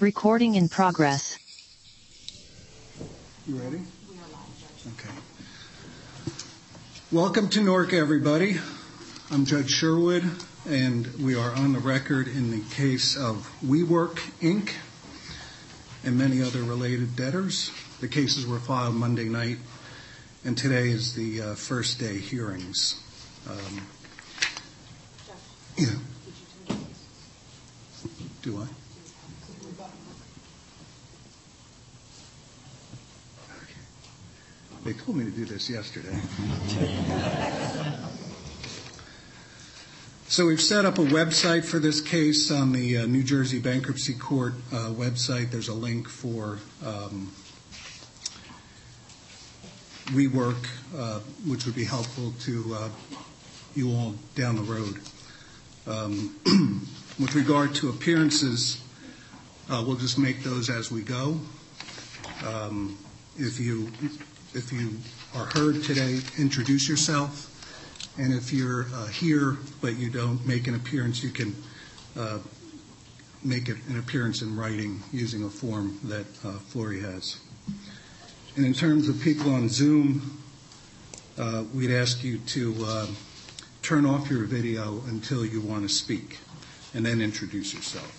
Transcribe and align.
Recording 0.00 0.54
in 0.54 0.68
progress. 0.68 1.38
You 3.48 3.56
ready? 3.56 3.78
We 3.78 4.16
are 4.16 4.28
live, 4.32 4.46
Judge. 4.60 4.92
Okay. 4.92 5.14
Welcome 7.10 7.48
to 7.48 7.62
Newark, 7.62 7.92
everybody. 7.92 8.58
I'm 9.32 9.44
Judge 9.44 9.70
Sherwood, 9.70 10.22
and 10.68 11.06
we 11.16 11.34
are 11.34 11.50
on 11.50 11.72
the 11.72 11.80
record 11.80 12.28
in 12.28 12.52
the 12.52 12.60
case 12.76 13.16
of 13.16 13.50
WeWork, 13.64 14.18
Inc. 14.40 14.70
and 16.04 16.16
many 16.16 16.42
other 16.42 16.62
related 16.62 17.16
debtors. 17.16 17.72
The 18.00 18.06
cases 18.06 18.46
were 18.46 18.60
filed 18.60 18.94
Monday 18.94 19.28
night, 19.28 19.58
and 20.44 20.56
today 20.56 20.90
is 20.90 21.16
the 21.16 21.42
uh, 21.42 21.54
first 21.56 21.98
day 21.98 22.18
hearings. 22.18 23.02
Um, 23.50 23.86
yeah. 25.76 25.86
Do 28.42 28.58
I? 28.62 28.66
They 34.88 34.94
told 34.94 35.18
me 35.18 35.24
to 35.26 35.30
do 35.30 35.44
this 35.44 35.68
yesterday. 35.68 36.18
So 40.28 40.46
we've 40.46 40.62
set 40.62 40.86
up 40.86 40.96
a 40.96 41.02
website 41.02 41.66
for 41.66 41.78
this 41.78 42.00
case 42.00 42.50
on 42.50 42.72
the 42.72 42.96
uh, 42.96 43.06
New 43.06 43.22
Jersey 43.22 43.58
Bankruptcy 43.58 44.14
Court 44.14 44.54
uh, 44.72 44.88
website. 44.88 45.50
There's 45.50 45.68
a 45.68 45.74
link 45.74 46.08
for 46.08 46.58
um, 46.82 47.30
WeWork, 50.06 50.66
uh, 50.96 51.18
which 51.46 51.66
would 51.66 51.74
be 51.74 51.84
helpful 51.84 52.32
to 52.44 52.74
uh, 52.74 52.88
you 53.74 53.90
all 53.90 54.14
down 54.36 54.56
the 54.56 54.62
road. 54.62 55.00
Um, 55.86 56.34
with 57.20 57.34
regard 57.34 57.74
to 57.74 57.90
appearances, 57.90 58.80
uh, 59.68 59.84
we'll 59.86 59.96
just 59.96 60.18
make 60.18 60.42
those 60.44 60.70
as 60.70 60.90
we 60.90 61.02
go. 61.02 61.38
Um, 62.42 62.96
if 63.38 63.60
you 63.60 63.92
if 64.54 64.72
you 64.72 64.90
are 65.34 65.46
heard 65.46 65.82
today, 65.82 66.20
introduce 66.38 66.88
yourself. 66.88 67.54
And 68.18 68.32
if 68.32 68.52
you're 68.52 68.86
uh, 68.94 69.06
here 69.06 69.58
but 69.80 69.96
you 69.96 70.10
don't 70.10 70.44
make 70.46 70.66
an 70.66 70.74
appearance, 70.74 71.22
you 71.22 71.30
can 71.30 71.54
uh, 72.16 72.38
make 73.44 73.68
an 73.68 73.98
appearance 73.98 74.42
in 74.42 74.56
writing 74.56 75.02
using 75.12 75.44
a 75.44 75.50
form 75.50 75.98
that 76.04 76.26
uh, 76.44 76.52
Flory 76.58 77.00
has. 77.00 77.38
And 78.56 78.66
in 78.66 78.74
terms 78.74 79.08
of 79.08 79.20
people 79.20 79.54
on 79.54 79.68
Zoom, 79.68 80.42
uh, 81.38 81.64
we'd 81.72 81.92
ask 81.92 82.24
you 82.24 82.38
to 82.38 82.74
uh, 82.84 83.06
turn 83.82 84.04
off 84.04 84.28
your 84.28 84.44
video 84.44 85.00
until 85.06 85.46
you 85.46 85.60
want 85.60 85.82
to 85.82 85.88
speak 85.88 86.38
and 86.94 87.06
then 87.06 87.20
introduce 87.20 87.72
yourself. 87.72 88.17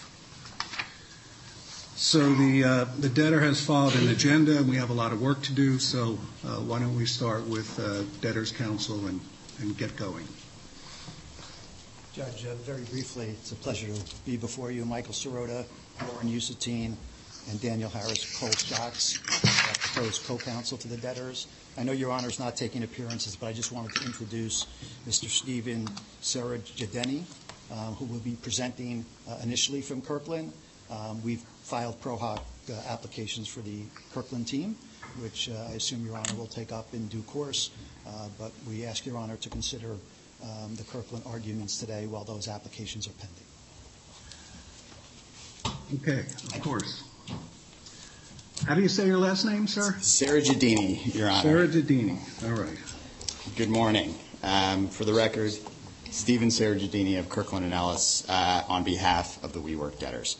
So 2.00 2.34
the, 2.34 2.64
uh, 2.64 2.86
the 3.00 3.10
debtor 3.10 3.42
has 3.42 3.60
filed 3.60 3.94
an 3.96 4.08
agenda, 4.08 4.56
and 4.58 4.70
we 4.70 4.78
have 4.78 4.90
a 4.90 4.94
lot 4.94 5.12
of 5.12 5.22
work 5.22 5.42
to 5.44 5.52
do, 5.52 5.80
so 5.80 6.18
uh, 6.46 6.56
why 6.62 6.80
don't 6.80 6.96
we 6.96 7.06
start 7.06 7.46
with 7.46 7.78
uh, 7.78 8.04
debtor's 8.22 8.54
counsel 8.54 9.06
and, 9.08 9.20
and 9.60 9.78
get 9.78 9.98
going. 9.98 10.26
Judge, 12.14 12.44
very 12.64 12.84
briefly, 12.84 13.32
it's 13.32 13.52
a 13.52 13.56
pleasure 13.56 13.94
to 13.94 14.16
be 14.26 14.38
before 14.38 14.72
you. 14.72 14.86
Michael 14.86 15.12
Sirota, 15.12 15.66
Warren 16.10 16.30
Usatine, 16.30 16.96
and 17.52 17.60
Daniel 17.60 17.90
Harris, 17.90 18.40
Cole 18.40 18.48
Schotz, 18.48 19.20
proposed 19.92 20.24
co-counsel 20.24 20.78
to 20.78 20.88
the 20.88 20.98
debtors. 20.98 21.48
I 21.78 21.84
know 21.84 21.92
Your 21.92 22.12
Honor 22.12 22.30
is 22.30 22.40
not 22.40 22.56
taking 22.56 22.84
appearances, 22.84 23.36
but 23.36 23.48
I 23.48 23.52
just 23.52 23.74
wanted 23.74 23.94
to 23.96 24.06
introduce 24.06 24.68
Mr. 25.06 25.28
Steven 25.28 25.86
Serajeddini, 26.22 27.24
um, 27.74 27.96
who 27.96 28.06
will 28.06 28.22
be 28.22 28.38
presenting 28.42 29.04
initially 29.44 29.82
from 29.82 30.02
Kirkland. 30.02 30.54
Um, 30.90 31.22
we've 31.24 31.44
filed 31.70 32.02
Pro 32.02 32.18
Hac 32.18 32.40
uh, 32.72 32.74
applications 32.88 33.48
for 33.48 33.60
the 33.60 33.84
Kirkland 34.12 34.48
team, 34.48 34.76
which 35.22 35.50
uh, 35.50 35.68
I 35.70 35.74
assume 35.74 36.04
Your 36.04 36.18
Honor 36.18 36.34
will 36.36 36.48
take 36.48 36.72
up 36.72 36.92
in 36.94 37.08
due 37.10 37.22
course. 37.24 37.70
Uh, 38.08 38.28
but 38.40 38.52
we 38.68 38.86
ask 38.86 39.06
Your 39.06 39.18
Honor 39.18 39.36
to 39.36 39.50
consider 39.50 39.92
um, 40.42 40.76
the 40.76 40.84
Kirkland 40.84 41.24
arguments 41.28 41.78
today 41.78 42.08
while 42.08 42.24
those 42.24 42.48
applications 42.48 43.08
are 43.08 43.12
pending. 43.12 43.46
Okay, 46.02 46.26
of 46.56 46.62
course. 46.62 47.04
How 48.66 48.74
do 48.74 48.82
you 48.82 48.90
say 48.90 49.06
your 49.06 49.20
last 49.20 49.46
name, 49.46 49.68
sir? 49.68 49.96
Serajeddini, 50.00 51.14
Your 51.14 51.30
Honor. 51.30 51.68
Serajeddini. 51.68 52.18
All 52.46 52.64
right. 52.64 52.78
Good 53.56 53.70
morning. 53.70 54.16
Um, 54.42 54.88
for 54.88 55.06
the 55.06 55.14
record, 55.14 55.54
Steven 56.10 56.50
Sarah 56.50 56.76
Serajeddini 56.76 57.20
of 57.20 57.30
Kirkland 57.30 57.64
and 57.64 57.74
Ellis 57.74 58.28
uh, 58.28 58.64
on 58.68 58.84
behalf 58.84 59.44
of 59.44 59.54
the 59.54 59.60
WeWork 59.60 60.00
debtors. 60.00 60.38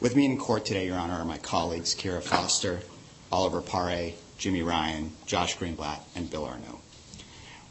With 0.00 0.16
me 0.16 0.24
in 0.24 0.38
court 0.38 0.64
today, 0.64 0.86
Your 0.86 0.96
Honor, 0.96 1.12
are 1.12 1.26
my 1.26 1.36
colleagues 1.36 1.94
Kira 1.94 2.22
Foster, 2.22 2.80
Oliver 3.30 3.60
Pare, 3.60 4.12
Jimmy 4.38 4.62
Ryan, 4.62 5.12
Josh 5.26 5.58
Greenblatt, 5.58 6.00
and 6.16 6.30
Bill 6.30 6.46
Arnault. 6.46 6.80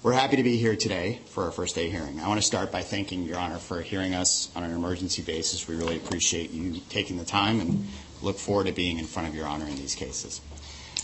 We're 0.04 0.14
happy 0.14 0.36
to 0.36 0.44
be 0.44 0.56
here 0.58 0.76
today 0.76 1.22
for 1.26 1.46
our 1.46 1.52
first 1.52 1.74
day 1.74 1.90
hearing. 1.90 2.20
I 2.20 2.28
want 2.28 2.40
to 2.40 2.46
start 2.46 2.72
by 2.72 2.84
thanking 2.84 3.24
Your 3.24 3.40
Honor 3.40 3.58
for 3.58 3.82
hearing 3.82 4.14
us 4.14 4.52
on 4.56 4.64
an 4.64 4.70
emergency 4.70 5.24
basis. 5.24 5.68
We 5.68 5.76
really 5.76 5.96
appreciate 5.96 6.52
you 6.52 6.80
taking 6.90 7.18
the 7.18 7.26
time 7.26 7.60
and 7.62 7.88
look 8.22 8.38
forward 8.38 8.68
to 8.68 8.74
being 8.74 9.00
in 9.00 9.06
front 9.06 9.28
of 9.28 9.34
Your 9.34 9.48
Honor 9.48 9.66
in 9.66 9.76
these 9.78 9.96
cases. 9.96 10.40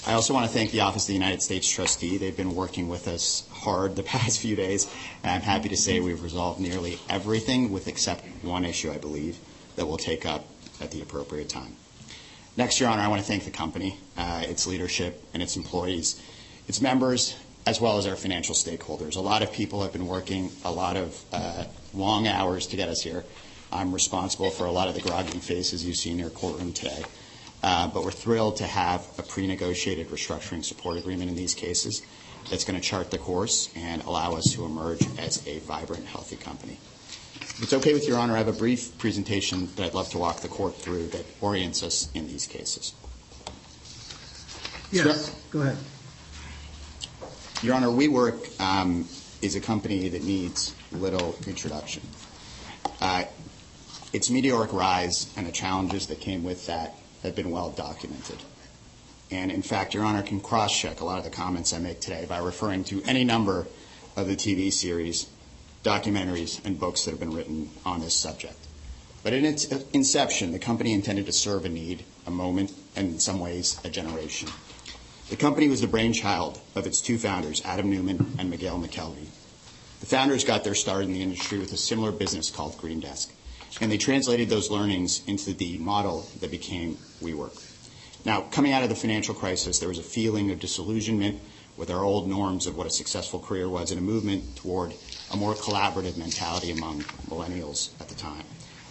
I 0.05 0.13
also 0.13 0.31
want 0.31 0.45
to 0.45 0.53
thank 0.53 0.69
the 0.69 0.81
Office 0.81 1.05
of 1.05 1.07
the 1.07 1.13
United 1.15 1.41
States 1.41 1.67
Trustee. 1.67 2.17
They've 2.19 2.37
been 2.37 2.53
working 2.53 2.87
with 2.87 3.07
us 3.07 3.47
hard 3.51 3.95
the 3.95 4.03
past 4.13 4.39
few 4.39 4.55
days, 4.55 4.87
and 5.23 5.31
I'm 5.31 5.41
happy 5.41 5.69
to 5.69 5.77
say 5.77 5.99
we've 5.99 6.21
resolved 6.21 6.59
nearly 6.59 6.99
everything 7.09 7.71
with 7.71 7.87
except 7.87 8.23
one 8.43 8.63
issue, 8.63 8.91
I 8.91 8.99
believe, 8.99 9.39
that 9.75 9.87
we'll 9.87 9.97
take 9.97 10.23
up 10.27 10.45
at 10.81 10.91
the 10.91 11.01
appropriate 11.01 11.49
time. 11.49 11.75
Next, 12.57 12.79
Your 12.79 12.89
Honor, 12.89 13.01
I 13.01 13.07
want 13.07 13.21
to 13.21 13.27
thank 13.27 13.43
the 13.43 13.51
company, 13.51 13.97
uh, 14.17 14.43
its 14.45 14.65
leadership, 14.65 15.21
and 15.33 15.43
its 15.43 15.57
employees, 15.57 16.21
its 16.67 16.81
members, 16.81 17.35
as 17.65 17.81
well 17.81 17.97
as 17.97 18.07
our 18.07 18.15
financial 18.15 18.55
stakeholders. 18.55 19.15
A 19.15 19.21
lot 19.21 19.41
of 19.41 19.51
people 19.51 19.81
have 19.81 19.91
been 19.91 20.07
working 20.07 20.51
a 20.63 20.71
lot 20.71 20.95
of 20.95 21.19
uh, 21.33 21.65
long 21.93 22.27
hours 22.27 22.67
to 22.67 22.77
get 22.77 22.87
us 22.87 23.01
here. 23.01 23.25
I'm 23.71 23.93
responsible 23.93 24.51
for 24.51 24.65
a 24.65 24.71
lot 24.71 24.87
of 24.87 24.93
the 24.93 25.01
groggy 25.01 25.39
faces 25.39 25.85
you 25.85 25.93
see 25.93 26.11
in 26.11 26.19
your 26.19 26.29
courtroom 26.29 26.71
today. 26.71 27.03
Uh, 27.63 27.87
but 27.87 28.03
we're 28.03 28.11
thrilled 28.11 28.57
to 28.57 28.63
have 28.63 29.05
a 29.17 29.23
pre-negotiated 29.23 30.09
restructuring 30.09 30.63
support 30.63 30.97
agreement 30.97 31.29
in 31.29 31.35
these 31.35 31.55
cases 31.55 32.03
that's 32.49 32.63
going 32.63 32.79
to 32.79 32.87
chart 32.87 33.09
the 33.09 33.17
course 33.17 33.69
and 33.75 34.03
allow 34.03 34.35
us 34.35 34.53
to 34.53 34.65
emerge 34.65 35.01
as 35.17 35.45
a 35.47 35.59
vibrant, 35.59 36.05
healthy 36.05 36.35
company. 36.35 36.77
If 37.57 37.63
it's 37.63 37.73
okay 37.73 37.93
with 37.93 38.05
Your 38.05 38.17
Honor, 38.17 38.33
I 38.33 38.39
have 38.39 38.49
a 38.49 38.53
brief 38.53 38.97
presentation 38.97 39.69
that 39.77 39.85
I'd 39.85 39.93
love 39.93 40.09
to 40.09 40.17
walk 40.17 40.41
the 40.41 40.49
court 40.49 40.75
through 40.75 41.07
that 41.07 41.25
orients 41.39 41.83
us 41.83 42.11
in 42.13 42.27
these 42.27 42.45
cases. 42.45 42.93
Yes, 44.91 45.33
go 45.51 45.61
ahead. 45.61 45.77
Your 47.61 47.75
Honor, 47.75 47.87
WeWork 47.87 48.59
um, 48.59 49.07
is 49.41 49.55
a 49.55 49.61
company 49.61 50.09
that 50.09 50.21
needs 50.21 50.75
little 50.91 51.37
introduction. 51.47 52.01
Uh, 52.99 53.23
its 54.11 54.29
meteoric 54.29 54.73
rise 54.73 55.33
and 55.37 55.47
the 55.47 55.51
challenges 55.53 56.07
that 56.07 56.19
came 56.19 56.43
with 56.43 56.67
that 56.67 56.95
have 57.23 57.37
been 57.37 57.51
well 57.51 57.69
documented. 57.69 58.39
And 59.31 59.49
in 59.49 59.61
fact, 59.61 59.93
Your 59.93 60.03
Honor 60.03 60.23
can 60.23 60.41
cross-check 60.41 60.99
a 60.99 61.05
lot 61.05 61.19
of 61.19 61.23
the 61.23 61.29
comments 61.29 61.71
I 61.71 61.79
make 61.79 62.01
today 62.01 62.25
by 62.27 62.39
referring 62.39 62.83
to 62.85 63.01
any 63.03 63.23
number 63.23 63.65
of 64.17 64.27
the 64.27 64.35
TV 64.35 64.73
series 64.73 65.27
documentaries 65.85 66.59
and 66.65 66.79
books 66.79 67.05
that 67.05 67.11
have 67.11 67.19
been 67.19 67.33
written 67.33 67.69
on 67.85 68.01
this 68.01 68.15
subject. 68.15 68.57
But 69.23 69.33
in 69.33 69.45
its 69.45 69.65
inception, 69.93 70.51
the 70.51 70.59
company 70.59 70.93
intended 70.93 71.27
to 71.27 71.31
serve 71.31 71.63
a 71.63 71.69
need, 71.69 72.03
a 72.25 72.31
moment, 72.31 72.73
and 72.95 73.13
in 73.13 73.19
some 73.19 73.39
ways, 73.39 73.79
a 73.83 73.89
generation. 73.89 74.49
The 75.29 75.35
company 75.35 75.67
was 75.67 75.81
the 75.81 75.87
brainchild 75.87 76.59
of 76.75 76.85
its 76.85 77.01
two 77.01 77.17
founders, 77.17 77.61
Adam 77.63 77.89
Neumann 77.89 78.35
and 78.37 78.49
Miguel 78.49 78.79
McKelvey. 78.79 79.27
The 79.99 80.05
founders 80.05 80.43
got 80.43 80.63
their 80.63 80.75
start 80.75 81.03
in 81.03 81.13
the 81.13 81.21
industry 81.21 81.57
with 81.57 81.71
a 81.71 81.77
similar 81.77 82.11
business 82.11 82.49
called 82.49 82.77
Green 82.77 82.99
Desk, 82.99 83.31
and 83.79 83.91
they 83.91 83.97
translated 83.97 84.49
those 84.49 84.69
learnings 84.69 85.23
into 85.27 85.53
the 85.53 85.77
model 85.77 86.27
that 86.39 86.51
became 86.51 86.97
WeWork. 87.21 87.59
Now, 88.25 88.41
coming 88.41 88.73
out 88.73 88.83
of 88.83 88.89
the 88.89 88.95
financial 88.95 89.35
crisis, 89.35 89.79
there 89.79 89.89
was 89.89 89.99
a 89.99 90.03
feeling 90.03 90.51
of 90.51 90.59
disillusionment 90.59 91.39
with 91.77 91.91
our 91.91 92.03
old 92.03 92.27
norms 92.27 92.67
of 92.67 92.77
what 92.77 92.87
a 92.87 92.91
successful 92.91 93.39
career 93.39 93.67
was 93.67 93.91
and 93.91 93.99
a 93.99 94.03
movement 94.03 94.55
toward 94.55 94.93
a 95.31 95.37
more 95.37 95.53
collaborative 95.55 96.17
mentality 96.17 96.71
among 96.71 97.01
millennials 97.29 97.89
at 97.99 98.07
the 98.09 98.15
time. 98.15 98.43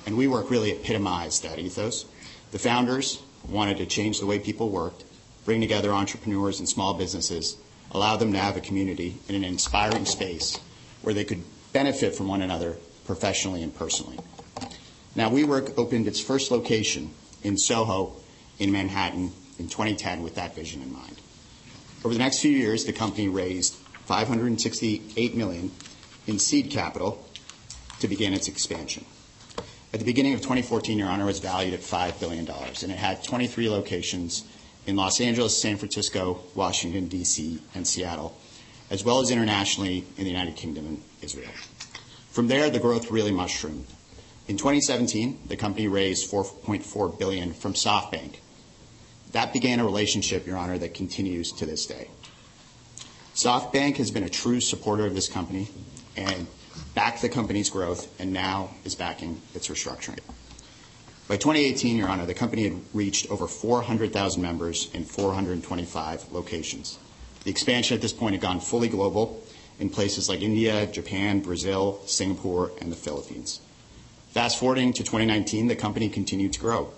And 0.07 0.17
WeWork 0.17 0.51
really 0.51 0.73
epitomized 0.73 1.43
that 1.43 1.59
ethos. 1.59 2.05
The 2.51 2.59
founders 2.59 3.23
wanted 3.49 3.79
to 3.79 3.87
change 3.87 4.21
the 4.21 4.27
way 4.27 4.39
people 4.39 4.69
worked, 4.69 5.05
bring 5.45 5.61
together 5.61 5.93
entrepreneurs 5.93 6.59
and 6.59 6.69
small 6.69 6.95
businesses, 6.95 7.57
allow 7.91 8.17
them 8.17 8.33
to 8.33 8.39
have 8.39 8.57
a 8.57 8.61
community 8.61 9.17
in 9.29 9.35
an 9.35 9.45
inspiring 9.45 10.05
space 10.05 10.59
where 11.03 11.15
they 11.15 11.25
could 11.25 11.43
benefit 11.73 12.15
from 12.15 12.29
one 12.29 12.43
another 12.43 12.77
professionally 13.07 13.63
and 13.63 13.75
personally. 13.75 14.19
Now, 15.15 15.31
WeWork 15.31 15.79
opened 15.79 16.09
its 16.09 16.21
first 16.21 16.51
location 16.51 17.11
in 17.43 17.57
Soho 17.57 18.15
in 18.59 18.73
Manhattan 18.73 19.33
in 19.59 19.69
2010 19.69 20.23
with 20.23 20.35
that 20.35 20.55
vision 20.55 20.83
in 20.83 20.93
mind. 20.93 21.21
Over 22.05 22.15
the 22.15 22.19
next 22.19 22.41
few 22.41 22.51
years, 22.51 22.85
the 22.85 22.93
company 22.93 23.29
raised 23.29 23.75
568 24.07 25.35
million 25.35 25.71
in 26.27 26.39
seed 26.39 26.71
capital 26.71 27.25
to 28.01 28.09
begin 28.09 28.35
its 28.35 28.49
expansion. 28.49 29.05
at 29.93 30.01
the 30.01 30.05
beginning 30.05 30.35
of 30.35 30.41
2014, 30.41 30.99
Your 30.99 31.09
Honor, 31.09 31.25
was 31.25 31.39
valued 31.39 31.73
at 31.73 31.81
$5 31.81 32.19
billion, 32.19 32.49
and 32.49 32.91
it 32.91 32.99
had 32.99 33.23
23 33.23 33.71
locations 33.71 34.45
in 34.87 34.97
Los 34.97 35.21
Angeles, 35.21 35.61
San 35.61 35.77
Francisco, 35.77 36.41
Washington, 36.55 37.07
D.C., 37.07 37.61
and 37.75 37.87
Seattle, 37.87 38.37
as 38.91 39.05
well 39.05 39.21
as 39.21 39.31
internationally 39.31 40.05
in 40.17 40.25
the 40.25 40.31
United 40.31 40.57
Kingdom 40.57 40.87
and 40.87 41.03
Israel. 41.23 41.51
From 42.31 42.49
there, 42.49 42.69
the 42.71 42.81
growth 42.81 43.11
really 43.11 43.31
mushroomed. 43.31 43.87
In 44.49 44.57
2017, 44.57 45.39
the 45.47 45.57
company 45.57 45.89
raised 45.89 46.31
4.4 46.31 47.19
billion 47.19 47.55
from 47.55 47.73
SoftBank. 47.73 48.37
That 49.33 49.53
began 49.53 49.81
a 49.81 49.85
relationship, 49.85 50.47
Your 50.47 50.59
Honor, 50.59 50.77
that 50.79 50.95
continues 50.95 51.53
to 51.53 51.67
this 51.67 51.87
day. 51.87 52.09
SoftBank 53.35 53.97
has 53.97 54.11
been 54.11 54.23
a 54.23 54.29
true 54.29 54.61
supporter 54.61 55.07
of 55.07 55.15
this 55.15 55.29
company 55.29 55.69
and 56.17 56.47
backed 56.95 57.23
the 57.23 57.29
company's 57.29 57.71
growth 57.71 58.09
and 58.21 58.33
now 58.33 58.71
is 58.85 58.95
backing 58.95 59.41
its 59.55 59.69
restructuring. 59.69 60.19
By 61.27 61.37
2018, 61.37 61.97
Your 61.97 62.09
Honor, 62.09 62.27
the 62.27 62.35
company 62.35 62.65
had 62.65 62.81
reached 62.93 63.31
over 63.31 63.47
400,000 63.47 64.43
members 64.43 64.91
in 64.93 65.05
425 65.05 66.33
locations. 66.33 66.99
The 67.45 67.51
expansion 67.51 67.95
at 67.95 68.03
this 68.03 68.13
point 68.13 68.35
had 68.35 68.43
gone 68.43 68.61
fully 68.61 68.89
global 68.89 69.43
in 69.79 69.89
places 69.89 70.29
like 70.29 70.43
India, 70.43 70.87
Japan, 70.87 71.41
Brazil, 71.41 72.01
Singapore, 72.07 72.73
and 72.81 72.93
the 72.93 72.97
Philippines. 72.97 73.61
Fast 74.33 74.59
forwarding 74.59 74.93
to 74.93 75.03
2019, 75.03 75.69
the 75.69 75.77
company 75.77 76.09
continued 76.09 76.53
to 76.55 76.61
grow. 76.61 76.93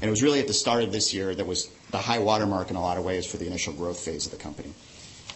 And 0.00 0.08
it 0.08 0.10
was 0.10 0.22
really 0.22 0.40
at 0.40 0.46
the 0.46 0.54
start 0.54 0.82
of 0.82 0.92
this 0.92 1.12
year 1.12 1.34
that 1.34 1.46
was 1.46 1.68
the 1.90 1.98
high 1.98 2.18
watermark 2.18 2.70
in 2.70 2.76
a 2.76 2.80
lot 2.80 2.96
of 2.96 3.04
ways 3.04 3.26
for 3.26 3.36
the 3.36 3.46
initial 3.46 3.74
growth 3.74 4.00
phase 4.00 4.24
of 4.24 4.32
the 4.32 4.38
company. 4.38 4.72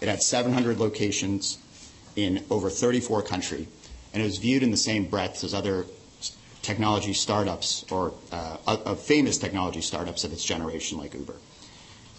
It 0.00 0.08
had 0.08 0.22
700 0.22 0.78
locations 0.78 1.58
in 2.16 2.44
over 2.50 2.70
34 2.70 3.22
countries, 3.22 3.66
and 4.12 4.22
it 4.22 4.26
was 4.26 4.38
viewed 4.38 4.62
in 4.62 4.70
the 4.70 4.76
same 4.76 5.06
breadth 5.06 5.44
as 5.44 5.55
other 5.55 5.87
technology 6.62 7.12
startups 7.12 7.84
or 7.90 8.14
uh, 8.32 8.94
famous 8.94 9.37
technology 9.38 9.81
startups 9.81 10.25
of 10.25 10.32
its 10.32 10.44
generation 10.44 10.99
like 10.99 11.14
Uber. 11.14 11.34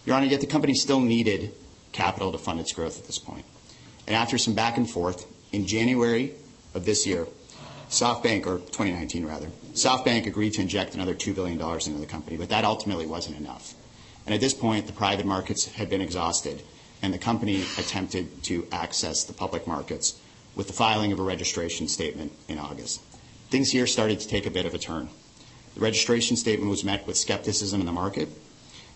Your 0.06 0.16
Honor, 0.16 0.28
yet 0.28 0.42
the 0.42 0.48
company 0.48 0.76
still 0.76 1.00
needed 1.00 1.52
capital 1.92 2.32
to 2.32 2.38
fund 2.38 2.60
its 2.60 2.72
growth 2.72 3.00
at 3.00 3.08
this 3.08 3.18
point. 3.18 3.46
And 4.06 4.16
after 4.16 4.38
some 4.38 4.54
back 4.54 4.78
and 4.78 4.88
forth, 4.88 5.26
in 5.52 5.66
January 5.66 6.34
of 6.74 6.86
this 6.86 7.08
year, 7.08 7.28
SoftBank, 7.90 8.46
or 8.46 8.58
2019 8.58 9.26
rather, 9.26 9.48
SoftBank 9.74 10.28
agreed 10.28 10.54
to 10.54 10.62
inject 10.62 10.96
another 10.96 11.16
$2 11.16 11.34
billion 11.34 11.60
into 11.60 12.00
the 12.00 12.06
company, 12.06 12.38
but 12.38 12.50
that 12.50 12.66
ultimately 12.66 13.06
wasn't 13.06 13.38
enough. 13.38 13.74
And 14.26 14.36
at 14.36 14.42
this 14.42 14.54
point, 14.54 14.88
the 14.88 14.94
private 14.94 15.26
markets 15.26 15.66
had 15.66 15.90
been 15.90 16.02
exhausted, 16.02 16.62
and 17.02 17.14
the 17.14 17.18
company 17.18 17.64
attempted 17.78 18.44
to 18.44 18.68
access 18.72 19.24
the 19.24 19.34
public 19.34 19.68
markets 19.68 20.20
with 20.56 20.68
the 20.68 20.74
filing 20.74 21.12
of 21.12 21.20
a 21.20 21.24
registration 21.24 21.88
statement 21.88 22.32
in 22.48 22.58
August. 22.58 23.02
Things 23.50 23.72
here 23.72 23.88
started 23.88 24.20
to 24.20 24.28
take 24.28 24.46
a 24.46 24.52
bit 24.52 24.66
of 24.66 24.74
a 24.74 24.78
turn. 24.78 25.10
The 25.76 25.82
registration 25.82 26.38
statement 26.38 26.70
was 26.70 26.84
met 26.84 27.06
with 27.06 27.18
skepticism 27.18 27.80
in 27.80 27.86
the 27.86 27.92
market, 27.92 28.30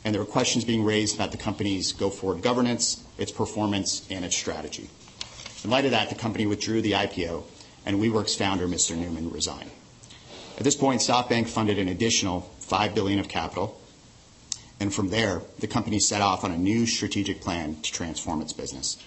and 0.03 0.13
there 0.13 0.21
were 0.21 0.29
questions 0.29 0.63
being 0.63 0.83
raised 0.83 1.15
about 1.15 1.31
the 1.31 1.37
company's 1.37 1.91
go-forward 1.91 2.41
governance, 2.41 3.03
its 3.17 3.31
performance, 3.31 4.07
and 4.09 4.23
its 4.23 4.35
strategy. 4.35 4.89
In 5.63 5.69
light 5.69 5.85
of 5.85 5.91
that, 5.91 6.09
the 6.09 6.15
company 6.15 6.45
withdrew 6.45 6.81
the 6.81 6.93
IPO, 6.93 7.43
and 7.85 7.99
WeWork's 7.99 8.35
founder, 8.35 8.67
Mr. 8.67 8.95
Neumann, 8.95 9.31
resigned. 9.31 9.71
At 10.57 10.63
this 10.63 10.75
point, 10.75 11.01
SoftBank 11.01 11.47
funded 11.47 11.77
an 11.79 11.89
additional 11.89 12.41
5 12.59 12.95
billion 12.95 13.19
of 13.19 13.27
capital, 13.27 13.78
and 14.79 14.93
from 14.93 15.09
there, 15.09 15.41
the 15.59 15.67
company 15.67 15.99
set 15.99 16.21
off 16.21 16.43
on 16.43 16.51
a 16.51 16.57
new 16.57 16.85
strategic 16.85 17.41
plan 17.41 17.75
to 17.81 17.91
transform 17.91 18.41
its 18.41 18.53
business. 18.53 18.97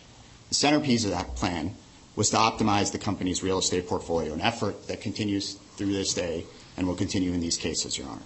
The 0.49 0.55
centerpiece 0.55 1.05
of 1.05 1.13
that 1.13 1.35
plan 1.35 1.75
was 2.15 2.31
to 2.31 2.37
optimize 2.37 2.93
the 2.93 2.99
company's 2.99 3.43
real 3.43 3.59
estate 3.59 3.89
portfolio, 3.89 4.35
an 4.35 4.41
effort 4.43 4.87
that 4.89 5.01
continues 5.01 5.55
through 5.77 5.93
this 5.93 6.13
day 6.13 6.45
and 6.77 6.87
will 6.87 6.95
continue 6.95 7.33
in 7.33 7.41
these 7.41 7.57
cases, 7.57 7.97
Your 7.97 8.09
Honor. 8.09 8.23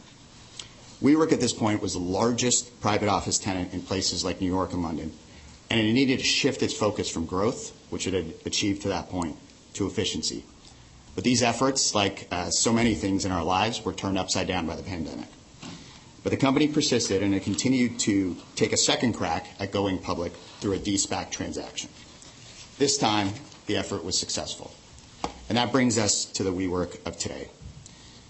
WeWork 1.02 1.32
at 1.32 1.40
this 1.40 1.52
point 1.52 1.82
was 1.82 1.92
the 1.92 2.00
largest 2.00 2.80
private 2.80 3.08
office 3.08 3.38
tenant 3.38 3.72
in 3.74 3.82
places 3.82 4.24
like 4.24 4.40
New 4.40 4.46
York 4.46 4.72
and 4.72 4.82
London, 4.82 5.12
and 5.70 5.78
it 5.78 5.92
needed 5.92 6.18
to 6.18 6.24
shift 6.24 6.62
its 6.62 6.74
focus 6.74 7.08
from 7.08 7.26
growth, 7.26 7.76
which 7.90 8.06
it 8.06 8.14
had 8.14 8.34
achieved 8.44 8.82
to 8.82 8.88
that 8.88 9.08
point, 9.08 9.36
to 9.74 9.86
efficiency. 9.86 10.44
But 11.14 11.24
these 11.24 11.42
efforts, 11.42 11.94
like 11.94 12.28
uh, 12.30 12.50
so 12.50 12.72
many 12.72 12.94
things 12.94 13.24
in 13.24 13.32
our 13.32 13.44
lives, 13.44 13.84
were 13.84 13.92
turned 13.92 14.18
upside 14.18 14.46
down 14.46 14.66
by 14.66 14.76
the 14.76 14.82
pandemic. 14.82 15.28
But 16.26 16.30
the 16.30 16.38
company 16.38 16.66
persisted 16.66 17.22
and 17.22 17.32
it 17.36 17.44
continued 17.44 18.00
to 18.00 18.36
take 18.56 18.72
a 18.72 18.76
second 18.76 19.12
crack 19.12 19.46
at 19.60 19.70
going 19.70 20.00
public 20.00 20.32
through 20.58 20.72
a 20.72 20.78
de-SPAC 20.78 21.30
transaction. 21.30 21.88
This 22.78 22.98
time, 22.98 23.30
the 23.66 23.76
effort 23.76 24.04
was 24.04 24.18
successful. 24.18 24.74
And 25.48 25.56
that 25.56 25.70
brings 25.70 25.98
us 25.98 26.24
to 26.24 26.42
the 26.42 26.50
WeWork 26.50 27.06
of 27.06 27.16
today. 27.16 27.48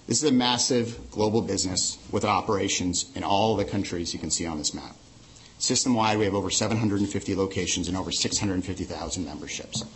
This 0.06 0.22
is 0.22 0.28
a 0.28 0.34
massive 0.34 1.10
global 1.10 1.40
business 1.40 1.96
with 2.12 2.26
operations 2.26 3.10
in 3.14 3.24
all 3.24 3.56
the 3.56 3.64
countries 3.64 4.12
you 4.12 4.20
can 4.20 4.30
see 4.30 4.44
on 4.44 4.58
this 4.58 4.74
map. 4.74 4.94
System-wide, 5.58 6.18
we 6.18 6.26
have 6.26 6.34
over 6.34 6.50
750 6.50 7.34
locations 7.34 7.88
and 7.88 7.96
over 7.96 8.12
650,000 8.12 9.24
memberships. 9.24 9.86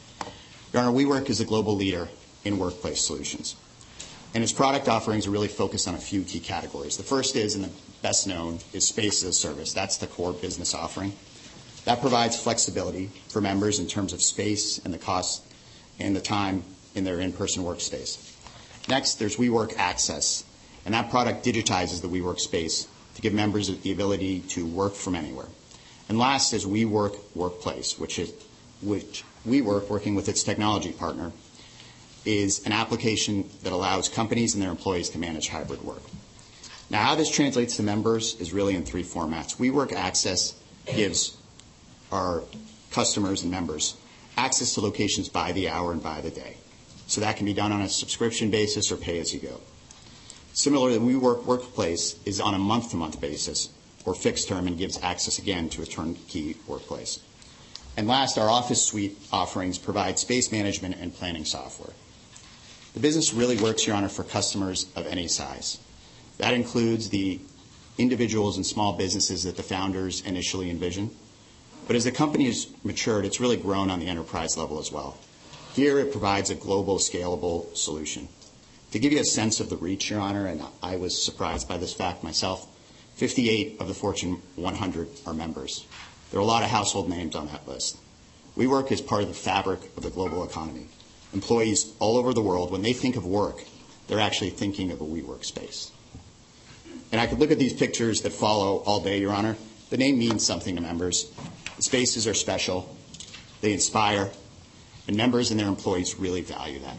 Your 0.72 0.84
Honor, 0.84 0.96
WeWork 0.96 1.28
is 1.28 1.42
a 1.42 1.44
global 1.44 1.76
leader 1.76 2.08
in 2.46 2.58
workplace 2.58 3.04
solutions. 3.04 3.56
And 4.32 4.42
its 4.44 4.52
product 4.52 4.88
offerings 4.88 5.26
are 5.26 5.30
really 5.30 5.48
focused 5.48 5.88
on 5.88 5.94
a 5.94 5.98
few 5.98 6.22
key 6.22 6.40
categories. 6.40 6.96
The 6.96 7.02
first 7.02 7.34
is, 7.34 7.56
and 7.56 7.64
the 7.64 7.70
best 8.02 8.26
known, 8.26 8.58
is 8.72 8.86
space 8.86 9.22
as 9.22 9.30
a 9.30 9.32
service. 9.32 9.72
That's 9.72 9.96
the 9.96 10.06
core 10.06 10.32
business 10.32 10.74
offering. 10.74 11.12
That 11.84 12.00
provides 12.00 12.40
flexibility 12.40 13.10
for 13.28 13.40
members 13.40 13.78
in 13.78 13.86
terms 13.86 14.12
of 14.12 14.22
space 14.22 14.78
and 14.84 14.92
the 14.92 14.98
cost 14.98 15.42
and 15.98 16.14
the 16.14 16.20
time 16.20 16.64
in 16.94 17.04
their 17.04 17.20
in-person 17.20 17.62
workspace. 17.62 18.36
Next, 18.88 19.14
there's 19.14 19.36
WeWork 19.36 19.76
Access, 19.76 20.44
and 20.84 20.94
that 20.94 21.10
product 21.10 21.44
digitizes 21.44 22.00
the 22.00 22.08
WeWork 22.08 22.40
space 22.40 22.88
to 23.14 23.22
give 23.22 23.32
members 23.32 23.68
the 23.80 23.92
ability 23.92 24.40
to 24.40 24.66
work 24.66 24.94
from 24.94 25.14
anywhere. 25.14 25.48
And 26.08 26.18
last 26.18 26.52
is 26.52 26.64
WeWork 26.64 27.16
Workplace, 27.34 27.98
which 27.98 28.18
is 28.18 28.32
which 28.82 29.24
WeWork, 29.46 29.88
working 29.88 30.14
with 30.14 30.28
its 30.28 30.42
technology 30.42 30.92
partner, 30.92 31.32
is 32.24 32.64
an 32.66 32.72
application 32.72 33.48
that 33.62 33.72
allows 33.72 34.08
companies 34.08 34.54
and 34.54 34.62
their 34.62 34.70
employees 34.70 35.10
to 35.10 35.18
manage 35.18 35.48
hybrid 35.48 35.82
work. 35.82 36.02
Now, 36.90 37.04
how 37.04 37.14
this 37.14 37.30
translates 37.30 37.76
to 37.76 37.84
members 37.84 38.34
is 38.40 38.52
really 38.52 38.74
in 38.74 38.84
three 38.84 39.04
formats. 39.04 39.56
WeWork 39.56 39.92
Access 39.92 40.54
gives 40.86 41.36
our 42.10 42.42
customers 42.90 43.42
and 43.42 43.50
members 43.50 43.96
access 44.36 44.74
to 44.74 44.80
locations 44.80 45.28
by 45.28 45.52
the 45.52 45.68
hour 45.68 45.92
and 45.92 46.02
by 46.02 46.20
the 46.20 46.30
day. 46.30 46.56
So 47.06 47.20
that 47.20 47.36
can 47.36 47.46
be 47.46 47.54
done 47.54 47.72
on 47.72 47.80
a 47.80 47.88
subscription 47.88 48.50
basis 48.50 48.90
or 48.90 48.96
pay 48.96 49.20
as 49.20 49.32
you 49.32 49.40
go. 49.40 49.60
Similarly, 50.52 50.98
WeWork 50.98 51.44
Workplace 51.44 52.16
is 52.24 52.40
on 52.40 52.54
a 52.54 52.58
month-to-month 52.58 53.20
basis 53.20 53.68
or 54.04 54.14
fixed 54.14 54.48
term 54.48 54.66
and 54.66 54.76
gives 54.76 55.00
access 55.02 55.38
again 55.38 55.68
to 55.70 55.82
a 55.82 55.86
turnkey 55.86 56.56
workplace. 56.66 57.20
And 57.96 58.08
last, 58.08 58.38
our 58.38 58.48
Office 58.48 58.84
Suite 58.84 59.16
offerings 59.32 59.78
provide 59.78 60.18
space 60.18 60.50
management 60.50 60.96
and 61.00 61.14
planning 61.14 61.44
software. 61.44 61.94
The 62.94 63.00
business 63.00 63.32
really 63.32 63.56
works, 63.56 63.86
Your 63.86 63.94
Honor, 63.94 64.08
for 64.08 64.24
customers 64.24 64.86
of 64.96 65.06
any 65.06 65.28
size. 65.28 65.78
That 66.40 66.54
includes 66.54 67.10
the 67.10 67.38
individuals 67.98 68.56
and 68.56 68.64
small 68.64 68.94
businesses 68.94 69.42
that 69.42 69.58
the 69.58 69.62
founders 69.62 70.22
initially 70.22 70.70
envisioned. 70.70 71.14
But 71.86 71.96
as 71.96 72.04
the 72.04 72.12
company 72.12 72.46
has 72.46 72.66
matured, 72.82 73.26
it's 73.26 73.40
really 73.40 73.58
grown 73.58 73.90
on 73.90 74.00
the 74.00 74.06
enterprise 74.06 74.56
level 74.56 74.78
as 74.78 74.90
well. 74.90 75.18
Here, 75.74 75.98
it 75.98 76.12
provides 76.12 76.48
a 76.48 76.54
global, 76.54 76.96
scalable 76.96 77.76
solution. 77.76 78.28
To 78.92 78.98
give 78.98 79.12
you 79.12 79.20
a 79.20 79.24
sense 79.24 79.60
of 79.60 79.68
the 79.68 79.76
reach, 79.76 80.08
Your 80.08 80.20
Honor, 80.20 80.46
and 80.46 80.62
I 80.82 80.96
was 80.96 81.22
surprised 81.22 81.68
by 81.68 81.76
this 81.76 81.92
fact 81.92 82.24
myself, 82.24 82.66
58 83.16 83.78
of 83.78 83.88
the 83.88 83.92
Fortune 83.92 84.40
100 84.56 85.08
are 85.26 85.34
members. 85.34 85.84
There 86.30 86.40
are 86.40 86.42
a 86.42 86.46
lot 86.46 86.62
of 86.62 86.70
household 86.70 87.10
names 87.10 87.36
on 87.36 87.48
that 87.48 87.68
list. 87.68 87.98
WeWork 88.56 88.90
is 88.90 89.02
part 89.02 89.24
of 89.24 89.28
the 89.28 89.34
fabric 89.34 89.94
of 89.94 90.04
the 90.04 90.10
global 90.10 90.42
economy. 90.42 90.86
Employees 91.34 91.92
all 91.98 92.16
over 92.16 92.32
the 92.32 92.40
world, 92.40 92.70
when 92.70 92.80
they 92.80 92.94
think 92.94 93.16
of 93.16 93.26
work, 93.26 93.62
they're 94.08 94.18
actually 94.18 94.50
thinking 94.50 94.90
of 94.90 95.02
a 95.02 95.04
WeWork 95.04 95.44
space. 95.44 95.92
And 97.12 97.20
I 97.20 97.26
could 97.26 97.38
look 97.38 97.50
at 97.50 97.58
these 97.58 97.72
pictures 97.72 98.22
that 98.22 98.32
follow 98.32 98.78
all 98.78 99.00
day, 99.00 99.18
Your 99.18 99.32
Honor. 99.32 99.56
The 99.90 99.96
name 99.96 100.18
means 100.18 100.46
something 100.46 100.76
to 100.76 100.82
members. 100.82 101.32
The 101.76 101.82
spaces 101.82 102.26
are 102.26 102.34
special. 102.34 102.96
They 103.60 103.72
inspire. 103.72 104.30
And 105.08 105.16
members 105.16 105.50
and 105.50 105.58
their 105.58 105.66
employees 105.66 106.16
really 106.16 106.42
value 106.42 106.78
that. 106.80 106.96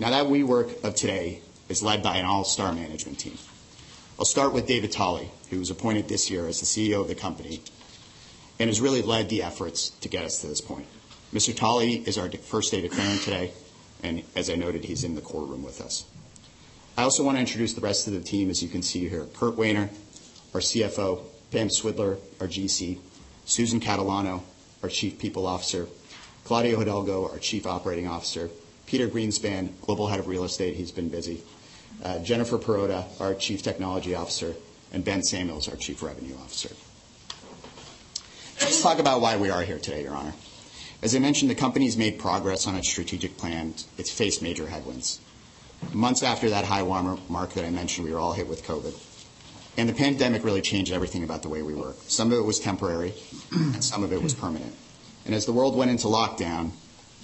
Now, 0.00 0.10
that 0.10 0.26
WeWork 0.26 0.84
of 0.84 0.94
today 0.94 1.42
is 1.68 1.82
led 1.82 2.02
by 2.02 2.16
an 2.16 2.24
all-star 2.24 2.72
management 2.72 3.18
team. 3.18 3.36
I'll 4.18 4.24
start 4.24 4.52
with 4.52 4.66
David 4.66 4.92
Tolley, 4.92 5.30
who 5.50 5.58
was 5.58 5.70
appointed 5.70 6.08
this 6.08 6.30
year 6.30 6.46
as 6.46 6.60
the 6.60 6.66
CEO 6.66 7.00
of 7.00 7.08
the 7.08 7.14
company 7.14 7.60
and 8.58 8.68
has 8.68 8.80
really 8.80 9.02
led 9.02 9.28
the 9.28 9.42
efforts 9.42 9.90
to 9.90 10.08
get 10.08 10.24
us 10.24 10.40
to 10.40 10.46
this 10.46 10.60
point. 10.60 10.86
Mr. 11.32 11.54
Tolley 11.54 11.96
is 12.06 12.18
our 12.18 12.30
first 12.30 12.72
day 12.72 12.82
declarant 12.82 13.24
today, 13.24 13.52
and 14.02 14.22
as 14.34 14.48
I 14.50 14.54
noted, 14.54 14.84
he's 14.84 15.04
in 15.04 15.14
the 15.14 15.20
courtroom 15.20 15.62
with 15.62 15.80
us. 15.80 16.04
I 16.98 17.02
also 17.02 17.22
want 17.22 17.36
to 17.36 17.40
introduce 17.40 17.74
the 17.74 17.80
rest 17.80 18.08
of 18.08 18.12
the 18.12 18.20
team, 18.20 18.50
as 18.50 18.60
you 18.60 18.68
can 18.68 18.82
see 18.82 19.08
here. 19.08 19.24
Kurt 19.36 19.54
Wehner, 19.54 19.88
our 20.52 20.58
CFO, 20.58 21.22
Pam 21.52 21.68
Swidler, 21.68 22.18
our 22.40 22.48
GC, 22.48 22.98
Susan 23.44 23.78
Catalano, 23.78 24.42
our 24.82 24.88
Chief 24.88 25.16
People 25.16 25.46
Officer, 25.46 25.86
Claudio 26.42 26.76
Hidalgo, 26.76 27.30
our 27.30 27.38
Chief 27.38 27.68
Operating 27.68 28.08
Officer, 28.08 28.50
Peter 28.86 29.06
Greenspan, 29.06 29.80
Global 29.80 30.08
Head 30.08 30.18
of 30.18 30.26
Real 30.26 30.42
Estate, 30.42 30.74
he's 30.74 30.90
been 30.90 31.08
busy, 31.08 31.40
uh, 32.02 32.18
Jennifer 32.18 32.58
Perota, 32.58 33.04
our 33.20 33.32
Chief 33.36 33.62
Technology 33.62 34.16
Officer, 34.16 34.54
and 34.92 35.04
Ben 35.04 35.22
Samuels, 35.22 35.68
our 35.68 35.76
Chief 35.76 36.02
Revenue 36.02 36.34
Officer. 36.34 36.74
Let's 38.60 38.82
talk 38.82 38.98
about 38.98 39.20
why 39.20 39.36
we 39.36 39.50
are 39.50 39.62
here 39.62 39.78
today, 39.78 40.02
Your 40.02 40.16
Honor. 40.16 40.34
As 41.00 41.14
I 41.14 41.20
mentioned, 41.20 41.48
the 41.48 41.54
company's 41.54 41.96
made 41.96 42.18
progress 42.18 42.66
on 42.66 42.74
its 42.74 42.88
strategic 42.88 43.36
plan. 43.36 43.74
It's 43.98 44.10
faced 44.10 44.42
major 44.42 44.66
headwinds. 44.66 45.20
Months 45.92 46.22
after 46.22 46.50
that 46.50 46.64
high 46.64 46.82
water 46.82 47.20
mark 47.28 47.54
that 47.54 47.64
I 47.64 47.70
mentioned, 47.70 48.06
we 48.06 48.12
were 48.12 48.20
all 48.20 48.32
hit 48.32 48.48
with 48.48 48.64
COVID. 48.64 48.94
And 49.76 49.88
the 49.88 49.94
pandemic 49.94 50.44
really 50.44 50.60
changed 50.60 50.92
everything 50.92 51.22
about 51.22 51.42
the 51.42 51.48
way 51.48 51.62
we 51.62 51.74
work. 51.74 51.96
Some 52.08 52.32
of 52.32 52.38
it 52.38 52.44
was 52.44 52.58
temporary, 52.58 53.14
and 53.52 53.82
some 53.82 54.02
of 54.02 54.12
it 54.12 54.22
was 54.22 54.34
permanent. 54.34 54.74
And 55.24 55.34
as 55.34 55.46
the 55.46 55.52
world 55.52 55.76
went 55.76 55.90
into 55.90 56.08
lockdown, 56.08 56.72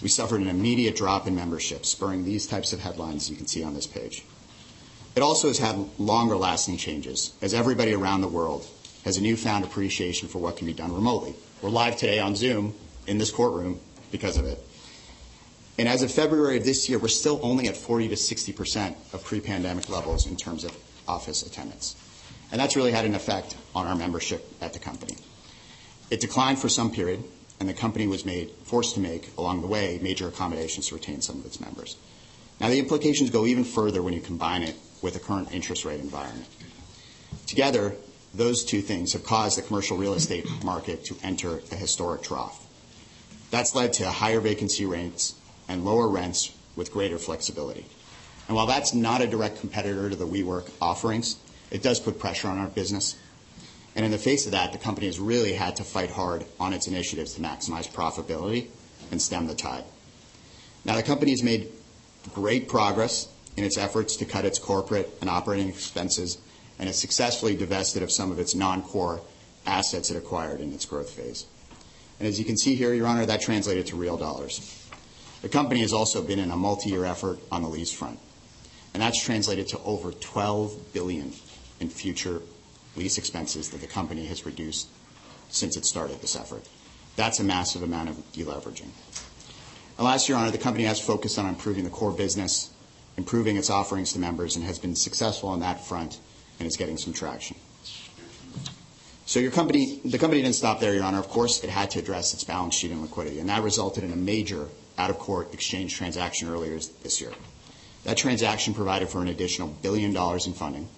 we 0.03 0.09
suffered 0.09 0.41
an 0.41 0.49
immediate 0.49 0.97
drop 0.97 1.27
in 1.27 1.35
membership, 1.35 1.85
spurring 1.85 2.25
these 2.25 2.47
types 2.47 2.73
of 2.73 2.81
headlines 2.81 3.29
you 3.29 3.37
can 3.37 3.47
see 3.47 3.65
on 3.65 3.75
this 3.75 3.87
page. 3.87 4.25
It 5.17 5.23
also 5.23 5.49
has 5.49 5.59
had 5.59 5.89
longer 5.99 6.37
lasting 6.37 6.77
changes, 6.77 7.35
as 7.41 7.55
everybody 7.55 7.93
around 7.93 8.21
the 8.21 8.29
world 8.29 8.67
has 9.05 9.17
a 9.17 9.23
newfound 9.23 9.65
appreciation 9.65 10.29
for 10.29 10.39
what 10.39 10.57
can 10.57 10.67
be 10.67 10.73
done 10.73 10.93
remotely. 10.93 11.35
We're 11.61 11.71
live 11.71 11.97
today 11.97 12.19
on 12.19 12.37
Zoom 12.37 12.75
in 13.07 13.19
this 13.19 13.31
courtroom 13.31 13.81
because 14.11 14.37
of 14.37 14.45
it. 14.45 14.59
And 15.77 15.89
as 15.89 16.03
of 16.03 16.13
February 16.13 16.57
of 16.57 16.65
this 16.65 16.89
year, 16.89 16.99
we're 16.99 17.09
still 17.09 17.41
only 17.43 17.67
at 17.67 17.77
40 17.77 18.09
to 18.09 18.15
60% 18.15 18.95
of 19.13 19.25
pre-pandemic 19.25 19.89
levels 19.89 20.27
in 20.27 20.37
terms 20.37 20.65
of 20.65 20.77
office 21.09 21.43
attendance. 21.43 21.97
And 22.53 22.61
that's 22.61 22.77
really 22.77 22.93
had 22.93 23.05
an 23.05 23.15
effect 23.15 23.57
on 23.75 23.87
our 23.87 23.97
membership 23.97 24.47
at 24.61 24.73
the 24.73 24.79
company. 24.79 25.17
It 26.11 26.21
declined 26.21 26.61
for 26.61 26.69
some 26.69 26.93
period, 26.93 27.25
and 27.59 27.69
the 27.69 27.75
company 27.75 28.07
was 28.07 28.25
made, 28.25 28.51
forced 28.63 28.95
to 28.95 29.01
make, 29.01 29.31
along 29.37 29.63
the 29.63 29.67
way, 29.67 29.99
major 30.01 30.29
accommodations 30.29 30.89
to 30.89 30.95
retain 30.95 31.21
some 31.21 31.41
of 31.41 31.47
its 31.47 31.61
members. 31.61 31.97
Now, 32.61 32.69
the 32.69 32.79
implications 32.79 33.31
go 33.31 33.47
even 33.47 33.65
further 33.65 34.01
when 34.01 34.15
you 34.15 34.21
combine 34.21 34.63
it 34.63 34.77
with 35.03 35.15
the 35.15 35.21
current 35.21 35.53
interest 35.53 35.85
rate 35.85 36.01
environment. 36.01 36.47
Together, 37.47 37.97
those 38.33 38.65
two 38.65 38.81
things 38.81 39.13
have 39.13 39.25
caused 39.25 39.59
the 39.59 39.63
commercial 39.63 39.97
real 39.97 40.15
estate 40.15 40.47
market 40.63 41.05
to 41.07 41.17
enter 41.25 41.63
a 41.73 41.75
historic 41.75 42.23
trough. 42.23 42.65
That's 43.51 43.75
led 43.75 43.93
to 43.95 44.11
higher 44.11 44.41
vacancy 44.41 44.87
rates 44.87 45.35
and 45.69 45.85
lower 45.85 46.09
rents 46.09 46.53
with 46.77 46.93
greater 46.93 47.19
flexibility. 47.19 47.87
And 48.49 48.57
while 48.57 48.67
that's 48.67 48.93
not 48.95 49.23
a 49.23 49.27
direct 49.27 49.61
competitor 49.61 50.11
to 50.11 50.17
the 50.17 50.27
WeWork 50.27 50.71
offerings, 50.81 51.37
it 51.71 51.83
does 51.83 51.99
put 51.99 52.19
pressure 52.19 52.49
on 52.49 52.59
our 52.59 52.69
business. 52.69 53.17
And 53.97 54.05
in 54.05 54.11
the 54.11 54.19
face 54.19 54.45
of 54.47 54.53
that, 54.53 54.73
the 54.73 54.79
company 54.79 55.07
has 55.07 55.19
really 55.19 55.55
had 55.55 55.77
to 55.77 55.85
fight 55.85 56.11
hard 56.11 56.45
on 56.59 56.73
its 56.73 56.87
initiatives 56.87 57.35
to 57.35 57.41
maximize 57.41 57.91
profitability 57.91 58.69
and 59.11 59.21
stem 59.21 59.47
the 59.47 59.55
tide. 59.55 59.85
Now, 60.85 60.97
the 60.97 61.03
company 61.03 61.31
has 61.31 61.43
made 61.43 61.71
great 62.35 62.69
progress 62.69 63.29
in 63.57 63.65
its 63.65 63.79
efforts 63.79 64.17
to 64.17 64.25
cut 64.25 64.45
its 64.45 64.59
corporate 64.59 65.11
and 65.21 65.31
operating 65.31 65.69
expenses 65.69 66.39
and 66.79 66.89
has 66.89 66.99
successfully 66.99 67.57
divested 67.57 68.03
of 68.03 68.11
some 68.11 68.31
of 68.31 68.39
its 68.39 68.55
non-core 68.55 69.21
assets 69.67 70.11
it 70.11 70.17
acquired 70.17 70.61
in 70.61 70.73
its 70.73 70.85
growth 70.85 71.11
phase. 71.11 71.47
And 72.19 72.29
as 72.29 72.39
you 72.39 72.45
can 72.45 72.57
see 72.57 72.75
here, 72.75 72.93
Your 72.95 73.07
Honor, 73.07 73.27
that 73.27 73.41
translated 73.41 73.87
to 73.87 73.97
real 73.97 74.17
dollars. 74.17 74.84
The 75.45 75.51
company 75.51 75.83
has 75.83 75.93
also 75.93 76.23
been 76.23 76.39
in 76.39 76.51
a 76.51 76.57
multi-year 76.57 77.05
effort 77.05 77.39
on 77.53 77.61
the 77.61 77.69
lease 77.69 77.93
front, 77.93 78.19
and 78.95 79.03
that's 79.03 79.23
translated 79.23 79.69
to 79.69 79.81
over 79.81 80.11
12 80.11 80.95
billion 80.95 81.35
in 81.81 81.91
future 81.91 82.41
lease 82.97 83.19
expenses 83.19 83.69
that 83.69 83.83
the 83.83 83.87
company 83.87 84.25
has 84.25 84.47
reduced 84.47 84.89
since 85.51 85.77
it 85.77 85.85
started 85.85 86.23
this 86.23 86.35
effort. 86.35 86.67
That's 87.17 87.41
a 87.41 87.45
massive 87.45 87.83
amount 87.83 88.09
of 88.09 88.17
deleveraging. 88.33 88.89
And 89.99 90.07
last, 90.07 90.31
Your 90.31 90.39
Honor, 90.39 90.51
the 90.51 90.57
company 90.57 90.85
has 90.85 90.99
focused 90.99 91.39
on 91.39 91.45
improving 91.45 91.85
the 91.85 91.91
core 91.91 92.13
business, 92.13 92.71
improving 93.19 93.59
its 93.59 93.69
offerings 93.69 94.15
to 94.15 94.19
members, 94.19 94.57
and 94.57 94.65
has 94.65 94.79
been 94.79 94.97
successful 94.97 95.51
on 95.51 95.61
that 95.61 95.87
front 95.87 96.21
and 96.59 96.67
is 96.67 96.79
getting 96.79 96.97
some 96.97 97.13
traction. 97.13 97.59
So 99.27 99.41
your 99.41 99.51
company, 99.51 100.01
the 100.07 100.19
company 100.19 100.41
didn't 100.41 100.57
stop 100.57 100.81
there, 100.81 100.95
Your 100.95 101.05
Honor. 101.05 101.19
Of 101.19 101.29
course, 101.29 101.63
it 101.63 101.69
had 101.69 101.91
to 101.91 101.99
address 101.99 102.33
its 102.33 102.45
balance 102.45 102.75
sheet 102.75 102.93
and 102.93 103.03
liquidity, 103.03 103.41
and 103.41 103.51
that 103.51 103.63
resulted 103.63 104.05
in 104.05 104.11
a 104.11 104.17
major 104.17 104.69
out-of-court 104.99 105.53
exchange 105.55 105.95
transaction 105.97 106.49
earlier 106.49 106.79
this 107.03 107.21
year. 107.21 107.33
That 108.05 108.17
transaction 108.17 108.75
provided 108.75 109.09
for 109.09 109.23
an 109.23 109.29
additional 109.29 109.69
billion 109.69 110.13
dollars 110.13 110.47
in 110.47 110.53
funding, 110.53 110.89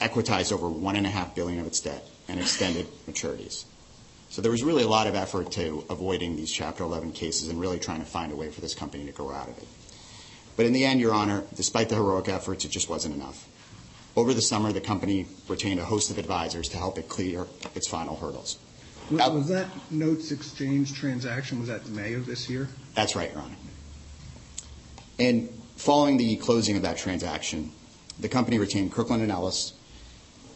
equitized 0.00 0.52
over 0.52 0.68
one 0.68 0.96
and 0.96 1.06
a 1.06 1.10
half 1.10 1.34
billion 1.34 1.60
of 1.60 1.66
its 1.66 1.80
debt, 1.80 2.06
and 2.28 2.40
extended 2.40 2.86
maturities. 3.08 3.64
So 4.30 4.42
there 4.42 4.50
was 4.50 4.64
really 4.64 4.82
a 4.82 4.88
lot 4.88 5.06
of 5.06 5.14
effort 5.14 5.52
to 5.52 5.84
avoiding 5.88 6.34
these 6.34 6.50
Chapter 6.50 6.82
11 6.82 7.12
cases 7.12 7.48
and 7.48 7.60
really 7.60 7.78
trying 7.78 8.00
to 8.00 8.06
find 8.06 8.32
a 8.32 8.36
way 8.36 8.50
for 8.50 8.60
this 8.60 8.74
company 8.74 9.06
to 9.06 9.12
grow 9.12 9.30
out 9.30 9.48
of 9.48 9.56
it. 9.58 9.68
But 10.56 10.66
in 10.66 10.72
the 10.72 10.84
end, 10.84 11.00
Your 11.00 11.14
Honor, 11.14 11.44
despite 11.54 11.88
the 11.88 11.94
heroic 11.94 12.28
efforts, 12.28 12.64
it 12.64 12.70
just 12.70 12.88
wasn't 12.88 13.14
enough. 13.14 13.48
Over 14.16 14.34
the 14.34 14.42
summer, 14.42 14.72
the 14.72 14.80
company 14.80 15.26
retained 15.48 15.80
a 15.80 15.84
host 15.84 16.10
of 16.10 16.18
advisors 16.18 16.68
to 16.70 16.76
help 16.78 16.98
it 16.98 17.08
clear 17.08 17.46
its 17.74 17.88
final 17.88 18.16
hurdles. 18.16 18.58
Was 19.10 19.20
uh, 19.20 19.32
was 19.32 19.48
that 19.48 19.68
notes 19.90 20.32
exchange 20.32 20.94
transaction, 20.94 21.60
was 21.60 21.68
that 21.68 21.86
May 21.88 22.14
of 22.14 22.26
this 22.26 22.48
year? 22.48 22.68
That's 22.94 23.14
right, 23.14 23.30
Your 23.30 23.42
Honor. 23.42 23.56
And 25.18 25.48
following 25.76 26.16
the 26.16 26.36
closing 26.36 26.76
of 26.76 26.82
that 26.82 26.96
transaction, 26.96 27.70
the 28.18 28.28
company 28.28 28.58
retained 28.58 28.92
Kirkland 28.92 29.22
and 29.22 29.30
Ellis 29.30 29.74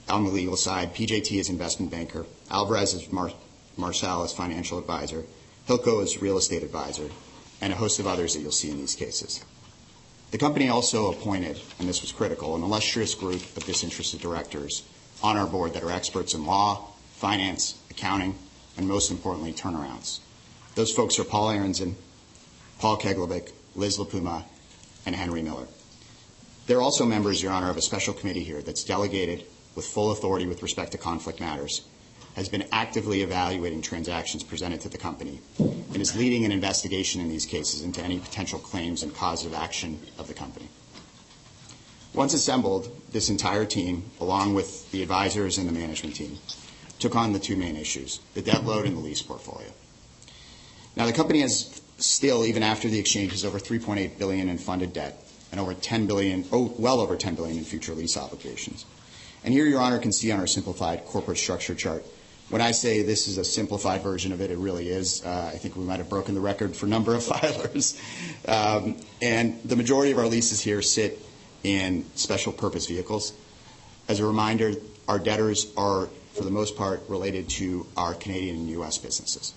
on 0.09 0.25
the 0.25 0.31
legal 0.31 0.57
side, 0.57 0.95
PJT 0.95 1.39
as 1.39 1.49
investment 1.51 1.93
banker, 1.93 2.25
Alvarez 2.51 2.95
as 2.95 3.13
Mar- 3.13 3.33
Marsal 3.77 4.25
as 4.25 4.33
financial 4.33 4.79
advisor, 4.79 5.25
Hilco 5.69 6.03
as 6.03 6.23
real 6.23 6.39
estate 6.39 6.63
advisor, 6.63 7.09
and 7.61 7.73
a 7.73 7.77
host 7.77 8.01
of 8.01 8.07
others 8.07 8.35
that 8.35 8.41
you'll 8.41 8.53
see 8.53 8.71
in 8.71 8.79
these 8.79 8.95
cases. 8.95 9.45
The 10.31 10.39
company 10.39 10.69
also 10.69 11.11
appointed, 11.11 11.61
and 11.79 11.89
this 11.89 12.01
was 12.01 12.13
critical, 12.13 12.55
an 12.57 12.63
illustrious 12.63 13.15
group 13.15 13.43
of 13.57 13.65
disinterested 13.65 14.21
directors 14.21 14.83
on 15.23 15.37
our 15.37 15.47
board 15.47 15.75
that 15.75 15.83
are 15.83 15.91
experts 15.91 16.35
in 16.35 16.47
law, 16.47 16.89
finance, 17.15 17.75
accounting, 17.99 18.35
and 18.77 18.87
most 18.87 19.11
importantly, 19.11 19.53
turnarounds. 19.53 20.21
Those 20.77 20.93
folks 20.93 21.19
are 21.19 21.25
Paul 21.25 21.49
Aronzon, 21.49 21.95
Paul 22.79 22.97
Keglevic, 22.97 23.53
Liz 23.75 23.99
LaPuma, 23.99 24.45
and 25.05 25.17
Henry 25.17 25.43
Miller. 25.43 25.67
They're 26.67 26.81
also 26.81 27.05
members, 27.05 27.43
Your 27.43 27.53
Honor, 27.53 27.71
of 27.71 27.77
a 27.77 27.83
special 27.83 28.15
committee 28.15 28.45
here 28.45 28.63
that's 28.63 28.85
delegated 28.85 29.45
with 29.75 29.85
full 29.85 30.13
authority 30.13 30.47
with 30.47 30.63
respect 30.63 30.93
to 30.93 30.99
conflict 30.99 31.41
matters, 31.41 31.83
has 32.37 32.49
been 32.49 32.69
actively 32.71 33.23
evaluating 33.23 33.83
transactions 33.83 34.45
presented 34.45 34.81
to 34.83 34.89
the 34.89 34.99
company, 34.99 35.41
and 35.59 35.97
is 35.97 36.15
leading 36.15 36.45
an 36.45 36.53
investigation 36.53 37.21
in 37.21 37.29
these 37.29 37.47
cases 37.47 37.83
into 37.83 38.01
any 38.01 38.21
potential 38.21 38.61
claims 38.61 39.03
and 39.03 39.15
cause 39.15 39.45
of 39.45 39.55
action 39.55 39.99
of 40.19 40.29
the 40.29 40.35
company. 40.35 40.69
Once 42.15 42.33
assembled, 42.33 42.91
this 43.11 43.29
entire 43.29 43.65
team, 43.65 44.05
along 44.21 44.55
with 44.55 44.89
the 44.93 45.03
advisors 45.03 45.59
and 45.59 45.69
the 45.69 45.73
management 45.73 46.15
team, 46.15 46.39
took 46.99 47.15
on 47.15 47.33
the 47.33 47.39
two 47.39 47.57
main 47.57 47.77
issues, 47.77 48.21
the 48.35 48.43
debt 48.43 48.65
load 48.65 48.87
and 48.87 48.97
the 48.97 49.01
lease 49.01 49.23
portfolio. 49.23 49.69
Now, 50.97 51.07
the 51.07 51.13
company 51.13 51.41
has 51.41 51.81
still, 51.99 52.45
even 52.45 52.63
after 52.63 52.89
the 52.89 52.99
exchange, 52.99 53.33
has 53.33 53.45
over 53.45 53.59
3.8 53.59 54.19
billion 54.19 54.49
in 54.49 54.59
funded 54.59 54.93
debt 54.93 55.23
and 55.51 55.61
over 55.61 55.75
10 55.75 56.07
billion, 56.07 56.45
oh, 56.53 56.73
well 56.79 57.01
over 57.01 57.17
10 57.17 57.35
billion 57.35 57.59
in 57.59 57.65
future 57.65 57.95
lease 57.95 58.17
obligations. 58.17 58.85
And 59.45 59.55
here, 59.55 59.67
Your 59.67 59.81
Honor, 59.81 59.99
can 59.99 60.13
see 60.13 60.31
on 60.33 60.41
our 60.41 60.47
simplified 60.47 61.05
corporate 61.07 61.39
structure 61.39 61.75
chart. 61.75 62.05
When 62.51 62.63
I 62.63 62.71
say 62.71 63.03
this 63.03 63.29
is 63.29 63.39
a 63.39 63.45
simplified 63.45 64.03
version 64.03 64.33
of 64.33 64.41
it, 64.41 64.51
it 64.51 64.59
really 64.59 64.89
is. 64.89 65.25
Uh, 65.25 65.51
I 65.53 65.59
think 65.59 65.77
we 65.77 65.85
might 65.85 65.99
have 65.99 66.09
broken 66.09 66.35
the 66.35 66.41
record 66.41 66.75
for 66.75 66.87
number 66.87 67.15
of 67.15 67.23
filers. 67.25 67.99
Um, 68.49 68.97
and 69.21 69.63
the 69.65 69.77
majority 69.77 70.13
of 70.13 70.19
our 70.19 70.27
leases 70.27 70.61
here 70.61 70.81
sit 70.83 71.21
in 71.63 72.05
special 72.15 72.53
purpose 72.53 72.87
vehicles. 72.87 73.33
As 74.09 74.21
a 74.21 74.27
reminder, 74.27 74.73
our 75.07 75.19
debtors 75.19 75.71
are, 75.77 76.09
for 76.39 76.45
the 76.45 76.51
most 76.51 76.77
part, 76.77 77.03
related 77.09 77.49
to 77.49 77.85
our 77.97 78.15
Canadian 78.15 78.57
and 78.57 78.69
U.S. 78.71 78.97
businesses. 78.97 79.53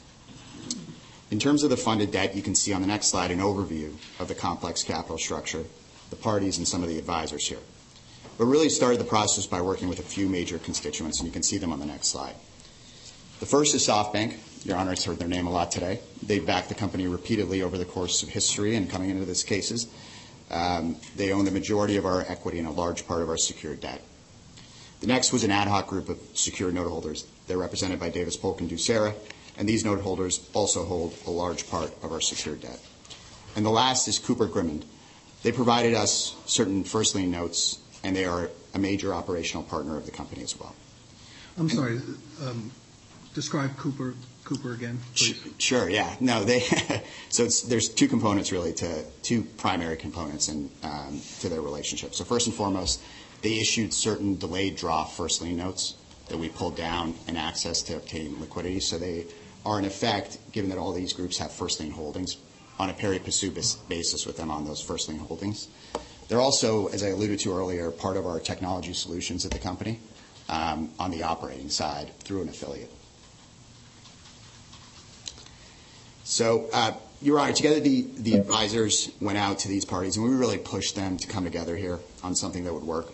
In 1.30 1.40
terms 1.40 1.64
of 1.64 1.70
the 1.70 1.78
funded 1.78 2.12
debt, 2.12 2.36
you 2.36 2.42
can 2.42 2.56
see 2.56 2.74
on 2.74 2.82
the 2.82 2.88
next 2.88 3.08
slide 3.08 3.32
an 3.32 3.40
overview 3.40 3.94
of 4.20 4.28
the 4.28 4.36
complex 4.36 4.84
capital 4.84 5.18
structure, 5.18 5.64
the 6.10 6.16
parties, 6.16 6.58
and 6.58 6.68
some 6.68 6.84
of 6.84 6.90
the 6.90 6.98
advisors 6.98 7.48
here. 7.48 7.60
But 8.38 8.46
really 8.46 8.68
started 8.68 9.00
the 9.00 9.06
process 9.06 9.46
by 9.46 9.62
working 9.62 9.88
with 9.88 10.00
a 10.00 10.04
few 10.04 10.28
major 10.28 10.58
constituents, 10.58 11.20
and 11.20 11.28
you 11.28 11.32
can 11.32 11.44
see 11.44 11.58
them 11.58 11.72
on 11.72 11.80
the 11.80 11.86
next 11.86 12.08
slide. 12.08 12.36
The 13.40 13.46
first 13.46 13.76
is 13.76 13.88
SoftBank. 13.88 14.66
Your 14.66 14.78
Honor 14.78 14.92
has 14.92 15.06
heard 15.06 15.20
their 15.20 15.28
name 15.28 15.48
a 15.48 15.52
lot 15.52 15.72
today. 15.72 16.00
They've 16.22 16.46
backed 16.46 16.70
the 16.70 16.76
company 16.76 17.08
repeatedly 17.08 17.62
over 17.62 17.78
the 17.78 17.86
course 17.86 18.24
of 18.24 18.30
history 18.30 18.76
and 18.76 18.90
coming 18.90 19.10
into 19.10 19.26
these 19.26 19.44
cases. 19.44 19.88
Um, 20.50 20.98
they 21.16 21.32
own 21.32 21.46
the 21.46 21.52
majority 21.52 21.98
of 21.98 22.06
our 22.06 22.22
equity 22.22 22.60
and 22.60 22.68
a 22.68 22.72
large 22.72 23.08
part 23.08 23.22
of 23.22 23.30
our 23.30 23.38
secured 23.38 23.82
debt. 23.82 24.02
The 25.02 25.08
next 25.08 25.34
was 25.34 25.44
an 25.44 25.50
ad 25.50 25.68
hoc 25.68 25.88
group 25.88 26.10
of 26.10 26.20
secured 26.36 26.76
note 26.76 26.88
holders. 26.88 27.26
They're 27.48 27.58
represented 27.58 28.00
by 28.00 28.10
Davis 28.10 28.38
Polk 28.38 28.62
and 28.62 28.70
Ducera, 28.70 29.16
and 29.58 29.68
these 29.68 29.84
note 29.84 30.00
holders 30.02 30.48
also 30.54 30.86
hold 30.86 31.16
a 31.26 31.32
large 31.32 31.70
part 31.70 31.92
of 32.04 32.12
our 32.12 32.22
secured 32.22 32.62
debt. 32.62 32.80
And 33.56 33.66
the 33.66 33.72
last 33.72 34.08
is 34.08 34.20
Cupar 34.20 34.50
Grimmond. 34.50 34.86
They 35.42 35.52
provided 35.52 35.96
us 35.96 36.36
certain 36.46 36.84
first 36.84 37.16
lien 37.16 37.32
notes, 37.32 37.80
and 38.04 38.16
they 38.16 38.26
are 38.26 38.52
a 38.76 38.80
major 38.80 39.12
operational 39.12 39.64
partner 39.64 39.98
of 39.98 40.06
the 40.06 40.12
company 40.12 40.44
as 40.44 40.58
well. 40.60 40.76
I'm 41.58 41.70
sorry, 41.70 42.00
um, 42.44 42.72
describe 43.34 43.76
Cupar 43.78 44.14
Cupar 44.44 44.76
again, 44.76 45.00
please? 45.16 45.40
Sure, 45.58 45.90
yeah. 45.90 46.16
No, 46.20 46.44
they, 46.44 46.60
so 47.30 47.44
it's, 47.44 47.62
there's 47.62 47.90
two 47.90 48.08
components 48.08 48.52
really 48.52 48.74
to, 48.74 49.04
two 49.24 49.44
primary 49.58 49.98
components 49.98 50.50
in, 50.50 50.70
um, 50.84 51.22
to 51.40 51.50
their 51.50 51.62
relationship. 51.62 52.14
So 52.16 52.24
first 52.24 52.48
and 52.48 52.56
foremost, 52.56 53.02
they 53.42 53.60
issued 53.60 53.94
certain 53.94 54.38
delayed 54.38 54.76
draw 54.76 55.04
first 55.04 55.42
lien 55.42 55.58
notes 55.58 55.96
that 56.30 56.38
we 56.38 56.50
pulled 56.50 56.78
down 56.78 57.14
and 57.28 57.38
access 57.38 57.82
to 57.84 57.96
obtain 57.96 58.40
liquidity. 58.40 58.80
So 58.80 58.98
they 58.98 59.26
are 59.66 59.80
in 59.80 59.86
effect, 59.86 60.38
given 60.52 60.70
that 60.70 60.80
all 60.80 60.94
these 60.94 61.14
groups 61.14 61.38
have 61.40 61.52
first 61.52 61.80
lien 61.80 61.92
holdings, 61.92 62.38
on 62.80 62.90
a 62.90 62.94
pari 62.94 63.20
passu 63.20 63.52
basis 63.88 64.26
with 64.26 64.38
them 64.38 64.50
on 64.50 64.66
those 64.66 64.82
first 64.82 65.08
lien 65.10 65.20
holdings. 65.20 65.68
They're 66.28 66.40
also, 66.40 66.88
as 66.88 67.04
I 67.04 67.10
alluded 67.10 67.40
to 67.40 67.54
earlier, 67.54 67.92
part 67.92 68.18
of 68.18 68.26
our 68.26 68.40
technology 68.40 68.94
solutions 68.94 69.46
at 69.46 69.52
the 69.52 69.60
company 69.60 70.00
um, 70.50 70.90
on 70.98 71.12
the 71.12 71.24
operating 71.24 71.70
side 71.70 72.12
through 72.20 72.42
an 72.44 72.50
affiliate. 72.50 72.92
So, 76.24 76.70
uh, 76.72 76.94
Your 77.22 77.40
Honor, 77.40 77.54
together 77.54 77.82
the, 77.82 78.08
the 78.18 78.36
advisors 78.36 79.12
went 79.20 79.38
out 79.38 79.60
to 79.60 79.68
these 79.68 79.84
parties, 79.84 80.16
and 80.16 80.26
we 80.26 80.34
really 80.34 80.58
pushed 80.58 80.96
them 80.96 81.18
to 81.18 81.28
come 81.28 81.44
together 81.44 81.76
here 81.76 82.00
on 82.24 82.36
something 82.36 82.64
that 82.64 82.74
would 82.74 82.84
work. 82.84 83.12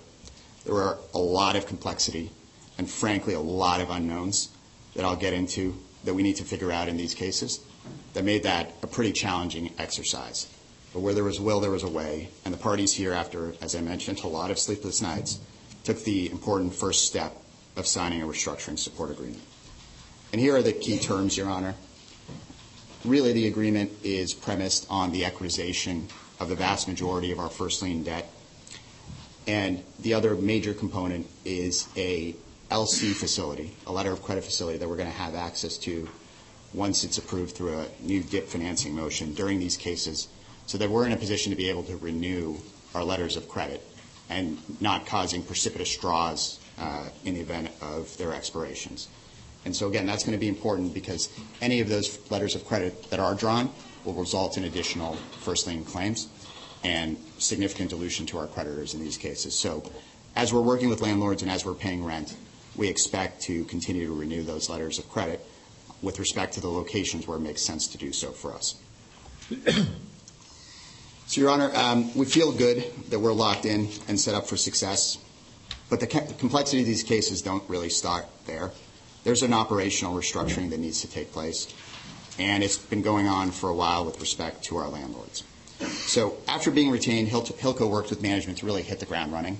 There 0.67 0.75
were 0.75 0.97
a 1.13 1.17
lot 1.17 1.55
of 1.55 1.65
complexity 1.65 2.29
and, 2.77 2.89
frankly, 2.89 3.33
a 3.33 3.39
lot 3.39 3.79
of 3.79 3.89
unknowns 3.89 4.49
that 4.95 5.05
I'll 5.05 5.15
get 5.15 5.31
into 5.31 5.77
that 6.03 6.13
we 6.13 6.23
need 6.23 6.35
to 6.35 6.43
figure 6.43 6.73
out 6.73 6.89
in 6.89 6.97
these 6.97 7.13
cases 7.13 7.61
that 8.13 8.25
made 8.25 8.43
that 8.43 8.73
a 8.83 8.87
pretty 8.87 9.13
challenging 9.13 9.71
exercise. 9.79 10.45
But 10.91 10.99
where 10.99 11.13
there 11.13 11.23
was 11.23 11.39
will, 11.39 11.61
there 11.61 11.71
was 11.71 11.83
a 11.83 11.89
way, 11.89 12.27
and 12.43 12.53
the 12.53 12.57
parties 12.57 12.91
here, 12.91 13.13
after, 13.13 13.53
as 13.61 13.75
I 13.75 13.81
mentioned, 13.81 14.19
a 14.25 14.27
lot 14.27 14.51
of 14.51 14.59
sleepless 14.59 15.01
nights, 15.01 15.39
took 15.85 16.03
the 16.03 16.29
important 16.29 16.73
first 16.73 17.07
step 17.07 17.33
of 17.77 17.87
signing 17.87 18.21
a 18.21 18.25
restructuring 18.27 18.77
support 18.77 19.09
agreement. 19.09 19.43
And 20.33 20.41
here 20.41 20.57
are 20.57 20.61
the 20.61 20.73
key 20.73 20.99
terms, 20.99 21.37
Your 21.37 21.47
Honor. 21.47 21.75
Really, 23.05 23.31
the 23.31 23.47
agreement 23.47 23.93
is 24.03 24.33
premised 24.33 24.85
on 24.89 25.13
the 25.13 25.23
equitization 25.23 26.09
of 26.41 26.49
the 26.49 26.55
vast 26.55 26.89
majority 26.89 27.31
of 27.31 27.39
our 27.39 27.49
first 27.49 27.81
lien 27.81 28.03
debt. 28.03 28.29
And 29.47 29.83
the 29.99 30.13
other 30.13 30.35
major 30.35 30.73
component 30.73 31.25
is 31.45 31.87
a 31.95 32.35
LC 32.69 33.13
facility, 33.13 33.75
a 33.87 33.91
letter 33.91 34.11
of 34.11 34.21
credit 34.21 34.43
facility 34.43 34.77
that 34.77 34.87
we're 34.87 34.97
going 34.97 35.09
to 35.09 35.17
have 35.17 35.35
access 35.35 35.77
to 35.79 36.09
once 36.73 37.05
it's 37.05 37.17
approved 37.17 37.55
through 37.55 37.79
a 37.79 37.87
new 38.01 38.21
DIP 38.21 38.47
financing 38.47 38.93
motion 38.93 39.33
during 39.33 39.57
these 39.57 39.77
cases, 39.77 40.27
so 40.65 40.77
that 40.77 40.89
we're 40.89 41.05
in 41.05 41.13
a 41.13 41.17
position 41.17 41.49
to 41.51 41.55
be 41.55 41.69
able 41.69 41.83
to 41.83 41.95
renew 41.97 42.57
our 42.93 43.03
letters 43.03 43.37
of 43.37 43.47
credit 43.47 43.81
and 44.29 44.57
not 44.81 45.05
causing 45.05 45.41
precipitous 45.41 45.95
draws 45.95 46.59
uh, 46.77 47.07
in 47.23 47.33
the 47.33 47.39
event 47.39 47.69
of 47.81 48.15
their 48.17 48.33
expirations. 48.33 49.07
And 49.63 49.73
so 49.73 49.87
again, 49.87 50.05
that's 50.05 50.23
going 50.23 50.37
to 50.37 50.39
be 50.39 50.49
important 50.49 50.93
because 50.93 51.29
any 51.61 51.79
of 51.79 51.87
those 51.87 52.19
letters 52.29 52.55
of 52.55 52.65
credit 52.65 53.09
that 53.09 53.19
are 53.21 53.33
drawn 53.33 53.71
will 54.03 54.13
result 54.13 54.57
in 54.57 54.65
additional 54.65 55.15
first 55.41 55.67
lien 55.67 55.85
claims 55.85 56.27
and 56.87 57.17
significant 57.37 57.89
dilution 57.89 58.25
to 58.25 58.37
our 58.37 58.47
creditors 58.47 58.93
in 58.93 59.01
these 59.01 59.17
cases. 59.17 59.53
So 59.59 59.83
as 60.37 60.53
we're 60.53 60.61
working 60.61 60.87
with 60.87 61.01
landlords 61.01 61.41
and 61.41 61.51
as 61.51 61.65
we're 61.65 61.73
paying 61.73 62.03
rent, 62.03 62.33
we 62.77 62.87
expect 62.87 63.41
to 63.43 63.65
continue 63.65 64.07
to 64.07 64.13
renew 64.13 64.41
those 64.41 64.69
letters 64.69 64.97
of 64.97 65.09
credit 65.09 65.45
with 66.01 66.17
respect 66.17 66.53
to 66.53 66.61
the 66.61 66.69
locations 66.69 67.27
where 67.27 67.37
it 67.37 67.41
makes 67.41 67.61
sense 67.61 67.87
to 67.87 67.97
do 67.97 68.13
so 68.13 68.31
for 68.31 68.53
us. 68.53 68.75
So, 71.29 71.41
Your 71.41 71.49
Honor, 71.49 71.69
um, 71.75 72.15
we 72.15 72.23
feel 72.23 72.53
good 72.53 72.85
that 73.09 73.19
we're 73.19 73.33
locked 73.33 73.65
in 73.65 73.89
and 74.07 74.17
set 74.17 74.33
up 74.33 74.47
for 74.47 74.55
success, 74.55 75.17
but 75.89 75.99
the, 75.99 76.05
the 76.05 76.33
complexity 76.35 76.79
of 76.79 76.87
these 76.87 77.03
cases 77.03 77.41
don't 77.41 77.69
really 77.69 77.89
start 77.89 78.25
there. 78.45 78.71
There's 79.25 79.43
an 79.43 79.51
operational 79.51 80.15
restructuring 80.15 80.69
that 80.69 80.79
needs 80.79 81.01
to 81.01 81.11
take 81.11 81.33
place, 81.33 81.67
and 82.39 82.63
it's 82.63 82.77
been 82.77 83.01
going 83.01 83.27
on 83.27 83.51
for 83.51 83.69
a 83.69 83.75
while 83.75 84.05
with 84.05 84.21
respect 84.21 84.63
to 84.67 84.77
our 84.77 84.87
landlords. 84.87 85.43
So 85.79 86.37
after 86.47 86.71
being 86.71 86.89
retained, 86.89 87.29
Hilco 87.29 87.89
worked 87.89 88.09
with 88.09 88.21
management 88.21 88.59
to 88.59 88.65
really 88.65 88.81
hit 88.81 88.99
the 88.99 89.05
ground 89.05 89.31
running. 89.31 89.59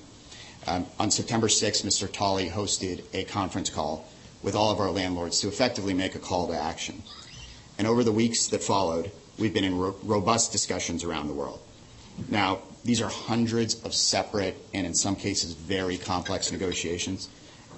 Um, 0.66 0.86
on 0.98 1.10
September 1.10 1.46
6th, 1.46 1.84
Mr. 1.84 2.12
Tolley 2.12 2.50
hosted 2.50 3.04
a 3.14 3.24
conference 3.24 3.70
call 3.70 4.06
with 4.42 4.54
all 4.54 4.70
of 4.70 4.80
our 4.80 4.90
landlords 4.90 5.40
to 5.40 5.48
effectively 5.48 5.94
make 5.94 6.14
a 6.14 6.18
call 6.18 6.48
to 6.48 6.54
action. 6.54 7.02
And 7.78 7.86
over 7.86 8.02
the 8.02 8.12
weeks 8.12 8.48
that 8.48 8.62
followed, 8.62 9.10
we've 9.38 9.54
been 9.54 9.64
in 9.64 9.78
ro- 9.78 9.96
robust 10.02 10.52
discussions 10.52 11.04
around 11.04 11.28
the 11.28 11.34
world. 11.34 11.60
Now, 12.28 12.58
these 12.84 13.00
are 13.00 13.08
hundreds 13.08 13.82
of 13.84 13.94
separate 13.94 14.56
and 14.74 14.86
in 14.86 14.94
some 14.94 15.14
cases 15.14 15.52
very 15.54 15.96
complex 15.96 16.50
negotiations. 16.50 17.28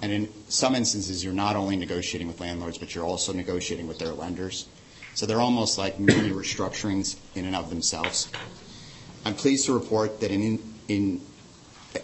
And 0.01 0.11
in 0.11 0.29
some 0.49 0.73
instances, 0.73 1.23
you're 1.23 1.33
not 1.33 1.55
only 1.55 1.75
negotiating 1.75 2.27
with 2.27 2.39
landlords, 2.39 2.79
but 2.79 2.95
you're 2.95 3.05
also 3.05 3.33
negotiating 3.33 3.87
with 3.87 3.99
their 3.99 4.13
lenders. 4.13 4.67
So 5.13 5.25
they're 5.25 5.41
almost 5.41 5.77
like 5.77 5.99
mini 5.99 6.31
restructurings 6.31 7.17
in 7.35 7.45
and 7.45 7.55
of 7.55 7.69
themselves. 7.69 8.29
I'm 9.25 9.35
pleased 9.35 9.65
to 9.65 9.73
report 9.73 10.19
that 10.21 10.31
in, 10.31 10.59
in, 10.87 11.21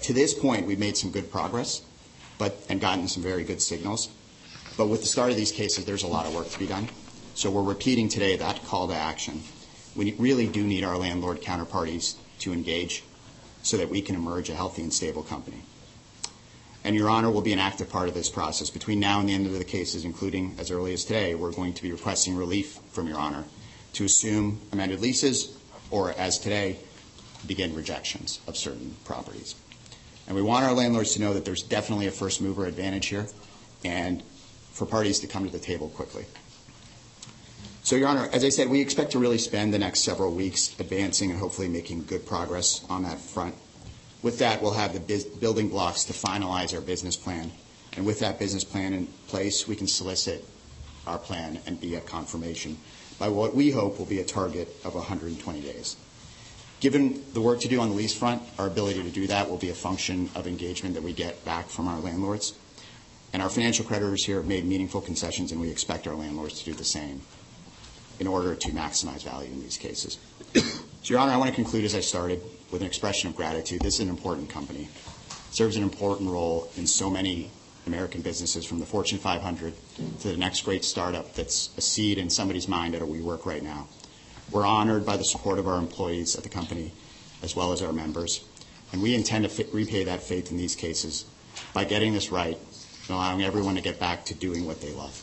to 0.02 0.14
this 0.14 0.34
point, 0.34 0.68
we've 0.68 0.80
made 0.80 0.98
some 0.98 1.12
good 1.12 1.32
progress 1.32 1.82
but, 2.38 2.64
and 2.70 2.80
gotten 2.80 3.08
some 3.08 3.24
very 3.24 3.44
good 3.44 3.62
signals. 3.62 4.10
But 4.78 4.88
with 4.88 5.02
the 5.02 5.08
start 5.08 5.32
of 5.32 5.38
these 5.38 5.52
cases, 5.52 5.86
there's 5.86 6.04
a 6.04 6.08
lot 6.08 6.28
of 6.28 6.36
work 6.36 6.50
to 6.50 6.60
be 6.60 6.68
done. 6.68 6.88
So 7.34 7.50
we're 7.50 7.64
repeating 7.64 8.10
today 8.10 8.36
that 8.38 8.64
call 8.66 8.88
to 8.88 8.94
action. 8.94 9.42
We 9.96 10.14
really 10.14 10.48
do 10.48 10.64
need 10.64 10.84
our 10.84 10.98
landlord 10.98 11.42
counterparties 11.42 12.16
to 12.40 12.54
engage 12.54 13.04
so 13.64 13.78
that 13.78 13.90
we 13.90 14.02
can 14.02 14.16
emerge 14.16 14.50
a 14.50 14.56
healthy 14.56 14.84
and 14.84 14.94
stable 14.94 15.24
company. 15.24 15.64
And 16.88 16.96
Your 16.96 17.10
Honor 17.10 17.30
will 17.30 17.42
be 17.42 17.52
an 17.52 17.60
active 17.60 17.90
part 17.90 18.08
of 18.08 18.14
this 18.14 18.30
process. 18.30 18.70
Between 18.70 19.02
now 19.02 19.20
and 19.20 19.28
the 19.28 19.34
end 19.34 19.46
of 19.46 19.52
the 19.52 19.66
cases, 19.66 20.06
including 20.06 20.56
as 20.58 20.72
early 20.72 20.94
as 20.94 21.04
today, 21.04 21.36
we're 21.36 21.52
going 21.52 21.74
to 21.74 21.84
be 21.84 21.92
requesting 21.92 22.38
relief 22.38 22.80
from 22.92 23.08
Your 23.08 23.20
Honor 23.20 23.44
to 23.92 24.06
assume 24.06 24.62
amended 24.72 25.02
leases 25.02 25.58
or, 25.92 26.14
as 26.14 26.40
today, 26.40 26.78
begin 27.46 27.76
rejections 27.76 28.40
of 28.48 28.56
certain 28.56 28.96
properties. 29.04 29.56
And 30.28 30.36
we 30.38 30.42
want 30.42 30.64
our 30.64 30.72
landlords 30.72 31.14
to 31.16 31.20
know 31.20 31.34
that 31.34 31.44
there's 31.44 31.62
definitely 31.62 32.08
a 32.08 32.12
first 32.12 32.40
mover 32.40 32.66
advantage 32.66 33.08
here 33.08 33.28
and 33.84 34.24
for 34.72 34.86
parties 34.86 35.20
to 35.20 35.28
come 35.28 35.44
to 35.44 35.52
the 35.52 35.60
table 35.60 35.90
quickly. 35.90 36.24
So, 37.84 37.98
Your 37.98 38.08
Honor, 38.08 38.30
as 38.32 38.46
I 38.46 38.50
said, 38.50 38.70
we 38.70 38.80
expect 38.80 39.12
to 39.12 39.20
really 39.20 39.40
spend 39.40 39.74
the 39.74 39.80
next 39.80 40.06
several 40.06 40.34
weeks 40.34 40.74
advancing 40.80 41.32
and 41.32 41.40
hopefully 41.42 41.68
making 41.68 42.06
good 42.06 42.26
progress 42.26 42.86
on 42.90 43.04
that 43.04 43.20
front. 43.20 43.56
With 44.24 44.40
that, 44.40 44.62
we'll 44.62 44.74
have 44.74 44.94
the 44.94 45.26
building 45.40 45.70
blocks 45.70 46.04
to 46.06 46.14
finalize 46.14 46.74
our 46.74 46.82
business 46.82 47.16
plan. 47.16 47.52
And 47.96 48.06
with 48.06 48.20
that 48.20 48.40
business 48.40 48.64
plan 48.64 48.94
in 48.94 49.08
place, 49.28 49.68
we 49.68 49.76
can 49.76 49.88
solicit 49.88 50.44
our 51.06 51.18
plan 51.18 51.60
and 51.66 51.80
be 51.80 51.96
at 51.96 52.06
confirmation 52.06 52.78
by 53.20 53.30
what 53.30 53.56
we 53.56 53.72
hope 53.72 53.98
will 53.98 54.06
be 54.06 54.20
a 54.20 54.26
target 54.26 54.68
of 54.84 54.94
120 54.94 55.62
days. 55.62 55.96
Given 56.80 57.24
the 57.34 57.42
work 57.42 57.60
to 57.62 57.68
do 57.68 57.80
on 57.80 57.90
the 57.90 57.96
lease 57.96 58.14
front, 58.14 58.44
our 58.60 58.68
ability 58.68 59.02
to 59.02 59.10
do 59.10 59.26
that 59.28 59.50
will 59.50 59.58
be 59.58 59.70
a 59.70 59.74
function 59.74 60.30
of 60.36 60.46
engagement 60.46 60.94
that 60.94 61.04
we 61.04 61.14
get 61.14 61.44
back 61.44 61.68
from 61.68 61.88
our 61.88 62.00
landlords. 62.00 62.54
And 63.34 63.42
our 63.42 63.50
financial 63.50 63.84
creditors 63.84 64.24
here 64.24 64.38
have 64.38 64.46
made 64.46 64.64
meaningful 64.64 65.02
concessions, 65.02 65.52
and 65.52 65.60
we 65.60 65.70
expect 65.70 66.08
our 66.08 66.14
landlords 66.14 66.60
to 66.60 66.66
do 66.66 66.74
the 66.74 66.84
same 66.84 67.22
in 68.20 68.28
order 68.28 68.56
to 68.56 68.70
maximize 68.70 69.24
value 69.24 69.52
in 69.52 69.62
these 69.62 69.78
cases. 69.78 70.18
So, 71.04 71.14
Your 71.14 71.22
Honor, 71.22 71.32
I 71.32 71.38
want 71.38 71.50
to 71.50 71.56
conclude 71.56 71.86
as 71.86 71.96
I 71.96 72.02
started 72.02 72.42
with 72.72 72.82
an 72.82 72.88
expression 72.88 73.30
of 73.30 73.36
gratitude. 73.36 73.82
This 73.82 73.96
is 73.96 74.00
an 74.02 74.10
important 74.10 74.50
company. 74.50 74.84
It 74.84 75.54
serves 75.54 75.76
an 75.76 75.84
important 75.84 76.30
role 76.30 76.70
in 76.78 76.88
so 76.88 77.10
many 77.10 77.50
American 77.88 78.22
businesses, 78.22 78.66
from 78.66 78.80
the 78.80 78.86
Fortune 78.86 79.18
500 79.18 79.74
to 80.22 80.28
the 80.28 80.38
next 80.38 80.62
great 80.62 80.84
startup 80.84 81.34
that's 81.34 81.70
a 81.78 81.82
seed 81.82 82.18
in 82.18 82.30
somebody's 82.30 82.68
mind 82.68 82.94
at 82.94 83.02
a 83.02 83.06
WeWork 83.06 83.46
right 83.46 83.64
now. 83.64 83.88
We're 84.52 84.66
honored 84.66 85.06
by 85.06 85.18
the 85.18 85.24
support 85.24 85.58
of 85.58 85.68
our 85.68 85.78
employees 85.78 86.36
at 86.36 86.44
the 86.44 86.50
company, 86.50 86.92
as 87.42 87.56
well 87.56 87.72
as 87.72 87.82
our 87.82 87.94
members, 87.94 88.46
and 88.92 89.02
we 89.02 89.16
intend 89.16 89.44
to 89.44 89.50
fi- 89.50 89.66
repay 89.74 90.04
that 90.04 90.22
faith 90.22 90.52
in 90.52 90.58
these 90.58 90.76
cases 90.76 91.26
by 91.74 91.84
getting 91.84 92.14
this 92.14 92.32
right 92.32 92.58
and 92.58 93.10
allowing 93.10 93.44
everyone 93.44 93.76
to 93.76 93.82
get 93.82 94.00
back 94.00 94.26
to 94.26 94.34
doing 94.34 94.66
what 94.66 94.82
they 94.82 94.92
love. 94.92 95.14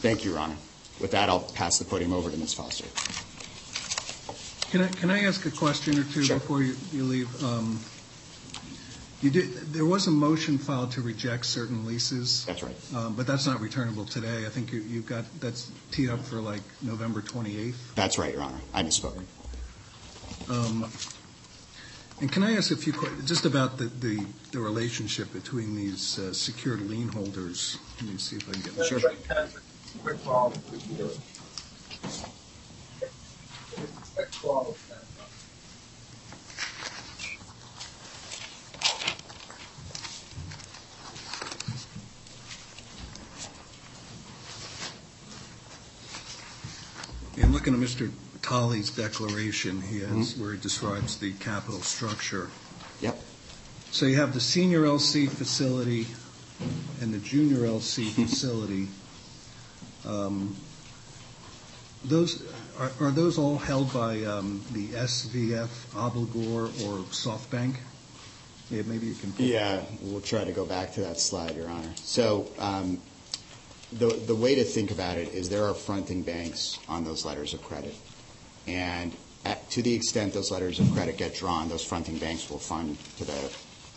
Thank 0.00 0.24
you, 0.24 0.32
Your 0.32 0.40
Honor. 0.40 0.56
With 1.00 1.10
that, 1.12 1.28
I'll 1.28 1.40
pass 1.40 1.78
the 1.78 1.84
podium 1.84 2.12
over 2.12 2.30
to 2.30 2.36
Ms. 2.36 2.54
Foster. 2.54 3.31
Can 4.72 4.80
I, 4.80 4.88
can 4.88 5.10
I 5.10 5.24
ask 5.24 5.44
a 5.44 5.50
question 5.50 5.98
or 5.98 6.04
two 6.04 6.26
before 6.26 6.62
you, 6.62 6.74
you 6.92 7.04
leave? 7.04 7.44
Um, 7.44 7.78
You 9.20 9.28
did, 9.30 9.52
there 9.74 9.84
was 9.84 10.06
a 10.06 10.10
motion 10.10 10.56
filed 10.56 10.92
to 10.92 11.02
reject 11.02 11.44
certain 11.44 11.84
leases, 11.84 12.46
That's 12.46 12.62
right. 12.62 12.74
um, 12.96 13.14
but 13.14 13.26
that's 13.26 13.46
not 13.46 13.60
returnable 13.60 14.06
today. 14.06 14.46
I 14.46 14.48
think 14.48 14.72
you, 14.72 14.80
you've 14.80 15.04
got, 15.06 15.26
that's 15.40 15.70
teed 15.90 16.08
up 16.08 16.20
for 16.20 16.36
like 16.40 16.62
November 16.80 17.20
28th. 17.20 17.74
That's 17.94 18.16
right, 18.16 18.32
Your 18.32 18.42
Honor. 18.42 18.60
I 18.72 18.82
misspoke. 18.82 19.22
Um, 20.48 20.90
And 22.22 22.32
can 22.32 22.42
I 22.42 22.56
ask 22.56 22.70
a 22.70 22.76
few 22.76 22.94
questions, 22.94 23.28
just 23.28 23.44
about 23.44 23.76
the, 23.76 23.84
the, 24.00 24.24
the 24.52 24.58
relationship 24.58 25.32
between 25.34 25.76
these 25.76 26.18
uh, 26.18 26.32
secured 26.32 26.80
lien 26.88 27.08
holders? 27.08 27.76
Let 28.00 28.10
me 28.10 28.16
see 28.16 28.36
if 28.36 28.48
I 28.48 28.52
can 28.52 28.62
get. 28.62 28.86
Sure. 28.86 29.00
Quick 30.02 30.18
call. 34.14 34.24
Quick 34.24 34.32
call. 34.42 34.76
looking 47.52 47.74
at 47.74 47.80
Mr. 47.80 48.10
Tolley's 48.40 48.90
declaration, 48.90 49.80
he 49.82 50.00
has, 50.00 50.36
where 50.36 50.52
he 50.52 50.58
describes 50.58 51.16
the 51.18 51.32
capital 51.34 51.80
structure. 51.80 52.50
Yep. 53.00 53.20
So 53.92 54.06
you 54.06 54.16
have 54.16 54.34
the 54.34 54.40
senior 54.40 54.82
LC 54.82 55.28
facility 55.28 56.08
and 57.00 57.14
the 57.14 57.18
junior 57.18 57.58
LC 57.58 58.10
facility. 58.10 58.88
Um, 60.04 60.56
Those, 62.04 62.42
are 63.00 63.10
those 63.10 63.38
all 63.38 63.58
held 63.58 63.92
by 63.92 64.22
um, 64.24 64.62
the 64.72 64.88
SVF 64.88 65.68
Obligor 65.94 66.66
or 66.86 67.04
SoftBank? 67.10 67.76
Maybe 68.70 69.06
you 69.06 69.14
can. 69.14 69.34
Yeah, 69.36 69.82
we'll 70.00 70.22
try 70.22 70.44
to 70.44 70.52
go 70.52 70.64
back 70.64 70.94
to 70.94 71.02
that 71.02 71.20
slide, 71.20 71.56
Your 71.56 71.68
Honor. 71.68 71.92
So 71.96 72.48
um, 72.58 72.98
the 73.92 74.06
the 74.26 74.34
way 74.34 74.54
to 74.54 74.64
think 74.64 74.90
about 74.90 75.18
it 75.18 75.34
is 75.34 75.50
there 75.50 75.66
are 75.66 75.74
fronting 75.74 76.22
banks 76.22 76.78
on 76.88 77.04
those 77.04 77.24
letters 77.24 77.52
of 77.52 77.62
credit. 77.62 77.94
And 78.66 79.14
to 79.70 79.82
the 79.82 79.94
extent 79.94 80.32
those 80.32 80.50
letters 80.50 80.78
of 80.78 80.90
credit 80.92 81.16
get 81.16 81.34
drawn, 81.34 81.68
those 81.68 81.84
fronting 81.84 82.18
banks 82.18 82.48
will 82.48 82.58
fund 82.58 82.96
to 83.18 83.24
the 83.24 83.52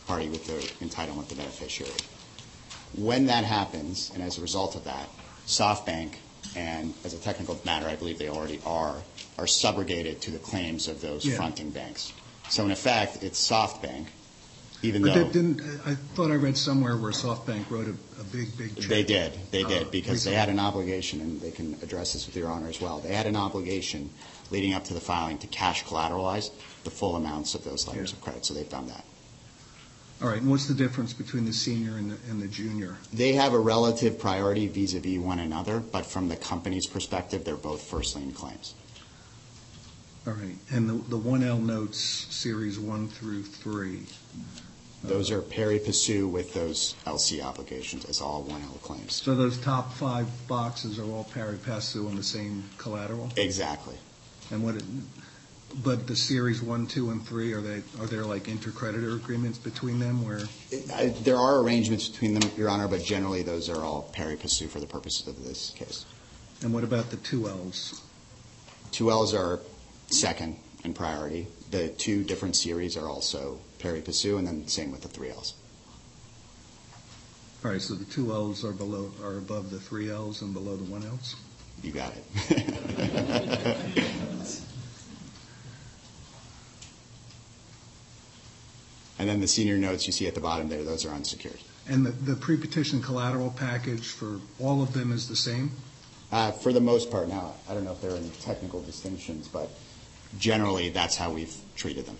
party 0.07 0.29
with 0.29 0.45
the 0.45 0.85
entitlement, 0.85 1.27
the 1.27 1.35
beneficiary. 1.35 1.91
When 2.95 3.25
that 3.27 3.43
happens, 3.43 4.11
and 4.13 4.23
as 4.23 4.37
a 4.37 4.41
result 4.41 4.75
of 4.75 4.83
that, 4.85 5.09
SoftBank, 5.47 6.15
and 6.55 6.93
as 7.03 7.13
a 7.13 7.19
technical 7.19 7.59
matter, 7.65 7.87
I 7.87 7.95
believe 7.95 8.17
they 8.19 8.29
already 8.29 8.61
are, 8.65 8.95
are 9.37 9.45
subrogated 9.45 10.21
to 10.21 10.31
the 10.31 10.39
claims 10.39 10.87
of 10.87 11.01
those 11.01 11.25
Yeah. 11.25 11.35
fronting 11.35 11.71
banks. 11.71 12.13
So 12.49 12.63
in 12.65 12.71
effect, 12.71 13.23
it's 13.23 13.39
SoftBank, 13.45 14.07
even 14.81 15.01
But 15.01 15.13
though. 15.13 15.23
they 15.23 15.31
didn't, 15.31 15.61
I 15.85 15.95
thought 15.95 16.31
I 16.31 16.35
read 16.35 16.57
somewhere 16.57 16.95
where 16.97 17.11
SoftBank 17.11 17.69
wrote 17.69 17.87
a, 17.87 18.21
a 18.21 18.23
big, 18.23 18.55
big 18.57 18.75
check. 18.75 18.85
They 18.85 19.03
did, 19.03 19.33
they 19.51 19.63
Uh, 19.63 19.67
did, 19.67 19.91
because 19.91 20.23
they 20.23 20.33
had 20.35 20.49
an 20.49 20.59
obligation, 20.59 21.21
and 21.21 21.41
they 21.41 21.51
can 21.51 21.77
address 21.81 22.13
this 22.13 22.25
with 22.27 22.35
Your 22.35 22.49
Honor 22.49 22.69
as 22.69 22.79
well. 22.79 22.99
They 22.99 23.13
had 23.15 23.25
an 23.25 23.35
obligation 23.35 24.11
leading 24.51 24.73
up 24.73 24.85
to 24.85 24.93
the 24.93 25.01
filing 25.01 25.37
to 25.39 25.47
cash 25.47 25.83
collateralize 25.83 26.51
the 26.83 26.91
full 26.91 27.15
amounts 27.15 27.55
of 27.55 27.63
those 27.63 27.87
letters 27.87 28.11
Yeah. 28.11 28.17
of 28.17 28.21
credit, 28.21 28.45
so 28.45 28.53
they've 28.53 28.69
done 28.69 28.87
that. 28.87 29.03
All 30.21 30.29
right, 30.29 30.41
and 30.41 30.49
what's 30.49 30.67
the 30.67 30.73
difference 30.73 31.11
between 31.13 31.45
the 31.45 31.51
senior 31.53 31.97
and 31.97 32.11
the, 32.11 32.17
and 32.29 32.41
the 32.41 32.47
junior? 32.47 32.95
They 33.11 33.33
have 33.33 33.53
a 33.53 33.59
relative 33.59 34.17
priority 34.17 34.67
vis-à-vis 34.67 35.19
one 35.19 35.39
another, 35.39 35.79
but 35.81 36.05
from 36.05 36.29
the 36.29 36.37
company's 36.37 36.87
perspective, 36.87 37.43
they're 37.43 37.55
both 37.57 37.81
first 37.81 38.15
lien 38.15 38.31
claims. 38.31 38.75
All 40.25 40.33
right, 40.33 40.55
and 40.71 40.89
the, 40.89 40.93
the 41.09 41.19
1L 41.19 41.61
notes, 41.63 41.99
series 41.99 42.79
one 42.79 43.07
through 43.09 43.43
three, 43.43 44.03
Those 45.03 45.29
are 45.29 45.41
pari 45.41 45.77
passu 45.79 46.27
with 46.27 46.53
those 46.53 46.95
LC 47.05 47.43
obligations 47.43 48.05
as 48.05 48.21
all 48.21 48.43
1L 48.45 48.81
claims. 48.81 49.13
so 49.15 49.35
those 49.35 49.57
top 49.57 49.93
five 49.93 50.27
boxes 50.47 50.97
are 50.97 51.03
all 51.11 51.25
pari 51.25 51.57
passu 51.57 52.07
on 52.07 52.15
the 52.15 52.23
same 52.23 52.63
collateral? 52.79 53.29
Exactly. 53.37 53.95
And 54.49 54.63
but 55.83 56.07
the 56.07 56.15
series 56.15 56.61
one, 56.61 56.87
two, 56.87 57.09
and 57.09 57.25
three, 57.25 57.51
are 57.53 57.61
they, 57.61 57.81
are 57.99 58.05
there 58.05 58.23
like 58.23 58.43
intercreditor 58.43 59.15
agreements 59.15 59.57
between 59.57 59.99
them 59.99 60.25
where, 60.25 60.41
There 61.23 61.37
are 61.37 61.59
arrangements 61.59 62.07
between 62.07 62.33
them, 62.33 62.49
Your 62.57 62.69
Honor, 62.69 62.87
but 62.87 63.03
generally 63.03 63.43
those 63.43 63.69
are 63.69 63.83
all 63.83 64.09
pari 64.13 64.37
passu 64.37 64.67
for 64.67 64.79
the 64.79 64.87
purposes 64.87 65.27
of 65.27 65.43
this 65.43 65.71
case. 65.71 66.05
and 66.61 66.73
what 66.73 66.83
about 66.83 67.09
the 67.11 67.17
two 67.17 67.47
Ls? 67.49 68.01
Two 68.91 69.11
Ls 69.11 69.33
are 69.33 69.59
second 70.09 70.57
in 70.83 70.93
priority. 70.93 71.47
The 71.71 71.89
two 71.89 72.23
different 72.23 72.55
series 72.55 72.95
are 72.95 73.09
also 73.09 73.59
pari 73.79 74.01
passu, 74.01 74.37
and 74.37 74.47
then 74.47 74.67
same 74.67 74.91
with 74.91 75.01
the 75.01 75.09
three 75.09 75.29
Ls. 75.29 75.55
All 77.65 77.71
right, 77.71 77.81
so 77.81 77.95
the 77.95 78.05
two 78.05 78.31
Ls 78.31 78.63
are 78.63 78.71
below, 78.71 79.11
are 79.23 79.37
above 79.37 79.71
the 79.71 79.79
three 79.79 80.09
Ls 80.09 80.41
and 80.41 80.53
below 80.53 80.77
the 80.77 80.83
one 80.85 81.03
Ls? 81.03 81.35
You 81.83 81.91
got 81.91 82.13
it. 82.15 82.23
And 89.17 89.29
then 89.29 89.39
the 89.39 89.47
senior 89.47 89.77
notes 89.77 90.05
you 90.07 90.13
see 90.13 90.27
at 90.27 90.35
the 90.35 90.41
bottom 90.41 90.67
there, 90.67 90.83
those 90.83 91.05
are 91.05 91.09
unsecured. 91.11 91.59
And 91.87 92.05
the, 92.05 92.11
the 92.11 92.35
pre-petition 92.35 93.01
collateral 93.01 93.51
package 93.51 94.07
for 94.07 94.39
all 94.59 94.81
of 94.81 94.93
them 94.93 95.11
is 95.11 95.29
the 95.29 95.35
same? 95.35 95.71
Uh, 96.31 96.51
For 96.51 96.73
the 96.73 96.81
most 96.81 97.11
part, 97.11 97.29
now, 97.29 97.53
I 97.69 97.73
don't 97.73 97.85
know 97.85 97.91
if 97.93 98.01
there 98.01 98.11
are 98.11 98.17
any 98.17 98.29
technical 98.41 98.81
distinctions, 98.81 99.47
but 99.47 99.69
generally, 100.37 100.89
that's 100.89 101.15
how 101.15 101.31
we've 101.31 101.55
treated 101.75 102.05
them. 102.05 102.17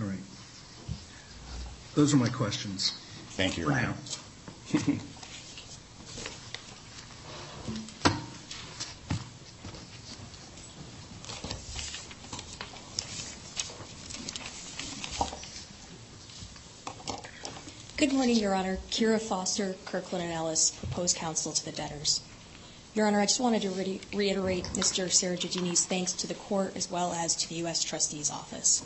All 0.00 0.06
right. 0.06 0.18
Those 1.94 2.14
are 2.14 2.16
my 2.16 2.28
questions. 2.28 2.94
Thank 3.30 3.58
you, 3.58 3.64
For 3.64 3.70
now. 3.70 3.94
Good 18.00 18.14
morning, 18.14 18.36
Your 18.36 18.54
Honor. 18.54 18.78
Kira 18.90 19.20
Foster, 19.20 19.76
Kirkland 19.84 20.24
and 20.24 20.32
Ellis, 20.32 20.70
proposed 20.70 21.18
counsel 21.18 21.52
to 21.52 21.62
the 21.62 21.70
debtors. 21.70 22.22
Your 22.94 23.06
Honor, 23.06 23.20
I 23.20 23.26
just 23.26 23.40
wanted 23.40 23.60
to 23.60 23.68
reiterate 24.16 24.64
Mr. 24.72 25.10
Serajeddini's 25.10 25.84
thanks 25.84 26.14
to 26.14 26.26
the 26.26 26.32
court 26.32 26.74
as 26.78 26.90
well 26.90 27.12
as 27.12 27.36
to 27.36 27.48
the 27.50 27.56
U.S. 27.56 27.84
Trustee's 27.84 28.30
Office. 28.30 28.82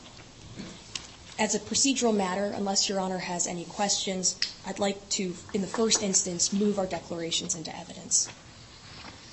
As 1.38 1.54
a 1.54 1.60
procedural 1.60 2.12
matter, 2.12 2.46
unless 2.56 2.88
Your 2.88 2.98
Honor 2.98 3.18
has 3.18 3.46
any 3.46 3.64
questions, 3.66 4.34
I'd 4.66 4.80
like 4.80 5.08
to, 5.10 5.32
in 5.52 5.60
the 5.60 5.68
first 5.68 6.02
instance, 6.02 6.52
move 6.52 6.80
our 6.80 6.86
declarations 6.86 7.54
into 7.54 7.70
evidence. 7.78 8.28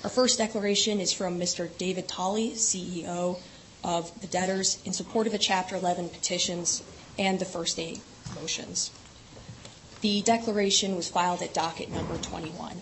Our 0.04 0.10
first 0.10 0.38
declaration 0.38 1.00
is 1.00 1.12
from 1.12 1.40
Mr. 1.40 1.76
David 1.76 2.06
Tolley, 2.06 2.52
CEO 2.52 3.40
of 3.82 4.20
the 4.20 4.28
debtors, 4.28 4.80
in 4.84 4.92
support 4.92 5.26
of 5.26 5.32
the 5.32 5.40
Chapter 5.40 5.74
11 5.74 6.10
petitions 6.10 6.84
and 7.18 7.40
the 7.40 7.44
first 7.44 7.76
day 7.76 7.96
motions. 8.40 8.92
The 10.02 10.20
declaration 10.22 10.96
was 10.96 11.08
filed 11.08 11.42
at 11.42 11.54
docket 11.54 11.88
number 11.88 12.16
21. 12.16 12.80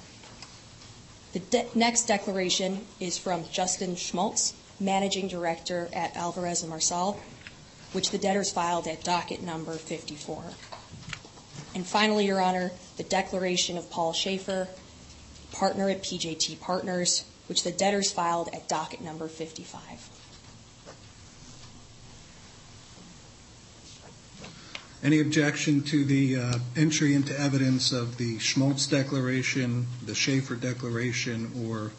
The 1.32 1.66
next 1.74 2.06
declaration 2.06 2.86
is 2.98 3.18
from 3.18 3.44
Justin 3.52 3.94
Schmaltz, 3.94 4.54
Managing 4.80 5.28
Director 5.28 5.90
at 5.92 6.16
Alvarez 6.16 6.62
and 6.62 6.70
Marsal, 6.70 7.20
which 7.92 8.10
the 8.10 8.16
debtors 8.16 8.50
filed 8.50 8.86
at 8.86 9.04
docket 9.04 9.42
number 9.42 9.74
54. 9.74 10.42
And 11.74 11.86
finally, 11.86 12.24
Your 12.24 12.40
Honor, 12.40 12.72
the 12.96 13.04
declaration 13.04 13.76
of 13.76 13.90
Paul 13.90 14.14
Schaefer, 14.14 14.68
partner 15.52 15.90
at 15.90 16.02
PJT 16.02 16.58
Partners, 16.58 17.26
which 17.48 17.64
the 17.64 17.70
debtors 17.70 18.10
filed 18.10 18.48
at 18.54 18.66
docket 18.66 19.02
number 19.02 19.28
55. 19.28 20.08
Any 25.02 25.20
objection 25.20 25.82
to 25.84 26.04
the 26.04 26.36
uh, 26.36 26.58
entry 26.76 27.14
into 27.14 27.38
evidence 27.38 27.90
of 27.90 28.18
the 28.18 28.38
Schmaltz 28.38 28.86
Declaration, 28.86 29.86
the 30.04 30.14
Schaefer 30.14 30.56
Declaration, 30.56 31.50
or 31.66 31.92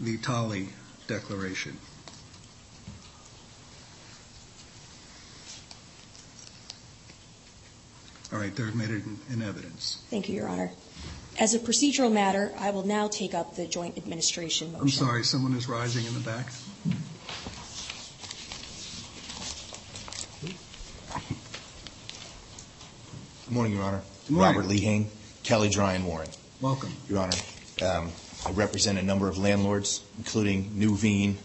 the 0.00 0.18
Tolley 0.18 0.70
Declaration? 1.06 1.78
All 8.32 8.40
right, 8.40 8.54
they're 8.56 8.68
admitted 8.68 9.04
in 9.30 9.40
evidence. 9.40 10.02
Thank 10.10 10.28
you, 10.28 10.34
Your 10.34 10.48
Honor. 10.48 10.72
As 11.38 11.54
a 11.54 11.60
procedural 11.60 12.12
matter, 12.12 12.52
I 12.58 12.70
will 12.70 12.84
now 12.84 13.06
take 13.06 13.34
up 13.34 13.54
the 13.54 13.66
joint 13.66 13.96
administration 13.96 14.72
motion. 14.72 14.82
I'm 14.82 14.88
sorry, 14.88 15.22
someone 15.22 15.54
is 15.54 15.68
rising 15.68 16.04
in 16.06 16.14
the 16.14 16.20
back. 16.20 16.46
Good 23.46 23.54
morning, 23.54 23.74
Your 23.74 23.84
Honor. 23.84 24.02
Good 24.26 24.34
morning. 24.34 24.56
Robert 24.56 24.68
Lehane, 24.68 25.06
Kelley 25.44 25.68
Drye 25.68 25.94
and 25.94 26.04
Warren. 26.04 26.26
Welcome. 26.60 26.92
Your 27.08 27.20
Honor, 27.20 27.36
um, 27.80 28.10
I 28.44 28.50
represent 28.50 28.98
a 28.98 29.02
number 29.04 29.28
of 29.28 29.38
landlords, 29.38 30.02
including 30.18 30.70
Nuveen, 30.70 31.36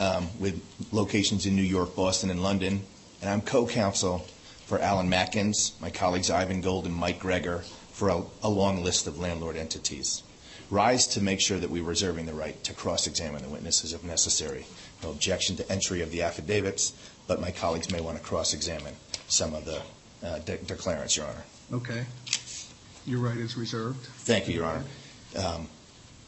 um, 0.00 0.26
with 0.40 0.60
locations 0.90 1.46
in 1.46 1.54
New 1.54 1.62
York, 1.62 1.94
Boston, 1.94 2.30
and 2.30 2.42
London, 2.42 2.82
and 3.20 3.30
I'm 3.30 3.40
co-counsel 3.40 4.26
for 4.66 4.80
Allen 4.80 5.08
Matkins, 5.08 5.80
my 5.80 5.90
colleagues 5.90 6.28
Ivan 6.28 6.60
Gold 6.60 6.86
and 6.86 6.94
Mike 6.94 7.20
Greger, 7.20 7.62
for 7.92 8.08
a, 8.08 8.48
long 8.48 8.82
list 8.82 9.06
of 9.06 9.20
landlord 9.20 9.56
entities. 9.56 10.24
Rise 10.70 11.06
to 11.06 11.22
make 11.22 11.40
sure 11.40 11.60
that 11.60 11.70
we're 11.70 11.84
reserving 11.84 12.26
the 12.26 12.34
right 12.34 12.60
to 12.64 12.74
cross-examine 12.74 13.42
the 13.42 13.48
witnesses 13.48 13.92
if 13.92 14.02
necessary. 14.02 14.66
No 15.04 15.10
objection 15.10 15.54
to 15.58 15.70
entry 15.70 16.02
of 16.02 16.10
the 16.10 16.22
affidavits, 16.22 16.94
but 17.28 17.40
my 17.40 17.52
colleagues 17.52 17.92
may 17.92 18.00
want 18.00 18.18
to 18.18 18.24
cross-examine 18.24 18.96
some 19.28 19.54
of 19.54 19.66
the 19.66 19.82
declarants, 20.66 21.16
Your 21.16 21.26
Honor. 21.26 21.44
Okay. 21.72 22.04
Your 23.06 23.20
right 23.20 23.36
is 23.36 23.56
reserved. 23.56 24.04
Thank 24.06 24.48
you, 24.48 24.54
Your 24.54 24.66
Honor. 24.66 24.84
Um, 25.36 25.68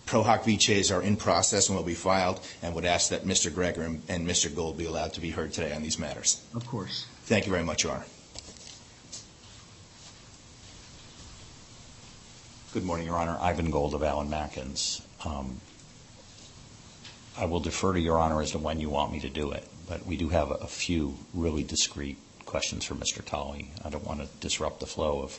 Pro 0.04 0.22
hac 0.22 0.44
vices 0.44 0.92
are 0.92 1.02
in 1.02 1.16
process 1.16 1.68
and 1.68 1.76
will 1.76 1.84
be 1.84 1.94
filed, 1.94 2.40
and 2.62 2.74
would 2.76 2.84
ask 2.84 3.10
that 3.10 3.24
Mr. 3.24 3.50
Greger 3.50 3.84
and- 3.84 4.02
and 4.08 4.24
Mr. 4.24 4.54
Gold 4.54 4.76
be 4.76 4.84
allowed 4.84 5.12
to 5.14 5.20
be 5.20 5.30
heard 5.30 5.52
today 5.52 5.72
on 5.72 5.82
these 5.82 5.98
matters. 5.98 6.42
Of 6.54 6.64
course. 6.64 7.06
Thank 7.24 7.44
you 7.46 7.50
very 7.50 7.64
much, 7.64 7.82
Your 7.82 7.92
Honor. 7.94 8.06
Good 12.72 12.84
morning, 12.84 13.06
Your 13.06 13.16
Honor. 13.16 13.38
Ivan 13.40 13.70
Gold 13.70 13.94
of 13.94 14.02
Allen 14.02 14.28
Matkins. 14.28 15.00
Um, 15.24 15.60
I 17.38 17.46
will 17.46 17.60
defer 17.60 17.92
to 17.94 18.00
Your 18.00 18.18
Honor 18.18 18.42
as 18.42 18.50
to 18.50 18.58
when 18.58 18.80
you 18.80 18.90
want 18.90 19.12
me 19.12 19.20
to 19.20 19.30
do 19.30 19.52
it, 19.52 19.66
but 19.88 20.04
we 20.04 20.16
do 20.16 20.28
have 20.28 20.50
a 20.50 20.66
few 20.66 21.16
really 21.32 21.62
discrete 21.62 22.18
questions 22.56 22.86
for 22.86 22.94
Mr. 22.94 23.22
Tolley. 23.22 23.68
I 23.84 23.90
don't 23.90 24.06
want 24.06 24.20
to 24.20 24.28
disrupt 24.40 24.80
the 24.80 24.86
flow 24.86 25.20
of 25.20 25.38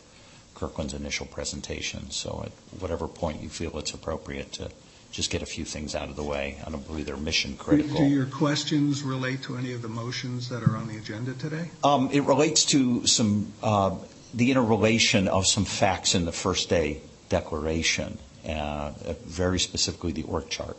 Kirkland's 0.54 0.94
initial 0.94 1.26
presentation, 1.26 2.12
so 2.12 2.44
at 2.46 2.52
whatever 2.80 3.08
point 3.08 3.42
you 3.42 3.50
feel 3.50 3.76
it's 3.80 3.92
appropriate 3.92 4.52
to 4.54 4.70
just 5.12 5.32
get 5.32 5.42
a 5.42 5.48
few 5.48 5.66
things 5.66 5.96
out 5.96 6.10
of 6.12 6.16
the 6.16 6.22
way. 6.24 6.60
I 6.64 6.70
don't 6.70 6.86
believe 6.86 7.08
they're 7.08 7.18
mission 7.18 7.58
critical. 7.58 7.98
Do 7.98 8.04
your 8.06 8.28
questions 8.28 9.02
relate 9.02 9.42
to 9.44 9.58
any 9.58 9.74
of 9.74 9.82
the 9.82 9.88
motions 9.88 10.48
that 10.50 10.62
are 10.62 10.78
on 10.78 10.88
the 10.88 10.98
agenda 10.98 11.34
today? 11.34 11.72
Um, 11.84 12.12
it 12.14 12.22
relates 12.22 12.66
to 12.66 13.08
some 13.08 13.52
uh, 13.64 13.96
the 14.36 14.52
interrelation 14.52 15.28
of 15.28 15.48
some 15.48 15.66
facts 15.66 16.14
in 16.14 16.26
the 16.26 16.32
first 16.32 16.70
day 16.70 17.02
declaration, 17.30 18.20
uh, 18.48 18.92
very 19.26 19.58
specifically 19.58 20.12
the 20.12 20.22
org 20.22 20.50
chart. 20.50 20.78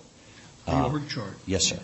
The 0.66 0.72
Uh, 0.72 0.88
org 0.88 1.08
chart? 1.08 1.34
Yes, 1.46 1.64
sir. 1.64 1.80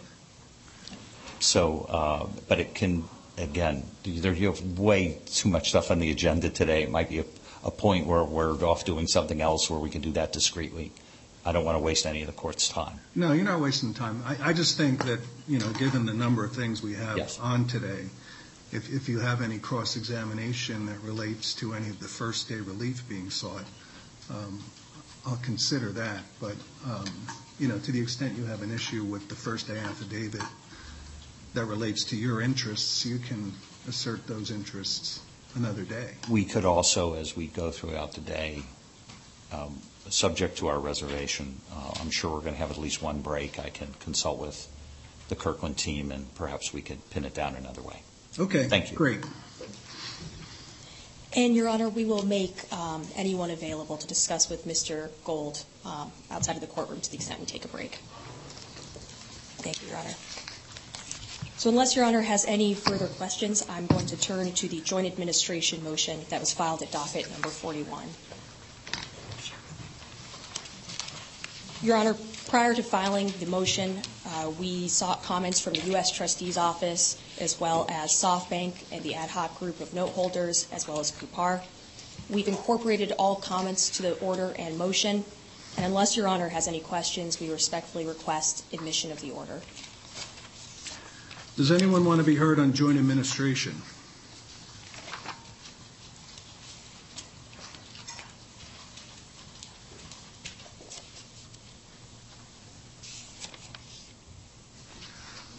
So, 1.41 1.87
uh, 1.91 2.27
but 2.49 2.61
it 2.61 2.75
can, 2.77 3.05
again, 3.39 3.85
you 4.05 4.23
have 4.23 4.79
way 4.79 5.19
too 5.27 5.49
much 5.49 5.71
stuff 5.71 5.91
on 5.91 5.99
the 5.99 6.11
agenda 6.11 6.51
today. 6.51 6.83
It 6.83 6.91
might 6.91 7.09
be 7.09 7.21
a, 7.21 7.25
a 7.65 7.71
point 7.71 8.07
where 8.07 8.25
we're 8.25 8.53
off 8.65 8.85
doing 8.85 9.07
something 9.07 9.41
else 9.41 9.71
where 9.71 9.81
we 9.81 9.91
can 9.91 10.01
do 10.01 10.13
that 10.13 10.33
discreetly. 10.33 10.93
I 11.47 11.53
don't 11.53 11.65
want 11.65 11.77
to 11.77 11.81
waste 11.81 12.07
any 12.07 12.23
of 12.23 12.27
the 12.27 12.33
court's 12.33 12.69
time. 12.69 13.01
No, 13.15 13.33
you're 13.33 13.45
not 13.45 13.61
wasting 13.61 13.93
time. 13.93 14.23
I, 14.27 14.53
just 14.55 14.79
think 14.79 15.05
that, 15.05 15.21
you 15.47 15.59
know, 15.59 15.71
given 15.73 16.07
the 16.07 16.15
number 16.15 16.43
of 16.43 16.53
things 16.53 16.83
we 16.83 16.95
have 16.95 17.19
Yes. 17.19 17.39
on 17.39 17.67
today, 17.67 18.07
if, 18.73 18.91
if 18.93 19.09
you 19.11 19.19
have 19.19 19.43
any 19.43 19.59
cross-examination 19.59 20.87
that 20.87 20.99
relates 21.03 21.53
to 21.57 21.75
any 21.75 21.91
of 21.91 22.01
the 22.01 22.09
first 22.09 22.49
day 22.49 22.57
relief 22.57 23.07
being 23.09 23.29
sought, 23.29 23.65
um, 24.31 24.63
I'll 25.27 25.37
consider 25.43 25.91
that. 25.93 26.23
But, 26.41 26.57
um, 26.87 27.05
you 27.59 27.69
know, 27.69 27.79
to 27.79 27.93
the 27.93 28.01
extent 28.01 28.39
you 28.39 28.47
have 28.47 28.63
an 28.63 28.73
issue 28.73 29.05
with 29.05 29.29
the 29.29 29.35
first 29.35 29.69
day 29.69 29.79
affidavit 29.79 30.43
that 31.55 31.65
relates 31.65 32.05
to 32.05 32.17
your 32.17 32.41
interests, 32.41 33.07
you 33.07 33.19
can 33.19 33.53
assert 33.89 34.27
those 34.27 34.51
interests 34.51 35.21
another 35.55 35.83
day. 35.83 36.11
We 36.29 36.45
could 36.45 36.65
also, 36.65 37.15
as 37.15 37.37
we 37.37 37.47
go 37.47 37.71
throughout 37.71 38.13
the 38.13 38.21
day, 38.21 38.63
um, 39.53 39.79
subject 40.11 40.59
to 40.59 40.69
our 40.69 40.79
reservation, 40.79 41.61
uh, 41.73 41.95
I'm 42.01 42.11
sure 42.11 42.33
we're 42.33 42.41
going 42.41 42.55
to 42.55 42.59
have 42.59 42.71
at 42.71 42.79
least 42.79 43.03
one 43.03 43.21
break. 43.21 43.59
I 43.59 43.71
can 43.71 43.95
consult 44.01 44.39
with 44.39 44.69
the 45.29 45.37
Kirkland 45.37 45.79
team, 45.79 46.11
and 46.11 46.33
perhaps 46.35 46.73
we 46.73 46.83
could 46.83 47.09
pin 47.11 47.25
it 47.25 47.35
down 47.35 47.55
another 47.55 47.83
way. 47.83 48.03
Okay. 48.39 48.65
Thank 48.65 48.91
you. 48.91 48.97
Great. 48.97 49.25
And, 51.37 51.57
Your 51.57 51.69
Honor, 51.69 51.89
we 51.89 52.05
will 52.05 52.25
make 52.25 52.73
um, 52.73 53.03
anyone 53.17 53.51
available 53.51 53.97
to 53.97 54.07
discuss 54.07 54.49
with 54.49 54.67
Mr. 54.67 55.11
Gold 55.25 55.65
um, 55.85 56.13
outside 56.31 56.55
of 56.55 56.61
the 56.61 56.69
courtroom 56.69 57.01
to 57.01 57.11
the 57.11 57.17
extent 57.17 57.41
we 57.41 57.47
take 57.47 57.65
a 57.65 57.69
break. 57.69 57.99
Thank 59.59 59.83
you, 59.83 59.89
Your 59.89 59.97
Honor. 59.99 60.15
So 61.65 61.71
unless 61.71 61.97
Your 61.97 62.05
Honor 62.05 62.21
has 62.21 62.45
any 62.45 62.75
further 62.75 63.07
questions, 63.07 63.65
I'm 63.71 63.87
going 63.87 64.05
to 64.09 64.19
turn 64.19 64.53
to 64.53 64.69
the 64.69 64.83
joint 64.83 65.07
administration 65.07 65.83
motion 65.83 66.21
that 66.29 66.39
was 66.39 66.53
filed 66.53 66.83
at 66.83 66.93
docket 66.93 67.31
number 67.31 67.49
41. 67.49 68.07
Your 71.81 71.97
Honor, 71.97 72.17
prior 72.49 72.75
to 72.75 72.83
filing 72.83 73.33
the 73.41 73.47
motion, 73.47 74.03
uh, 74.27 74.51
we 74.61 74.89
sought 74.89 75.23
comments 75.23 75.59
from 75.59 75.73
the 75.73 75.81
U.S. 75.93 76.13
Trustee's 76.13 76.59
Office, 76.59 77.17
as 77.41 77.59
well 77.59 77.87
as 77.89 78.11
SoftBank 78.11 78.75
and 78.93 79.03
the 79.03 79.15
ad 79.15 79.31
hoc 79.31 79.59
group 79.59 79.81
of 79.81 79.95
note 79.95 80.11
holders, 80.11 80.69
as 80.71 80.87
well 80.87 81.01
as 81.01 81.13
Cupar. 81.13 81.63
We've 82.29 82.47
incorporated 82.47 83.13
all 83.13 83.37
comments 83.37 83.89
to 83.97 84.03
the 84.03 84.13
order 84.19 84.55
and 84.59 84.77
motion, 84.77 85.25
and 85.79 85.87
unless 85.87 86.15
Your 86.15 86.29
Honor 86.29 86.51
has 86.51 86.69
any 86.69 86.81
questions, 86.81 87.41
we 87.41 87.51
respectfully 87.51 88.05
request 88.05 88.67
admission 88.75 89.11
of 89.11 89.23
the 89.23 89.31
order. 89.31 89.63
Does 91.57 91.71
anyone 91.71 92.05
want 92.05 92.19
to 92.19 92.27
be 92.27 92.35
heard 92.35 92.59
on 92.59 92.73
joint 92.73 92.99
administration? 92.99 93.81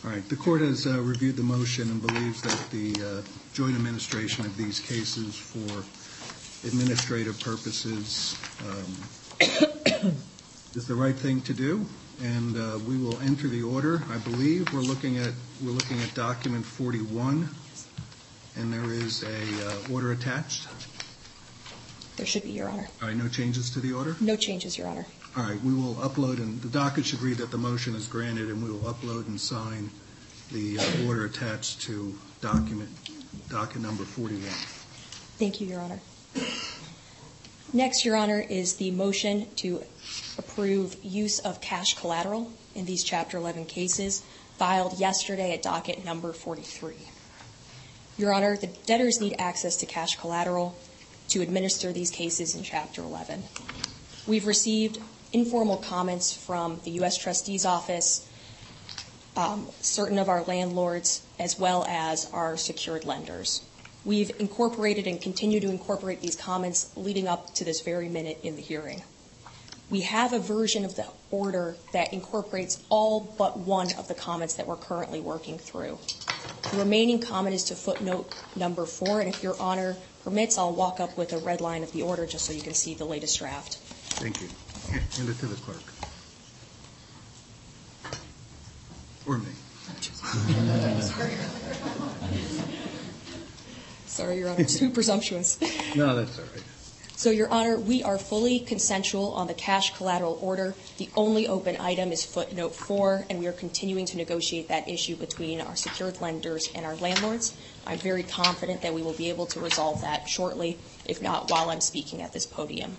All 0.03 0.11
right, 0.11 0.27
the 0.27 0.35
court 0.35 0.59
has 0.59 0.85
uh, 0.85 0.99
reviewed 1.01 1.37
the 1.37 1.43
motion 1.43 1.89
and 1.89 2.05
believes 2.05 2.41
that 2.41 2.69
the 2.71 2.93
uh, 3.01 3.21
joint 3.53 3.77
administration 3.77 4.45
of 4.45 4.57
these 4.57 4.81
cases 4.81 5.37
for 5.37 5.85
administrative 6.67 7.39
purposes 7.39 8.37
um, 8.67 8.95
is 10.75 10.87
the 10.87 10.95
right 10.95 11.15
thing 11.15 11.39
to 11.43 11.53
do, 11.53 11.85
and 12.21 12.57
uh, 12.57 12.79
we 12.87 12.97
will 12.97 13.19
enter 13.21 13.47
the 13.47 13.63
order. 13.63 14.01
I 14.09 14.17
believe 14.17 14.71
we're 14.73 14.79
looking 14.81 15.17
at, 15.17 15.31
we're 15.63 15.71
looking 15.71 16.01
at 16.01 16.13
document 16.13 16.65
41, 16.65 17.49
and 18.57 18.73
there 18.73 18.91
is 18.91 19.23
a 19.23 19.67
uh, 19.67 19.93
order 19.93 20.11
attached. 20.11 20.67
There 22.17 22.25
should 22.25 22.43
be, 22.43 22.51
Your 22.51 22.69
Honor. 22.69 22.87
All 23.01 23.09
right, 23.09 23.17
no 23.17 23.27
changes 23.27 23.69
to 23.71 23.79
the 23.79 23.91
order? 23.93 24.15
No 24.21 24.35
changes, 24.35 24.77
Your 24.77 24.87
Honor. 24.87 25.05
All 25.35 25.43
right, 25.43 25.61
we 25.61 25.73
will 25.73 25.95
upload, 25.95 26.37
and 26.37 26.61
the 26.61 26.69
docket 26.69 27.05
should 27.05 27.21
read 27.21 27.37
that 27.37 27.51
the 27.51 27.57
motion 27.57 27.93
is 27.95 28.07
granted, 28.07 28.49
and 28.49 28.63
we 28.63 28.71
will 28.71 28.93
upload 28.93 29.27
and 29.27 29.39
sign 29.39 29.89
the 30.51 30.79
uh, 30.79 31.07
order 31.07 31.25
attached 31.25 31.81
to 31.81 32.17
document, 32.39 32.89
docket 33.49 33.81
number 33.81 34.03
41. 34.03 34.41
Thank 35.37 35.59
you, 35.59 35.67
Your 35.67 35.81
Honor. 35.81 35.99
Next, 37.75 38.05
Your 38.05 38.15
Honor, 38.15 38.39
is 38.39 38.77
the 38.77 38.91
motion 38.91 39.47
to 39.57 39.83
approve 40.37 40.95
use 41.03 41.39
of 41.39 41.59
cash 41.59 41.93
collateral 41.95 42.49
in 42.73 42.85
these 42.85 43.03
Chapter 43.03 43.35
11 43.37 43.65
cases 43.65 44.23
filed 44.57 44.97
yesterday 44.97 45.53
at 45.53 45.61
docket 45.61 46.05
number 46.05 46.31
43. 46.31 46.95
Your 48.17 48.33
Honor, 48.33 48.55
the 48.55 48.67
debtors 48.85 49.19
need 49.19 49.35
access 49.39 49.75
to 49.75 49.85
cash 49.85 50.15
collateral 50.15 50.73
to 51.27 51.41
administer 51.41 51.91
these 51.91 52.09
cases 52.09 52.55
in 52.55 52.63
Chapter 52.63 53.01
11. 53.01 53.43
We've 54.25 54.47
received 54.47 54.99
informal 55.33 55.75
comments 55.75 56.31
from 56.31 56.79
the 56.85 56.91
U.S. 56.91 57.17
Trustee's 57.17 57.65
Office, 57.65 58.25
um, 59.35 59.67
certain 59.81 60.17
of 60.17 60.29
our 60.29 60.43
landlords, 60.43 61.23
as 61.39 61.59
well 61.59 61.83
as 61.89 62.31
our 62.31 62.55
secured 62.55 63.03
lenders. 63.03 63.63
We've 64.05 64.31
incorporated 64.39 65.07
and 65.07 65.19
continue 65.19 65.59
to 65.59 65.69
incorporate 65.69 66.21
these 66.21 66.35
comments 66.35 66.91
leading 66.95 67.27
up 67.27 67.55
to 67.55 67.65
this 67.65 67.81
very 67.81 68.07
minute 68.07 68.39
in 68.43 68.55
the 68.55 68.61
hearing. 68.61 69.01
We 69.89 70.01
have 70.01 70.31
a 70.31 70.39
version 70.39 70.85
of 70.85 70.95
the 70.95 71.07
order 71.31 71.75
that 71.91 72.13
incorporates 72.13 72.83
all 72.89 73.33
but 73.37 73.57
one 73.57 73.93
of 73.97 74.07
the 74.07 74.13
comments 74.13 74.53
that 74.55 74.67
we're 74.67 74.75
currently 74.75 75.19
working 75.19 75.57
through. 75.57 75.97
The 76.71 76.77
remaining 76.77 77.19
comment 77.19 77.55
is 77.55 77.63
to 77.65 77.75
footnote 77.75 78.35
number 78.55 78.85
four, 78.85 79.21
and 79.21 79.29
if 79.29 79.41
Your 79.41 79.59
Honor 79.59 79.95
permits, 80.23 80.57
I'll 80.57 80.73
walk 80.73 80.99
up 80.99 81.17
with 81.17 81.33
a 81.33 81.39
red 81.39 81.61
line 81.61 81.81
of 81.81 81.91
the 81.91 82.03
order 82.03 82.27
just 82.27 82.45
so 82.45 82.53
you 82.53 82.61
can 82.61 82.75
see 82.75 82.93
the 82.93 83.05
latest 83.05 83.39
draft. 83.39 83.77
Thank 84.19 84.41
you. 84.41 84.49
Hand 84.91 85.29
it 85.29 85.39
to 85.39 85.47
the 85.47 85.55
clerk. 85.55 85.81
Or 89.27 89.39
me. 89.39 89.49
Sorry, 94.15 94.37
Your 94.37 94.49
Honor, 94.49 94.63
too 94.63 94.89
presumptuous. 94.91 95.59
No, 95.93 96.15
that's 96.15 96.39
all 96.39 96.45
right. 96.45 96.63
So, 97.17 97.31
Your 97.31 97.49
Honor, 97.49 97.77
we 97.77 98.01
are 98.01 98.17
fully 98.17 98.59
consensual 98.59 99.33
on 99.33 99.47
the 99.47 99.53
cash 99.53 99.93
collateral 99.97 100.39
order. 100.41 100.73
The 100.97 101.09
only 101.17 101.49
open 101.49 101.75
item 101.81 102.13
is 102.13 102.23
footnote 102.23 102.73
four, 102.73 103.25
and 103.29 103.39
we 103.39 103.47
are 103.47 103.53
continuing 103.53 104.05
to 104.05 104.17
negotiate 104.17 104.69
that 104.69 104.87
issue 104.87 105.17
between 105.17 105.59
our 105.59 105.75
secured 105.75 106.21
lenders 106.21 106.69
and 106.73 106.85
our 106.85 106.95
landlords. 106.95 107.57
I'm 107.85 107.97
very 107.97 108.23
confident 108.23 108.81
that 108.83 108.93
we 108.93 109.01
will 109.01 109.13
be 109.13 109.29
able 109.29 109.47
to 109.47 109.59
resolve 109.59 109.99
that 110.01 110.29
shortly, 110.29 110.77
if 111.05 111.21
not 111.21 111.51
while 111.51 111.69
I'm 111.69 111.81
speaking 111.81 112.21
at 112.21 112.31
this 112.31 112.45
podium. 112.45 112.95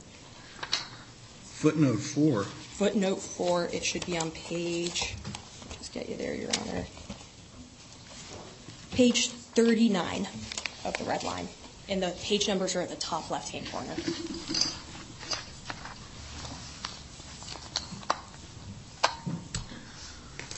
Footnote 1.44 1.96
four. 1.96 2.44
Footnote 2.44 3.22
four, 3.22 3.70
it 3.72 3.86
should 3.86 4.04
be 4.04 4.18
on 4.18 4.30
page, 4.32 5.16
just 5.78 5.94
get 5.94 6.10
you 6.10 6.16
there, 6.16 6.34
Your 6.34 6.50
Honor. 6.60 6.84
Page 8.92 9.28
39 9.28 10.26
of 10.86 10.96
the 10.98 11.04
red 11.04 11.22
line, 11.24 11.48
and 11.88 12.02
the 12.02 12.14
page 12.22 12.48
numbers 12.48 12.74
are 12.76 12.80
at 12.80 12.88
the 12.88 12.96
top 12.96 13.30
left-hand 13.30 13.70
corner. 13.70 13.94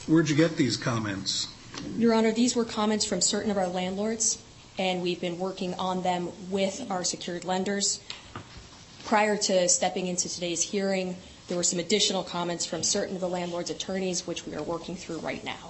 Where'd 0.07 0.29
you 0.29 0.35
get 0.35 0.57
these 0.57 0.75
comments? 0.75 1.47
Your 1.97 2.13
Honor, 2.13 2.31
these 2.31 2.55
were 2.55 2.65
comments 2.65 3.05
from 3.05 3.21
certain 3.21 3.51
of 3.51 3.57
our 3.57 3.67
landlords, 3.67 4.41
and 4.77 5.01
we've 5.01 5.21
been 5.21 5.37
working 5.37 5.73
on 5.75 6.01
them 6.01 6.29
with 6.49 6.89
our 6.89 7.03
secured 7.03 7.45
lenders. 7.45 7.99
Prior 9.05 9.37
to 9.37 9.69
stepping 9.69 10.07
into 10.07 10.27
today's 10.27 10.63
hearing, 10.63 11.15
there 11.47 11.57
were 11.57 11.63
some 11.63 11.79
additional 11.79 12.23
comments 12.23 12.65
from 12.65 12.83
certain 12.83 13.15
of 13.15 13.21
the 13.21 13.29
landlord's 13.29 13.69
attorneys, 13.69 14.25
which 14.25 14.45
we 14.45 14.55
are 14.55 14.63
working 14.63 14.95
through 14.95 15.17
right 15.19 15.43
now. 15.43 15.68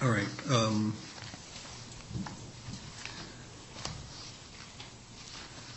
All 0.00 0.10
right. 0.10 0.28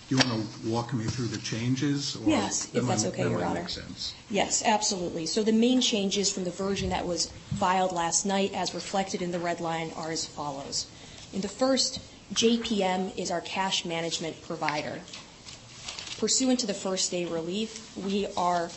Do 0.07 0.17
you 0.17 0.17
want 0.17 0.29
to 0.29 0.69
walk 0.69 0.93
me 0.93 1.05
through 1.05 1.27
the 1.27 1.39
changes? 1.39 2.17
Yes, 2.25 2.69
if 2.73 2.85
that's 2.85 3.05
okay, 3.05 3.29
Your 3.29 3.43
Honor. 3.43 3.67
Sense. 3.67 4.13
Yes, 4.29 4.61
absolutely. 4.63 5.25
So 5.25 5.41
the 5.41 5.53
main 5.53 5.81
changes 5.81 6.31
from 6.31 6.43
the 6.43 6.51
version 6.51 6.89
that 6.89 7.07
was 7.07 7.31
filed 7.57 7.93
last 7.93 8.25
night 8.25 8.51
as 8.53 8.75
reflected 8.75 9.21
in 9.21 9.31
the 9.31 9.39
red 9.39 9.59
line 9.61 9.91
are 9.95 10.11
as 10.11 10.25
follows. 10.25 10.85
In 11.33 11.41
the 11.41 11.47
first, 11.47 12.01
JPM 12.33 13.17
is 13.17 13.31
our 13.31 13.41
cash 13.41 13.85
management 13.85 14.41
provider. 14.43 14.99
Pursuant 16.19 16.59
to 16.59 16.67
the 16.67 16.73
first-day 16.73 17.25
relief, 17.25 17.95
we 17.97 18.27
are 18.37 18.69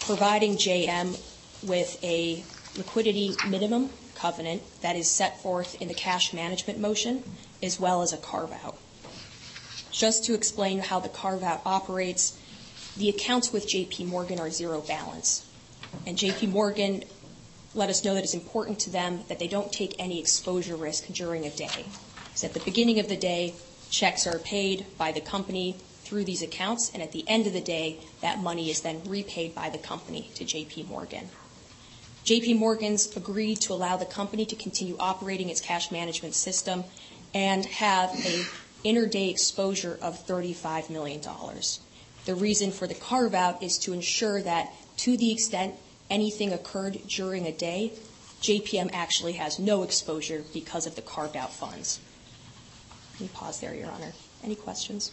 providing 0.00 0.56
JM 0.56 1.18
with 1.66 1.98
a 2.04 2.44
liquidity 2.76 3.34
minimum 3.48 3.90
covenant 4.16 4.62
that 4.82 4.96
is 4.96 5.10
set 5.10 5.40
forth 5.40 5.80
in 5.80 5.88
the 5.88 5.94
cash 5.94 6.32
management 6.32 6.78
motion, 6.78 7.22
as 7.62 7.78
well 7.78 8.02
as 8.02 8.12
a 8.12 8.16
carve-out. 8.16 8.76
Just 9.90 10.24
to 10.24 10.34
explain 10.34 10.80
how 10.80 11.00
the 11.00 11.08
carve-out 11.08 11.62
operates, 11.64 12.38
the 12.96 13.08
accounts 13.08 13.52
with 13.52 13.68
JP 13.68 14.06
Morgan 14.06 14.40
are 14.40 14.50
zero 14.50 14.80
balance. 14.80 15.46
And 16.06 16.16
JP 16.16 16.50
Morgan 16.50 17.04
let 17.74 17.90
us 17.90 18.04
know 18.04 18.14
that 18.14 18.24
it's 18.24 18.34
important 18.34 18.80
to 18.80 18.90
them 18.90 19.20
that 19.28 19.38
they 19.38 19.48
don't 19.48 19.70
take 19.70 19.94
any 19.98 20.18
exposure 20.18 20.76
risk 20.76 21.06
during 21.08 21.44
a 21.46 21.50
day. 21.50 21.84
So 22.34 22.46
at 22.46 22.54
the 22.54 22.60
beginning 22.60 22.98
of 22.98 23.08
the 23.08 23.16
day, 23.16 23.54
checks 23.90 24.26
are 24.26 24.38
paid 24.38 24.86
by 24.98 25.12
the 25.12 25.20
company 25.20 25.76
through 26.02 26.24
these 26.24 26.42
accounts, 26.42 26.90
and 26.92 27.02
at 27.02 27.12
the 27.12 27.24
end 27.26 27.46
of 27.46 27.52
the 27.52 27.60
day, 27.60 27.98
that 28.20 28.38
money 28.38 28.70
is 28.70 28.80
then 28.80 29.02
repaid 29.06 29.54
by 29.54 29.68
the 29.70 29.78
company 29.78 30.30
to 30.34 30.44
JP 30.44 30.88
Morgan. 30.88 31.28
JP 32.26 32.58
Morgan's 32.58 33.16
agreed 33.16 33.60
to 33.60 33.72
allow 33.72 33.96
the 33.96 34.04
company 34.04 34.44
to 34.46 34.56
continue 34.56 34.96
operating 34.98 35.48
its 35.48 35.60
cash 35.60 35.92
management 35.92 36.34
system 36.34 36.82
and 37.32 37.64
have 37.66 38.10
a 38.26 38.44
interday 38.82 39.30
exposure 39.30 39.96
of 40.02 40.26
$35 40.26 40.90
million. 40.90 41.20
The 42.24 42.34
reason 42.34 42.72
for 42.72 42.88
the 42.88 42.94
carve-out 42.94 43.62
is 43.62 43.78
to 43.78 43.92
ensure 43.92 44.42
that 44.42 44.72
to 44.98 45.16
the 45.16 45.30
extent 45.30 45.76
anything 46.10 46.52
occurred 46.52 46.98
during 47.06 47.46
a 47.46 47.52
day, 47.52 47.92
JPM 48.42 48.90
actually 48.92 49.34
has 49.34 49.60
no 49.60 49.84
exposure 49.84 50.42
because 50.52 50.84
of 50.88 50.96
the 50.96 51.02
carved-out 51.02 51.52
funds. 51.52 52.00
Let 53.14 53.20
me 53.20 53.28
pause 53.32 53.60
there, 53.60 53.72
Your 53.72 53.88
Honor. 53.88 54.12
Any 54.42 54.56
questions? 54.56 55.12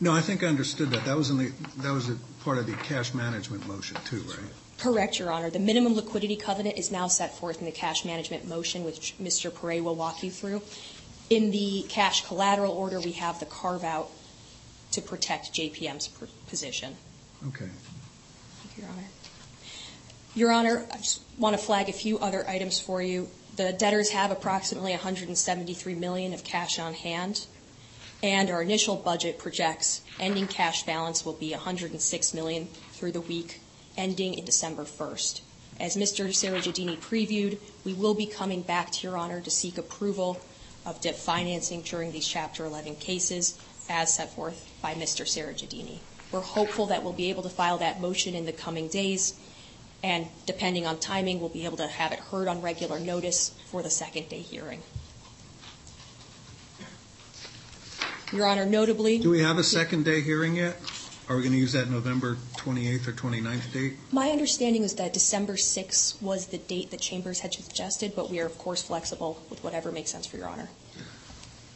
No, 0.00 0.12
I 0.12 0.20
think 0.20 0.42
I 0.42 0.48
understood 0.48 0.90
that. 0.90 1.04
That 1.04 1.16
was 1.16 2.10
part 2.42 2.58
of 2.58 2.66
the 2.66 2.72
cash 2.72 3.14
management 3.14 3.68
motion 3.68 3.96
too, 4.04 4.22
right? 4.22 4.38
Correct, 4.80 5.18
Your 5.18 5.30
Honor. 5.30 5.50
The 5.50 5.58
minimum 5.58 5.94
liquidity 5.94 6.36
covenant 6.36 6.78
is 6.78 6.90
now 6.90 7.06
set 7.06 7.36
forth 7.36 7.58
in 7.58 7.66
the 7.66 7.70
cash 7.72 8.06
management 8.06 8.48
motion, 8.48 8.82
which 8.82 9.14
Mr. 9.22 9.50
Paré 9.50 9.82
will 9.82 9.94
walk 9.94 10.22
you 10.22 10.30
through. 10.30 10.62
In 11.28 11.50
the 11.50 11.84
cash 11.90 12.24
collateral 12.26 12.72
order, 12.72 12.98
we 12.98 13.12
have 13.12 13.38
the 13.40 13.46
carve-out 13.46 14.10
to 14.92 15.02
protect 15.02 15.52
JPM's 15.52 16.08
position. 16.48 16.96
Okay. 17.48 17.66
Thank 17.66 18.78
you, 18.78 18.82
Your 18.82 18.90
Honor. 18.90 19.04
Your 20.34 20.50
Honor, 20.50 20.86
I 20.90 20.96
just 20.96 21.20
want 21.38 21.58
to 21.58 21.62
flag 21.62 21.90
a 21.90 21.92
few 21.92 22.18
other 22.18 22.48
items 22.48 22.80
for 22.80 23.02
you. 23.02 23.28
The 23.56 23.74
debtors 23.74 24.10
have 24.10 24.30
approximately 24.30 24.92
173 24.92 25.94
million 25.94 26.32
of 26.32 26.42
cash 26.42 26.78
on 26.78 26.94
hand, 26.94 27.46
and 28.22 28.48
our 28.48 28.62
initial 28.62 28.96
budget 28.96 29.36
projects 29.36 30.00
ending 30.18 30.46
cash 30.46 30.84
balance 30.84 31.22
will 31.22 31.34
be 31.34 31.50
106 31.50 32.34
million 32.34 32.66
through 32.92 33.12
the 33.12 33.20
week 33.20 33.59
ending 33.96 34.34
in 34.34 34.44
December 34.44 34.84
1st. 34.84 35.40
As 35.78 35.96
Mr. 35.96 36.28
Serajeddini 36.28 36.98
previewed, 36.98 37.58
we 37.84 37.94
will 37.94 38.14
be 38.14 38.26
coming 38.26 38.62
back 38.62 38.90
to 38.92 39.06
Your 39.06 39.16
Honor 39.16 39.40
to 39.40 39.50
seek 39.50 39.78
approval 39.78 40.40
of 40.84 41.00
debt 41.00 41.16
financing 41.16 41.82
during 41.82 42.12
these 42.12 42.26
Chapter 42.26 42.64
11 42.64 42.96
cases 42.96 43.58
as 43.88 44.14
set 44.14 44.32
forth 44.34 44.68
by 44.82 44.94
Mr. 44.94 45.24
Serajeddini. 45.24 45.98
We're 46.32 46.40
hopeful 46.40 46.86
that 46.86 47.02
we'll 47.02 47.12
be 47.12 47.30
able 47.30 47.42
to 47.42 47.48
file 47.48 47.78
that 47.78 48.00
motion 48.00 48.34
in 48.34 48.46
the 48.46 48.52
coming 48.52 48.88
days, 48.88 49.38
and 50.02 50.28
depending 50.46 50.86
on 50.86 50.98
timing, 50.98 51.40
we'll 51.40 51.48
be 51.48 51.64
able 51.64 51.78
to 51.78 51.88
have 51.88 52.12
it 52.12 52.18
heard 52.18 52.46
on 52.46 52.62
regular 52.62 53.00
notice 53.00 53.50
for 53.70 53.82
the 53.82 53.90
second 53.90 54.28
day 54.28 54.40
hearing. 54.40 54.82
Your 58.32 58.46
Honor, 58.46 58.64
notably, 58.64 59.18
Do 59.18 59.30
we 59.30 59.40
have 59.40 59.58
a 59.58 59.64
second 59.64 60.04
day 60.04 60.20
hearing 60.20 60.56
yet? 60.56 60.76
Are 61.30 61.36
we 61.36 61.42
going 61.42 61.52
to 61.52 61.58
use 61.58 61.74
that 61.74 61.88
November 61.88 62.36
28th 62.56 63.06
or 63.06 63.12
29th 63.12 63.72
date? 63.72 63.92
my 64.10 64.30
understanding 64.30 64.82
is 64.82 64.96
that 64.96 65.12
December 65.12 65.52
6th 65.54 66.20
was 66.20 66.48
the 66.48 66.58
date 66.58 66.90
that 66.90 67.00
Chambers 67.00 67.38
had 67.38 67.54
suggested, 67.54 68.14
but 68.16 68.28
we 68.28 68.40
are, 68.40 68.46
of 68.46 68.58
course, 68.58 68.82
flexible 68.82 69.40
with 69.48 69.62
whatever 69.62 69.92
makes 69.92 70.10
sense 70.10 70.26
for 70.26 70.38
Your 70.38 70.48
Honor. 70.48 70.68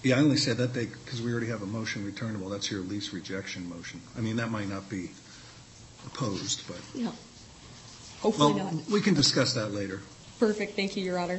Yeah, 0.03 0.17
I 0.17 0.19
only 0.19 0.39
said 0.39 0.57
that 0.57 0.73
date 0.73 0.91
because 1.05 1.23
we 1.23 1.31
already 1.31 1.47
have 1.47 1.63
a 1.63 1.67
motion 1.67 2.05
returnable. 2.05 2.49
That's 2.49 2.69
your 2.69 2.81
lease 2.81 3.13
rejection 3.13 3.69
motion. 3.69 4.01
I 4.19 4.23
mean, 4.23 4.35
that 4.37 4.51
might 4.51 4.69
not 4.69 4.91
be 4.91 5.13
opposed, 6.05 6.67
but, 6.67 6.79
No. 7.01 7.13
Hopefully 8.23 8.55
well, 8.55 8.73
not. 8.73 8.91
we 8.91 9.01
can 9.01 9.15
discuss 9.15 9.55
that 9.55 9.69
later. 9.69 10.01
Perfect, 10.41 10.75
thank 10.75 10.97
you, 10.97 11.05
Your 11.05 11.17
Honor. 11.21 11.39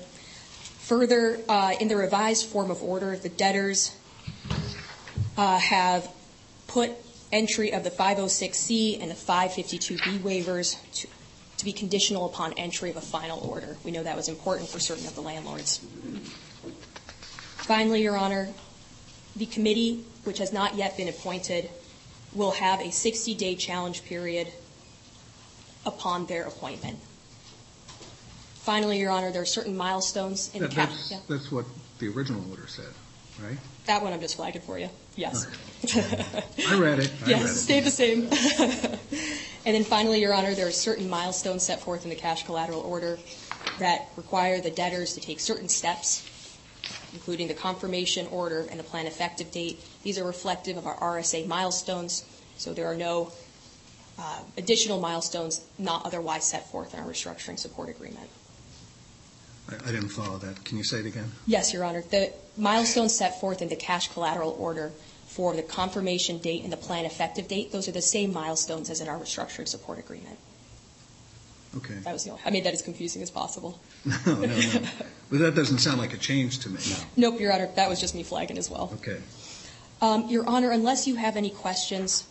Further, 0.80 1.38
uh, 1.50 1.74
in 1.82 1.90
the 1.90 1.98
revised 1.98 2.46
form 2.46 2.72
of 2.72 2.82
order, 2.82 3.18
the 3.18 3.28
debtors 3.28 3.94
uh, 5.38 5.58
have 5.58 6.08
put 6.68 6.92
entry 7.32 7.74
of 7.74 7.84
the 7.84 7.92
506C 7.92 9.02
and 9.02 9.12
the 9.12 9.16
552B 9.16 10.20
waivers 10.20 10.78
to 11.58 11.66
be 11.66 11.72
conditional 11.72 12.26
upon 12.26 12.54
entry 12.54 12.90
of 12.90 12.98
a 12.98 13.02
final 13.02 13.40
order. 13.40 13.78
We 13.84 13.92
know 13.92 14.04
that 14.04 14.16
was 14.16 14.28
important 14.28 14.70
for 14.70 14.80
certain 14.80 15.08
of 15.08 15.16
the 15.16 15.22
landlords. 15.22 15.80
Finally, 17.58 18.04
Your 18.04 18.18
Honor, 18.18 18.50
the 19.36 19.46
committee, 19.46 20.04
which 20.24 20.38
has 20.38 20.54
not 20.54 20.76
yet 20.76 20.98
been 20.98 21.08
appointed, 21.08 21.70
will 22.34 22.52
have 22.52 22.80
a 22.82 22.86
60-day 22.90 23.56
challenge 23.56 24.04
period 24.06 24.48
upon 25.86 26.26
their 26.26 26.46
appointment. 26.46 27.00
Finally, 28.56 29.00
Your 29.00 29.12
Honor, 29.12 29.32
there 29.32 29.42
are 29.42 29.46
certain 29.46 29.76
milestones 29.76 30.54
in 30.54 30.62
the 30.62 30.68
cap. 30.68 30.90
That's, 30.90 31.20
that's 31.28 31.52
what 31.52 31.66
the 32.00 32.10
original 32.10 32.44
order 32.50 32.68
said, 32.68 32.86
right? 33.42 33.58
That 33.86 34.04
one 34.04 34.12
I'm 34.12 34.20
just 34.20 34.36
flagging 34.36 34.62
for 34.62 34.78
you. 34.78 34.90
Yes. 35.16 35.48
I 35.96 36.80
read 36.80 37.00
it. 37.00 37.12
I 37.24 37.26
read 37.26 37.28
Yes, 37.28 37.62
stay 37.62 37.80
the 37.80 37.92
same. 37.92 38.30
And 39.66 39.74
then 39.74 39.84
finally, 39.84 40.22
Your 40.22 40.34
Honor, 40.34 40.54
there 40.54 40.68
are 40.68 40.72
certain 40.72 41.10
milestones 41.10 41.64
set 41.64 41.82
forth 41.82 42.04
in 42.04 42.12
the 42.12 42.16
cash 42.16 42.46
collateral 42.46 42.82
order 42.82 43.18
that 43.80 44.10
require 44.16 44.62
the 44.62 44.70
debtors 44.70 45.16
to 45.16 45.22
take 45.22 45.40
certain 45.40 45.70
steps, 45.70 46.30
including 47.14 47.48
the 47.48 47.56
confirmation 47.56 48.28
order 48.28 48.68
and 48.70 48.80
the 48.80 48.84
plan 48.84 49.08
effective 49.08 49.50
date. 49.50 49.84
These 50.04 50.20
are 50.20 50.24
reflective 50.24 50.78
of 50.78 50.86
our 50.86 50.96
RSA 50.98 51.48
milestones, 51.48 52.26
so 52.58 52.76
there 52.76 52.86
are 52.86 52.96
no 52.96 53.32
uh, 54.20 54.42
additional 54.56 55.00
milestones 55.00 55.62
not 55.80 56.06
otherwise 56.06 56.46
set 56.46 56.70
forth 56.70 56.94
in 56.94 57.00
our 57.00 57.08
restructuring 57.08 57.58
support 57.58 57.90
agreement. 57.90 58.30
I 59.70 59.76
I 59.76 59.92
didn't 59.92 60.10
follow 60.10 60.38
that. 60.40 60.64
Can 60.64 60.78
you 60.78 60.84
say 60.84 61.00
it 61.00 61.06
again? 61.06 61.32
Yes, 61.48 61.74
Your 61.74 61.84
Honor. 61.84 62.02
The 62.02 62.34
milestones 62.58 63.16
set 63.16 63.40
forth 63.40 63.62
in 63.62 63.70
the 63.70 63.76
cash 63.76 64.10
collateral 64.10 64.56
order 64.60 64.92
for 65.28 65.56
the 65.56 65.64
confirmation 65.64 66.38
date 66.38 66.64
and 66.64 66.72
the 66.72 66.78
plan 66.78 67.06
effective 67.06 67.48
date, 67.48 67.72
those 67.72 67.88
are 67.90 67.92
the 67.92 68.02
same 68.02 68.32
milestones 68.32 68.90
as 68.90 69.02
in 69.02 69.10
our 69.10 69.20
restructuring 69.20 69.68
support 69.68 70.00
agreement. 70.00 70.38
Okay. 71.76 71.96
That 71.96 72.14
was—I 72.14 72.52
made 72.52 72.64
that 72.64 72.74
as 72.74 72.82
confusing 72.82 73.22
as 73.22 73.30
possible. 73.30 73.80
No, 74.26 74.36
no, 74.36 74.46
no. 74.46 74.82
But 75.32 75.40
that 75.40 75.56
doesn't 75.56 75.80
sound 75.80 75.98
like 76.00 76.14
a 76.14 76.18
change 76.18 76.60
to 76.60 76.70
me. 76.70 76.80
Nope, 77.18 77.40
Your 77.40 77.52
Honor, 77.52 77.70
that 77.76 77.90
was 77.90 78.00
just 78.00 78.16
me 78.16 78.24
flagging 78.24 78.58
as 78.58 78.70
well. 78.70 78.92
Okay. 78.96 79.18
Um, 80.02 80.30
Your 80.30 80.48
Honor, 80.48 80.72
unless 80.72 81.08
you 81.08 81.16
have 81.16 81.36
any 81.36 81.50
questions, 81.50 82.24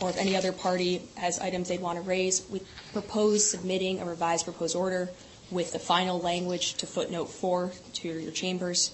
or 0.00 0.10
if 0.10 0.16
any 0.18 0.36
other 0.36 0.52
party 0.52 1.02
has 1.16 1.40
items 1.40 1.68
they'd 1.68 1.80
want 1.80 1.96
to 1.96 2.02
raise, 2.02 2.46
we 2.50 2.60
propose 2.92 3.50
submitting 3.50 4.00
a 4.00 4.04
revised 4.04 4.44
proposed 4.44 4.76
order 4.76 5.08
with 5.50 5.72
the 5.72 5.78
final 5.78 6.18
language 6.18 6.74
to 6.74 6.86
footnote 6.86 7.26
four 7.26 7.72
to 7.94 8.08
your 8.08 8.32
chambers, 8.32 8.92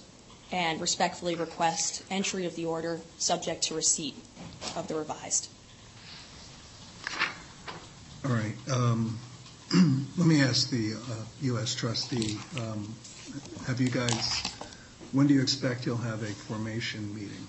and 0.52 0.80
respectfully 0.80 1.34
request 1.34 2.02
entry 2.10 2.46
of 2.46 2.56
the 2.56 2.64
order 2.64 3.00
subject 3.18 3.62
to 3.62 3.74
receipt 3.74 4.16
of 4.76 4.88
the 4.88 4.94
revised. 4.94 5.48
All 8.24 8.32
right. 8.32 8.54
um, 8.70 9.18
Let 10.18 10.26
me 10.26 10.42
ask 10.42 10.70
the 10.70 10.94
uh, 10.94 11.14
U.S. 11.42 11.74
trustee, 11.74 12.36
um, 12.58 12.92
have 13.66 13.80
you 13.80 13.88
guys, 13.88 14.42
when 15.12 15.28
do 15.28 15.34
you 15.34 15.40
expect 15.40 15.86
you'll 15.86 15.96
have 15.96 16.22
a 16.22 16.26
formation 16.26 17.14
meeting? 17.14 17.46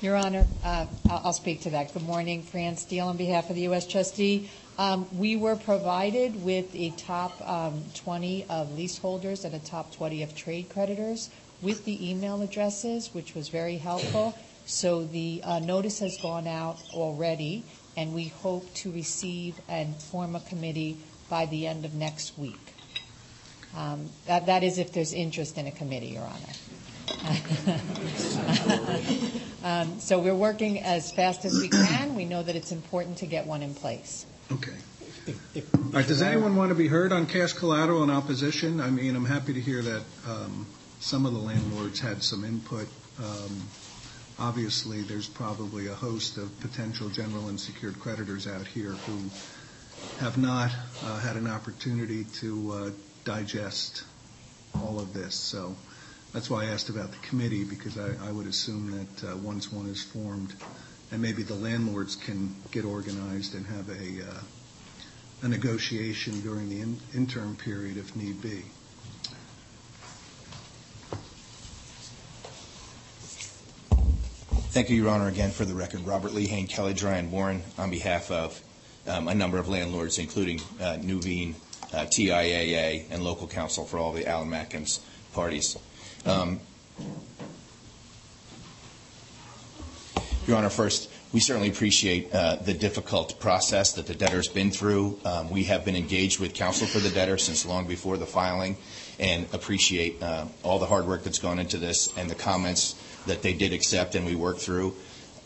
Your 0.00 0.16
Honor, 0.16 0.44
uh, 0.64 0.86
I'll 1.08 1.20
I'll 1.26 1.32
speak 1.32 1.60
to 1.62 1.70
that. 1.70 1.94
Good 1.94 2.02
morning, 2.02 2.42
Fran 2.42 2.76
Steele 2.76 3.06
on 3.06 3.16
behalf 3.16 3.50
of 3.50 3.54
the 3.54 3.62
U.S. 3.62 3.86
trustee. 3.86 4.50
Um, 4.78 5.06
We 5.18 5.36
were 5.36 5.56
provided 5.56 6.42
with 6.42 6.74
a 6.74 6.90
top 6.90 7.32
um, 7.46 7.84
20 7.94 8.46
of 8.48 8.76
leaseholders 8.76 9.44
and 9.44 9.54
a 9.54 9.58
top 9.58 9.92
20 9.92 10.22
of 10.22 10.34
trade 10.34 10.70
creditors 10.70 11.28
with 11.60 11.84
the 11.84 12.10
email 12.10 12.40
addresses, 12.42 13.12
which 13.12 13.34
was 13.34 13.48
very 13.48 13.76
helpful. 13.76 14.34
So 14.66 15.04
the 15.04 15.42
uh, 15.44 15.58
notice 15.58 15.98
has 16.00 16.16
gone 16.22 16.46
out 16.46 16.78
already, 16.94 17.64
and 17.96 18.14
we 18.14 18.28
hope 18.28 18.72
to 18.74 18.90
receive 18.90 19.60
and 19.68 19.94
form 19.96 20.34
a 20.34 20.40
committee 20.40 20.96
by 21.28 21.46
the 21.46 21.66
end 21.66 21.84
of 21.84 21.94
next 21.94 22.38
week. 22.38 22.74
Um, 23.76 24.08
That 24.26 24.46
That 24.46 24.62
is 24.62 24.78
if 24.78 24.92
there's 24.92 25.12
interest 25.12 25.58
in 25.58 25.66
a 25.66 25.72
committee, 25.72 26.08
Your 26.08 26.24
Honor. 26.24 26.52
Um, 29.64 30.00
So 30.00 30.18
we're 30.18 30.34
working 30.34 30.80
as 30.80 31.12
fast 31.12 31.44
as 31.44 31.54
we 31.60 31.68
can. 31.68 32.16
We 32.16 32.24
know 32.24 32.42
that 32.42 32.56
it's 32.56 32.72
important 32.72 33.18
to 33.18 33.26
get 33.26 33.46
one 33.46 33.62
in 33.62 33.74
place. 33.74 34.26
Okay. 34.52 34.76
All 35.56 35.90
right, 35.92 36.06
does 36.06 36.20
anyone 36.20 36.56
want 36.56 36.70
to 36.70 36.74
be 36.74 36.88
heard 36.88 37.12
on 37.12 37.26
cash 37.26 37.52
collateral 37.52 38.02
in 38.02 38.10
opposition? 38.10 38.80
I 38.80 38.90
mean, 38.90 39.14
I'm 39.14 39.24
happy 39.24 39.54
to 39.54 39.60
hear 39.60 39.82
that 39.82 40.02
um, 40.26 40.66
some 41.00 41.26
of 41.26 41.32
the 41.32 41.38
landlords 41.38 42.00
had 42.00 42.22
some 42.22 42.44
input. 42.44 42.88
Um, 43.18 43.68
Obviously, 44.38 45.02
there's 45.02 45.28
probably 45.28 45.86
a 45.88 45.94
host 45.94 46.38
of 46.38 46.58
potential 46.60 47.08
general 47.10 47.48
and 47.48 47.60
secured 47.60 48.00
creditors 48.00 48.46
out 48.48 48.66
here 48.66 48.92
who 48.92 49.30
have 50.18 50.36
not 50.38 50.70
uh, 51.04 51.18
had 51.20 51.36
an 51.36 51.46
opportunity 51.46 52.24
to 52.24 52.72
uh, 52.72 52.90
digest 53.24 54.04
all 54.74 54.98
of 54.98 55.12
this. 55.12 55.34
So 55.34 55.76
that's 56.32 56.48
why 56.50 56.64
I 56.64 56.66
asked 56.68 56.88
about 56.88 57.12
the 57.12 57.18
committee, 57.18 57.62
because 57.62 57.98
I 57.98 58.16
I 58.26 58.32
would 58.32 58.46
assume 58.46 58.90
that 58.90 59.32
uh, 59.32 59.36
once 59.36 59.70
one 59.70 59.86
is 59.86 60.02
formed, 60.02 60.54
and 61.12 61.20
maybe 61.20 61.42
the 61.42 61.54
landlords 61.54 62.16
can 62.16 62.54
get 62.72 62.84
organized 62.84 63.54
and 63.54 63.66
have 63.66 63.88
a 63.90 64.28
uh, 64.28 64.40
a 65.42 65.48
negotiation 65.48 66.40
during 66.40 66.68
the 66.68 66.80
in- 66.80 67.00
interim 67.14 67.54
period 67.56 67.96
if 67.96 68.16
need 68.16 68.40
be. 68.40 68.62
Thank 74.70 74.88
you, 74.88 74.96
Your 74.96 75.10
Honor, 75.10 75.28
again 75.28 75.50
for 75.50 75.66
the 75.66 75.74
record. 75.74 76.06
Robert 76.06 76.32
Lee 76.32 76.46
Hain, 76.46 76.66
Kelley 76.66 76.94
Drye 76.94 77.18
and 77.18 77.30
Warren, 77.30 77.62
on 77.76 77.90
behalf 77.90 78.30
of 78.30 78.58
um, 79.06 79.28
a 79.28 79.34
number 79.34 79.58
of 79.58 79.68
landlords, 79.68 80.18
including 80.18 80.60
uh, 80.80 80.96
Nuveen, 80.98 81.54
uh, 81.92 82.06
TIAA, 82.06 83.04
and 83.10 83.22
local 83.22 83.46
counsel 83.46 83.84
for 83.84 83.98
all 83.98 84.12
the 84.14 84.26
Allen 84.26 84.48
Matkins 84.48 85.00
parties. 85.34 85.76
Um, 86.24 86.60
Your 90.46 90.56
Honor, 90.56 90.70
first, 90.70 91.08
we 91.32 91.38
certainly 91.38 91.68
appreciate 91.68 92.34
uh, 92.34 92.56
the 92.56 92.74
difficult 92.74 93.38
process 93.38 93.92
that 93.92 94.06
the 94.06 94.14
debtor's 94.14 94.48
been 94.48 94.72
through. 94.72 95.20
Um, 95.24 95.50
We 95.50 95.64
have 95.64 95.84
been 95.84 95.94
engaged 95.94 96.40
with 96.40 96.52
counsel 96.52 96.88
for 96.88 96.98
the 96.98 97.10
debtor 97.10 97.38
since 97.38 97.64
long 97.64 97.86
before 97.86 98.16
the 98.16 98.26
filing 98.26 98.76
and 99.20 99.46
appreciate 99.52 100.20
uh, 100.20 100.46
all 100.64 100.80
the 100.80 100.86
hard 100.86 101.06
work 101.06 101.22
that's 101.22 101.38
gone 101.38 101.60
into 101.60 101.78
this 101.78 102.12
and 102.16 102.28
the 102.28 102.34
comments 102.34 102.96
that 103.26 103.42
they 103.42 103.52
did 103.52 103.72
accept 103.72 104.16
and 104.16 104.26
we 104.26 104.34
worked 104.34 104.60
through. 104.60 104.96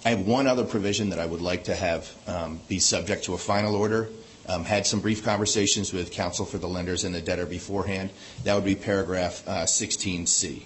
I 0.07 0.11
have 0.11 0.21
one 0.27 0.47
other 0.47 0.65
provision 0.65 1.11
that 1.11 1.19
I 1.19 1.27
would 1.27 1.43
like 1.43 1.65
to 1.65 1.75
have 1.75 2.11
um, 2.27 2.61
be 2.67 2.79
subject 2.79 3.25
to 3.25 3.35
a 3.35 3.39
final 3.39 3.77
order. 3.77 4.09
Um, 4.49 4.65
Had 4.65 4.87
some 4.87 5.01
brief 5.01 5.23
conversations 5.23 5.93
with 5.93 6.11
counsel 6.11 6.47
for 6.47 6.57
the 6.57 6.69
lenders 6.69 7.05
and 7.05 7.15
the 7.15 7.21
debtor 7.21 7.45
beforehand. 7.45 8.11
That 8.45 8.55
would 8.55 8.65
be 8.65 8.77
paragraph 8.77 9.47
uh, 9.47 9.65
16C 9.67 10.63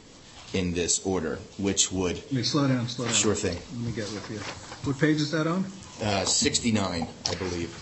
in 0.53 0.73
this 0.75 1.05
order, 1.07 1.39
which 1.59 1.93
would, 1.93 2.17
Let 2.17 2.33
me 2.33 2.43
slow 2.43 2.67
down, 2.69 2.89
slow 2.89 3.07
down. 3.07 3.15
Sure 3.15 3.35
thing. 3.35 3.57
Let 3.77 3.87
me 3.87 3.93
get 3.93 4.11
with 4.13 4.31
you. 4.31 4.39
What 4.89 4.99
page 4.99 5.21
is 5.21 5.31
that 5.33 5.47
on? 5.47 5.65
uh, 6.03 6.25
69, 6.25 7.07
I 7.27 7.35
believe. 7.35 7.77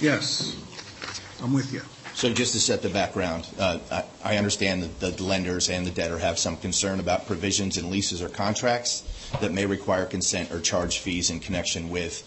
Yes, 0.00 0.56
I'm 1.42 1.52
with 1.52 1.72
you. 1.72 1.80
So 2.14 2.32
just 2.32 2.52
to 2.52 2.60
set 2.60 2.82
the 2.82 2.88
background, 2.88 3.46
uh, 3.58 3.78
I 3.90 4.04
I 4.34 4.36
understand 4.36 4.82
that 5.00 5.16
the 5.16 5.22
lenders 5.22 5.68
and 5.68 5.86
the 5.86 5.90
debtor 5.90 6.18
have 6.18 6.38
some 6.38 6.56
concern 6.56 6.98
about 7.00 7.26
provisions 7.26 7.76
in 7.76 7.90
leases 7.90 8.22
or 8.22 8.28
contracts 8.28 9.02
that 9.40 9.52
may 9.52 9.66
require 9.66 10.04
consent 10.06 10.50
or 10.52 10.60
charge 10.60 10.98
fees 10.98 11.30
in 11.30 11.40
connection 11.40 11.88
with 11.90 12.22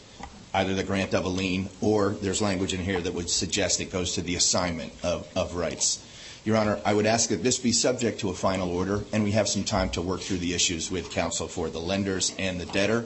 either 0.53 0.73
the 0.73 0.83
grant 0.83 1.13
of 1.13 1.25
a 1.25 1.29
lien 1.29 1.69
or 1.81 2.09
there's 2.21 2.41
language 2.41 2.73
in 2.73 2.79
here 2.81 2.99
that 2.99 3.13
would 3.13 3.29
suggest 3.29 3.79
it 3.79 3.91
goes 3.91 4.13
to 4.13 4.21
the 4.21 4.35
assignment 4.35 4.91
of 5.03 5.55
rights. 5.55 6.03
Your 6.45 6.57
Honor, 6.57 6.79
I 6.85 6.93
would 6.93 7.05
ask 7.05 7.29
that 7.29 7.43
this 7.43 7.59
be 7.59 7.71
subject 7.71 8.21
to 8.21 8.29
a 8.29 8.33
final 8.33 8.71
order, 8.71 9.03
and 9.11 9.23
we 9.23 9.31
have 9.31 9.47
some 9.47 9.63
time 9.63 9.89
to 9.91 10.01
work 10.01 10.21
through 10.21 10.37
the 10.37 10.53
issues 10.53 10.89
with 10.89 11.11
counsel 11.11 11.47
for 11.47 11.69
the 11.69 11.79
lenders 11.79 12.33
and 12.39 12.59
the 12.59 12.65
debtor. 12.65 13.05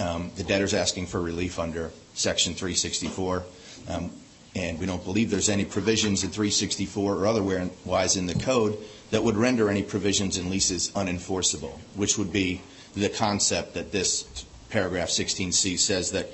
Um, 0.00 0.32
The 0.34 0.42
debtor's 0.44 0.74
asking 0.74 1.06
for 1.06 1.20
relief 1.20 1.58
under 1.58 1.92
Section 2.14 2.54
364. 2.54 3.44
Um, 3.88 4.10
and 4.56 4.78
we 4.78 4.86
don't 4.86 5.04
believe 5.04 5.30
there's 5.30 5.48
any 5.48 5.64
provisions 5.64 6.22
in 6.24 6.30
364 6.30 7.14
or 7.16 7.26
otherwise 7.26 8.16
in 8.16 8.26
the 8.26 8.34
code 8.34 8.78
that 9.10 9.22
would 9.22 9.36
render 9.36 9.68
any 9.68 9.82
provisions 9.82 10.38
in 10.38 10.48
leases 10.48 10.90
unenforceable, 10.94 11.78
which 11.96 12.16
would 12.18 12.32
be 12.32 12.62
the 12.96 13.08
concept 13.08 13.74
that 13.74 13.92
this 13.92 14.44
paragraph 14.70 15.08
16C 15.08 15.78
says 15.78 16.10
that 16.12 16.30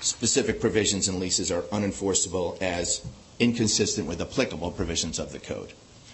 specific 0.00 0.60
provisions 0.60 1.08
in 1.08 1.20
leases 1.20 1.50
are 1.50 1.62
unenforceable 1.62 2.60
as 2.60 3.04
inconsistent 3.38 4.06
with 4.06 4.20
applicable 4.20 4.70
provisions 4.70 5.18
of 5.18 5.32
the 5.32 5.38
code. 5.38 5.72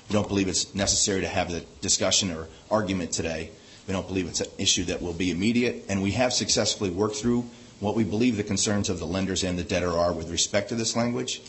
We 0.09 0.14
don't 0.14 0.28
believe 0.28 0.49
it's 0.49 0.74
necessary 0.74 1.20
to 1.20 1.28
have 1.28 1.51
the 1.51 1.61
discussion 1.80 2.30
or 2.30 2.49
argument 2.70 3.12
today. 3.12 3.51
We 3.86 3.92
don't 3.92 4.07
believe 4.07 4.28
it's 4.28 4.40
an 4.40 4.51
issue 4.59 4.84
that 4.84 5.03
will 5.03 5.12
be 5.12 5.30
immediate, 5.30 5.84
and 5.88 6.03
we 6.03 6.12
have 6.12 6.32
successfully 6.32 6.90
worked 6.90 7.16
through 7.16 7.44
what 7.80 7.94
we 7.94 8.05
believe 8.05 8.36
the 8.36 8.42
concerns 8.42 8.88
of 8.88 8.99
the 8.99 9.07
lenders 9.07 9.44
and 9.44 9.59
the 9.59 9.64
debtor 9.64 9.92
are 9.96 10.12
with 10.12 10.30
respect 10.30 10.70
to 10.70 10.74
this 10.74 10.96
language 10.96 11.40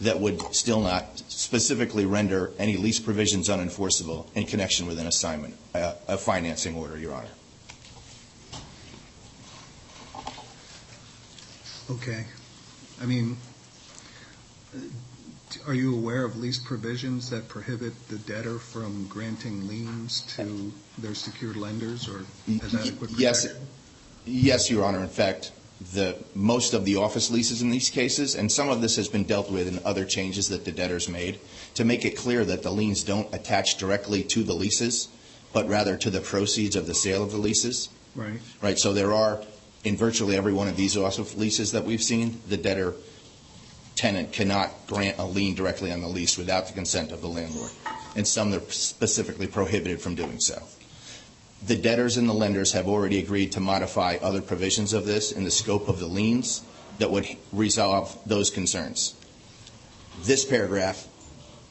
that 0.00 0.20
would 0.20 0.40
still 0.54 0.80
not 0.80 1.18
specifically 1.28 2.04
render 2.04 2.52
any 2.58 2.76
lease 2.76 3.00
provisions 3.00 3.48
unenforceable 3.48 4.26
in 4.34 4.44
connection 4.44 4.86
with 4.86 4.98
an 4.98 5.06
assignment, 5.06 5.54
uh, 5.74 5.94
a 6.08 6.18
financing 6.18 6.74
order, 6.74 6.98
Your 6.98 7.14
Honor. 7.14 7.28
Okay. 11.90 12.24
I 13.00 13.06
mean, 13.06 13.36
are 15.66 15.74
you 15.74 15.94
aware 15.96 16.24
of 16.24 16.36
lease 16.36 16.58
provisions 16.58 17.30
that 17.30 17.48
prohibit 17.48 18.08
the 18.08 18.18
debtor 18.18 18.58
from 18.58 19.06
granting 19.08 19.66
liens 19.66 20.20
to 20.36 20.72
their 20.98 21.14
secured 21.14 21.56
lenders 21.56 22.08
or 22.08 22.24
as 22.62 22.74
adequate 22.74 23.10
Yes, 23.10 23.42
protection? 23.42 23.66
yes, 24.24 24.70
Your 24.70 24.84
Honor. 24.84 25.02
In 25.02 25.08
fact, 25.08 25.50
the, 25.92 26.16
most 26.34 26.72
of 26.72 26.84
the 26.84 26.96
office 26.96 27.30
leases 27.30 27.62
in 27.62 27.70
these 27.70 27.90
cases, 27.90 28.34
and 28.36 28.50
some 28.50 28.68
of 28.68 28.80
this 28.80 28.96
has 28.96 29.08
been 29.08 29.24
dealt 29.24 29.50
with 29.50 29.66
in 29.66 29.80
other 29.84 30.04
changes 30.04 30.48
that 30.50 30.64
the 30.64 30.72
debtors 30.72 31.08
made, 31.08 31.40
to 31.74 31.84
make 31.84 32.04
it 32.04 32.16
clear 32.16 32.44
that 32.44 32.62
the 32.62 32.70
liens 32.70 33.02
don't 33.02 33.32
attach 33.34 33.76
directly 33.76 34.22
to 34.22 34.44
the 34.44 34.54
leases, 34.54 35.08
but 35.52 35.68
rather 35.68 35.96
to 35.96 36.10
the 36.10 36.20
proceeds 36.20 36.76
of 36.76 36.86
the 36.86 36.94
sale 36.94 37.22
of 37.22 37.32
the 37.32 37.38
leases. 37.38 37.88
Right. 38.14 38.40
Right, 38.62 38.78
so 38.78 38.92
there 38.92 39.12
are, 39.12 39.42
in 39.86 39.96
virtually 39.96 40.36
every 40.36 40.52
one 40.52 40.66
of 40.66 40.76
these 40.76 40.96
leases 41.36 41.70
that 41.70 41.84
we've 41.84 42.02
seen, 42.02 42.40
the 42.48 42.56
debtor 42.56 42.92
tenant 43.94 44.32
cannot 44.32 44.72
grant 44.88 45.16
a 45.18 45.24
lien 45.24 45.54
directly 45.54 45.92
on 45.92 46.00
the 46.00 46.08
lease 46.08 46.36
without 46.36 46.66
the 46.66 46.72
consent 46.72 47.12
of 47.12 47.20
the 47.20 47.28
landlord. 47.28 47.70
And 48.16 48.26
some 48.26 48.52
are 48.52 48.60
specifically 48.68 49.46
prohibited 49.46 50.00
from 50.00 50.16
doing 50.16 50.40
so. 50.40 50.60
The 51.64 51.76
debtors 51.76 52.16
and 52.16 52.28
the 52.28 52.34
lenders 52.34 52.72
have 52.72 52.88
already 52.88 53.20
agreed 53.20 53.52
to 53.52 53.60
modify 53.60 54.18
other 54.20 54.42
provisions 54.42 54.92
of 54.92 55.06
this 55.06 55.30
in 55.30 55.44
the 55.44 55.52
scope 55.52 55.88
of 55.88 56.00
the 56.00 56.08
liens 56.08 56.62
that 56.98 57.12
would 57.12 57.24
resolve 57.52 58.18
those 58.26 58.50
concerns. 58.50 59.14
This 60.22 60.44
paragraph 60.44 61.06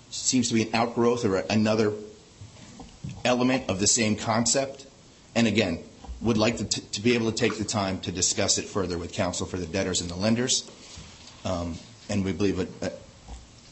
seems 0.09 0.47
to 0.47 0.53
be 0.53 0.61
an 0.61 0.73
outgrowth 0.73 1.25
or 1.25 1.35
another 1.49 1.91
element 3.25 3.69
of 3.69 3.81
the 3.81 3.87
same 3.87 4.15
concept. 4.15 4.87
And 5.35 5.47
again, 5.47 5.83
would 6.21 6.37
like 6.37 6.57
to, 6.57 7.01
be 7.01 7.13
able 7.13 7.31
to 7.31 7.37
take 7.37 7.57
the 7.57 7.63
time 7.63 7.99
to 8.01 8.11
discuss 8.11 8.57
it 8.57 8.65
further 8.65 8.97
with 8.97 9.13
counsel 9.13 9.45
for 9.45 9.57
the 9.57 9.65
debtors 9.65 10.01
and 10.01 10.09
the 10.09 10.15
lenders. 10.15 10.69
Um, 11.43 11.77
and 12.09 12.23
we 12.23 12.31
believe 12.31 12.59
an 12.59 12.91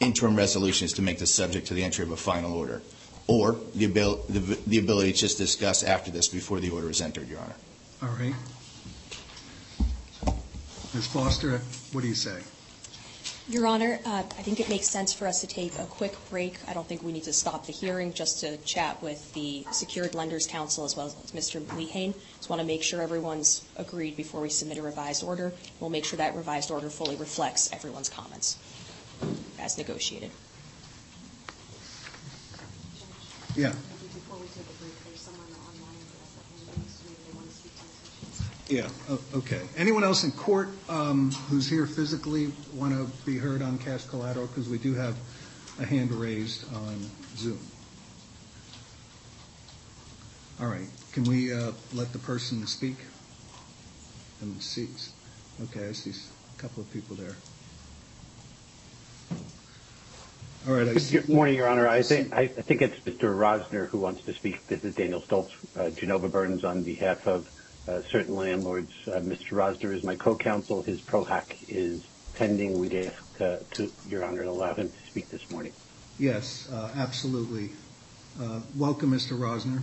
interim 0.00 0.36
resolution 0.36 0.84
is 0.84 0.92
to 0.94 1.02
make 1.02 1.18
this 1.18 1.34
subject 1.34 1.68
to 1.68 1.74
the 1.74 1.82
entry 1.82 2.04
of 2.04 2.10
a 2.10 2.16
final 2.16 2.52
order, 2.52 2.82
or 3.26 3.56
the, 3.74 3.86
the 4.66 4.78
ability 4.78 5.12
to 5.12 5.18
just 5.18 5.38
discuss 5.38 5.82
after 5.82 6.10
this 6.10 6.28
before 6.28 6.60
the 6.60 6.70
order 6.70 6.90
is 6.90 7.00
entered, 7.00 7.28
Your 7.28 7.40
Honor. 7.40 7.54
All 8.02 8.08
right. 8.10 8.34
Ms. 10.94 11.06
Foster, 11.08 11.58
what 11.92 12.02
do 12.02 12.08
you 12.08 12.14
say? 12.14 12.40
Your 13.46 13.66
Honor, 13.66 13.98
uh, 14.06 14.22
I 14.22 14.42
think 14.42 14.58
it 14.58 14.70
makes 14.70 14.88
sense 14.88 15.12
for 15.12 15.26
us 15.26 15.42
to 15.42 15.46
take 15.46 15.78
a 15.78 15.84
quick 15.84 16.16
break. 16.30 16.56
I 16.66 16.72
don't 16.72 16.88
think 16.88 17.02
we 17.02 17.12
need 17.12 17.24
to 17.24 17.32
stop 17.34 17.66
the 17.66 17.72
hearing 17.72 18.14
just 18.14 18.40
to 18.40 18.56
chat 18.58 19.02
with 19.02 19.34
the 19.34 19.66
Secured 19.70 20.14
Lenders 20.14 20.46
Counsel 20.46 20.86
as 20.86 20.96
well 20.96 21.08
as 21.08 21.32
Mr. 21.32 21.60
Lehane. 21.76 22.14
Just 22.38 22.48
want 22.48 22.60
to 22.60 22.66
make 22.66 22.82
sure 22.82 23.02
everyone's 23.02 23.62
agreed 23.76 24.16
before 24.16 24.40
we 24.40 24.48
submit 24.48 24.78
a 24.78 24.82
revised 24.82 25.22
order. 25.22 25.52
We'll 25.78 25.90
make 25.90 26.06
sure 26.06 26.16
that 26.16 26.34
revised 26.34 26.70
order 26.70 26.88
fully 26.88 27.16
reflects 27.16 27.70
everyone's 27.70 28.08
comments 28.08 28.56
as 29.58 29.76
negotiated. 29.76 30.30
Yeah. 33.54 33.68
Maybe 33.68 34.08
before 34.14 34.38
we 34.38 34.46
take 34.48 34.64
a 34.64 34.76
break, 34.80 35.04
there's 35.04 35.20
someone 35.20 35.52
online 35.68 36.00
who 36.00 36.16
has 36.16 36.32
their 36.32 36.48
hand 36.48 36.80
raised, 36.80 37.04
maybe 37.04 37.20
they 37.28 37.36
want 37.36 37.50
to 37.50 37.54
speak 37.54 37.76
to 37.76 37.84
this 37.84 38.40
issue. 38.40 38.53
Yeah, 38.68 38.88
okay. 39.34 39.60
Anyone 39.76 40.04
else 40.04 40.24
in 40.24 40.32
court 40.32 40.70
um, 40.88 41.30
who's 41.50 41.68
here 41.68 41.86
physically 41.86 42.50
want 42.74 42.92
to 42.94 43.10
be 43.26 43.36
heard 43.36 43.60
on 43.60 43.78
cash 43.78 44.04
collateral? 44.04 44.46
Because 44.46 44.68
we 44.68 44.78
do 44.78 44.94
have 44.94 45.16
a 45.78 45.84
hand 45.84 46.10
raised 46.12 46.64
on 46.74 47.10
Zoom. 47.36 47.60
All 50.60 50.68
right, 50.68 50.88
can 51.12 51.24
we 51.24 51.52
uh, 51.52 51.72
let 51.92 52.12
the 52.12 52.18
person 52.18 52.66
speak? 52.66 52.96
Okay, 55.62 55.88
I 55.88 55.92
see 55.92 56.10
a 56.10 56.60
couple 56.60 56.82
of 56.82 56.90
people 56.92 57.16
there. 57.16 57.34
All 60.66 60.72
right. 60.72 60.86
Good 61.10 61.28
morning, 61.28 61.54
Your 61.54 61.68
Honor. 61.68 61.86
I 61.86 62.00
think, 62.00 62.32
it's 62.32 62.98
Mr. 63.04 63.24
Rosner 63.24 63.88
who 63.88 63.98
wants 63.98 64.22
to 64.24 64.32
speak. 64.34 64.66
This 64.68 64.82
is 64.82 64.94
Daniel 64.94 65.20
Stoltz, 65.20 65.50
uh, 65.76 65.90
Genova 65.90 66.28
Burns 66.28 66.64
on 66.64 66.82
behalf 66.82 67.26
of 67.26 67.46
certain 67.86 68.34
landlords. 68.34 68.92
Uh, 69.06 69.20
Mr. 69.20 69.52
Rosner 69.52 69.94
is 69.94 70.02
my 70.02 70.16
co-counsel. 70.16 70.82
His 70.82 71.00
Pro 71.00 71.24
Hac 71.24 71.56
is 71.68 72.04
pending. 72.34 72.78
We'd 72.78 72.94
ask 72.94 73.40
uh, 73.40 73.56
to, 73.72 73.92
Your 74.08 74.24
Honor, 74.24 74.42
to 74.42 74.50
allow 74.50 74.74
him 74.74 74.88
to 74.88 75.10
speak 75.10 75.28
this 75.30 75.50
morning. 75.50 75.72
Yes, 76.18 76.68
uh, 76.72 76.90
absolutely. 76.96 77.70
Uh, 78.40 78.60
Welcome, 78.76 79.10
Mr. 79.10 79.38
Rosner. 79.38 79.82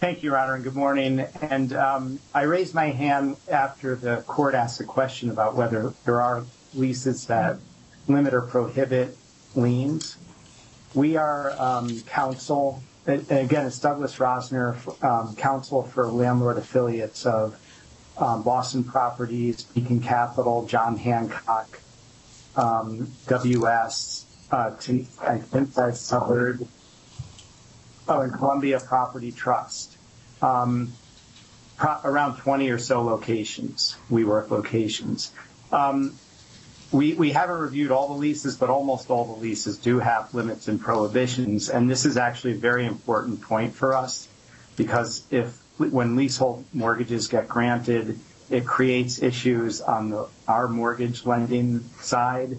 Thank 0.00 0.22
you, 0.22 0.30
Your 0.30 0.38
Honor, 0.38 0.54
and 0.54 0.64
good 0.64 0.74
morning. 0.74 1.20
And 1.40 1.72
um, 1.74 2.18
I 2.34 2.42
raised 2.42 2.74
my 2.74 2.86
hand 2.86 3.36
after 3.48 3.94
the 3.94 4.22
court 4.26 4.54
asked 4.54 4.80
a 4.80 4.84
question 4.84 5.30
about 5.30 5.54
whether 5.54 5.94
there 6.04 6.20
are 6.20 6.44
leases 6.74 7.26
that 7.26 7.58
limit 8.08 8.34
or 8.34 8.42
prohibit 8.42 9.16
liens. 9.54 10.16
We 10.94 11.16
are 11.16 11.52
um, 11.58 12.00
counsel, 12.00 12.82
again, 13.06 13.66
it's 13.66 13.78
Douglas 13.78 14.16
Rosner, 14.16 14.76
um, 15.04 15.34
counsel 15.36 15.82
for 15.82 16.06
landlord 16.06 16.58
affiliates 16.58 17.26
of 17.26 17.58
um, 18.16 18.42
Boston 18.42 18.84
Properties, 18.84 19.62
Beacon 19.62 20.00
Capital, 20.00 20.66
John 20.66 20.96
Hancock, 20.96 21.80
um, 22.56 23.10
WS, 23.26 24.26
uh, 24.50 24.70
to, 24.80 25.04
I 25.20 25.38
think 25.38 25.74
that's 25.74 26.10
covered, 26.10 26.66
oh, 28.08 28.20
and 28.20 28.32
Columbia 28.32 28.80
Property 28.80 29.32
Trust. 29.32 29.96
Um, 30.42 30.92
around 32.04 32.36
20 32.38 32.70
or 32.70 32.78
so 32.78 33.02
locations, 33.02 33.96
WeWork 34.10 34.50
locations. 34.50 35.32
Um, 35.72 36.14
we, 36.92 37.14
we 37.14 37.32
haven't 37.32 37.58
reviewed 37.58 37.90
all 37.90 38.08
the 38.08 38.20
leases, 38.20 38.56
but 38.56 38.68
almost 38.68 39.08
all 39.10 39.24
the 39.24 39.40
leases 39.40 39.78
do 39.78 39.98
have 39.98 40.32
limits 40.34 40.68
and 40.68 40.80
prohibitions. 40.80 41.70
And 41.70 41.90
this 41.90 42.04
is 42.04 42.18
actually 42.18 42.52
a 42.52 42.58
very 42.58 42.84
important 42.84 43.40
point 43.40 43.74
for 43.74 43.94
us 43.94 44.28
because 44.76 45.24
if 45.30 45.58
when 45.78 46.16
leasehold 46.16 46.64
mortgages 46.72 47.28
get 47.28 47.48
granted, 47.48 48.18
it 48.50 48.66
creates 48.66 49.22
issues 49.22 49.80
on 49.80 50.10
the, 50.10 50.28
our 50.46 50.68
mortgage 50.68 51.24
lending 51.24 51.80
side. 52.00 52.58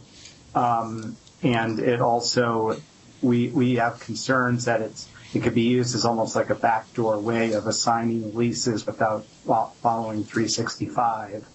Um, 0.55 1.15
and 1.43 1.79
it 1.79 2.01
also, 2.01 2.81
we, 3.21 3.49
we 3.49 3.75
have 3.75 3.99
concerns 3.99 4.65
that 4.65 4.81
it's, 4.81 5.07
it 5.36 5.43
could 5.43 5.53
be 5.53 5.61
used 5.61 5.93
as 5.95 6.05
almost 6.05 6.36
like 6.36 6.49
a 6.49 6.55
backdoor 6.55 7.19
way 7.19 7.53
of 7.53 7.67
assigning 7.67 8.36
leases 8.36 8.86
without 8.86 9.25
following 9.45 10.23
365 10.23 11.45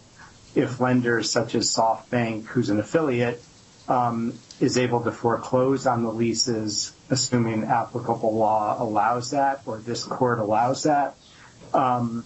if 0.55 0.80
lenders 0.80 1.30
such 1.30 1.55
as 1.55 1.68
SoftBank, 1.74 2.46
who's 2.46 2.70
an 2.70 2.80
affiliate, 2.80 3.42
um, 3.88 4.34
is 4.61 4.76
able 4.76 5.03
to 5.05 5.12
foreclose 5.12 5.86
on 5.86 6.03
the 6.03 6.12
leases, 6.12 6.92
assuming 7.11 7.64
applicable 7.64 8.34
law 8.34 8.76
allows 8.82 9.30
that 9.30 9.62
or 9.66 9.78
this 9.78 10.05
court 10.05 10.38
allows 10.38 10.82
that, 10.82 11.16
um, 11.72 12.24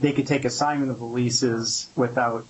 they 0.00 0.12
could 0.12 0.26
take 0.26 0.44
assignment 0.44 0.90
of 0.90 0.98
the 0.98 1.04
leases 1.04 1.88
without 1.94 2.46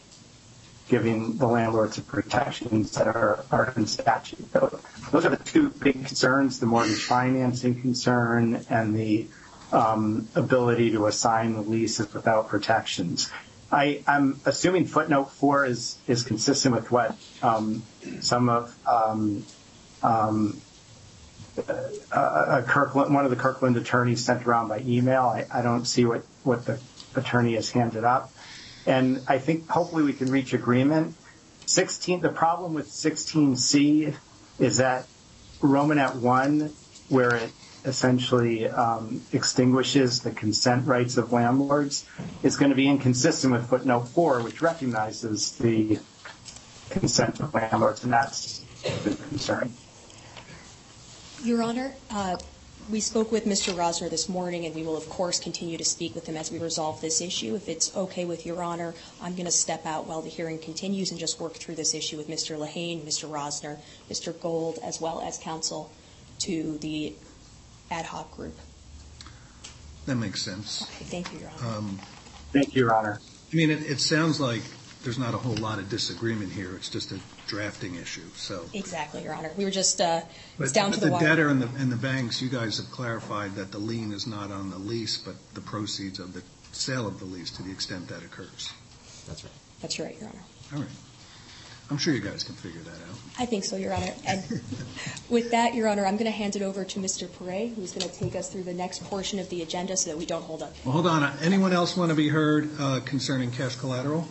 giving 0.89 1.37
the 1.39 1.47
landlords 1.47 1.97
the 1.97 2.03
protections 2.03 2.93
that 2.93 3.07
are, 3.07 3.73
in 3.77 3.87
statute. 3.87 4.53
Those 4.53 5.25
are 5.25 5.31
the 5.31 5.37
two 5.43 5.71
big 5.71 5.95
concerns, 6.07 6.61
the 6.61 6.67
mortgage 6.67 7.03
financing 7.03 7.81
concern 7.81 8.65
and 8.69 8.95
the 8.95 9.27
um, 9.73 10.29
ability 10.35 10.91
to 10.93 11.07
assign 11.07 11.55
the 11.55 11.63
leases 11.63 12.13
without 12.13 12.49
protections. 12.49 13.31
I, 13.73 14.03
I'm 14.07 14.39
assuming 14.45 14.85
footnote 14.85 15.33
four 15.33 15.65
is, 15.65 15.97
is 16.07 16.25
consistent 16.25 16.75
with 16.75 16.91
what 16.91 17.17
um, 17.43 17.83
some 18.21 18.51
of 18.51 18.77
um, 18.87 19.45
um, 20.03 20.61
uh, 22.13 22.63
Kirkland, 22.67 23.15
one 23.15 23.25
of 23.25 23.31
the 23.31 23.37
Kirkland 23.37 23.77
attorneys 23.79 24.25
sent 24.25 24.47
around 24.47 24.69
by 24.69 24.81
email. 24.81 25.23
I, 25.23 25.47
I 25.53 25.63
don't 25.63 25.87
see 25.87 26.05
what, 26.05 26.23
what 26.45 26.67
the 26.67 26.79
attorney 27.17 27.55
has 27.55 27.71
handed 27.71 28.05
up. 28.05 28.31
And 28.85 29.23
I 29.27 29.39
think 29.39 29.69
hopefully 29.69 30.03
we 30.03 30.13
can 30.13 30.31
reach 30.31 30.53
agreement. 30.53 31.15
16, 31.67 32.21
the 32.21 32.29
problem 32.29 32.75
with 32.75 32.89
16C 32.89 34.15
is 34.59 34.77
that 34.79 35.07
romanette 35.61 36.17
1, 36.17 36.71
where 37.09 37.35
it 37.37 37.51
essentially 37.85 38.69
um, 38.69 39.23
extinguishes 39.33 40.21
the 40.21 40.31
consent 40.31 40.87
rights 40.87 41.17
of 41.17 41.33
landlords, 41.33 42.07
is 42.43 42.57
going 42.57 42.71
to 42.71 42.77
be 42.77 42.89
inconsistent 42.89 43.53
with 43.53 43.69
footnote 43.69 44.09
4, 44.09 44.43
which 44.43 44.63
recognizes 44.63 45.53
the 45.53 45.99
consent 46.91 47.41
of 47.41 47.53
landlords, 47.55 48.05
and 48.05 48.13
that's 48.13 48.65
the 48.83 49.17
concern. 49.29 49.73
Your 51.43 51.63
Honor, 51.63 51.93
uh, 52.11 52.37
we 52.91 53.01
spoke 53.01 53.33
with 53.33 53.47
Mr. 53.47 53.73
Rosner 53.75 54.11
this 54.11 54.29
morning, 54.29 54.67
and 54.67 54.75
we 54.75 54.83
will, 54.83 54.97
of 54.97 55.09
course, 55.09 55.39
continue 55.39 55.79
to 55.79 55.85
speak 55.85 56.15
with 56.15 56.27
him 56.27 56.37
as 56.37 56.51
we 56.51 56.59
resolve 56.59 57.01
this 57.01 57.21
issue. 57.21 57.55
If 57.55 57.69
it's 57.69 57.97
okay 57.97 58.25
with 58.25 58.45
Your 58.45 58.63
Honor, 58.63 58.95
I'm 59.21 59.35
going 59.35 59.47
to 59.47 59.53
step 59.53 59.87
out 59.87 60.07
while 60.07 60.23
the 60.23 60.29
hearing 60.29 60.59
continues 60.59 61.11
and 61.11 61.19
just 61.19 61.41
work 61.41 61.55
through 61.55 61.77
this 61.77 61.95
issue 61.95 62.17
with 62.17 62.29
Mr. 62.29 62.57
Lehane, 62.59 63.03
Mr. 63.03 63.29
Rosner, 63.29 63.79
Mr. 64.11 64.39
Gold, 64.39 64.79
as 64.83 65.01
well 65.01 65.21
as 65.21 65.39
counsel 65.39 65.91
to 66.41 66.79
the 66.79 67.15
ad 67.93 68.07
hoc 68.07 68.35
group. 68.37 68.57
That 70.07 70.17
makes 70.17 70.43
sense. 70.43 70.83
Okay, 70.83 71.05
thank 71.05 71.33
you, 71.33 71.41
Your 71.41 71.51
Honor. 71.61 71.77
Um, 71.77 72.01
Thank 72.53 72.75
you, 72.75 72.83
Your 72.83 72.95
Honor. 72.95 73.21
I 73.53 73.57
mean, 73.57 73.71
it, 73.71 73.83
it 73.89 74.01
sounds 74.01 74.41
like 74.41 74.63
there's 75.05 75.19
not 75.19 75.35
a 75.35 75.39
whole 75.39 75.57
lot 75.57 75.79
of 75.79 75.89
disagreement 75.89 76.53
here. 76.53 76.75
It's 76.77 76.89
just 76.89 77.13
a 77.13 77.21
drafting 77.47 77.95
issue, 77.95 78.29
so. 78.35 78.65
Exactly, 78.75 79.23
Your 79.23 79.35
Honor. 79.35 79.51
We 79.57 79.65
were 79.65 79.71
just, 79.71 80.01
uh, 80.01 80.23
it's 80.59 80.73
down 80.73 80.91
but 80.91 80.95
to 80.95 81.01
the 81.01 81.07
the 81.07 81.13
wire. 81.13 81.23
debtor 81.23 81.49
and 81.49 81.63
the, 81.63 81.69
and 81.81 81.91
the 81.91 81.97
banks, 81.97 82.43
you 82.43 82.49
guys 82.49 82.79
have 82.79 82.91
clarified 82.91 83.55
that 83.55 83.73
the 83.73 83.79
lien 83.79 84.13
is 84.13 84.27
not 84.27 84.51
on 84.51 84.71
the 84.71 84.79
lease, 84.79 85.17
but 85.17 85.35
the 85.55 85.61
proceeds 85.61 86.19
of 86.19 86.35
the 86.35 86.43
sale 86.73 87.07
of 87.07 87.19
the 87.19 87.25
lease 87.25 87.51
to 87.53 87.63
the 87.63 87.71
extent 87.71 88.09
that 88.09 88.23
occurs. 88.23 88.73
That's 89.27 89.45
right. 89.45 89.53
That's 89.81 89.99
right, 89.99 90.19
Your 90.21 90.29
Honor. 90.29 90.43
All 90.75 90.79
right. 90.81 90.91
I'm 91.91 91.99
sure 91.99 92.15
you 92.15 92.21
guys 92.21 92.43
can 92.43 92.55
figure 92.55 92.81
that 92.81 92.91
out. 92.91 93.17
I 93.39 93.45
think 93.47 93.65
so, 93.65 93.77
Your 93.77 93.93
Honor. 93.93 94.13
And 94.27 94.43
with 95.29 95.51
that, 95.51 95.75
Your 95.75 95.89
Honor, 95.89 96.07
I'm 96.07 96.15
going 96.17 96.25
to 96.27 96.31
hand 96.31 96.57
it 96.57 96.63
over 96.63 96.85
to 96.85 96.99
Mr. 97.01 97.27
Paré, 97.29 97.75
who's 97.75 97.93
going 97.93 98.09
to 98.09 98.15
take 98.19 98.35
us 98.35 98.51
through 98.51 98.63
the 98.63 98.73
next 98.75 99.05
portion 99.05 99.39
of 99.39 99.49
the 99.51 99.63
agenda 99.63 99.97
so 99.97 100.11
that 100.11 100.17
we 100.19 100.25
don't 100.25 100.43
hold 100.43 100.63
up. 100.63 100.73
Well, 100.85 100.93
hold 100.93 101.07
on. 101.07 101.23
Anyone 101.43 101.73
else 101.73 101.97
want 101.97 102.11
to 102.11 102.15
be 102.15 102.29
heard 102.29 102.71
uh, 102.79 103.01
concerning 103.05 103.51
cash 103.51 103.77
collateral? 103.77 104.27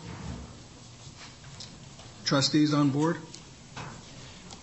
Trustees 2.25 2.73
on 2.73 2.89
board? 2.89 3.17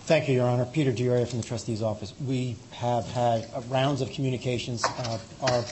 Thank 0.05 0.27
you, 0.27 0.35
Your 0.35 0.47
Honor. 0.47 0.65
Peter 0.65 0.91
D'Auria 0.91 1.25
from 1.27 1.39
the 1.39 1.45
trustee's 1.47 1.83
office. 1.83 2.13
We 2.25 2.55
have 2.71 3.05
had 3.11 3.47
uh, 3.53 3.61
rounds 3.69 4.01
of 4.01 4.09
communications. 4.11 4.83
Uh, 4.83 5.19
Our 5.43 5.63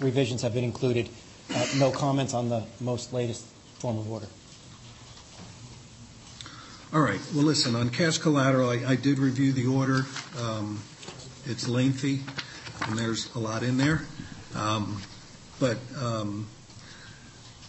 revisions 0.00 0.42
have 0.42 0.52
been 0.54 0.64
included. 0.64 1.08
Uh, 1.54 1.64
No 1.78 1.90
comments 1.92 2.34
on 2.34 2.48
the 2.48 2.64
most 2.80 3.12
latest 3.12 3.44
form 3.78 3.98
of 3.98 4.10
order. 4.10 4.26
All 6.96 7.02
right. 7.02 7.20
Well, 7.34 7.44
listen, 7.44 7.76
on 7.76 7.90
cash 7.90 8.16
collateral, 8.16 8.70
I, 8.70 8.96
did 8.96 9.18
review 9.18 9.52
the 9.52 9.66
order. 9.66 10.06
Um, 10.40 10.80
It's 11.44 11.68
lengthy, 11.68 12.22
and 12.88 12.98
there's 12.98 13.28
a 13.34 13.38
lot 13.38 13.62
in 13.62 13.76
there. 13.76 14.06
Um, 14.54 15.02
But, 15.60 15.76
um, 16.00 16.46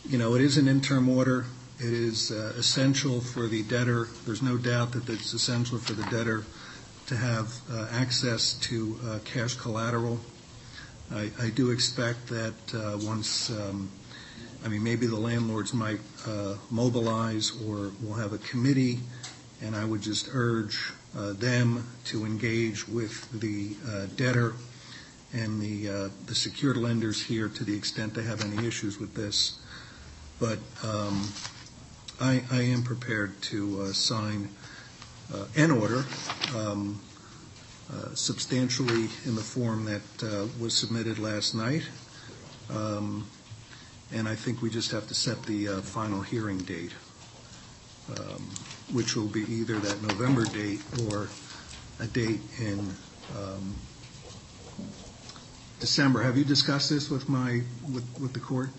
you 0.07 0.17
know, 0.17 0.35
it 0.35 0.41
is 0.41 0.55
an 0.55 0.69
interim 0.69 1.09
order. 1.09 1.45
It 1.77 1.91
is 1.91 2.31
uh, 2.31 2.53
essential 2.57 3.19
for 3.19 3.47
the 3.47 3.63
debtor. 3.63 4.07
There's 4.25 4.41
no 4.41 4.55
doubt 4.55 4.93
that 4.93 5.09
it's 5.09 5.33
essential 5.33 5.77
for 5.77 5.91
the 5.91 6.03
debtor 6.03 6.45
to 7.07 7.17
have 7.17 7.53
uh, 7.69 7.85
access 7.91 8.53
to 8.69 8.97
uh, 9.05 9.19
cash 9.25 9.55
collateral. 9.55 10.21
I, 11.13 11.49
do 11.53 11.71
expect 11.71 12.27
that 12.27 12.53
once, 13.03 13.51
I 14.63 14.69
mean, 14.69 14.83
maybe 14.83 15.07
the 15.07 15.15
landlords 15.15 15.73
might 15.73 15.99
uh, 16.25 16.55
mobilize 16.69 17.51
or 17.65 17.91
we'll 18.01 18.15
have 18.15 18.33
a 18.33 18.37
committee, 18.39 18.99
and 19.61 19.75
I 19.75 19.85
would 19.85 20.01
just 20.01 20.29
urge 20.31 20.91
uh, 21.17 21.33
them 21.33 21.87
to 22.05 22.25
engage 22.25 22.87
with 22.87 23.29
the 23.39 23.75
uh, 23.87 24.05
debtor 24.15 24.55
and 25.33 25.61
the, 25.61 26.09
the 26.25 26.35
secured 26.35 26.77
lenders 26.77 27.21
here 27.21 27.49
to 27.49 27.63
the 27.63 27.75
extent 27.75 28.13
they 28.13 28.23
have 28.23 28.41
any 28.41 28.65
issues 28.65 28.99
with 28.99 29.13
this. 29.13 29.59
But 30.39 30.59
um, 30.85 31.27
I, 32.21 32.43
I 32.51 32.61
am 32.61 32.83
prepared 32.83 33.41
to 33.43 33.91
sign 33.93 34.49
an 35.55 35.71
order 35.71 36.05
um, 36.55 36.99
uh, 37.89 38.13
substantially 38.15 39.07
in 39.25 39.35
the 39.35 39.41
form 39.41 39.85
that 39.85 40.01
uh, 40.21 40.45
was 40.59 40.73
submitted 40.73 41.19
last 41.19 41.55
night. 41.55 41.87
Um, 42.69 43.25
And 44.13 44.27
I 44.27 44.35
think 44.35 44.61
we 44.61 44.69
just 44.69 44.91
have 44.91 45.07
to 45.07 45.13
set 45.13 45.43
the 45.43 45.67
uh, 45.67 45.81
final 45.81 46.21
hearing 46.21 46.59
date, 46.59 46.93
um, 48.17 48.49
which 48.93 49.15
will 49.15 49.27
be 49.27 49.41
either 49.51 49.77
that 49.79 50.01
November 50.01 50.45
date 50.45 50.81
or 51.11 51.27
a 51.99 52.05
date 52.07 52.39
in 52.59 52.79
um, 53.37 53.75
December. 55.79 56.23
Have 56.23 56.37
you 56.37 56.45
discussed 56.45 56.89
this 56.89 57.09
with 57.09 57.27
my, 57.27 57.61
with, 57.93 58.05
with 58.19 58.33
the 58.33 58.39
court? 58.39 58.69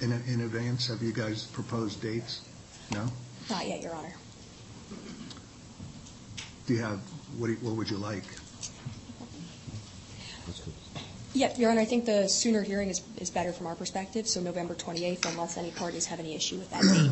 in 0.00 0.12
in 0.12 0.40
advance? 0.40 0.86
Have 0.86 1.02
you 1.02 1.12
guys 1.12 1.44
proposed 1.44 2.00
dates? 2.00 2.40
No? 2.90 3.06
Not 3.50 3.66
yet, 3.66 3.82
Your 3.82 3.94
Honor. 3.94 4.14
Do 6.66 6.74
you 6.74 6.80
have, 6.80 7.00
what 7.36 7.48
do 7.48 7.52
you- 7.52 7.58
what 7.58 7.76
would 7.76 7.90
you 7.90 7.98
like? 7.98 8.24
Yeah, 11.32 11.56
Your 11.56 11.70
Honor, 11.70 11.82
I 11.82 11.84
think 11.84 12.06
the 12.06 12.28
sooner 12.28 12.62
hearing 12.62 12.88
is, 12.88 13.30
better 13.30 13.52
from 13.52 13.68
our 13.68 13.76
perspective, 13.76 14.26
so 14.26 14.40
November 14.40 14.74
28th, 14.74 15.26
unless 15.26 15.56
any 15.56 15.70
parties 15.70 16.06
have 16.06 16.18
any 16.18 16.34
issue 16.34 16.56
with 16.56 16.70
that 16.70 16.82
date. 16.82 17.10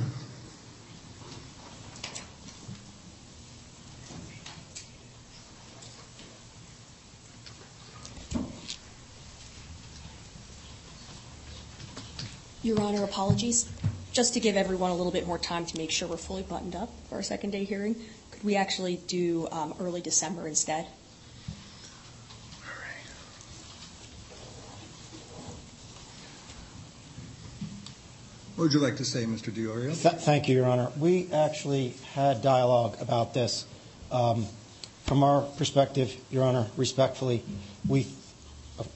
Your 12.64 12.80
Honor, 12.80 13.04
apologies. 13.04 13.70
Just 14.12 14.34
to 14.34 14.40
give 14.40 14.56
everyone 14.56 14.90
a 14.90 14.96
little 14.96 15.12
bit 15.12 15.28
more 15.28 15.38
time 15.38 15.64
to 15.64 15.78
make 15.78 15.92
sure 15.92 16.08
we're 16.08 16.16
fully 16.16 16.42
buttoned 16.42 16.74
up 16.74 16.90
for 17.08 17.14
our 17.14 17.22
second 17.22 17.50
day 17.50 17.62
hearing, 17.62 17.94
could 18.32 18.42
we 18.42 18.56
actually 18.56 18.96
do 19.06 19.46
um, 19.52 19.74
early 19.78 20.00
December 20.00 20.48
instead? 20.48 20.88
What 28.58 28.64
would 28.64 28.72
you 28.72 28.80
like 28.80 28.96
to 28.96 29.04
say, 29.04 29.22
Mr. 29.24 29.54
D'Auria? 29.54 29.94
Th- 29.94 30.14
Thank 30.16 30.48
you, 30.48 30.56
Your 30.56 30.66
Honor. 30.66 30.90
We 30.98 31.30
actually 31.32 31.94
had 32.14 32.42
dialogue 32.42 32.96
about 33.00 33.32
this. 33.32 33.64
Um, 34.10 34.46
From 35.04 35.22
our 35.22 35.42
perspective, 35.42 36.12
Your 36.32 36.42
Honor, 36.42 36.66
respectfully, 36.76 37.44
we, 37.86 38.08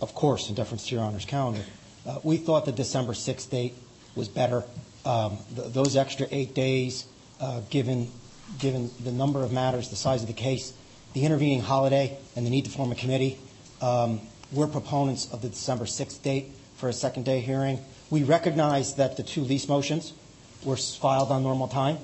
of- 0.00 0.14
course, 0.16 0.48
in 0.48 0.56
deference 0.56 0.88
to 0.88 0.96
Your 0.96 1.04
Honor's 1.04 1.24
calendar, 1.24 1.62
uh, 2.04 2.18
we 2.24 2.38
thought 2.38 2.64
the 2.64 2.72
December 2.72 3.12
6th 3.14 3.50
date 3.50 3.74
was 4.16 4.26
better. 4.28 4.64
Um, 5.04 5.38
th- 5.54 5.72
Those 5.72 5.94
extra 5.94 6.26
eight 6.32 6.54
days, 6.56 7.04
uh, 7.40 7.60
given, 7.70 8.10
given 8.58 8.90
the 9.04 9.12
number 9.12 9.44
of 9.44 9.52
matters, 9.52 9.90
the 9.90 9.96
size 9.96 10.22
of 10.22 10.26
the 10.26 10.34
case, 10.34 10.72
the 11.12 11.22
intervening 11.24 11.60
holiday, 11.60 12.18
and 12.34 12.44
the 12.44 12.50
need 12.50 12.64
to 12.64 12.70
form 12.72 12.90
a 12.90 12.96
committee, 12.96 13.38
um, 13.80 14.20
we're 14.50 14.66
proponents 14.66 15.28
of 15.32 15.40
the 15.40 15.48
December 15.50 15.84
6th 15.86 16.20
date 16.24 16.46
for 16.74 16.88
a 16.88 16.92
second 16.92 17.24
day 17.24 17.38
hearing. 17.38 17.78
We 18.12 18.24
recognize 18.24 18.96
that 18.96 19.16
the 19.16 19.22
two 19.22 19.40
lease 19.40 19.66
motions 19.68 20.12
were 20.66 20.76
filed 20.76 21.30
on 21.30 21.42
normal 21.42 21.66
time, 21.66 21.96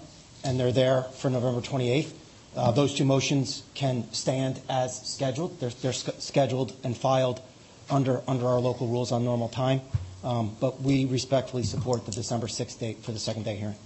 and 0.43 0.59
they're 0.59 0.73
there 0.73 1.03
for 1.03 1.29
November 1.29 1.61
28th. 1.61 2.13
Uh, 2.57 2.71
Those 2.71 2.95
two 2.95 3.05
motions 3.05 3.63
can 3.75 4.11
stand 4.15 4.59
as 4.71 4.97
scheduled. 5.07 5.61
They're 5.61 5.69
they're 5.69 5.93
sch- 5.93 6.09
scheduled 6.19 6.73
and 6.83 6.97
filed 6.97 7.43
under 7.91 8.23
under 8.27 8.47
our 8.47 8.59
local 8.59 8.89
rules 8.89 9.13
on 9.13 9.23
normal 9.23 9.51
time. 9.51 9.83
Um, 10.25 10.57
But 10.59 10.81
we 10.81 11.05
respectfully 11.05 11.63
support 11.63 12.07
the 12.07 12.13
December 12.13 12.47
6th 12.47 12.79
date 12.81 13.03
for 13.05 13.13
the 13.13 13.19
second 13.19 13.43
day 13.45 13.57
hearing. 13.57 13.77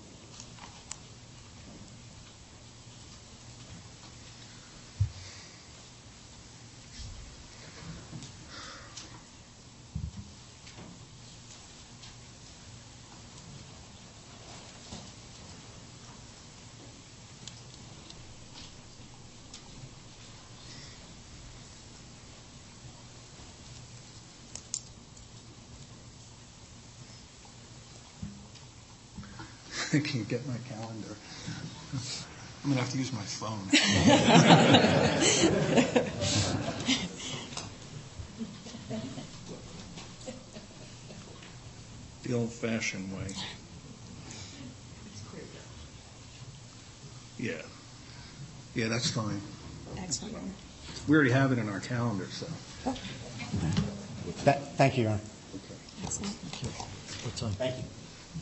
I 29.95 29.99
can't 30.01 30.27
get 30.29 30.47
my 30.47 30.57
calendar. 30.69 31.17
I'm 32.65 32.71
going 32.71 32.77
to 32.77 32.81
have 32.83 32.91
to 32.93 32.99
use 32.99 33.13
my 33.13 33.21
phone. 33.23 33.69
The 42.23 42.35
old-fashioned 42.35 43.17
way. 43.17 43.35
Yeah. 47.39 47.55
Yeah, 48.75 48.89
that's 48.89 49.11
fine. 49.11 49.41
Excellent, 49.99 50.37
We 51.09 51.17
already 51.17 51.33
have 51.33 51.51
it 51.53 51.59
in 51.59 51.69
our 51.69 51.81
calendar, 51.81 52.27
so. 52.31 52.47
Th- 54.45 54.57
Thank 54.77 54.97
you, 54.97 55.05
Your 55.05 55.13
Honor. 55.13 55.21
Excellent. 56.05 56.33
What 57.25 57.37
time? 57.37 57.51
Thank 57.53 57.77
you. 57.79 57.85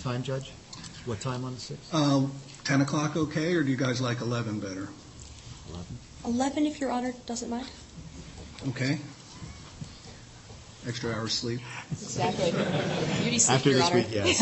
Time, 0.03 0.23
Judge? 0.23 0.53
What 1.07 1.21
time 1.21 1.45
on 1.45 1.55
the 1.55 1.61
6th? 1.61 1.77
Uh, 1.93 2.27
10 2.65 2.81
o'clock 2.83 3.17
okay, 3.17 3.55
or 3.55 3.63
do 3.63 3.71
you 3.71 3.77
guys 3.77 4.01
like 4.01 4.21
11 4.21 4.61
better? 4.61 4.89
11? 5.71 5.87
11, 6.27 6.67
if 6.67 6.81
Your 6.81 6.91
Honor 6.91 7.15
doesn't 7.27 7.49
mind? 7.49 7.67
Okay? 8.69 8.99
Extra 10.87 11.13
hour 11.13 11.29
sleep? 11.29 11.61
Exactly. 11.91 12.51
Beauty 13.23 13.39
sleep, 13.39 13.57
After 13.57 13.71
Your 13.71 13.79
this 13.79 13.89
Honor. 13.89 13.97
week, 13.97 14.07
yes, 14.11 14.41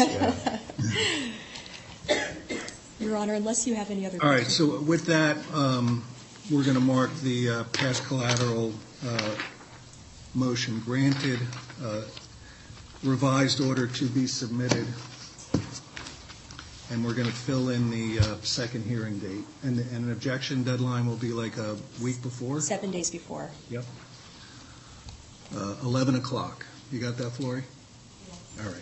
Your 3.01 3.17
Honor, 3.17 3.35
unless 3.35 3.67
you 3.67 3.75
have 3.77 3.91
any 3.91 4.05
other 4.07 4.19
All 4.21 4.29
right, 4.29 4.43
questions. 4.45 4.57
so 4.73 4.81
with 4.81 5.07
that, 5.07 5.37
um, 5.55 6.05
we're 6.51 6.65
going 6.65 6.75
to 6.75 6.81
mark 6.81 7.15
the 7.23 7.51
uh, 7.51 7.65
past 7.73 8.05
collateral 8.07 8.73
uh, 9.07 9.35
motion 10.35 10.81
granted, 10.81 11.39
uh, 11.83 12.03
revised 13.05 13.61
order 13.61 13.87
to 13.87 14.07
be 14.07 14.27
submitted, 14.27 14.87
and 16.91 17.05
we're 17.05 17.15
going 17.15 17.27
to 17.29 17.33
fill 17.33 17.69
in 17.69 17.91
the 17.91 18.19
uh, 18.19 18.37
second 18.43 18.85
hearing 18.85 19.19
date. 19.19 19.45
And 19.63 19.79
and 19.79 20.07
an 20.07 20.13
objection 20.13 20.63
deadline 20.63 21.07
will 21.07 21.17
be 21.17 21.33
like 21.33 21.57
a 21.57 21.77
week 22.03 22.23
before? 22.23 22.61
Seven 22.61 22.91
days 22.91 23.11
before. 23.11 23.51
Yep. 23.71 23.85
Uh, 25.55 25.75
11 25.83 26.15
o'clock. 26.17 26.67
You 26.93 27.01
got 27.01 27.17
that, 27.19 27.31
Flory? 27.31 27.65
All 28.61 28.67
right. 28.67 28.75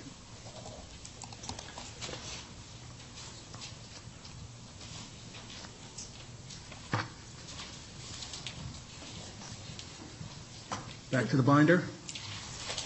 Back 11.10 11.28
to 11.30 11.36
the 11.36 11.42
binder? 11.42 11.78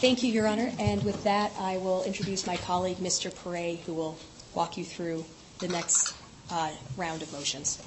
Thank 0.01 0.23
you, 0.23 0.33
Your 0.33 0.47
Honor. 0.47 0.73
And 0.79 1.03
with 1.03 1.23
that, 1.25 1.53
I 1.59 1.79
will 1.79 2.05
introduce 2.05 2.47
my 2.47 2.57
colleague, 2.59 2.99
Mr. 2.99 3.31
Paré, 3.31 3.81
who 3.81 3.95
will 3.95 4.17
walk 4.55 4.77
you 4.77 4.85
through 4.85 5.25
the 5.59 5.69
next 5.69 6.15
uh, 6.51 6.71
round 6.97 7.23
of 7.23 7.33
motions. 7.33 7.81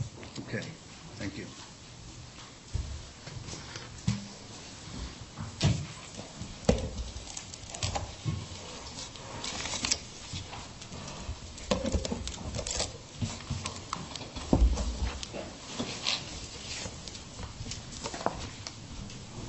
Okay, 0.47 0.61
thank 1.17 1.37
you. 1.37 1.45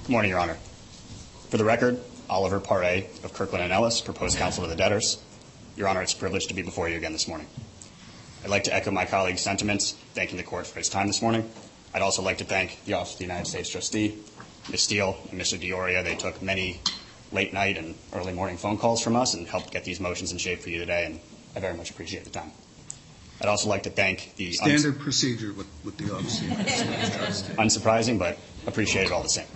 Good 0.04 0.12
morning, 0.12 0.30
Your 0.30 0.38
Honor. 0.38 0.58
For 1.48 1.56
the 1.56 1.64
record, 1.64 1.98
Oliver 2.28 2.60
Paré 2.60 3.06
of 3.24 3.32
Kirkland 3.32 3.72
& 3.72 3.72
Ellis, 3.72 4.00
proposed 4.00 4.36
counsel 4.36 4.64
to 4.64 4.68
the 4.68 4.76
debtors. 4.76 5.18
Your 5.76 5.88
Honor, 5.88 6.02
it's 6.02 6.12
a 6.12 6.16
privilege 6.16 6.46
to 6.46 6.54
be 6.54 6.62
before 6.62 6.88
you 6.88 6.96
again 6.96 7.12
this 7.12 7.26
morning. 7.26 7.46
I'd 8.44 8.50
like 8.50 8.64
to 8.64 8.74
echo 8.74 8.90
my 8.90 9.04
colleague's 9.06 9.40
sentiments, 9.42 9.92
thanking 10.14 10.36
the 10.36 10.42
court 10.42 10.66
for 10.66 10.78
its 10.78 10.88
time 10.88 11.06
this 11.06 11.20
morning. 11.22 11.50
I'd 11.94 12.02
also 12.02 12.22
like 12.22 12.38
to 12.38 12.44
thank 12.44 12.84
the 12.84 12.94
Office 12.94 13.12
of 13.14 13.18
the 13.18 13.24
United 13.24 13.46
States 13.46 13.70
Trustee, 13.70 14.18
Ms. 14.70 14.82
Steele, 14.82 15.16
and 15.30 15.40
Mr. 15.40 15.58
D'Auria. 15.60 16.02
They 16.04 16.14
took 16.14 16.40
many 16.42 16.80
late 17.32 17.52
night 17.52 17.76
and 17.78 17.94
early 18.12 18.32
morning 18.32 18.56
phone 18.56 18.78
calls 18.78 19.02
from 19.02 19.16
us 19.16 19.34
and 19.34 19.46
helped 19.48 19.72
get 19.72 19.84
these 19.84 19.98
motions 20.00 20.30
in 20.30 20.38
shape 20.38 20.60
for 20.60 20.70
you 20.70 20.78
today, 20.78 21.06
and 21.06 21.20
I 21.56 21.60
very 21.60 21.74
much 21.76 21.90
appreciate 21.90 22.24
the 22.24 22.30
time. 22.30 22.52
I'd 23.40 23.48
also 23.48 23.68
like 23.68 23.82
to 23.84 23.90
thank 23.90 24.36
the 24.36 24.46
uns- 24.46 24.56
Standard 24.58 25.00
procedure 25.00 25.52
with 25.52 25.66
with 25.84 25.96
the 25.96 26.14
Office 26.14 26.40
of 26.40 26.46
the 26.46 26.52
United 26.52 26.70
States 26.70 27.16
Trustee. 27.16 27.52
unsurprising, 27.54 28.18
but 28.18 28.38
appreciate 28.66 29.06
it 29.06 29.12
all 29.12 29.22
the 29.22 29.28
same. 29.28 29.46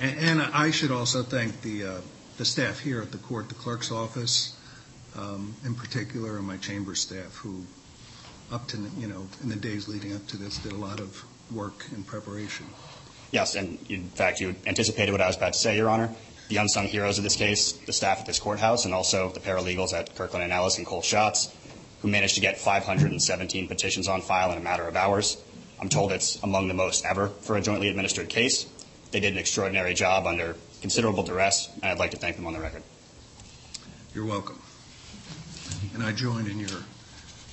And 0.00 0.18
and 0.18 0.40
I 0.54 0.70
should 0.70 0.90
also 0.90 1.22
thank 1.22 1.60
the, 1.62 1.84
uh, 1.84 2.00
the 2.38 2.44
staff 2.46 2.78
here 2.78 3.02
at 3.02 3.12
the 3.12 3.18
court, 3.18 3.48
the 3.50 3.54
clerk's 3.54 3.90
office, 3.90 4.54
Um, 5.18 5.54
in 5.64 5.74
particular, 5.74 6.36
and 6.36 6.46
my 6.46 6.58
chamber 6.58 6.94
staff, 6.94 7.34
who, 7.36 7.64
up 8.52 8.68
to, 8.68 8.76
you 8.98 9.08
know, 9.08 9.26
in 9.42 9.48
the 9.48 9.56
days 9.56 9.88
leading 9.88 10.14
up 10.14 10.24
to 10.28 10.36
this, 10.36 10.58
did 10.58 10.70
a 10.70 10.76
lot 10.76 11.00
of 11.00 11.24
work 11.52 11.86
in 11.92 12.04
preparation. 12.04 12.66
Yes, 13.32 13.56
and 13.56 13.78
in 13.88 14.08
fact, 14.10 14.40
you 14.40 14.54
anticipated 14.64 15.10
what 15.10 15.20
I 15.20 15.26
was 15.26 15.36
about 15.36 15.54
to 15.54 15.58
say, 15.58 15.76
Your 15.76 15.88
Honor. 15.88 16.14
The 16.50 16.58
unsung 16.58 16.86
heroes 16.86 17.18
of 17.18 17.24
this 17.24 17.34
case, 17.34 17.72
the 17.72 17.92
staff 17.92 18.20
at 18.20 18.26
this 18.26 18.38
courthouse, 18.38 18.84
and 18.84 18.94
also 18.94 19.30
the 19.30 19.40
paralegals 19.40 19.92
at 19.92 20.14
Kirkland 20.14 20.44
and 20.44 20.52
Ellis 20.52 20.78
and 20.78 20.86
Cole 20.86 21.02
Schotz, 21.02 21.52
who 22.00 22.08
managed 22.08 22.36
to 22.36 22.40
get 22.40 22.56
517 22.56 23.66
petitions 23.66 24.06
on 24.06 24.22
file 24.22 24.52
in 24.52 24.58
a 24.58 24.62
matter 24.62 24.86
of 24.86 24.94
hours. 24.94 25.42
I'm 25.80 25.88
told 25.88 26.12
it's 26.12 26.40
among 26.44 26.68
the 26.68 26.74
most 26.74 27.04
ever 27.04 27.28
for 27.28 27.56
a 27.56 27.60
jointly 27.60 27.88
administered 27.88 28.28
case. 28.28 28.66
They 29.10 29.20
did 29.20 29.32
an 29.32 29.38
extraordinary 29.38 29.94
job 29.94 30.26
under 30.26 30.54
considerable 30.80 31.24
duress, 31.24 31.70
and 31.74 31.86
I'd 31.86 31.98
like 31.98 32.12
to 32.12 32.16
thank 32.16 32.36
them 32.36 32.46
on 32.46 32.52
the 32.52 32.60
record. 32.60 32.82
You're 34.14 34.24
welcome. 34.24 34.60
And 35.98 36.06
I 36.06 36.12
join 36.12 36.46
in 36.46 36.60
your 36.60 36.68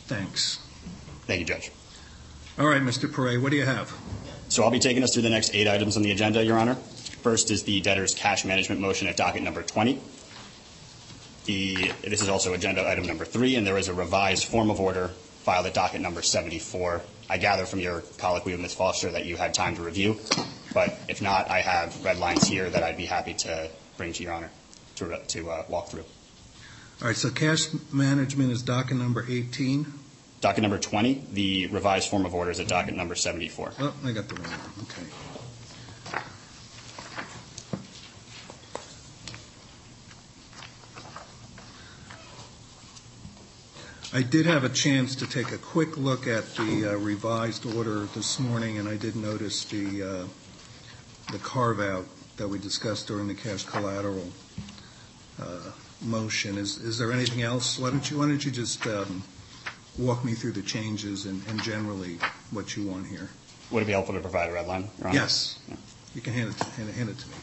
thanks. 0.05 0.59
Thank 1.25 1.39
you, 1.39 1.47
Judge. 1.47 1.71
All 2.59 2.67
right, 2.67 2.79
Mr. 2.79 3.09
Paré, 3.09 3.41
what 3.41 3.49
do 3.49 3.57
you 3.57 3.65
have? 3.65 3.91
So 4.49 4.63
I'll 4.63 4.69
be 4.69 4.77
taking 4.77 5.01
us 5.01 5.11
through 5.15 5.23
the 5.23 5.31
next 5.31 5.55
eight 5.55 5.67
items 5.67 5.97
on 5.97 6.03
the 6.03 6.11
agenda, 6.11 6.45
Your 6.45 6.59
Honor. 6.59 6.75
First 6.75 7.49
is 7.49 7.63
the 7.63 7.81
debtor's 7.81 8.13
cash 8.13 8.45
management 8.45 8.81
motion 8.81 9.07
at 9.07 9.17
docket 9.17 9.41
number 9.41 9.63
20. 9.63 9.99
The, 11.45 11.91
this 12.03 12.21
is 12.21 12.29
also 12.29 12.53
agenda 12.53 12.87
item 12.87 13.07
number 13.07 13.25
three, 13.25 13.55
and 13.55 13.65
there 13.65 13.79
is 13.79 13.87
a 13.87 13.95
revised 13.95 14.45
form 14.45 14.69
of 14.69 14.79
order 14.79 15.07
filed 15.07 15.65
at 15.65 15.73
docket 15.73 16.01
number 16.01 16.21
74. 16.21 17.01
I 17.27 17.39
gather 17.39 17.65
from 17.65 17.79
your 17.79 18.01
colloquy 18.19 18.51
with 18.51 18.61
Ms. 18.61 18.75
Foster 18.75 19.09
that 19.09 19.25
you 19.25 19.37
had 19.37 19.55
time 19.55 19.75
to 19.77 19.81
review, 19.81 20.19
but 20.71 20.95
if 21.09 21.19
not, 21.19 21.49
I 21.49 21.61
have 21.61 22.05
red 22.05 22.19
lines 22.19 22.47
here 22.47 22.69
that 22.69 22.83
I'd 22.83 22.95
be 22.95 23.07
happy 23.07 23.33
to 23.33 23.71
bring 23.97 24.13
to 24.13 24.21
Your 24.21 24.33
Honor 24.33 24.51
to, 24.97 25.19
to 25.29 25.49
uh, 25.49 25.65
walk 25.67 25.87
through. 25.87 26.05
All 27.01 27.09
right, 27.09 27.17
so 27.17 27.29
cash 27.29 27.67
management 27.91 28.51
is 28.51 28.61
docket 28.61 28.95
number 28.95 29.25
18. 29.27 29.85
Docket 30.39 30.61
number 30.61 30.79
20, 30.79 31.25
the 31.33 31.67
revised 31.67 32.09
form 32.09 32.25
of 32.25 32.33
order 32.33 32.51
is 32.51 32.59
at 32.61 32.69
docket 32.69 32.95
number 32.95 33.15
74. 33.15 33.73
Oh, 33.79 33.93
I 34.05 34.11
got 34.13 34.29
the 34.29 34.35
wrong 34.35 34.45
one, 34.49 34.87
okay. 34.87 35.03
I 44.13 44.21
did 44.21 44.45
have 44.45 44.63
a 44.63 44.69
chance 44.69 45.17
to 45.17 45.27
take 45.27 45.51
a 45.51 45.57
quick 45.57 45.97
look 45.97 46.25
at 46.27 46.55
the 46.55 46.93
uh, 46.93 46.97
revised 46.97 47.65
order 47.65 48.05
this 48.15 48.39
morning, 48.39 48.77
and 48.77 48.87
I 48.87 48.95
did 48.95 49.17
notice 49.17 49.65
the, 49.65 50.01
uh, 50.01 50.25
the 51.33 51.39
carve-out 51.39 52.05
that 52.37 52.47
we 52.47 52.57
discussed 52.57 53.07
during 53.07 53.27
the 53.27 53.33
cash 53.33 53.65
collateral 53.65 54.31
uh, 55.41 55.71
motion. 56.01 56.57
Is, 56.57 56.77
is 56.77 56.97
there 56.97 57.11
anything 57.11 57.41
else? 57.41 57.79
Why 57.79 57.89
don't 57.89 58.09
you, 58.09 58.17
why 58.19 58.27
don't 58.27 58.43
you 58.43 58.51
just 58.51 58.85
um, 58.87 59.23
walk 59.97 60.23
me 60.25 60.33
through 60.33 60.53
the 60.53 60.61
changes 60.61 61.25
and, 61.25 61.41
generally 61.63 62.17
what 62.51 62.75
you 62.75 62.87
want 62.87 63.07
here? 63.07 63.29
Would 63.71 63.83
it 63.83 63.85
be 63.87 63.91
helpful 63.93 64.13
to 64.15 64.21
provide 64.21 64.49
a 64.49 64.53
red 64.53 64.67
line, 64.67 64.89
Your 64.99 65.07
Honor? 65.07 65.19
Yes. 65.19 65.59
You 66.13 66.21
can 66.21 66.33
hand 66.33 66.49
it, 66.49 66.57
to- 66.57 66.69
hand 66.71 66.89
it- 66.89 66.95
hand 66.95 67.09
it 67.09 67.17
to 67.19 67.27
me. 67.27 67.35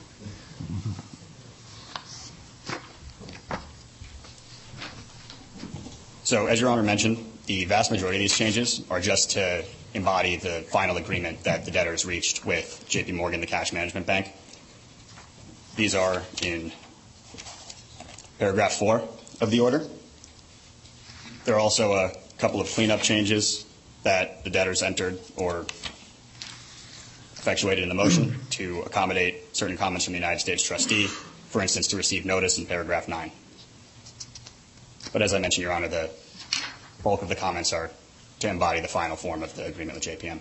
So, 6.25 6.47
as 6.47 6.61
Your 6.61 6.71
Honor 6.71 6.83
mentioned, 6.83 7.19
the 7.47 7.65
vast 7.65 7.91
majority 7.91 8.17
of 8.19 8.21
these 8.21 8.37
changes 8.37 8.83
are 8.91 9.01
just 9.01 9.33
to 9.33 9.65
embody 9.95 10.37
the 10.37 10.65
final 10.71 10.97
agreement 10.97 11.45
that 11.45 11.65
the 11.65 11.71
debtors 11.71 12.07
reached 12.07 12.47
with 12.47 12.85
JP 12.89 13.15
Morgan, 13.15 13.41
the 13.41 13.47
cash 13.47 13.73
management 13.73 14.07
bank. 14.07 14.33
These 15.77 15.95
are 15.95 16.23
in 16.43 16.73
paragraph 18.43 18.73
four 18.73 19.01
of 19.41 19.53
the 19.53 19.61
order. 19.61 19.87
There 21.45 21.55
are 21.55 21.61
also 21.61 21.93
a 21.93 22.11
couple 22.39 22.61
of 22.61 22.67
cleanup 22.67 23.01
changes 23.01 23.65
that 24.03 24.43
the 24.43 24.51
debtors 24.51 24.83
entered 24.83 25.21
or 25.37 25.61
effectuated 27.39 27.85
in 27.85 27.89
the 27.89 27.95
motion 27.95 28.35
to 28.51 28.81
accommodate 28.81 29.55
certain 29.55 29.77
comments 29.77 30.07
from 30.07 30.15
the 30.15 30.19
United 30.19 30.41
States 30.41 30.61
trustee, 30.65 31.07
for 31.51 31.63
instance, 31.63 31.87
to 31.87 31.97
receive 31.97 32.25
notice 32.25 32.59
in 32.59 32.67
paragraph 32.67 33.07
nine. 33.07 33.31
But 35.13 35.23
as 35.23 35.33
I 35.35 35.39
mentioned, 35.39 35.63
Your 35.63 35.73
Honor, 35.73 35.87
the 35.87 36.11
bulk 37.05 37.23
of 37.23 37.29
the 37.29 37.37
comments 37.37 37.73
are 37.73 37.93
to 38.41 38.49
embody 38.49 38.81
the 38.81 38.89
final 38.89 39.15
form 39.15 39.45
of 39.45 39.55
the 39.55 39.67
agreement 39.67 39.95
with 40.01 40.19
JPM. 40.19 40.41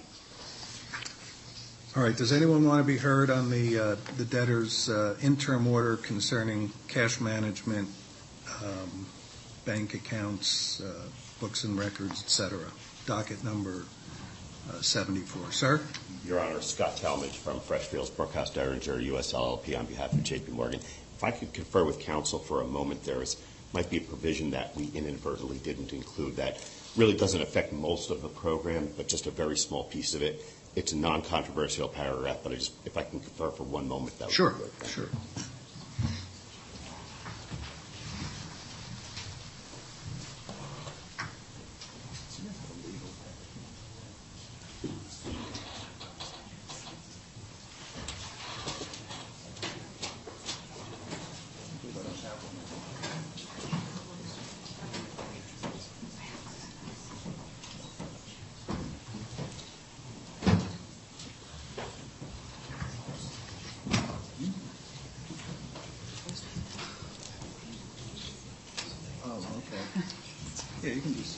All 1.94 2.04
right, 2.04 2.16
does 2.16 2.32
anyone 2.32 2.66
want 2.66 2.80
to 2.82 2.88
be 2.88 2.98
heard 2.98 3.30
on 3.30 3.50
the, 3.50 3.78
uh, 3.78 3.96
the 4.16 4.24
debtor's 4.24 4.90
uh, 4.90 5.18
interim 5.22 5.68
order 5.68 5.98
concerning 5.98 6.72
cash 6.88 7.20
management, 7.20 7.90
um, 8.64 9.06
bank 9.66 9.94
accounts, 9.94 10.80
uh, 10.80 11.04
books 11.42 11.66
and 11.66 11.78
records, 11.78 12.24
et 12.24 12.30
cetera? 12.30 12.72
Docket 13.08 13.44
number 13.44 13.84
uh, 14.70 14.82
74. 14.82 15.52
Sir? 15.52 15.82
Your 16.26 16.40
Honor, 16.40 16.62
Scott 16.62 16.96
Talmadge 16.96 17.36
from 17.36 17.60
Freshfields, 17.60 18.10
Bruckhaus, 18.10 18.54
Deringer, 18.54 19.04
US 19.18 19.34
LLP, 19.34 19.78
on 19.78 19.86
behalf 19.86 20.14
of 20.14 20.20
JP 20.20 20.48
Morgan. 20.52 20.80
If 20.80 21.24
I 21.26 21.32
could 21.32 21.52
confer 21.52 21.84
with 21.84 22.00
counsel 22.00 22.40
for 22.40 22.62
a 22.62 22.66
moment, 22.66 23.04
there 23.04 23.22
is, 23.22 23.36
might 23.74 23.90
be 23.90 23.98
a 23.98 24.02
provision 24.02 24.52
that 24.52 24.74
we 24.78 24.90
inadvertently 24.96 25.58
didn't 25.58 25.92
include 25.92 26.38
that 26.38 26.66
really 26.96 27.18
doesn't 27.18 27.42
affect 27.42 27.74
most 27.74 28.12
of 28.12 28.22
the 28.22 28.30
program, 28.30 28.90
but 28.96 29.10
just 29.10 29.28
a 29.28 29.32
very 29.32 29.58
small 29.58 29.84
piece 29.84 30.14
of 30.14 30.22
it. 30.22 30.42
It's 30.76 30.94
a 30.94 30.98
non-controversial 30.98 31.90
paragraph, 31.90 32.38
but 32.44 32.54
if 32.54 32.98
I 32.98 33.04
can 33.04 33.20
confer 33.20 33.52
for 33.52 33.64
one 33.64 33.88
moment, 33.88 34.18
that 34.20 34.26
would 34.26 34.32
be 34.32 34.36
Sure, 34.36 34.52
good. 34.52 34.72
Thank 34.74 34.94
sure. 34.94 35.10
Oh, 69.24 69.38
okay. 69.58 69.84
Yeah, 70.84 70.94
you 70.96 71.02
can 71.02 71.16
just. 71.16 71.38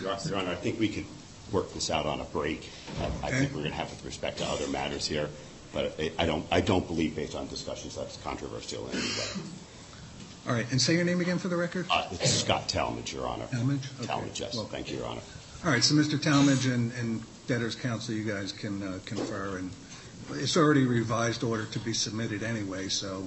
Your 0.00 0.16
Your 0.26 0.38
Honor, 0.38 0.50
I 0.52 0.54
think 0.54 0.78
we 0.78 0.88
could 0.88 1.06
work 1.52 1.72
this 1.74 1.90
out 1.90 2.06
on 2.06 2.20
a 2.20 2.24
break. 2.24 2.70
I- 3.00 3.26
I 3.26 3.30
think 3.30 3.52
we're 3.52 3.60
going 3.60 3.70
to 3.72 3.76
have 3.76 3.90
with 3.90 4.04
respect 4.18 4.38
to 4.38 4.44
other 4.46 4.66
matters 4.72 5.06
here, 5.06 5.28
but 5.72 5.94
I- 6.18 6.26
don't, 6.26 6.44
I 6.50 6.60
don't 6.60 6.84
believe 6.86 7.14
based 7.14 7.36
on 7.36 7.46
discussions 7.46 7.94
that's 7.94 8.16
controversial 8.18 8.84
in 8.88 8.94
any 8.98 9.06
way. 9.06 9.42
All 10.48 10.54
right, 10.54 10.66
and 10.72 10.80
say 10.80 10.94
your 10.94 11.04
name 11.04 11.20
again 11.20 11.38
for 11.38 11.46
the 11.48 11.56
record? 11.56 11.86
Uh, 11.90 12.08
It's 12.10 12.30
Scott 12.30 12.68
Talmadge, 12.68 13.12
Your 13.12 13.28
Honor. 13.28 13.46
Talmadge? 13.52 13.80
Okay. 13.98 14.06
Talmadge, 14.06 14.40
yes. 14.40 14.56
Well- 14.56 14.64
Thank 14.64 14.90
you, 14.90 14.96
Your 14.98 15.06
Honor. 15.06 15.20
All 15.64 15.70
right, 15.70 15.84
so 15.84 15.94
Mr. 15.94 16.20
Talmadge 16.20 16.66
and, 16.66 16.92
and 16.94 17.22
debtor's 17.46 17.74
counsel, 17.76 18.14
you 18.14 18.24
guys 18.24 18.50
can 18.52 18.82
uh, 18.82 18.98
confer, 19.04 19.58
and 19.58 19.70
it's 20.32 20.56
already 20.56 20.84
revised 20.84 21.44
order 21.44 21.66
to 21.66 21.78
be 21.80 21.92
submitted 21.92 22.42
anyway, 22.42 22.88
so 22.88 23.24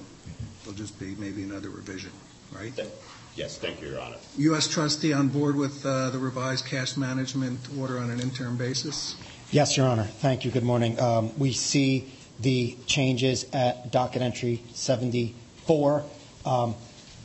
there'll 0.64 0.76
just 0.76 0.98
be 1.00 1.14
maybe 1.16 1.42
another 1.42 1.70
revision, 1.70 2.10
right? 2.54 2.72
Yes, 3.34 3.56
thank 3.56 3.80
you, 3.80 3.88
Your 3.88 4.00
Honor. 4.00 4.16
U.S. 4.38 4.68
trustee 4.68 5.12
on 5.14 5.28
board 5.28 5.56
with 5.56 5.86
uh, 5.86 6.10
the 6.10 6.18
revised 6.18 6.66
cash 6.66 6.96
management 6.98 7.58
order 7.78 7.98
on 7.98 8.10
an 8.10 8.20
interim 8.20 8.56
basis? 8.58 9.16
Yes, 9.52 9.76
Your 9.76 9.86
Honor. 9.86 10.04
Thank 10.04 10.44
you. 10.46 10.50
Good 10.50 10.62
morning. 10.62 10.98
Um, 10.98 11.30
We 11.38 11.52
see 11.52 12.10
the 12.40 12.74
changes 12.86 13.44
at 13.52 13.90
docket 13.92 14.22
entry 14.22 14.62
74. 14.72 16.04
Um, 16.46 16.74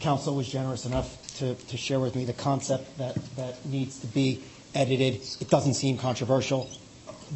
Counsel 0.02 0.36
was 0.36 0.48
generous 0.48 0.86
enough 0.86 1.10
to 1.38 1.56
to 1.56 1.78
share 1.78 2.00
with 2.02 2.16
me 2.16 2.26
the 2.26 2.34
concept 2.34 2.98
that 2.98 3.16
that 3.38 3.66
needs 3.66 4.00
to 4.02 4.08
be 4.08 4.44
edited. 4.76 5.22
It 5.40 5.50
doesn't 5.50 5.76
seem 5.76 5.98
controversial. 5.98 6.70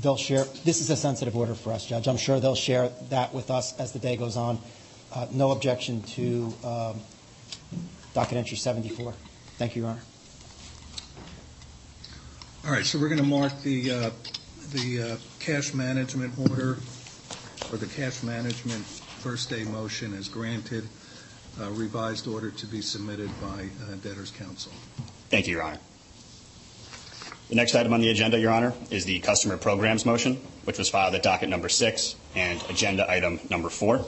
They'll 0.02 0.18
share, 0.18 0.44
this 0.66 0.80
is 0.80 0.90
a 0.90 0.96
sensitive 0.96 1.36
order 1.36 1.54
for 1.56 1.72
us, 1.74 1.86
Judge. 1.86 2.08
I'm 2.08 2.18
sure 2.18 2.40
they'll 2.40 2.56
share 2.56 2.90
that 3.10 3.34
with 3.34 3.50
us 3.50 3.78
as 3.80 3.92
the 3.94 4.00
day 4.00 4.16
goes 4.18 4.38
on. 4.38 4.60
Uh, 5.14 5.28
No 5.32 5.52
objection 5.52 6.02
to 6.16 6.54
um, 6.64 7.02
docket 8.14 8.38
entry 8.38 8.56
74. 8.58 9.14
Thank 9.58 9.76
you, 9.76 9.82
Your 9.84 9.92
Honor. 9.92 10.02
All 12.66 12.72
right, 12.72 12.86
so 12.86 13.00
we're 13.00 13.10
going 13.10 13.20
to 13.22 13.28
mark 13.28 13.52
the, 13.64 13.92
uh, 13.92 14.10
the 14.72 15.02
uh, 15.02 15.18
cash 15.40 15.74
management 15.74 16.34
order, 16.50 16.78
or 17.72 17.78
the 17.78 17.88
cash 17.88 18.24
management 18.24 18.86
first 18.86 19.50
day 19.50 19.64
motion 19.66 20.14
is 20.14 20.30
granted, 20.30 20.88
uh, 21.60 21.70
revised 21.72 22.28
order 22.28 22.50
to 22.52 22.66
be 22.66 22.82
submitted 22.82 23.30
by 23.42 23.70
uh, 23.86 23.96
debtor's 24.02 24.32
counsel. 24.32 24.72
Thank 25.30 25.48
you, 25.48 25.56
Your 25.56 25.64
Honor. 25.64 25.80
The 27.50 27.56
next 27.56 27.76
item 27.76 27.92
on 27.92 28.00
the 28.00 28.10
agenda, 28.10 28.40
Your 28.40 28.52
Honor, 28.52 28.74
is 28.90 29.04
the 29.04 29.20
customer 29.20 29.58
programs 29.58 30.06
motion, 30.06 30.36
which 30.64 30.78
was 30.78 30.90
filed 30.90 31.14
at 31.16 31.24
docket 31.24 31.50
number 31.50 31.68
six 31.68 32.16
and 32.34 32.64
agenda 32.70 33.10
item 33.12 33.42
number 33.50 33.70
four. 33.70 34.06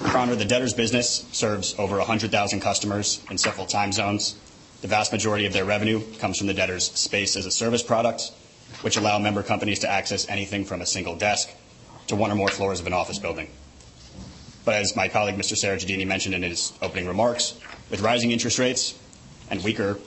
Your 0.00 0.16
Honor, 0.16 0.34
the 0.34 0.46
debtor's 0.46 0.72
business 0.72 1.26
serves 1.32 1.78
over 1.78 1.98
100,000 1.98 2.60
customers 2.60 3.22
in 3.30 3.36
several 3.36 3.66
time 3.66 3.92
zones. 3.92 4.36
The 4.80 4.88
vast 4.88 5.12
majority 5.12 5.44
of 5.44 5.52
their 5.52 5.66
revenue 5.66 6.02
comes 6.18 6.38
from 6.38 6.46
the 6.46 6.54
debtor's 6.54 6.90
space 6.90 7.36
as 7.36 7.44
a 7.44 7.50
service 7.50 7.82
products, 7.82 8.32
which 8.82 8.96
allow 8.96 9.18
member 9.18 9.42
companies 9.42 9.78
to 9.80 9.90
access 9.90 10.28
anything 10.28 10.64
from 10.64 10.80
a 10.80 10.86
single 10.86 11.16
desk 11.16 11.50
to 12.06 12.16
one 12.16 12.30
or 12.30 12.34
more 12.34 12.48
floors 12.48 12.80
of 12.80 12.86
an 12.86 12.92
office 12.92 13.18
building. 13.18 13.48
But 14.64 14.76
as 14.76 14.96
my 14.96 15.08
colleague, 15.08 15.36
Mr. 15.36 15.54
Serajeddini, 15.54 16.06
mentioned 16.06 16.34
in 16.34 16.42
his 16.42 16.72
opening 16.80 17.06
remarks, 17.06 17.58
with 17.90 18.00
rising 18.00 18.30
interest 18.30 18.58
rates 18.58 18.98
and 19.50 19.62
weaker 19.62 19.98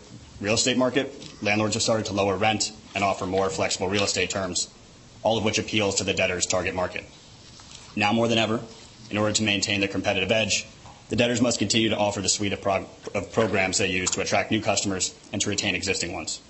real 0.41 0.55
estate 0.55 0.77
market, 0.77 1.13
landlords 1.41 1.75
have 1.75 1.83
started 1.83 2.05
to 2.07 2.13
lower 2.13 2.35
rent 2.37 2.71
and 2.95 3.03
offer 3.03 3.25
more 3.25 3.49
flexible 3.49 3.87
real 3.87 4.03
estate 4.03 4.29
terms, 4.29 4.69
all 5.23 5.37
of 5.37 5.43
which 5.43 5.59
appeals 5.59 5.95
to 5.95 6.03
the 6.03 6.13
debtor's 6.13 6.45
target 6.45 6.73
market. 6.73 7.03
Now 7.95 8.13
more 8.13 8.27
than 8.27 8.37
ever, 8.37 8.61
in 9.09 9.17
order 9.17 9.33
to 9.33 9.43
maintain 9.43 9.79
their 9.79 9.89
competitive 9.89 10.31
edge, 10.31 10.65
the 11.09 11.15
debtors 11.15 11.41
must 11.41 11.59
continue 11.59 11.89
to 11.89 11.97
offer 11.97 12.21
the 12.21 12.29
suite 12.29 12.53
of, 12.53 12.61
prog- 12.61 12.87
of 13.15 13.31
programs 13.31 13.77
they 13.77 13.87
use 13.87 14.11
to 14.11 14.21
attract 14.21 14.51
new 14.51 14.61
customers 14.61 15.15
and 15.31 15.41
to 15.41 15.49
retain 15.49 15.73
existing 15.73 16.13
ones. 16.13 16.41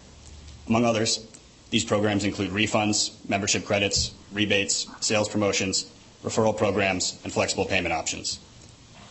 Among 0.67 0.83
others, 0.83 1.25
these 1.69 1.83
programs 1.83 2.23
include 2.23 2.51
refunds, 2.51 3.11
membership 3.27 3.65
credits, 3.65 4.13
rebates, 4.31 4.87
sales 5.01 5.29
promotions, 5.29 5.89
referral 6.23 6.55
programs, 6.57 7.19
and 7.23 7.33
flexible 7.33 7.65
payment 7.65 7.93
options. 7.93 8.39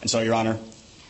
And 0.01 0.11
so, 0.11 0.21
Your 0.21 0.35
Honor, 0.35 0.59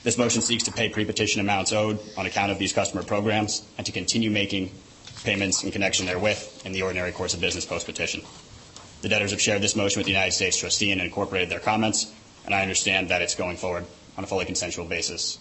this 0.02 0.18
motion 0.18 0.42
seeks 0.42 0.64
to 0.64 0.72
pay 0.72 0.88
pre-petition 0.88 1.40
amounts 1.40 1.72
owed 1.72 1.98
on 2.16 2.26
account 2.26 2.52
of 2.52 2.58
these 2.58 2.72
customer 2.72 3.02
programs 3.02 3.64
and 3.76 3.86
to 3.86 3.92
continue 3.92 4.30
making 4.30 4.70
payments 5.24 5.64
in 5.64 5.70
connection 5.70 6.06
therewith 6.06 6.62
in 6.64 6.72
the 6.72 6.82
ordinary 6.82 7.12
course 7.12 7.34
of 7.34 7.40
business 7.40 7.64
post-petition. 7.64 8.22
The 9.02 9.08
debtors 9.08 9.32
have 9.32 9.40
shared 9.40 9.62
this 9.62 9.76
motion 9.76 9.98
with 10.00 10.06
the 10.06 10.12
United 10.12 10.32
States 10.32 10.56
trustee 10.56 10.92
and 10.92 11.00
incorporated 11.00 11.48
their 11.48 11.60
comments, 11.60 12.12
and 12.44 12.54
I 12.54 12.62
understand 12.62 13.08
that 13.10 13.22
it's 13.22 13.34
going 13.34 13.56
forward 13.56 13.84
on 14.16 14.24
a 14.24 14.26
fully 14.26 14.44
consensual 14.44 14.86
basis 14.86 15.38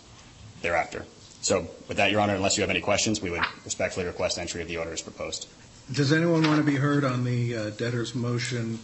thereafter. 0.62 1.06
So 1.42 1.68
with 1.88 1.98
that, 1.98 2.12
Your 2.12 2.22
Honor, 2.22 2.36
unless 2.36 2.58
you 2.58 2.62
have 2.62 2.72
any 2.72 2.82
questions, 2.82 3.22
we 3.22 3.30
would 3.30 3.44
respectfully 3.64 4.06
request 4.06 4.40
entry 4.40 4.62
of 4.62 4.68
the 4.68 4.78
order 4.78 4.92
as 4.92 5.02
proposed. 5.02 5.48
Does 5.92 6.12
anyone 6.12 6.42
want 6.48 6.58
to 6.58 6.64
be 6.64 6.78
heard 6.78 7.04
on 7.04 7.24
the 7.24 7.56
uh, 7.56 7.70
debtor's 7.72 8.16
motion 8.16 8.80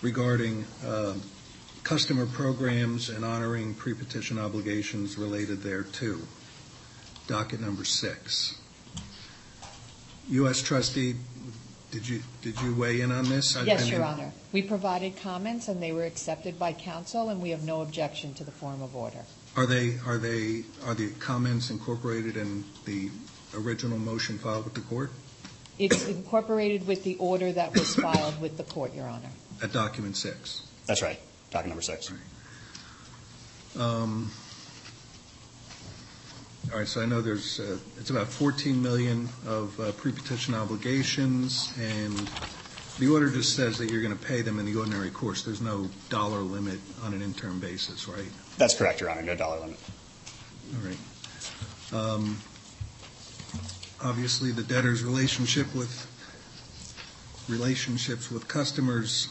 regarding 0.00 0.64
uh, 0.84 1.12
customer 1.82 2.24
programs 2.24 3.10
and 3.10 3.22
honoring 3.22 3.74
pre-petition 3.74 4.38
obligations 4.38 5.18
related 5.18 5.60
thereto? 5.62 6.16
Docket 7.26 7.60
number 7.60 7.84
six. 7.84 8.58
U.S. 10.30 10.62
trustee, 10.62 11.16
did 11.90 12.08
you, 12.08 12.22
did 12.40 12.58
you 12.62 12.74
weigh 12.74 13.02
in 13.02 13.12
on 13.12 13.28
this? 13.28 13.54
I- 13.54 13.60
I 13.60 13.64
Yes, 13.64 13.88
Your 13.90 13.98
mean- 14.00 14.08
Honor. 14.08 14.32
We 14.52 14.62
provided 14.62 15.18
comments, 15.18 15.68
and 15.68 15.82
they 15.82 15.92
were 15.92 16.04
accepted 16.04 16.58
by 16.58 16.72
counsel, 16.72 17.28
and 17.28 17.42
we 17.42 17.50
have 17.50 17.62
no 17.64 17.82
objection 17.82 18.32
to 18.34 18.44
the 18.44 18.50
form 18.52 18.80
of 18.80 18.96
order. 18.96 19.26
Are 19.54 19.66
they, 19.66 19.98
are 20.06 20.16
they, 20.16 20.64
are 20.86 20.94
the 20.94 21.10
comments 21.18 21.68
incorporated 21.68 22.38
in 22.38 22.64
the 22.86 23.10
original 23.54 23.98
motion 23.98 24.38
filed 24.38 24.64
with 24.64 24.74
the 24.74 24.80
court 24.80 25.10
It's 25.78 26.06
incorporated 26.08 26.86
with 26.86 27.04
the 27.04 27.16
order 27.16 27.52
that 27.52 27.74
was 27.74 27.94
filed 27.96 28.40
with 28.40 28.56
the 28.56 28.64
court, 28.64 28.94
Your 28.94 29.06
Honor. 29.06 29.28
at 29.62 29.72
document 29.72 30.16
six? 30.16 30.62
That's 30.86 31.02
right, 31.02 31.18
docket 31.50 31.68
number 31.68 31.82
six. 31.82 32.10
Um, 33.78 34.30
All 36.72 36.78
right, 36.78 36.88
so 36.88 37.00
I 37.00 37.06
know 37.06 37.20
there's, 37.20 37.60
uh, 37.60 37.76
it's 37.98 38.10
about 38.10 38.26
14 38.26 38.82
million 38.82 39.28
of 39.46 39.78
uh, 39.78 39.92
pre-petition 39.92 40.54
obligations, 40.54 41.72
and 41.78 42.28
the 42.98 43.08
order 43.08 43.28
just 43.30 43.54
says 43.54 43.78
that 43.78 43.90
you're 43.90 44.02
going 44.02 44.16
to 44.16 44.24
pay 44.24 44.42
them 44.42 44.58
in 44.58 44.66
the 44.66 44.74
ordinary 44.76 45.10
course. 45.10 45.42
There's 45.42 45.60
no 45.60 45.88
dollar 46.08 46.40
limit 46.40 46.80
on 47.04 47.12
an 47.14 47.22
interim 47.22 47.60
basis, 47.60 48.08
right? 48.08 48.26
That's 48.56 48.74
correct, 48.74 49.00
Your 49.00 49.10
Honor, 49.10 49.22
no 49.22 49.36
dollar 49.36 49.60
limit. 49.60 49.78
All 50.74 50.88
right. 50.88 50.98
Obviously, 54.06 54.52
the 54.52 54.62
debtor's 54.62 55.02
relationship 55.02 55.66
with, 55.74 56.06
relationships 57.48 58.30
with 58.30 58.46
customers 58.46 59.28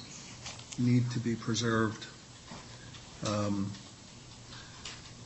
need 0.77 1.09
to 1.11 1.19
be 1.19 1.33
preserved. 1.33 2.05
Um, 3.25 3.71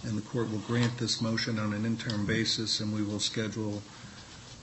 And 0.04 0.18
the 0.18 0.22
court 0.22 0.50
will 0.50 0.60
grant 0.60 0.98
this 0.98 1.20
motion 1.20 1.60
on 1.60 1.74
an 1.74 1.86
interim 1.86 2.26
basis, 2.26 2.80
and 2.80 2.94
we 2.94 3.04
will 3.04 3.20
schedule 3.20 3.82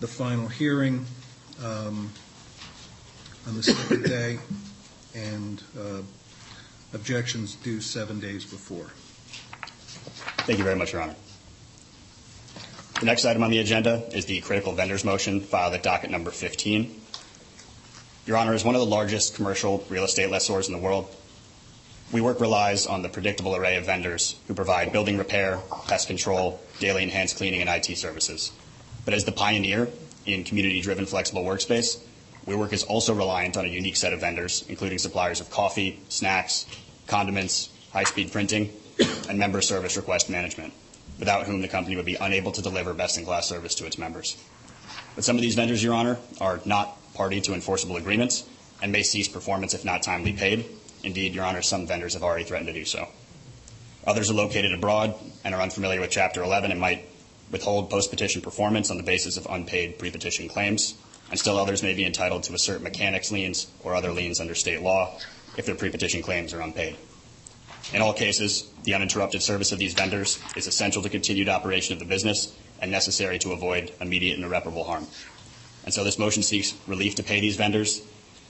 the 0.00 0.06
final 0.06 0.48
hearing 0.48 1.04
um, 1.62 2.10
on 3.46 3.54
the 3.56 3.62
second 3.62 4.04
day, 4.04 4.38
and 5.14 5.62
uh, 5.78 6.00
objections 6.94 7.56
due 7.56 7.80
seven 7.82 8.18
days 8.18 8.44
before. 8.44 8.86
Thank 10.46 10.58
you 10.58 10.64
very 10.64 10.76
much, 10.76 10.92
Your 10.92 11.02
Honor. 11.02 11.16
The 12.98 13.04
next 13.04 13.26
item 13.26 13.42
on 13.42 13.50
the 13.50 13.58
agenda 13.58 14.08
is 14.16 14.24
the 14.24 14.40
critical 14.40 14.72
vendors 14.72 15.04
motion 15.04 15.42
filed 15.42 15.74
at 15.74 15.82
docket 15.82 16.10
number 16.10 16.30
15. 16.30 16.98
Your 18.24 18.38
Honor, 18.38 18.54
as 18.54 18.64
one 18.64 18.74
of 18.74 18.80
the 18.80 18.86
largest 18.86 19.34
commercial 19.34 19.84
real 19.90 20.04
estate 20.04 20.30
lessors 20.30 20.68
in 20.68 20.72
the 20.72 20.80
world, 20.80 21.14
WeWork 22.10 22.40
relies 22.40 22.86
on 22.86 23.02
the 23.02 23.10
predictable 23.10 23.54
array 23.54 23.76
of 23.76 23.84
vendors 23.84 24.36
who 24.48 24.54
provide 24.54 24.92
building 24.92 25.18
repair, 25.18 25.60
pest 25.88 26.06
control, 26.06 26.58
daily 26.80 27.02
enhanced 27.02 27.36
cleaning, 27.36 27.60
and 27.60 27.68
IT 27.68 27.98
services. 27.98 28.50
But 29.04 29.12
as 29.12 29.26
the 29.26 29.32
pioneer 29.32 29.88
in 30.24 30.44
community-driven 30.44 31.04
flexible 31.04 31.44
workspace, 31.44 31.98
WeWork 32.46 32.72
is 32.72 32.82
also 32.82 33.12
reliant 33.12 33.58
on 33.58 33.66
a 33.66 33.68
unique 33.68 33.96
set 33.96 34.14
of 34.14 34.20
vendors, 34.20 34.64
including 34.70 34.96
suppliers 34.96 35.42
of 35.42 35.50
coffee, 35.50 36.00
snacks, 36.08 36.64
condiments, 37.08 37.68
high-speed 37.92 38.32
printing, 38.32 38.72
and 39.28 39.38
member 39.38 39.60
service 39.60 39.98
request 39.98 40.30
management, 40.30 40.72
without 41.18 41.46
whom 41.46 41.62
the 41.62 41.68
company 41.68 41.96
would 41.96 42.06
be 42.06 42.16
unable 42.16 42.52
to 42.52 42.62
deliver 42.62 42.92
best-in-class 42.94 43.48
service 43.48 43.74
to 43.76 43.86
its 43.86 43.98
members. 43.98 44.36
But 45.14 45.24
some 45.24 45.36
of 45.36 45.42
these 45.42 45.54
vendors, 45.54 45.82
Your 45.82 45.94
Honor, 45.94 46.18
are 46.40 46.60
not 46.64 46.96
party 47.14 47.40
to 47.42 47.54
enforceable 47.54 47.96
agreements 47.96 48.44
and 48.82 48.92
may 48.92 49.02
cease 49.02 49.28
performance 49.28 49.74
if 49.74 49.84
not 49.84 50.02
timely 50.02 50.32
paid. 50.32 50.66
Indeed, 51.02 51.34
Your 51.34 51.44
Honor, 51.44 51.62
some 51.62 51.86
vendors 51.86 52.14
have 52.14 52.22
already 52.22 52.44
threatened 52.44 52.68
to 52.68 52.74
do 52.74 52.84
so. 52.84 53.08
Others 54.06 54.30
are 54.30 54.34
located 54.34 54.72
abroad 54.72 55.14
and 55.44 55.54
are 55.54 55.60
unfamiliar 55.60 56.00
with 56.00 56.10
Chapter 56.10 56.42
11 56.42 56.70
and 56.70 56.80
might 56.80 57.08
withhold 57.50 57.90
post-petition 57.90 58.42
performance 58.42 58.90
on 58.90 58.96
the 58.96 59.02
basis 59.02 59.36
of 59.36 59.46
unpaid 59.48 59.98
pre-petition 59.98 60.48
claims, 60.48 60.94
and 61.30 61.38
still 61.38 61.58
others 61.58 61.82
may 61.82 61.94
be 61.94 62.04
entitled 62.04 62.42
to 62.44 62.54
assert 62.54 62.82
mechanics 62.82 63.32
liens 63.32 63.68
or 63.82 63.94
other 63.94 64.12
liens 64.12 64.40
under 64.40 64.54
state 64.54 64.82
law 64.82 65.18
if 65.56 65.66
their 65.66 65.74
pre-petition 65.74 66.22
claims 66.22 66.52
are 66.52 66.60
unpaid. 66.60 66.96
In 67.92 68.02
all 68.02 68.12
cases, 68.12 68.68
the 68.84 68.94
uninterrupted 68.94 69.42
service 69.42 69.72
of 69.72 69.78
these 69.78 69.94
vendors 69.94 70.38
is 70.56 70.66
essential 70.66 71.02
to 71.02 71.08
continued 71.08 71.48
operation 71.48 71.92
of 71.92 71.98
the 71.98 72.04
business 72.04 72.54
and 72.80 72.90
necessary 72.90 73.38
to 73.40 73.52
avoid 73.52 73.92
immediate 74.00 74.34
and 74.36 74.44
irreparable 74.44 74.84
harm. 74.84 75.06
And 75.84 75.94
so 75.94 76.02
this 76.02 76.18
motion 76.18 76.42
seeks 76.42 76.74
relief 76.86 77.14
to 77.16 77.22
pay 77.22 77.40
these 77.40 77.56
vendors 77.56 78.02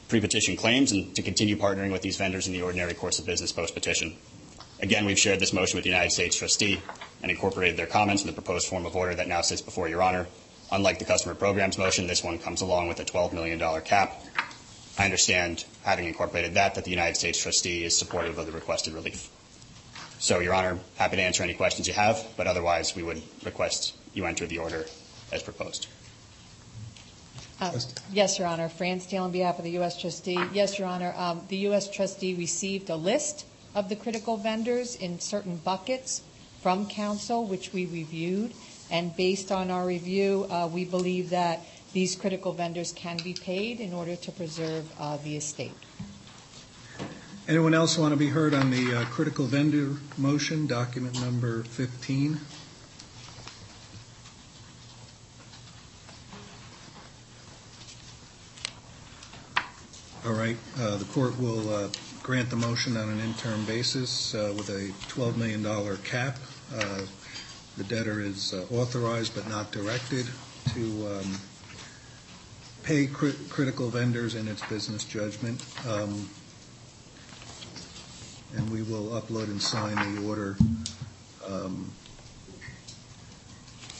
pre-petition 0.09 0.57
claims 0.57 0.93
and 0.93 1.15
to 1.17 1.23
continue 1.23 1.57
partnering 1.57 1.91
with 1.93 2.03
these 2.03 2.17
vendors 2.17 2.47
in 2.47 2.53
the 2.53 2.63
ordinary 2.63 2.95
course 2.95 3.19
of 3.19 3.27
business 3.27 3.53
post-petition. 3.53 4.17
Again, 4.81 5.05
we've 5.05 5.19
shared 5.19 5.41
this 5.41 5.53
motion 5.53 5.77
with 5.77 5.85
the 5.85 5.91
United 5.91 6.11
States 6.13 6.37
trustee 6.37 6.81
and 7.23 7.31
incorporated 7.31 7.77
their 7.77 7.87
comments 7.87 8.23
in 8.23 8.27
the 8.29 8.33
proposed 8.33 8.69
form 8.69 8.87
of 8.87 8.95
order 8.95 9.15
that 9.15 9.29
now 9.29 9.41
sits 9.41 9.63
before 9.63 9.89
Your 9.89 10.03
Honor. 10.03 10.27
Unlike 10.71 10.99
the 10.99 11.05
customer 11.05 11.35
programs 11.35 11.79
motion, 11.79 12.07
this 12.07 12.23
one 12.23 12.39
comes 12.39 12.61
along 12.61 12.89
with 12.89 13.01
a 13.01 13.05
$12 13.05 13.33
million 13.33 13.59
cap. 13.83 14.23
I 14.99 15.05
understand, 15.05 15.65
having 15.83 16.07
incorporated 16.07 16.55
that, 16.55 16.75
that 16.75 16.85
the 16.85 16.91
United 16.91 17.17
States 17.17 17.41
trustee 17.41 17.85
is 17.85 17.97
supportive 17.97 18.39
of 18.39 18.47
the 18.47 18.53
requested 18.53 18.95
relief. 18.95 19.29
So, 20.19 20.39
Your 20.41 20.55
Honor, 20.55 20.79
happy 20.97 21.17
to 21.17 21.23
answer 21.23 21.43
any 21.43 21.53
questions 21.53 21.87
you 21.87 21.93
have, 21.95 22.25
but 22.37 22.47
otherwise 22.47 22.97
we 22.97 23.03
would 23.03 23.23
request 23.45 23.95
you 24.15 24.25
enter 24.25 24.47
the 24.47 24.59
order 24.59 24.87
as 25.33 25.43
proposed. 25.43 25.89
Uh, 27.61 27.79
Yes, 28.11 28.39
Your 28.39 28.49
Honor. 28.49 28.69
Fran 28.69 29.01
Steele 29.01 29.25
on 29.25 29.33
behalf 29.33 29.59
of 29.59 29.65
the 29.65 29.73
U.S. 29.73 30.01
trustee. 30.01 30.39
Yes, 30.53 30.79
Your 30.79 30.89
Honor. 30.89 31.13
Um, 31.17 31.43
The 31.49 31.57
U.S. 31.69 31.91
trustee 31.91 32.35
received 32.35 32.91
a 32.91 32.97
list 32.97 33.45
of 33.75 33.89
the 33.89 33.97
critical 33.97 34.37
vendors 34.37 34.97
in 34.97 35.21
certain 35.21 35.57
buckets 35.57 36.23
from 36.63 36.87
counsel, 36.89 37.45
which 37.47 37.73
we 37.73 37.87
reviewed. 37.87 38.53
And 38.91 39.15
based 39.17 39.51
on 39.53 39.71
our 39.71 39.87
review, 39.87 40.47
uh, 40.51 40.69
we 40.73 40.85
believe 40.85 41.31
that 41.31 41.61
these 41.97 42.15
critical 42.15 42.53
vendors 42.53 42.93
can 42.93 43.17
be 43.25 43.33
paid 43.33 43.81
in 43.81 43.95
order 43.95 44.15
to 44.17 44.31
preserve 44.31 44.85
uh, 45.01 45.17
the 45.25 45.35
estate. 45.35 45.73
Anyone 47.49 47.73
else 47.73 47.97
want 47.97 48.13
to 48.13 48.19
be 48.19 48.27
heard 48.29 48.53
on 48.53 48.71
the 48.71 48.95
uh, 48.97 49.05
critical 49.07 49.47
vendor 49.47 49.97
motion, 50.19 50.67
document 50.67 51.19
number 51.23 51.63
15? 51.63 52.39
All 60.27 60.33
right, 60.35 60.59
uh, 60.79 60.99
the 60.99 61.07
court 61.07 61.41
will 61.41 61.67
uh, 61.75 61.89
grant 62.23 62.51
the 62.51 62.57
motion 62.57 62.99
on 62.99 63.09
an 63.09 63.21
interim 63.21 63.65
basis 63.65 64.35
uh, 64.35 64.53
with 64.55 64.69
a 64.69 64.93
$12 65.15 65.39
million 65.39 65.97
cap. 66.05 66.37
Uh, 66.77 67.07
The 67.77 67.85
debtor 67.85 68.21
is 68.21 68.55
uh, 68.55 68.65
authorized 68.73 69.35
but 69.35 69.49
not 69.49 69.71
directed 69.71 70.27
to 70.73 70.81
um, 71.09 71.39
pay 72.87 73.09
cri- 73.09 73.35
critical 73.51 73.89
vendors 73.91 74.37
in 74.37 74.47
its 74.47 74.63
business 74.67 75.05
judgment. 75.05 75.63
Um, 75.89 76.31
and 78.57 78.71
we 78.71 78.83
will 78.83 79.21
upload 79.21 79.47
and 79.49 79.61
sign 79.61 80.15
the 80.15 80.27
order 80.27 80.57
um, 81.49 81.91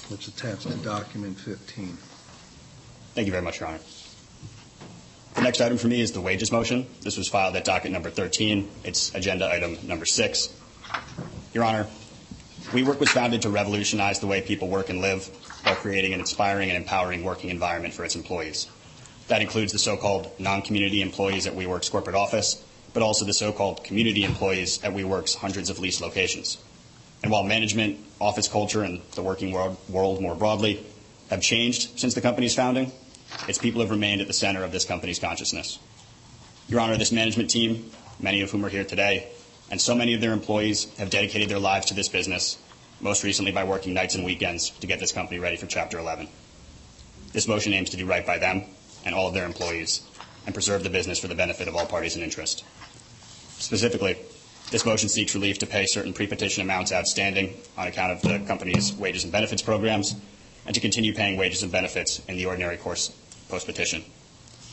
that's 0.09 0.29
attached 0.29 0.63
to 0.71 0.77
document 0.79 1.37
15. 1.39 1.99
Thank 3.15 3.27
you 3.27 3.33
very 3.33 3.43
much, 3.43 3.59
Your 3.59 3.71
Honor. 3.71 3.81
The 5.35 5.43
next 5.43 5.61
item 5.61 5.79
for 5.79 5.89
me 5.89 6.01
is 6.01 6.13
the 6.13 6.21
wages 6.21 6.53
motion. 6.53 6.87
This 7.03 7.19
was 7.19 7.29
filed 7.29 7.57
at 7.57 7.65
docket 7.65 7.91
number 7.91 8.09
13. 8.09 8.69
It's 8.85 9.13
agenda 9.17 9.51
item 9.51 9.77
number 9.87 10.07
six. 10.07 10.49
Your 11.53 11.65
Honor, 11.65 11.89
WeWork 12.71 13.01
was 13.01 13.11
founded 13.11 13.43
to 13.43 13.51
revolutionize 13.51 14.21
the 14.21 14.27
way 14.29 14.41
people 14.41 14.69
work 14.69 14.91
and 14.91 15.01
live 15.01 15.27
while 15.65 15.75
creating 15.75 16.15
an 16.15 16.21
inspiring 16.21 16.71
and 16.71 16.77
empowering 16.77 17.25
working 17.25 17.51
environment 17.51 17.93
for 17.93 18.05
its 18.05 18.15
employees. 18.15 18.69
That 19.29 19.43
includes 19.43 19.73
the 19.73 19.79
so-called 19.79 20.31
non-community 20.39 21.03
employees 21.03 21.47
at 21.47 21.55
WeWork's 21.55 21.89
corporate 21.89 22.15
office, 22.15 22.63
but 22.95 23.03
also 23.03 23.25
the 23.25 23.35
so-called 23.35 23.83
community 23.83 24.25
employees 24.25 24.83
at 24.85 24.93
WeWork's 24.93 25.35
hundreds 25.35 25.69
of 25.69 25.81
leased 25.81 26.01
locations. 26.01 26.59
And 27.23 27.33
while 27.33 27.43
management, 27.43 27.99
office 28.21 28.47
culture, 28.47 28.83
and 28.83 29.03
the 29.15 29.23
working 29.23 29.51
world, 29.51 29.77
world 29.89 30.23
more 30.23 30.37
broadly 30.37 30.87
have 31.29 31.41
changed 31.41 31.99
since 31.99 32.15
the 32.15 32.21
company's 32.21 32.55
founding, 32.55 32.93
its 33.49 33.59
people 33.59 33.81
have 33.81 33.91
remained 33.91 34.21
at 34.21 34.29
the 34.29 34.33
center 34.33 34.63
of 34.63 34.71
this 34.71 34.85
company's 34.85 35.19
consciousness. 35.19 35.81
Your 36.69 36.79
Honor, 36.79 36.97
this 36.97 37.11
management 37.11 37.51
team, 37.51 37.91
many 38.21 38.43
of 38.43 38.51
whom 38.53 38.65
are 38.65 38.69
here 38.69 38.85
today, 38.85 39.29
and 39.71 39.81
so 39.81 39.97
many 39.97 40.15
of 40.15 40.21
their 40.21 40.33
employees 40.33 40.87
have 40.99 41.11
dedicated 41.11 41.49
their 41.49 41.59
lives 41.59 41.87
to 41.87 41.95
this 41.95 42.09
business, 42.09 42.59
most 43.01 43.25
recently 43.25 43.51
by 43.51 43.65
working 43.65 43.93
nights 43.93 44.15
and 44.15 44.25
weekends 44.25 44.71
to 44.71 44.87
get 44.87 45.01
this 45.01 45.11
company 45.11 45.41
ready 45.41 45.57
for 45.57 45.67
Chapter 45.67 45.99
11. 45.99 46.29
This 47.33 47.49
motion 47.49 47.73
aims 47.73 47.91
to 47.91 47.97
do 47.97 48.07
right 48.07 48.25
by 48.25 48.39
them 48.39 48.65
and 49.07 49.15
all 49.15 49.29
of 49.29 49.33
their 49.33 49.47
employees 49.47 50.03
and 50.45 50.55
preserve 50.55 50.83
the 50.83 50.91
business 50.91 51.19
for 51.19 51.29
the 51.29 51.35
benefit 51.35 51.69
of 51.69 51.75
all 51.75 51.87
parties 51.87 52.17
in 52.17 52.23
interest. 52.23 52.65
Specifically, 53.59 54.19
this 54.71 54.85
motion 54.85 55.09
seeks 55.09 55.35
relief 55.35 55.59
to 55.61 55.67
pay 55.67 55.87
certain 55.87 56.13
pre-petition 56.13 56.63
amounts 56.63 56.93
outstanding 56.93 57.57
on 57.79 57.87
account 57.87 58.13
of 58.13 58.21
the 58.23 58.45
company's 58.47 58.93
wages 58.93 59.23
and 59.23 59.33
benefits 59.33 59.63
programs 59.63 60.15
and 60.67 60.75
to 60.75 60.81
continue 60.81 61.15
paying 61.15 61.39
wages 61.39 61.63
and 61.63 61.73
benefits 61.73 62.21
in 62.29 62.37
the 62.37 62.45
ordinary 62.45 62.77
course 62.77 63.11
post-petition. 63.49 64.05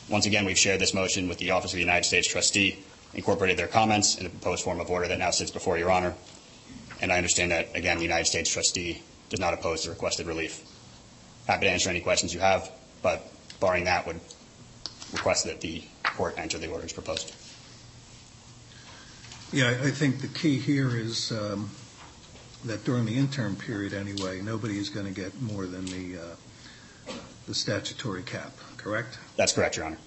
Once 0.08 0.26
again, 0.26 0.44
we've 0.44 0.58
shared 0.58 0.80
this 0.80 0.92
motion 0.92 1.28
with 1.28 1.38
the 1.38 1.52
Office 1.52 1.70
of 1.70 1.76
the 1.76 1.80
United 1.80 2.04
States 2.04 2.28
Trustee, 2.28 2.78
incorporated 3.14 3.56
their 3.56 3.68
comments 3.68 4.16
in 4.18 4.24
the 4.24 4.30
proposed 4.30 4.64
form 4.64 4.80
of 4.80 4.90
order 4.90 5.08
that 5.08 5.18
now 5.18 5.30
sits 5.30 5.50
before 5.50 5.78
Your 5.78 5.90
Honor, 5.90 6.14
and 7.00 7.12
I 7.12 7.16
understand 7.16 7.52
that, 7.52 7.74
again, 7.74 7.96
the 7.96 8.02
United 8.02 8.26
States 8.26 8.50
Trustee 8.50 9.00
does 9.30 9.40
not 9.40 9.54
oppose 9.54 9.84
the 9.84 9.90
requested 9.90 10.26
relief. 10.26 10.62
Happy 11.46 11.66
to 11.66 11.70
answer 11.70 11.88
any 11.88 12.00
questions 12.00 12.34
you 12.34 12.40
have, 12.40 12.70
but 13.02 13.24
barring 13.64 13.84
that, 13.84 14.06
would 14.06 14.20
request 15.14 15.46
that 15.46 15.62
the 15.62 15.82
court 16.02 16.34
enter 16.36 16.58
the 16.58 16.70
orders 16.70 16.92
proposed. 16.92 17.34
Yeah, 19.54 19.70
I 19.82 19.90
think 19.90 20.20
the 20.20 20.28
key 20.28 20.58
here 20.58 20.94
is 20.94 21.32
um, 21.32 21.70
that 22.66 22.84
during 22.84 23.06
the 23.06 23.16
interim 23.16 23.56
period 23.56 23.94
anyway, 23.94 24.42
nobody 24.42 24.78
is 24.78 24.90
going 24.90 25.06
to 25.06 25.18
get 25.18 25.40
more 25.40 25.64
than 25.64 25.86
the, 25.86 26.18
uh, 26.18 27.12
the 27.46 27.54
statutory 27.54 28.22
cap, 28.22 28.52
correct? 28.76 29.18
That's 29.36 29.54
correct, 29.54 29.78
Your 29.78 29.86
Honor. 29.86 29.98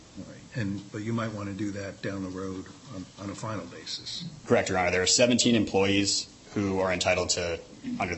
And, 0.54 0.80
but 0.92 1.02
you 1.02 1.14
might 1.14 1.32
want 1.34 1.50
to 1.50 1.56
do 1.56 1.72
that 1.72 2.04
down 2.04 2.24
the 2.24 2.30
road 2.30 2.66
on, 2.96 3.06
on 3.20 3.32
a 3.32 3.36
final 3.36 3.66
basis. 3.66 4.26
Correct, 4.46 4.70
Your 4.70 4.78
Honor. 4.78 4.92
There 4.92 5.02
are 5.02 5.08
17 5.08 5.56
employees 5.56 6.28
who 6.54 6.80
are 6.80 6.94
entitled 6.94 7.30
to, 7.30 7.60
under 8.00 8.16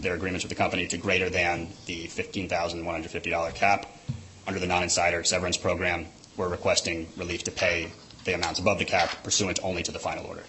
their 0.00 0.14
agreements 0.14 0.44
with 0.44 0.50
the 0.50 0.56
company, 0.56 0.86
to 0.88 0.96
greater 0.96 1.28
than 1.28 1.68
the 1.84 2.06
$15,150 2.06 3.54
cap. 3.54 3.84
Under 4.48 4.58
the 4.58 4.66
non-insider 4.66 5.24
severance 5.24 5.58
program, 5.58 6.06
we're 6.38 6.48
requesting 6.48 7.06
relief 7.18 7.44
to 7.44 7.50
pay 7.50 7.92
the 8.24 8.32
amounts 8.32 8.58
above 8.58 8.78
the 8.78 8.84
cap 8.86 9.22
pursuant 9.22 9.58
only 9.62 9.82
to 9.82 9.92
the 9.92 9.98
final 9.98 10.24
order. 10.24 10.42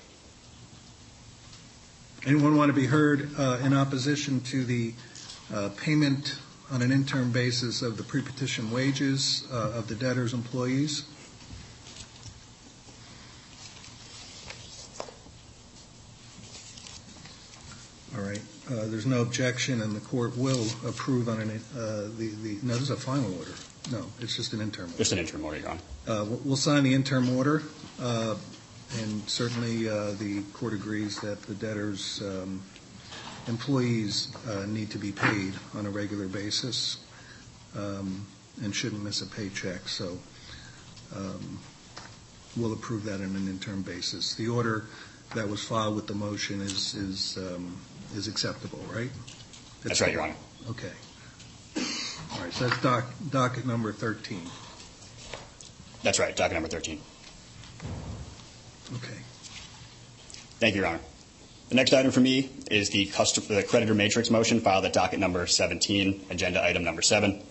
Anyone 2.25 2.55
want 2.55 2.69
to 2.69 2.73
be 2.73 2.85
heard 2.85 3.29
uh, 3.37 3.59
in 3.61 3.73
opposition 3.73 4.39
to 4.39 4.63
the 4.63 4.93
uh, 5.53 5.71
payment 5.75 6.39
on 6.71 6.81
an 6.81 6.93
interim 6.93 7.33
basis 7.33 7.81
of 7.81 7.97
the 7.97 8.03
pre-petition 8.03 8.71
wages 8.71 9.45
uh, 9.51 9.73
of 9.75 9.89
the 9.89 9.95
debtor's 9.95 10.33
employees? 10.33 11.03
All 18.15 18.21
right. 18.21 18.41
Uh, 18.71 18.85
There's 18.85 19.05
no 19.05 19.21
objection, 19.21 19.81
and 19.81 19.93
the 19.93 19.99
court 19.99 20.37
will 20.37 20.67
approve 20.87 21.27
on 21.27 21.41
an, 21.41 21.61
uh, 21.75 22.07
the, 22.17 22.31
the, 22.43 22.59
no, 22.63 22.75
this 22.75 22.83
is 22.83 22.89
a 22.91 22.95
final 22.95 23.37
order. 23.37 23.51
No, 23.91 24.05
it's 24.19 24.35
just 24.35 24.53
an 24.53 24.61
interim. 24.61 24.87
order. 24.87 24.97
Just 24.97 25.11
an 25.11 25.19
interim 25.19 25.45
order, 25.45 25.57
Your 25.59 25.69
Honor. 25.69 25.79
Uh, 26.07 26.25
We'll 26.25 26.41
we'll 26.45 26.55
sign 26.55 26.83
the 26.83 26.93
interim 26.93 27.35
order, 27.37 27.63
uh, 28.01 28.35
and 29.01 29.29
certainly 29.29 29.87
uh, 29.89 30.11
the 30.13 30.41
court 30.53 30.73
agrees 30.73 31.19
that 31.21 31.41
the 31.43 31.53
debtor's 31.55 32.21
um, 32.21 32.61
employees 33.47 34.35
uh, 34.49 34.65
need 34.67 34.91
to 34.91 34.97
be 34.97 35.11
paid 35.11 35.53
on 35.75 35.85
a 35.85 35.89
regular 35.89 36.27
basis 36.27 36.97
um, 37.75 38.25
and 38.63 38.75
shouldn't 38.75 39.03
miss 39.03 39.21
a 39.21 39.25
paycheck, 39.27 39.87
so 39.87 40.19
um, 41.15 41.59
we'll 42.57 42.73
approve 42.73 43.03
that 43.05 43.15
on 43.15 43.35
an 43.35 43.47
interim 43.47 43.81
basis. 43.81 44.35
The 44.35 44.47
order 44.49 44.85
that 45.35 45.47
was 45.47 45.63
filed 45.63 45.95
with 45.95 46.07
the 46.07 46.13
motion 46.15 46.61
is, 46.61 46.93
is, 46.95 47.37
um, 47.37 47.75
is 48.15 48.27
acceptable, 48.27 48.79
right? 48.93 49.09
That's 49.83 50.01
right, 50.01 50.11
Your 50.13 50.23
Honor. 50.23 50.35
Okay. 50.69 50.91
All 52.33 52.41
right, 52.41 52.53
so 52.53 52.67
that's 52.67 52.81
doc, 52.81 53.05
docket 53.29 53.65
number 53.65 53.91
13. 53.91 54.41
That's 56.03 56.19
right, 56.19 56.35
docket 56.35 56.53
number 56.53 56.69
13. 56.69 56.99
Okay. 58.95 59.13
Thank 60.59 60.75
you, 60.75 60.81
Your 60.81 60.89
Honor. 60.89 60.99
The 61.69 61.75
next 61.75 61.93
item 61.93 62.11
for 62.11 62.19
me 62.19 62.49
is 62.71 62.89
the, 62.89 63.05
custom, 63.07 63.43
the 63.47 63.63
creditor 63.63 63.93
matrix 63.93 64.29
motion 64.29 64.59
filed 64.59 64.85
at 64.85 64.93
docket 64.93 65.19
number 65.19 65.45
17, 65.45 66.25
agenda 66.29 66.63
item 66.63 66.83
number 66.83 67.01
7. 67.01 67.41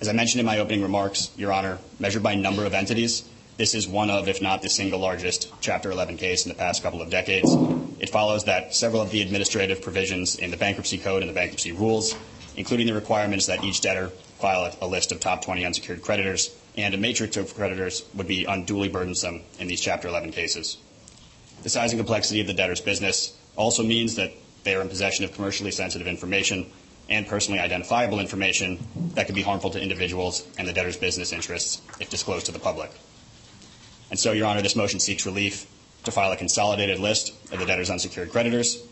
As 0.00 0.08
I 0.08 0.12
mentioned 0.12 0.40
in 0.40 0.46
my 0.46 0.58
opening 0.58 0.82
remarks, 0.82 1.30
Your 1.36 1.52
Honor, 1.52 1.78
measured 1.98 2.22
by 2.22 2.34
number 2.34 2.64
of 2.64 2.74
entities, 2.74 3.28
this 3.56 3.74
is 3.74 3.86
one 3.86 4.10
of, 4.10 4.28
if 4.28 4.40
not 4.40 4.62
the 4.62 4.68
single 4.68 4.98
largest, 4.98 5.52
Chapter 5.60 5.90
11 5.90 6.16
case 6.16 6.46
in 6.46 6.48
the 6.48 6.58
past 6.58 6.82
couple 6.82 7.02
of 7.02 7.10
decades. 7.10 7.54
It 8.00 8.08
follows 8.10 8.44
that 8.44 8.74
several 8.74 9.02
of 9.02 9.10
the 9.10 9.22
administrative 9.22 9.82
provisions 9.82 10.36
in 10.36 10.50
the 10.50 10.56
bankruptcy 10.56 10.98
code 10.98 11.22
and 11.22 11.28
the 11.28 11.34
bankruptcy 11.34 11.72
rules, 11.72 12.14
including 12.56 12.86
the 12.86 12.94
requirements 12.94 13.46
that 13.46 13.64
each 13.64 13.80
debtor 13.80 14.08
file 14.08 14.74
a, 14.80 14.86
list 14.86 15.12
of 15.12 15.20
top 15.20 15.44
20 15.44 15.64
unsecured 15.64 16.02
creditors 16.02 16.54
and 16.76 16.94
a 16.94 16.98
matrix 16.98 17.36
of 17.36 17.54
creditors, 17.54 18.04
would 18.14 18.26
be 18.26 18.44
unduly 18.44 18.88
burdensome 18.88 19.42
in 19.58 19.68
these 19.68 19.80
Chapter 19.80 20.08
11 20.08 20.32
cases. 20.32 20.78
The 21.62 21.68
size 21.68 21.92
and 21.92 22.00
complexity 22.00 22.40
of 22.40 22.46
the 22.46 22.54
debtor's 22.54 22.80
business 22.80 23.36
also 23.56 23.82
means 23.82 24.16
that 24.16 24.32
they 24.64 24.74
are 24.74 24.80
in 24.80 24.88
possession 24.88 25.24
of 25.24 25.32
commercially 25.32 25.70
sensitive 25.70 26.06
information 26.06 26.70
and 27.08 27.26
personally 27.26 27.60
identifiable 27.60 28.20
information 28.20 28.78
that 29.14 29.26
could 29.26 29.34
be 29.34 29.42
harmful 29.42 29.70
to 29.70 29.80
individuals 29.80 30.46
and 30.58 30.66
the 30.66 30.72
debtor's 30.72 30.96
business 30.96 31.32
interests 31.32 31.82
if 32.00 32.08
disclosed 32.10 32.46
to 32.46 32.52
the 32.52 32.58
public. 32.58 32.90
And 34.10 34.18
so, 34.18 34.32
Your 34.32 34.46
Honor, 34.46 34.62
this 34.62 34.76
motion 34.76 35.00
seeks 35.00 35.26
relief 35.26 35.66
to 36.04 36.10
file 36.10 36.32
a 36.32 36.36
consolidated 36.36 36.98
list 36.98 37.32
of 37.52 37.58
the 37.58 37.66
debtor's 37.66 37.90
unsecured 37.90 38.30
creditors, 38.30 38.82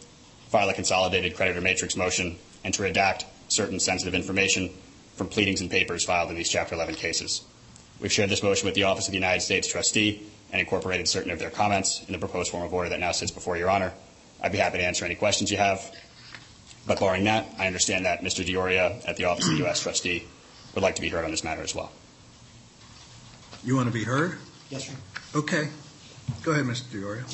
file 0.48 0.68
a 0.68 0.74
consolidated 0.74 1.36
creditor 1.36 1.60
matrix 1.60 1.96
motion, 1.96 2.36
and 2.64 2.74
to 2.74 2.82
redact 2.82 3.24
certain 3.50 3.80
sensitive 3.80 4.14
information 4.14 4.70
from 5.16 5.28
pleadings 5.28 5.60
and 5.60 5.70
papers 5.70 6.04
filed 6.04 6.30
in 6.30 6.36
these 6.36 6.48
Chapter 6.48 6.74
11 6.74 6.94
cases. 6.94 7.44
We've 8.00 8.12
shared 8.12 8.30
this 8.30 8.42
motion 8.42 8.66
with 8.66 8.74
the 8.74 8.84
Office 8.84 9.06
of 9.06 9.12
the 9.12 9.18
United 9.18 9.42
States 9.42 9.68
Trustee 9.68 10.22
and 10.52 10.60
incorporated 10.60 11.06
certain 11.06 11.30
of 11.30 11.38
their 11.38 11.50
comments 11.50 12.02
in 12.06 12.12
the 12.12 12.18
proposed 12.18 12.50
form 12.50 12.64
of 12.64 12.72
order 12.72 12.88
that 12.88 13.00
now 13.00 13.12
sits 13.12 13.30
before 13.30 13.56
Your 13.56 13.68
Honor. 13.68 13.92
I'd 14.42 14.52
be 14.52 14.58
happy 14.58 14.78
to 14.78 14.84
answer 14.84 15.04
any 15.04 15.14
questions 15.14 15.50
you 15.50 15.58
have. 15.58 15.84
But 16.86 16.98
barring 16.98 17.24
that, 17.24 17.46
I 17.58 17.66
understand 17.66 18.06
that 18.06 18.22
Mr. 18.22 18.44
D'Auria 18.44 19.06
at 19.06 19.16
the 19.16 19.26
Office 19.26 19.46
of 19.46 19.52
the 19.52 19.58
U.S. 19.58 19.82
Trustee 19.82 20.24
would 20.74 20.82
like 20.82 20.94
to 20.94 21.02
be 21.02 21.10
heard 21.10 21.24
on 21.24 21.30
this 21.30 21.44
matter 21.44 21.62
as 21.62 21.74
well. 21.74 21.92
You 23.62 23.76
want 23.76 23.88
to 23.88 23.92
be 23.92 24.04
heard? 24.04 24.38
Yes, 24.70 24.88
sir. 24.88 24.94
Okay. 25.34 25.68
Go 26.42 26.52
ahead, 26.52 26.64
Mr. 26.64 26.90
D'Auria. 26.90 27.24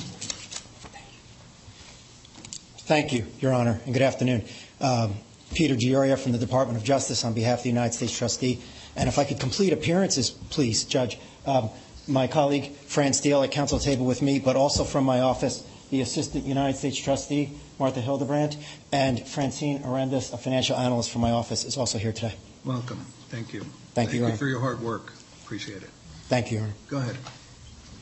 Thank 2.80 3.12
you, 3.12 3.26
Your 3.40 3.52
Honor, 3.52 3.80
and 3.84 3.92
good 3.92 4.02
afternoon. 4.02 4.44
Um, 4.80 5.14
Peter 5.54 5.76
D'Auria 5.76 6.18
from 6.18 6.32
the 6.32 6.38
Department 6.38 6.78
of 6.78 6.84
Justice 6.84 7.24
on 7.24 7.32
behalf 7.34 7.58
of 7.58 7.62
the 7.64 7.70
United 7.70 7.94
States 7.94 8.16
Trustee. 8.16 8.60
And 8.94 9.08
if 9.08 9.18
I 9.18 9.24
could 9.24 9.40
complete 9.40 9.72
appearances, 9.72 10.30
please, 10.30 10.84
Judge. 10.84 11.18
Um, 11.46 11.70
my 12.08 12.26
colleague, 12.26 12.72
Fran 12.72 13.12
Steele, 13.12 13.42
at 13.42 13.50
counsel 13.50 13.78
table 13.78 14.06
with 14.06 14.22
me, 14.22 14.38
but 14.38 14.56
also 14.56 14.84
from 14.84 15.04
my 15.04 15.20
office, 15.20 15.64
the 15.90 16.00
Assistant 16.00 16.44
United 16.44 16.76
States 16.76 16.98
Trustee, 16.98 17.52
Martha 17.78 18.00
Hildebrandt, 18.00 18.56
and 18.92 19.26
Francine 19.26 19.80
Arendas, 19.82 20.32
a 20.32 20.38
financial 20.38 20.76
analyst 20.76 21.10
from 21.10 21.20
my 21.20 21.30
office, 21.30 21.64
is 21.64 21.76
also 21.76 21.98
here 21.98 22.12
today. 22.12 22.34
Welcome. 22.64 23.04
Thank 23.28 23.52
you. 23.52 23.64
Thank 23.94 24.12
you, 24.12 24.20
Your 24.20 24.28
Honor. 24.28 24.36
for 24.36 24.46
your 24.46 24.60
hard 24.60 24.80
work. 24.80 25.12
Appreciate 25.44 25.82
it. 25.82 25.90
Thank 26.28 26.50
you, 26.50 26.58
Your 26.58 26.66
Honor. 26.66 26.74
Go 26.88 26.96
ahead. 26.98 27.16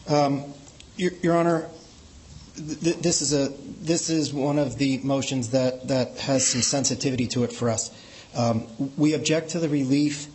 Um, 0.08 0.54
Your, 0.96 1.12
Your 1.22 1.36
Honor, 1.36 1.68
th- 2.54 2.96
this 2.96 3.22
is 3.22 3.32
a 3.32 3.52
this 3.82 4.10
is 4.10 4.32
one 4.32 4.58
of 4.58 4.78
the 4.78 4.98
motions 4.98 5.50
that 5.50 5.88
that 5.88 6.18
has 6.18 6.46
some 6.46 6.62
sensitivity 6.62 7.26
to 7.28 7.44
it 7.44 7.52
for 7.52 7.70
us. 7.70 7.90
Um, 8.34 8.66
we 8.96 9.14
object 9.14 9.50
to 9.50 9.60
the 9.60 9.68
relief 9.68 10.26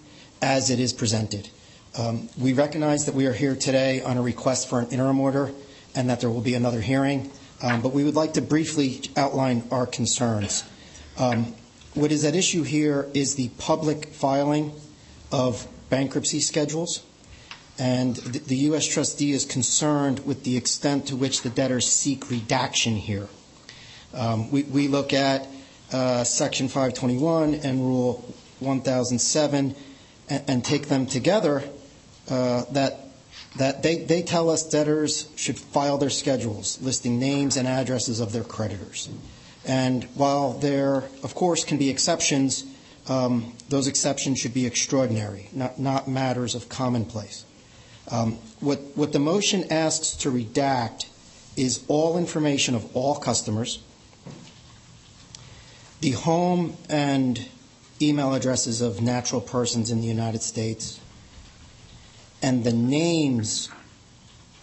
as 0.41 0.69
it 0.69 0.79
is 0.79 0.93
presented. 0.93 1.49
Um, 1.97 2.29
we 2.37 2.53
recognize 2.53 3.05
that 3.05 3.15
we 3.15 3.25
are 3.25 3.33
here 3.33 3.55
today 3.55 4.01
on 4.01 4.17
a 4.17 4.21
request 4.21 4.69
for 4.69 4.79
an 4.79 4.89
interim 4.89 5.19
order, 5.19 5.51
and 5.95 6.09
that 6.09 6.21
there 6.21 6.29
will 6.29 6.41
be 6.41 6.53
another 6.53 6.81
hearing. 6.81 7.31
Um, 7.61 7.81
but 7.81 7.93
we 7.93 8.03
would 8.03 8.15
like 8.15 8.33
to 8.33 8.41
briefly 8.41 9.01
outline 9.17 9.63
our 9.71 9.85
concerns. 9.85 10.63
Um, 11.17 11.55
what 11.93 12.11
is 12.11 12.23
at 12.23 12.35
issue 12.35 12.63
here 12.63 13.09
is 13.13 13.35
the 13.35 13.49
public 13.57 14.07
filing 14.13 14.71
of 15.31 15.67
bankruptcy 15.89 16.39
schedules. 16.39 17.03
And 17.79 18.17
the, 18.17 18.57
U.S. 18.57 18.85
trustee 18.85 19.31
is 19.31 19.45
concerned 19.45 20.25
with 20.25 20.43
the 20.43 20.57
extent 20.57 21.07
to 21.07 21.15
which 21.15 21.43
the 21.43 21.49
debtors 21.49 21.89
seek 21.89 22.29
redaction 22.29 22.97
here. 22.97 23.29
Um, 24.13 24.51
we, 24.51 24.87
look 24.89 25.13
at 25.13 25.47
uh, 25.93 26.25
Section 26.25 26.67
521 26.67 27.55
and 27.55 27.79
Rule 27.79 28.33
1007 28.59 29.75
and, 30.29 30.65
take 30.65 30.89
them 30.89 31.05
together 31.05 31.63
uh, 32.29 32.65
that 32.71 33.09
they, 33.57 34.23
tell 34.27 34.49
us 34.49 34.67
debtors 34.67 35.29
should 35.37 35.57
file 35.57 35.97
their 35.97 36.09
schedules 36.09 36.81
listing 36.81 37.17
names 37.17 37.55
and 37.55 37.67
addresses 37.67 38.19
of 38.19 38.33
their 38.33 38.43
creditors. 38.43 39.09
And 39.65 40.03
while 40.15 40.53
there, 40.53 41.03
of 41.23 41.33
course, 41.33 41.63
can 41.63 41.77
be 41.77 41.89
exceptions, 41.89 42.65
um, 43.07 43.53
those 43.69 43.87
exceptions 43.87 44.39
should 44.39 44.53
be 44.53 44.65
extraordinary, 44.65 45.49
not 45.53 46.07
matters 46.07 46.55
of 46.55 46.67
commonplace. 46.67 47.45
Um, 48.11 48.33
what, 48.59 49.11
the 49.11 49.19
motion 49.19 49.71
asks 49.71 50.11
to 50.17 50.31
redact 50.31 51.05
is 51.55 51.83
all 51.87 52.17
information 52.17 52.73
of 52.75 52.95
all 52.95 53.15
customers, 53.15 53.79
the 56.01 56.11
home 56.11 56.75
and 56.89 57.47
email 58.01 58.33
addresses 58.33 58.81
of 58.81 59.01
natural 59.01 59.41
persons 59.41 59.91
in 59.91 60.01
the 60.01 60.07
United 60.07 60.41
States, 60.41 60.99
and 62.41 62.63
the 62.63 62.71
names, 62.73 63.69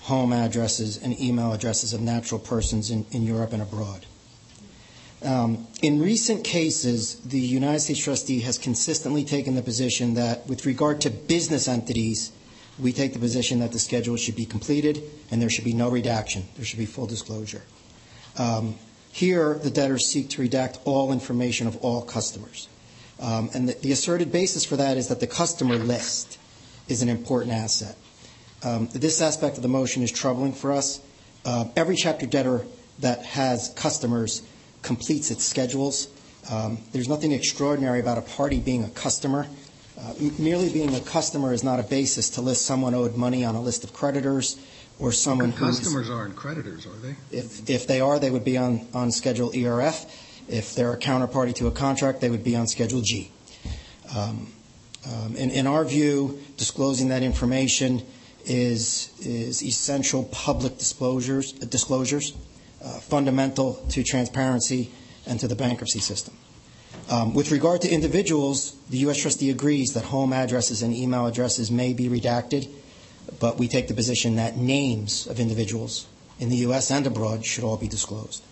home 0.03 0.33
addresses, 0.33 0.97
and 1.03 1.19
email 1.21 1.53
addresses 1.53 1.93
of 1.93 2.01
natural 2.01 2.41
persons 2.41 2.91
in, 2.91 3.05
in 3.13 3.23
Europe 3.23 3.53
and 3.53 3.63
abroad. 3.63 4.07
Um, 5.23 5.67
in 5.83 6.01
recent 6.01 6.45
cases, 6.45 7.17
the 7.21 7.41
United 7.41 7.81
States 7.81 8.01
trustee 8.01 8.41
has 8.41 8.59
consistently 8.59 9.25
taken 9.25 9.55
the 9.55 9.63
position 9.63 10.15
that, 10.15 10.47
with 10.47 10.67
regard 10.67 11.01
to 11.03 11.11
business 11.11 11.69
entities, 11.69 12.33
we 12.79 12.93
take 12.93 13.13
the 13.13 13.19
position 13.19 13.61
that 13.61 13.73
the 13.73 13.79
schedule 13.79 14.17
should 14.17 14.37
be 14.37 14.47
completed 14.47 15.03
and 15.31 15.41
there 15.41 15.51
should 15.51 15.65
be 15.65 15.73
no 15.73 15.89
redaction. 15.89 16.45
There 16.57 16.65
should 16.65 16.79
be 16.79 16.87
full 16.87 17.07
disclosure. 17.07 17.63
Um, 18.39 18.77
here, 19.13 19.55
the 19.55 19.71
debtors 19.71 20.07
seek 20.07 20.29
to 20.31 20.43
redact 20.43 20.79
all 20.85 21.13
information 21.13 21.67
of 21.67 21.77
all 21.77 22.03
customers. 22.03 22.69
Um, 23.19 23.49
and 23.55 23.69
the, 23.69 23.73
the, 23.73 23.93
asserted 23.93 24.31
basis 24.31 24.67
for 24.67 24.77
that 24.77 24.99
is 24.99 25.09
that 25.09 25.21
the 25.21 25.27
customer 25.27 25.77
list 25.77 26.39
is 26.87 27.01
an 27.01 27.09
important 27.09 27.55
asset. 27.55 27.97
Um, 28.63 28.89
this 28.93 29.23
aspect 29.23 29.57
of 29.57 29.63
the 29.63 29.69
motion 29.69 30.03
is 30.03 30.13
troubling 30.13 30.53
for 30.53 30.71
us. 30.71 31.01
Uh, 31.47 31.65
every 31.77 31.97
chapter 31.97 32.27
debtor 32.27 32.67
that 32.99 33.25
has 33.25 33.73
customers 33.75 34.43
completes 34.83 35.31
its 35.31 35.45
schedules. 35.45 36.09
Um, 36.51 36.79
there's 36.93 37.09
nothing 37.09 37.33
extraordinary 37.33 38.01
about 38.01 38.19
a 38.19 38.23
party 38.23 38.61
being 38.61 38.85
a 38.85 38.91
customer. 38.91 39.47
Uh, 39.99 40.13
merely 40.39 40.69
being 40.69 40.95
a 40.95 41.01
customer 41.01 41.53
is 41.53 41.65
not 41.65 41.81
a 41.81 41.83
basis 41.83 42.31
to 42.31 42.43
list 42.43 42.67
someone 42.67 42.95
owed 42.95 43.17
money 43.17 43.45
on 43.45 43.55
a 43.55 43.61
list 43.61 43.83
of 43.83 43.93
creditors 43.93 44.59
or 44.99 45.11
someone 45.13 45.51
who 45.51 45.67
customers 45.67 46.11
aren't 46.11 46.37
creditors, 46.37 46.87
are 46.87 46.97
they? 46.97 47.17
If 47.31 47.69
if 47.69 47.87
they 47.87 48.01
are, 48.01 48.19
they 48.19 48.31
would 48.31 48.45
be 48.45 48.57
on 48.57 48.87
on 48.95 49.11
Schedule 49.11 49.51
ERF. 49.53 50.07
If 50.49 50.75
they're 50.75 50.93
a 50.93 50.99
counterparty 50.99 51.55
to 51.57 51.67
a 51.67 51.71
contract, 51.71 52.21
they 52.21 52.31
would 52.31 52.45
be 52.45 52.57
on 52.57 52.67
Schedule 52.67 53.01
G. 53.01 53.31
Um, 54.15 54.53
um, 55.07 55.37
in, 55.37 55.51
in 55.51 55.67
our 55.67 55.85
view, 55.85 56.41
disclosing 56.57 57.09
that 57.09 57.23
information 57.23 58.03
is 58.45 59.13
is 59.21 59.63
essential 59.63 60.25
public 60.25 60.79
disclosures 60.79 61.53
disclosures, 61.53 62.33
uh, 62.85 62.99
fundamental 63.01 63.75
to 63.91 64.03
transparency 64.03 64.91
and 65.27 65.41
to 65.41 65.49
the 65.49 65.57
bankruptcy 65.57 66.01
system. 66.01 66.35
Um, 67.09 67.35
with 67.35 67.53
regard 67.53 67.83
to 67.83 67.89
individuals, 67.89 68.75
the 68.91 68.99
U.S. 68.99 69.19
trustee 69.19 69.51
agrees 69.51 69.95
that 69.95 70.05
home 70.05 70.33
addresses 70.33 70.83
and 70.83 70.93
email 70.93 71.27
addresses 71.27 71.71
may 71.71 71.93
be 71.93 72.09
redacted, 72.09 72.69
but 73.39 73.59
we 73.59 73.69
take 73.69 73.87
the 73.87 73.95
position 73.95 74.37
that 74.37 74.57
names 74.57 75.27
of 75.29 75.39
individuals 75.39 76.07
in 76.41 76.49
the 76.49 76.57
U.S. 76.69 76.91
and 76.91 77.07
abroad 77.07 77.45
should 77.45 77.63
all 77.63 77.77
be 77.77 77.87
disclosed. 77.87 78.43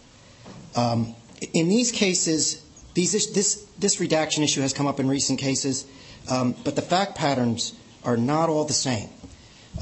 Um, 0.77 1.15
in 1.53 1.69
these 1.69 1.91
cases, 1.91 2.63
this, 2.95 4.01
redaction 4.01 4.43
issue 4.45 4.61
has 4.61 4.73
come 4.73 4.87
up 4.87 5.01
in 5.01 5.09
recent 5.09 5.41
cases, 5.41 5.85
um, 6.31 6.55
but 6.65 6.77
the 6.77 6.83
fact 6.83 7.17
patterns 7.17 7.75
are 8.05 8.17
not 8.17 8.49
all 8.49 8.65
the 8.65 8.73
same. 8.73 9.09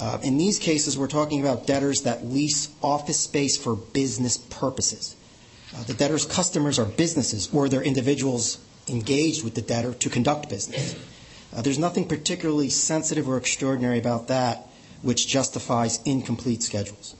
Uh, 0.01 0.19
in 0.23 0.39
these 0.39 0.59
cases, 0.59 0.99
we're 0.99 1.09
talking 1.09 1.41
about 1.41 1.67
debtors 1.67 2.03
that 2.03 2.25
lease 2.25 2.71
office 2.83 3.21
space 3.21 3.57
for 3.57 3.77
business 3.77 4.39
purposes. 4.39 5.17
Uh, 5.75 5.83
the 5.85 5.95
debtor's 5.95 6.27
customers 6.27 6.79
are 6.79 6.85
businesses 6.85 7.49
or 7.53 7.69
they're 7.69 7.83
individuals 7.83 8.59
engaged 8.89 9.45
with 9.45 9.55
the 9.55 9.63
debtor 9.63 9.95
to 9.95 10.11
conduct 10.11 10.49
business. 10.49 10.95
Uh, 11.55 11.63
there's 11.63 11.79
nothing 11.79 12.07
particularly 12.07 12.69
sensitive 12.69 13.29
or 13.29 13.37
extraordinary 13.37 13.99
about 13.99 14.29
that 14.29 14.69
which 15.03 15.27
justifies 15.27 16.01
incomplete 16.05 16.63
schedules. 16.63 17.15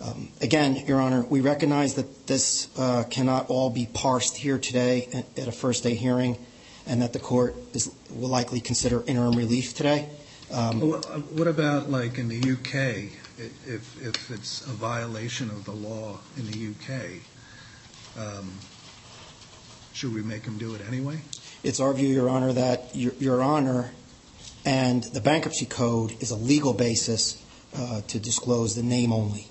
Um, 0.00 0.30
again, 0.40 0.76
Your 0.86 1.00
Honor, 1.00 1.22
we 1.22 1.40
recognize 1.40 1.94
that 1.94 2.26
this 2.26 2.68
uh, 2.76 3.04
cannot 3.04 3.48
all 3.48 3.70
be 3.70 3.86
parsed 3.86 4.36
here 4.36 4.58
today 4.58 5.24
at, 5.36 5.46
a 5.46 5.52
first 5.52 5.84
day 5.84 5.94
hearing 5.94 6.36
and 6.86 7.00
that 7.02 7.12
the 7.12 7.20
court 7.20 7.54
will 8.10 8.28
likely 8.28 8.60
consider 8.60 9.04
interim 9.06 9.36
relief 9.36 9.74
today. 9.74 10.08
Um, 10.50 10.80
what 10.80 11.46
about 11.46 11.88
like 11.88 12.18
in 12.18 12.28
the 12.28 12.38
UK, 12.38 13.10
if, 13.38 14.30
it's 14.30 14.62
a 14.62 14.70
violation 14.70 15.48
of 15.50 15.64
the 15.64 15.72
law 15.72 16.18
in 16.36 16.50
the 16.50 16.70
UK, 16.70 17.22
should 19.92 20.14
we 20.14 20.22
make 20.22 20.44
him 20.44 20.58
do 20.58 20.74
it 20.74 20.80
anyway? 20.88 21.20
It's 21.62 21.78
our 21.78 21.94
view, 21.94 22.08
Your 22.08 22.28
Honor, 22.28 22.52
that 22.52 22.94
Your, 22.94 23.12
Your 23.20 23.42
Honor 23.42 23.92
and 24.64 25.02
the 25.04 25.20
bankruptcy 25.20 25.66
code 25.66 26.20
is 26.20 26.30
a 26.30 26.36
legal 26.36 26.72
basis 26.72 27.42
uh, 27.76 28.00
to 28.08 28.18
disclose 28.18 28.74
the 28.74 28.82
name 28.82 29.12
only. 29.12 29.46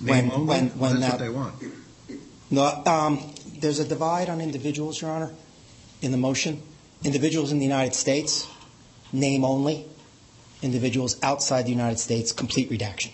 Name 0.00 0.30
only? 0.30 0.46
When, 0.46 0.68
when 0.78 1.00
That's 1.00 1.12
what 1.12 1.20
they 1.20 1.28
want. 1.28 2.86
Um, 2.86 3.34
there's 3.58 3.78
a 3.78 3.84
divide 3.84 4.28
on 4.28 4.40
individuals, 4.40 5.00
Your 5.00 5.10
Honor, 5.10 5.32
in 6.02 6.12
the 6.12 6.18
motion. 6.18 6.62
Individuals 7.04 7.52
in 7.52 7.58
the 7.58 7.64
United 7.64 7.94
States, 7.94 8.46
name 9.12 9.44
only. 9.44 9.86
Individuals 10.62 11.16
outside 11.22 11.66
the 11.66 11.70
United 11.70 11.98
States, 11.98 12.32
complete 12.32 12.70
redaction. 12.70 13.12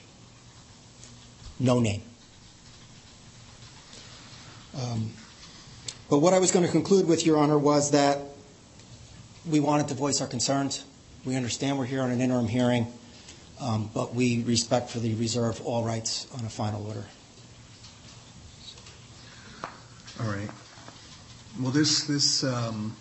No 1.58 1.80
name. 1.80 2.02
Um, 4.80 5.12
but 6.08 6.18
what 6.18 6.34
I 6.34 6.38
was 6.38 6.50
going 6.50 6.64
to 6.64 6.70
conclude 6.70 7.06
with, 7.06 7.24
Your 7.24 7.38
Honor, 7.38 7.58
was 7.58 7.90
that 7.92 8.18
we 9.48 9.60
wanted 9.60 9.88
to 9.88 9.94
voice 9.94 10.20
our 10.20 10.26
concerns. 10.26 10.84
We 11.24 11.36
understand 11.36 11.78
we're 11.78 11.86
here 11.86 12.02
on 12.02 12.10
an 12.10 12.20
interim 12.20 12.48
hearing, 12.48 12.86
um, 13.60 13.90
but 13.94 14.14
we 14.14 14.42
respectfully 14.42 15.14
reserve 15.14 15.60
all 15.64 15.84
rights 15.84 16.26
on 16.36 16.44
a 16.44 16.48
final 16.48 16.86
order. 16.86 17.04
All 20.20 20.26
right. 20.26 20.50
Well, 21.60 21.70
this 21.70 22.04
this 22.04 22.44
um, 22.44 22.94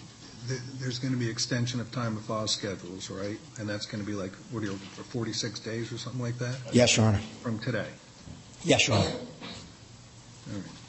there's 0.80 1.00
going 1.00 1.14
to 1.14 1.20
be 1.20 1.30
extension 1.30 1.80
of 1.80 1.92
time 1.92 2.18
of 2.18 2.24
file 2.24 2.48
schedules, 2.48 3.10
right? 3.10 3.38
And 3.60 3.70
that's 3.70 3.86
going 3.86 4.04
to 4.04 4.08
be 4.10 4.16
like 4.16 4.34
what 4.52 4.64
are 4.64 4.68
you 4.68 4.74
for 4.96 5.04
46 5.04 5.60
days 5.60 5.92
or 5.92 5.98
something 5.98 6.22
like 6.22 6.38
that? 6.40 6.56
Yes, 6.72 6.96
Your 6.98 7.08
Honor. 7.08 7.22
From 7.42 7.60
today. 7.60 7.88
Yes, 8.64 8.88
Your 8.88 8.98
Honor. 8.98 9.10
All 9.10 10.56
right. 10.56 10.81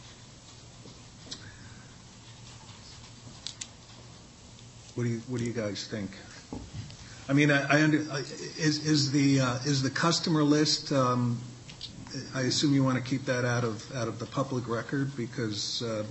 What 4.95 5.05
do 5.05 5.09
you 5.11 5.21
What 5.29 5.39
do 5.39 5.45
you 5.45 5.53
guys 5.53 5.87
think? 5.87 6.11
I 7.29 7.33
mean, 7.33 7.51
I, 7.51 7.79
I 7.79 7.83
under, 7.83 7.99
is 8.59 8.85
is 8.87 9.11
the 9.11 9.41
uh, 9.41 9.55
is 9.65 9.83
the 9.83 9.91
customer 9.91 10.43
list. 10.43 10.93
Um, 10.93 11.41
I 12.35 12.43
assume 12.43 12.75
you 12.75 12.85
want 12.85 13.03
to 13.03 13.11
keep 13.11 13.25
that 13.25 13.45
out 13.45 13.65
of 13.65 13.91
out 13.95 14.09
of 14.09 14.19
the 14.19 14.27
public 14.27 14.69
record 14.69 15.17
because 15.17 15.83
um, 15.83 16.07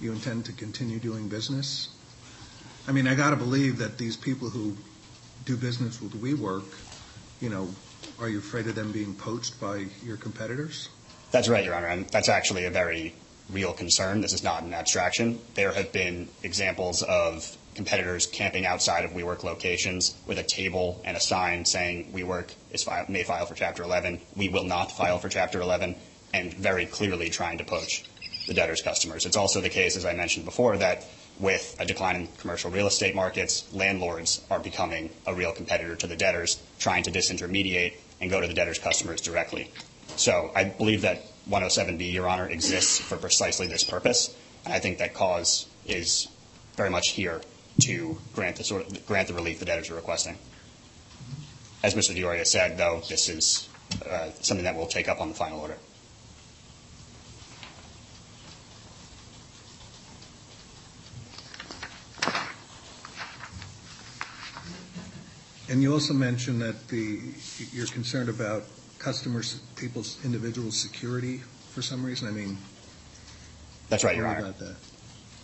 you 0.00 0.12
intend 0.12 0.44
to 0.46 0.52
continue 0.52 0.98
doing 0.98 1.28
business. 1.28 1.88
I 2.88 2.92
mean, 2.92 3.06
I 3.06 3.14
got 3.14 3.30
to 3.30 3.36
believe 3.36 3.78
that 3.78 3.98
these 3.98 4.16
people 4.16 4.48
who 4.48 4.76
do 5.44 5.56
business 5.56 6.00
with 6.00 6.20
WeWork, 6.20 6.64
you 7.40 7.48
know, 7.48 7.68
are 8.20 8.28
you 8.28 8.38
afraid 8.38 8.66
of 8.66 8.74
them 8.74 8.92
being 8.92 9.14
poached 9.14 9.60
by 9.60 9.86
your 10.04 10.16
competitors? 10.16 10.88
That's 11.30 11.48
right, 11.48 11.64
Your 11.64 11.74
Honor, 11.74 11.88
and 11.88 12.08
that's 12.08 12.28
actually 12.28 12.64
a 12.64 12.70
very 12.70 13.14
real 13.50 13.72
concern. 13.72 14.20
This 14.20 14.32
is 14.32 14.42
not 14.42 14.62
an 14.62 14.74
abstraction. 14.74 15.40
There 15.54 15.72
have 15.72 15.92
been 15.92 16.28
examples 16.42 17.02
of 17.02 17.56
competitors 17.76 18.26
camping 18.26 18.66
outside 18.66 19.04
of 19.04 19.12
WeWork 19.12 19.44
locations 19.44 20.16
with 20.26 20.38
a 20.38 20.42
table 20.42 21.00
and 21.04 21.16
a 21.16 21.20
sign 21.20 21.64
saying 21.64 22.12
WeWork 22.12 22.50
may 23.08 23.22
file 23.22 23.46
for 23.46 23.54
Chapter 23.54 23.84
11. 23.84 24.20
We 24.34 24.48
will 24.48 24.64
not 24.64 24.90
file 24.90 25.18
for 25.18 25.28
Chapter 25.28 25.60
11, 25.60 25.94
and 26.34 26.52
very 26.54 26.86
clearly 26.86 27.30
trying 27.30 27.58
to 27.58 27.64
poach 27.64 28.04
the 28.48 28.54
debtor's 28.54 28.82
customers. 28.82 29.26
It's 29.26 29.36
also 29.36 29.60
the 29.60 29.68
case, 29.68 29.96
as 29.96 30.04
I 30.04 30.14
mentioned 30.14 30.44
before, 30.44 30.76
that 30.78 31.04
with 31.38 31.76
a 31.78 31.84
decline 31.84 32.16
in 32.16 32.28
commercial 32.38 32.70
real 32.70 32.86
estate 32.86 33.14
markets, 33.14 33.72
landlords 33.72 34.42
are 34.50 34.58
becoming 34.58 35.10
a 35.26 35.34
real 35.34 35.52
competitor 35.52 35.94
to 35.96 36.06
the 36.06 36.16
debtors, 36.16 36.60
trying 36.78 37.02
to 37.04 37.10
disintermediate 37.10 37.94
and 38.20 38.30
go 38.30 38.40
to 38.40 38.46
the 38.46 38.54
debtor's 38.54 38.78
customers 38.78 39.20
directly. 39.20 39.70
So 40.16 40.50
I 40.56 40.64
believe 40.64 41.02
that 41.02 41.24
107B, 41.50 42.12
Your 42.12 42.28
Honor, 42.28 42.48
exists 42.48 42.98
for 42.98 43.16
precisely 43.16 43.66
this 43.66 43.84
purpose, 43.84 44.34
and 44.64 44.72
I 44.72 44.78
think 44.78 44.98
that 44.98 45.12
cause 45.12 45.66
is 45.86 46.28
very 46.76 46.90
much 46.90 47.10
here 47.10 47.42
to 47.80 48.18
grant 48.34 48.56
the, 48.56 48.64
sort 48.64 48.86
of, 48.86 49.06
grant 49.06 49.28
the 49.28 49.34
relief 49.34 49.58
the 49.58 49.64
debtors 49.64 49.90
are 49.90 49.94
requesting. 49.94 50.38
As 51.82 51.94
Mr. 51.94 52.14
D'Auria 52.14 52.44
said, 52.46 52.78
though, 52.78 53.02
this 53.08 53.28
is 53.28 53.68
uh, 54.08 54.30
something 54.40 54.64
that 54.64 54.74
we'll 54.74 54.86
take 54.86 55.08
up 55.08 55.20
on 55.20 55.28
the 55.28 55.34
final 55.34 55.60
order. 55.60 55.76
And 65.68 65.82
you 65.82 65.92
also 65.92 66.14
mentioned 66.14 66.62
that 66.62 66.88
the, 66.88 67.20
you're 67.72 67.86
concerned 67.88 68.28
about 68.28 68.62
customers, 68.98 69.60
people's 69.74 70.24
individual 70.24 70.70
security 70.70 71.38
for 71.72 71.82
some 71.82 72.04
reason. 72.04 72.28
I 72.28 72.30
mean, 72.30 72.56
That's 73.88 74.04
right, 74.04 74.16
Your 74.16 74.26
Honor. 74.26 74.54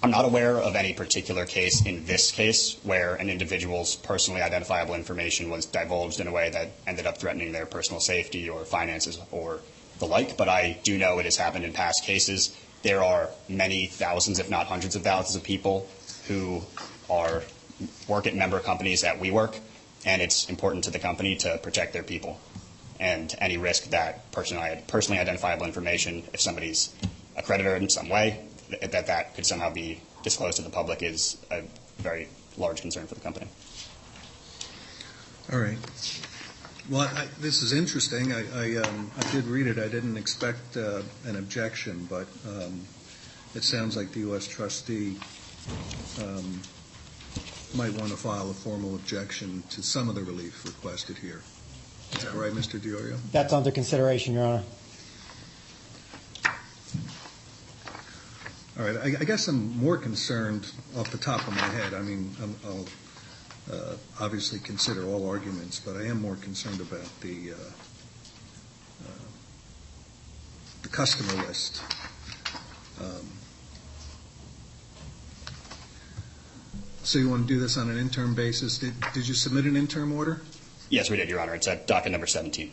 I'm 0.05 0.11
not 0.11 0.25
aware 0.25 0.59
of 0.59 0.75
any 0.75 0.95
particular 0.95 1.47
case 1.47 1.87
in 1.87 2.05
this 2.07 2.33
case 2.33 2.77
where 2.83 3.15
an 3.15 3.31
individual's 3.31 3.95
personally 3.95 4.43
identifiable 4.43 4.97
information 4.97 5.49
was 5.49 5.65
divulged 5.65 6.19
in 6.19 6.27
a 6.27 6.33
way 6.33 6.51
that 6.51 6.73
ended 6.89 7.07
up 7.07 7.19
threatening 7.19 7.53
their 7.53 7.67
personal 7.67 8.01
safety 8.01 8.49
or 8.49 8.65
finances 8.65 9.21
or 9.31 9.61
the 10.01 10.07
like, 10.07 10.37
but 10.37 10.49
I 10.49 10.81
do 10.83 10.99
know 10.99 11.21
it 11.21 11.25
has 11.25 11.37
happened 11.37 11.65
in 11.65 11.73
past 11.73 12.03
cases. 12.03 12.57
There 12.83 13.05
are 13.05 13.31
many 13.49 13.87
thousands, 13.87 14.41
if 14.41 14.51
not 14.51 14.67
hundreds 14.67 14.97
of 14.97 15.03
thousands 15.03 15.37
of 15.37 15.45
people 15.45 15.89
who 16.27 16.63
work 18.09 18.27
at 18.27 18.35
member 18.35 18.59
companies 18.59 19.05
at 19.05 19.21
WeWork, 19.21 19.57
and 20.05 20.21
it's 20.21 20.49
important 20.49 20.83
to 20.85 20.91
the 20.91 20.99
company 20.99 21.37
to 21.37 21.59
protect 21.59 21.93
their 21.93 22.03
people. 22.03 22.41
And 22.99 23.33
any 23.39 23.57
risk 23.57 23.91
that 23.91 24.33
personally, 24.33 25.19
identifiable 25.19 25.65
information, 25.65 26.25
if 26.33 26.41
somebody's 26.41 26.93
a 27.37 27.43
creditor 27.43 27.77
in 27.77 27.89
some 27.89 28.09
way, 28.09 28.41
that 28.81 29.07
that 29.07 29.35
could 29.35 29.47
somehow 29.47 29.73
be 29.73 30.01
disclosed 30.23 30.57
to 30.57 30.63
the 30.63 30.71
public 30.71 31.03
is 31.03 31.37
a 31.51 31.63
very 31.99 32.29
large 32.57 32.81
concern 32.81 33.07
for 33.07 33.15
the 33.15 33.21
company. 33.21 33.47
All 35.53 35.59
right. 35.59 35.79
Well, 36.91 37.03
I, 37.03 37.27
this 37.41 37.63
is 37.63 37.73
interesting. 37.73 38.33
I, 38.33 38.41
I, 38.55 38.77
um, 38.77 39.11
I 39.17 39.33
did 39.33 39.45
read 39.45 39.67
it. 39.67 39.79
I 39.79 39.89
didn't 39.89 40.17
expect 40.17 40.77
uh, 40.77 41.03
an 41.27 41.37
objection, 41.37 42.07
but 42.11 42.27
um, 42.49 42.81
it 43.55 43.63
sounds 43.63 43.97
like 43.97 44.13
the 44.13 44.21
U.S. 44.21 44.47
trustee 44.47 45.17
um, 46.21 46.61
might 47.75 47.93
want 47.93 48.11
to 48.11 48.17
file 48.17 48.51
a 48.51 48.55
formal 48.55 48.95
objection 48.97 49.63
to 49.71 49.83
some 49.83 50.09
of 50.09 50.15
the 50.15 50.23
relief 50.23 50.65
requested 50.65 51.17
here. 51.19 51.43
Is 52.15 52.25
that 52.25 52.35
right, 52.35 52.53
Mr. 52.53 52.83
D'Auria? 52.83 53.17
That's 53.31 53.53
under 53.53 53.71
consideration, 53.71 54.35
Your 54.35 54.45
Honor. 54.45 54.63
All 58.79 58.87
right. 58.87 58.97
I, 58.97 59.21
I 59.21 59.25
guess 59.25 59.49
I'm 59.49 59.77
more 59.77 59.99
concerned 59.99 60.71
off 60.97 61.11
the 61.11 61.19
top 61.19 61.47
of 61.47 61.55
my 61.55 61.69
head. 61.69 61.93
I 61.93 62.01
mean, 62.01 62.35
I'm, 62.43 62.57
I'll 62.65 62.87
uh, 63.71 63.97
obviously 64.21 64.59
consider 64.61 65.07
all 65.07 65.29
arguments, 65.29 65.79
but 65.79 65.97
I 65.97 66.07
am 66.07 66.21
more 66.21 66.37
concerned 66.37 66.81
about 66.81 67.07
the 67.21 67.53
uh, 67.53 67.57
uh, 69.05 69.25
the 70.83 70.89
customer 70.89 71.47
list. 71.47 71.83
Um, 73.01 73.27
so 77.03 77.19
you 77.19 77.29
want 77.29 77.47
to 77.47 77.55
do 77.55 77.61
this 77.61 77.77
on 77.77 77.91
an 77.91 77.99
interim 77.99 78.35
basis? 78.35 78.79
Did, 78.79 78.95
did 79.13 79.29
you 79.29 79.35
submit 79.35 79.65
an 79.65 79.77
interim 79.77 80.13
order? 80.17 80.41
Yes, 80.89 81.11
we 81.11 81.17
did, 81.17 81.29
Your 81.29 81.41
Honor. 81.41 81.55
It's 81.55 81.69
at 81.69 81.87
docket 81.87 82.13
number 82.13 82.27
17. 82.27 82.71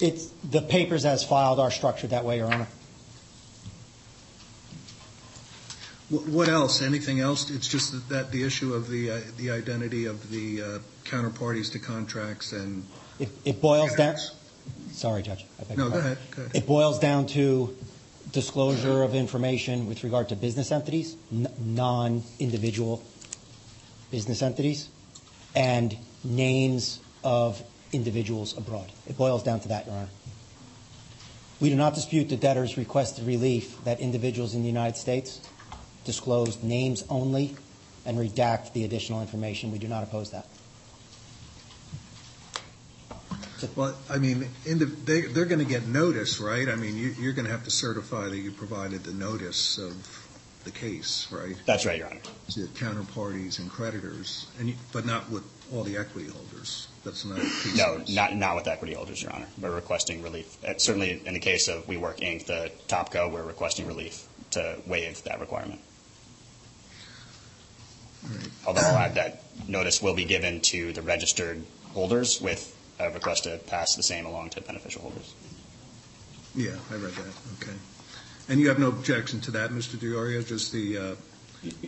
It's, 0.00 0.28
the 0.42 0.62
papers 0.62 1.04
as 1.04 1.24
filed 1.24 1.60
are 1.60 1.70
structured 1.70 2.10
that 2.10 2.24
way, 2.24 2.38
Your 2.38 2.52
Honor. 2.52 2.66
What 6.10 6.48
else? 6.48 6.80
Anything 6.80 7.20
else? 7.20 7.50
It's 7.50 7.68
just 7.68 7.92
that- 7.92 8.08
that 8.08 8.30
the 8.32 8.42
issue 8.42 8.72
of 8.72 8.88
the 8.88 9.10
uh, 9.10 9.20
the 9.36 9.50
identity 9.50 10.06
of 10.06 10.30
the 10.30 10.62
uh, 10.62 10.78
counterparties 11.04 11.70
to 11.72 11.78
contracts 11.78 12.52
and. 12.52 12.86
It, 13.18 13.28
it 13.44 13.60
boils 13.60 13.94
down, 13.94 14.16
sorry, 14.92 15.22
Judge. 15.22 15.44
I 15.60 15.64
beg 15.64 15.76
No, 15.76 15.84
go 15.86 15.90
pardon. 15.90 16.12
ahead. 16.12 16.18
Go 16.36 16.42
ahead. 16.42 16.56
It 16.56 16.66
boils 16.66 16.98
down 16.98 17.26
to 17.28 17.76
disclosure 18.32 19.02
of 19.02 19.14
information 19.14 19.86
with 19.86 20.04
regard 20.04 20.28
to 20.30 20.36
business 20.36 20.70
entities, 20.70 21.16
n- 21.32 21.48
non-individual 21.58 23.02
business 24.10 24.40
entities, 24.40 24.88
and 25.56 25.96
names 26.24 27.00
of 27.24 27.60
individuals 27.92 28.56
abroad. 28.56 28.90
It 29.08 29.16
boils 29.18 29.42
down 29.42 29.60
to 29.60 29.68
that, 29.68 29.86
Your 29.86 29.94
Honor. 29.96 30.08
We 31.60 31.70
do 31.70 31.74
not 31.76 31.94
dispute 31.94 32.28
the 32.28 32.36
debtor's 32.36 32.76
request 32.78 33.18
requested 33.18 33.26
relief 33.26 33.82
that 33.84 33.98
individuals 34.00 34.54
in 34.54 34.62
the 34.62 34.68
United 34.68 34.96
States 34.96 35.40
disclose 36.04 36.62
names 36.62 37.04
only 37.08 37.56
and 38.06 38.18
redact 38.18 38.72
the 38.72 38.84
additional 38.84 39.20
information. 39.20 39.70
We 39.72 39.78
do 39.78 39.88
not 39.88 40.02
oppose 40.02 40.30
that. 40.30 40.46
Well, 43.74 43.96
I 44.08 44.18
mean, 44.18 44.48
they, 44.64 45.22
they're 45.22 45.44
going 45.44 45.58
to 45.58 45.64
get 45.64 45.86
notice, 45.86 46.38
right? 46.40 46.68
I 46.68 46.76
mean, 46.76 46.96
you, 46.96 47.14
you're 47.18 47.32
going 47.32 47.44
to 47.46 47.50
have 47.50 47.64
to 47.64 47.70
certify 47.70 48.28
that 48.28 48.36
you 48.36 48.52
provided 48.52 49.02
the 49.02 49.12
notice 49.12 49.78
of 49.78 49.94
the 50.64 50.70
case, 50.70 51.26
right? 51.32 51.56
That's 51.66 51.84
right, 51.84 51.98
Your 51.98 52.08
Honor. 52.08 52.20
To 52.50 52.60
counterparties 52.60 53.58
and 53.58 53.70
creditors, 53.70 54.46
but 54.92 55.06
not 55.06 55.28
with 55.30 55.44
all 55.72 55.82
the 55.82 55.96
equity 55.96 56.28
holders. 56.28 56.88
That's 57.04 57.24
not 57.24 57.38
a 57.38 57.42
piece 57.42 57.76
No, 57.76 58.02
not, 58.08 58.36
not 58.36 58.56
with 58.56 58.68
equity 58.68 58.94
holders, 58.94 59.22
Your 59.22 59.32
Honor. 59.32 59.46
We're 59.60 59.74
requesting 59.74 60.22
relief. 60.22 60.56
Uh, 60.64 60.74
Certainly, 60.76 61.22
in 61.24 61.34
the 61.34 61.40
case 61.40 61.68
of 61.68 61.86
WeWork 61.86 62.20
Inc., 62.20 62.46
the 62.46 62.70
Topco, 62.86 63.30
we're 63.30 63.42
requesting 63.42 63.86
relief 63.86 64.26
to 64.52 64.78
waive 64.86 65.22
that 65.24 65.40
requirement. 65.40 65.80
Although 68.66 68.80
I'll 68.82 68.98
add 68.98 69.14
that 69.14 69.42
notice 69.68 70.02
will 70.02 70.14
be 70.14 70.24
given 70.24 70.60
to 70.62 70.92
the 70.92 71.02
registered 71.02 71.64
holders 71.92 72.40
with 72.40 72.76
a 72.98 73.10
request 73.10 73.44
to 73.44 73.58
pass 73.66 73.94
the 73.94 74.02
same 74.02 74.26
along 74.26 74.50
to 74.50 74.60
beneficial 74.60 75.02
holders. 75.02 75.34
Yeah, 76.54 76.72
I 76.90 76.94
read 76.94 77.12
that. 77.12 77.34
Okay. 77.62 77.76
And 78.48 78.60
you 78.60 78.68
have 78.68 78.78
no 78.78 78.88
objection 78.88 79.40
to 79.42 79.50
that, 79.52 79.70
Mr. 79.70 79.98
D'Auria? 79.98 80.42
Just 80.42 80.72
the 80.72 80.96
uh, 80.96 81.14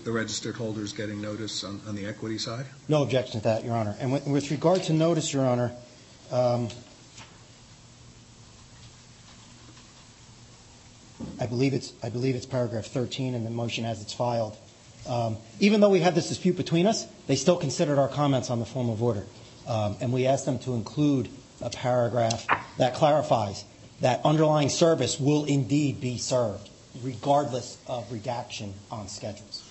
the 0.05 0.13
registered 0.13 0.57
holders 0.57 0.93
getting 0.93 1.21
notice 1.21 1.65
on, 1.65 1.81
on 1.87 1.95
the 1.95 2.07
equity 2.07 2.39
side? 2.39 2.67
No 2.89 3.03
objection 3.03 3.41
to 3.41 3.45
that, 3.45 3.65
Your 3.65 3.75
Honor. 3.75 3.97
And 4.01 4.13
with, 4.13 4.27
with 4.27 4.51
regard 4.51 4.83
to 4.85 4.93
notice, 4.93 5.33
Your 5.33 5.45
Honor, 5.47 5.73
um, 6.31 6.69
I 11.41 11.47
believe 11.47 11.73
it's, 11.73 11.93
I 12.03 12.09
believe 12.09 12.35
it's 12.35 12.47
paragraph 12.47 12.87
13 12.87 13.35
in 13.35 13.45
the 13.45 13.51
motion 13.51 13.85
as 13.85 14.03
it's 14.03 14.13
filed. 14.13 14.57
Um, 15.09 15.37
even 15.59 15.81
though 15.81 15.91
we 15.91 16.01
had 16.01 16.15
this 16.15 16.29
dispute 16.29 16.57
between 16.57 16.87
us, 16.87 17.07
they 17.27 17.37
still 17.37 17.57
considered 17.57 17.99
our 17.99 18.09
comments 18.09 18.51
on 18.51 18.59
the 18.59 18.67
form 18.67 18.91
of 18.91 19.03
order. 19.03 19.27
Um, 19.67 19.97
and 20.01 20.13
we 20.13 20.27
asked 20.27 20.47
them 20.47 20.59
to 20.61 20.75
include 20.75 21.29
a 21.61 21.71
paragraph 21.71 22.47
that 22.79 22.95
clarifies 22.95 23.65
that 24.01 24.25
underlying 24.25 24.69
service 24.69 25.21
will 25.21 25.45
indeed 25.45 26.01
be 26.01 26.19
served 26.19 26.69
regardless 27.03 27.79
of 27.87 28.11
redaction 28.11 28.75
on 28.91 29.09
schedules. 29.09 29.65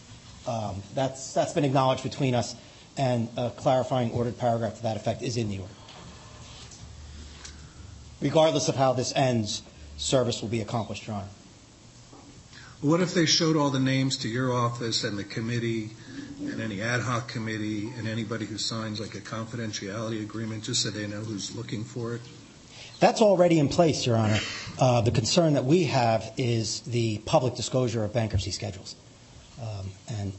Um, 0.48 0.82
That's, 0.96 1.34
that's 1.34 1.54
been 1.54 1.66
acknowledged 1.66 2.04
between 2.04 2.34
us, 2.34 2.56
and 2.98 3.28
a 3.38 3.50
clarifying 3.52 4.12
ordered 4.12 4.38
paragraph 4.38 4.76
to 4.78 4.84
that 4.84 4.96
effect 4.96 5.22
is 5.22 5.38
in 5.38 5.50
the 5.50 5.60
order. 5.60 5.74
Regardless 8.22 8.68
of 8.68 8.76
how 8.76 8.94
this 8.94 9.14
ends, 9.16 9.64
service 9.98 10.42
will 10.42 10.50
be 10.50 10.62
accomplished, 10.62 11.08
Your 11.08 11.18
Honor. 11.18 11.28
What 12.82 13.02
if 13.02 13.14
they 13.14 13.26
showed 13.26 13.58
all 13.58 13.70
the 13.70 13.80
names 13.80 14.16
to 14.18 14.30
your 14.30 14.54
office 14.54 15.04
and 15.04 15.18
the 15.20 15.26
committee 15.26 15.90
and 16.40 16.62
any 16.62 16.82
ad 16.82 17.02
hoc 17.02 17.28
committee 17.28 17.90
and 17.98 18.08
anybody 18.08 18.46
who 18.46 18.58
signs 18.58 19.02
like 19.02 19.16
a 19.16 19.20
confidentiality 19.20 20.22
agreement, 20.24 20.64
just 20.64 20.84
so 20.84 20.90
they 20.90 21.06
know 21.06 21.18
who's 21.20 21.54
looking 21.56 21.84
for 21.84 22.16
it? 22.16 22.22
That's 23.02 23.22
already 23.22 23.60
in 23.60 23.68
place, 23.68 24.06
Your 24.06 24.16
Honor. 24.16 24.40
Uh, 24.80 25.02
The 25.02 25.12
concern 25.12 25.54
that 25.56 25.66
we 25.66 25.86
have 25.86 26.32
is 26.38 26.80
the 26.82 27.18
public 27.26 27.56
disclosure 27.56 28.04
of 28.06 28.14
bankruptcy 28.14 28.52
schedules 28.52 28.96
um, 29.62 29.90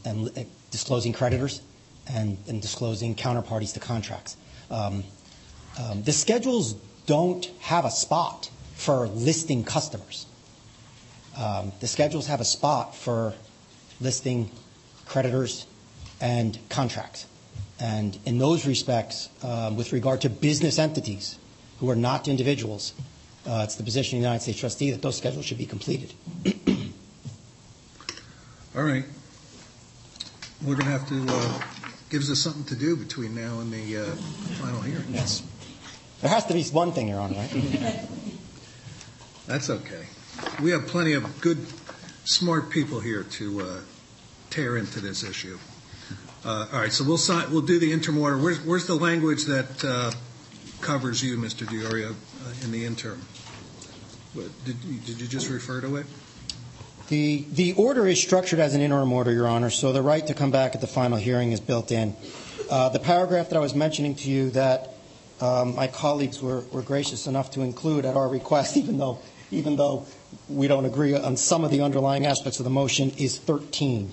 and 0.04 0.24
li- 0.24 0.46
disclosing 0.70 1.12
creditors 1.12 1.60
and 2.06 2.38
and 2.48 2.62
disclosing 2.62 3.14
counterparties 3.14 3.74
to 3.74 3.80
contracts. 3.80 4.36
Um, 4.70 5.04
um, 5.78 6.02
The 6.04 6.12
schedules 6.12 6.74
don't 7.06 7.44
have 7.60 7.84
a 7.84 7.90
spot 7.90 8.48
for 8.76 9.08
listing 9.08 9.62
customers. 9.64 10.24
Um, 11.36 11.72
The 11.80 11.86
schedules 11.86 12.26
have 12.26 12.40
a 12.40 12.44
spot 12.44 12.94
for 12.94 13.34
listing 14.00 14.50
creditors 15.06 15.66
and 16.20 16.58
contracts. 16.68 17.26
And 17.78 18.18
in 18.26 18.38
those 18.38 18.66
respects, 18.66 19.28
um, 19.42 19.76
with 19.76 19.92
regard 19.92 20.20
to 20.22 20.30
business 20.30 20.78
entities 20.78 21.38
who 21.78 21.88
are 21.88 21.96
not 21.96 22.28
individuals, 22.28 22.92
uh, 23.46 23.62
it's 23.64 23.76
the 23.76 23.82
position 23.82 24.18
of 24.18 24.22
the 24.22 24.26
United 24.28 24.42
States 24.42 24.60
trustee 24.60 24.90
that 24.90 25.00
those 25.00 25.16
schedules 25.16 25.46
should 25.46 25.56
be 25.58 25.64
completed. 25.66 26.12
All 28.76 28.82
right. 28.82 29.04
We're 30.62 30.74
going 30.74 30.86
to 30.86 30.92
have 30.92 31.08
to, 31.08 31.24
uh, 31.26 31.62
gives 32.10 32.30
us 32.30 32.38
something 32.38 32.64
to 32.64 32.76
do 32.76 32.96
between 32.96 33.34
now 33.34 33.60
and 33.60 33.72
the 33.72 33.96
uh, 33.96 34.04
final 34.60 34.82
hearing. 34.82 35.06
Yes. 35.10 35.42
There 36.20 36.30
has 36.30 36.44
to 36.46 36.54
be 36.54 36.62
one 36.64 36.92
thing, 36.92 37.08
Your 37.08 37.20
Honor, 37.20 37.36
right? 37.36 37.50
That's 39.46 39.70
okay. 39.70 40.04
We 40.60 40.70
have 40.72 40.86
plenty 40.86 41.12
of 41.14 41.40
good, 41.40 41.58
smart 42.24 42.70
people 42.70 43.00
here 43.00 43.22
to 43.24 43.60
uh, 43.60 43.80
tear 44.50 44.76
into 44.76 45.00
this 45.00 45.22
issue. 45.24 45.58
Uh, 46.44 46.66
All 46.72 46.80
right, 46.80 46.92
so 46.92 47.04
we'll 47.04 47.18
sign, 47.18 47.50
we'll 47.52 47.60
do 47.62 47.78
the 47.78 47.92
interim 47.92 48.18
order. 48.18 48.38
Where's, 48.38 48.60
where's 48.64 48.86
the 48.86 48.94
language 48.94 49.44
that 49.44 49.84
uh, 49.84 50.10
covers 50.80 51.22
you, 51.22 51.36
Mr. 51.36 51.66
D'Auria, 51.68 52.10
uh, 52.10 52.64
in 52.64 52.72
the 52.72 52.84
interim? 52.84 53.20
What, 54.34 54.46
Did 54.64 54.76
you- 54.84 54.98
did 55.00 55.20
you 55.20 55.26
just 55.26 55.48
refer 55.50 55.80
to 55.80 55.96
it? 55.96 56.06
The, 57.08 57.44
the 57.50 57.72
order 57.72 58.06
is 58.06 58.20
structured 58.22 58.60
as 58.60 58.74
an 58.74 58.80
interim 58.80 59.12
order, 59.12 59.32
Your 59.32 59.48
Honor, 59.48 59.68
so 59.70 59.92
the 59.92 60.00
right 60.02 60.24
to 60.28 60.34
come 60.34 60.52
back 60.52 60.74
at 60.76 60.80
the 60.80 60.86
final 60.86 61.18
hearing 61.18 61.50
is 61.52 61.58
built 61.60 61.90
in. 61.90 62.14
Uh, 62.70 62.88
The 62.90 63.00
paragraph 63.00 63.48
that 63.48 63.56
I 63.56 63.60
was 63.60 63.74
mentioning 63.74 64.14
to 64.16 64.30
you 64.30 64.50
that 64.50 64.94
um, 65.40 65.74
my 65.74 65.88
colleagues 65.88 66.40
were 66.40 66.60
were 66.70 66.82
gracious 66.82 67.26
enough 67.26 67.50
to 67.52 67.62
include 67.62 68.04
at 68.04 68.14
our 68.14 68.28
request, 68.28 68.76
even 68.82 68.96
though, 68.98 69.18
even 69.50 69.74
though 69.76 70.06
we 70.48 70.68
don't 70.68 70.84
agree 70.84 71.14
on 71.14 71.36
some 71.36 71.64
of 71.64 71.70
the 71.70 71.80
underlying 71.82 72.26
aspects 72.26 72.60
of 72.60 72.64
the 72.64 72.70
motion, 72.70 73.10
is 73.16 73.38
13. 73.38 74.12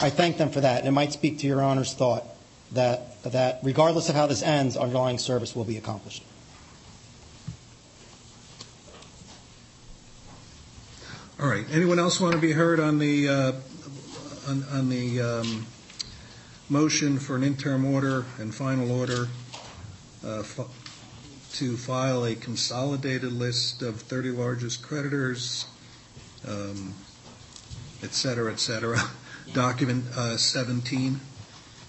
I 0.00 0.10
thank 0.10 0.36
them 0.36 0.50
for 0.50 0.60
that, 0.60 0.80
and 0.80 0.88
it 0.88 0.92
might 0.92 1.12
speak 1.12 1.38
to 1.38 1.46
Your 1.46 1.62
Honor's 1.62 1.94
thought 1.94 2.24
that, 2.72 3.22
that 3.24 3.60
regardless 3.62 4.08
of 4.08 4.14
how 4.14 4.26
this 4.26 4.42
ends, 4.42 4.76
underlying 4.76 5.18
service 5.18 5.54
will 5.54 5.64
be 5.64 5.76
accomplished. 5.76 6.24
All 11.40 11.48
right. 11.48 11.66
Anyone 11.70 11.98
else 11.98 12.20
want 12.20 12.34
to 12.34 12.40
be 12.40 12.52
heard 12.52 12.78
on 12.80 12.98
the, 12.98 13.28
uh, 13.28 13.52
on 14.48 14.88
the 14.88 15.20
um, 15.20 15.66
motion 16.68 17.18
for 17.18 17.36
an 17.36 17.42
interim 17.42 17.84
order 17.84 18.24
and 18.38 18.54
final 18.54 18.90
order 18.90 19.28
uh, 20.24 20.42
to 21.54 21.76
file 21.76 22.24
a 22.24 22.34
consolidated 22.34 23.32
list 23.32 23.82
of 23.82 24.00
30 24.00 24.30
largest 24.30 24.82
creditors, 24.82 25.66
um, 26.46 26.94
et 28.02 28.12
cetera, 28.12 28.52
et 28.52 28.58
cetera, 28.58 28.98
document 29.52 30.04
uh, 30.16 30.36
17? 30.36 31.20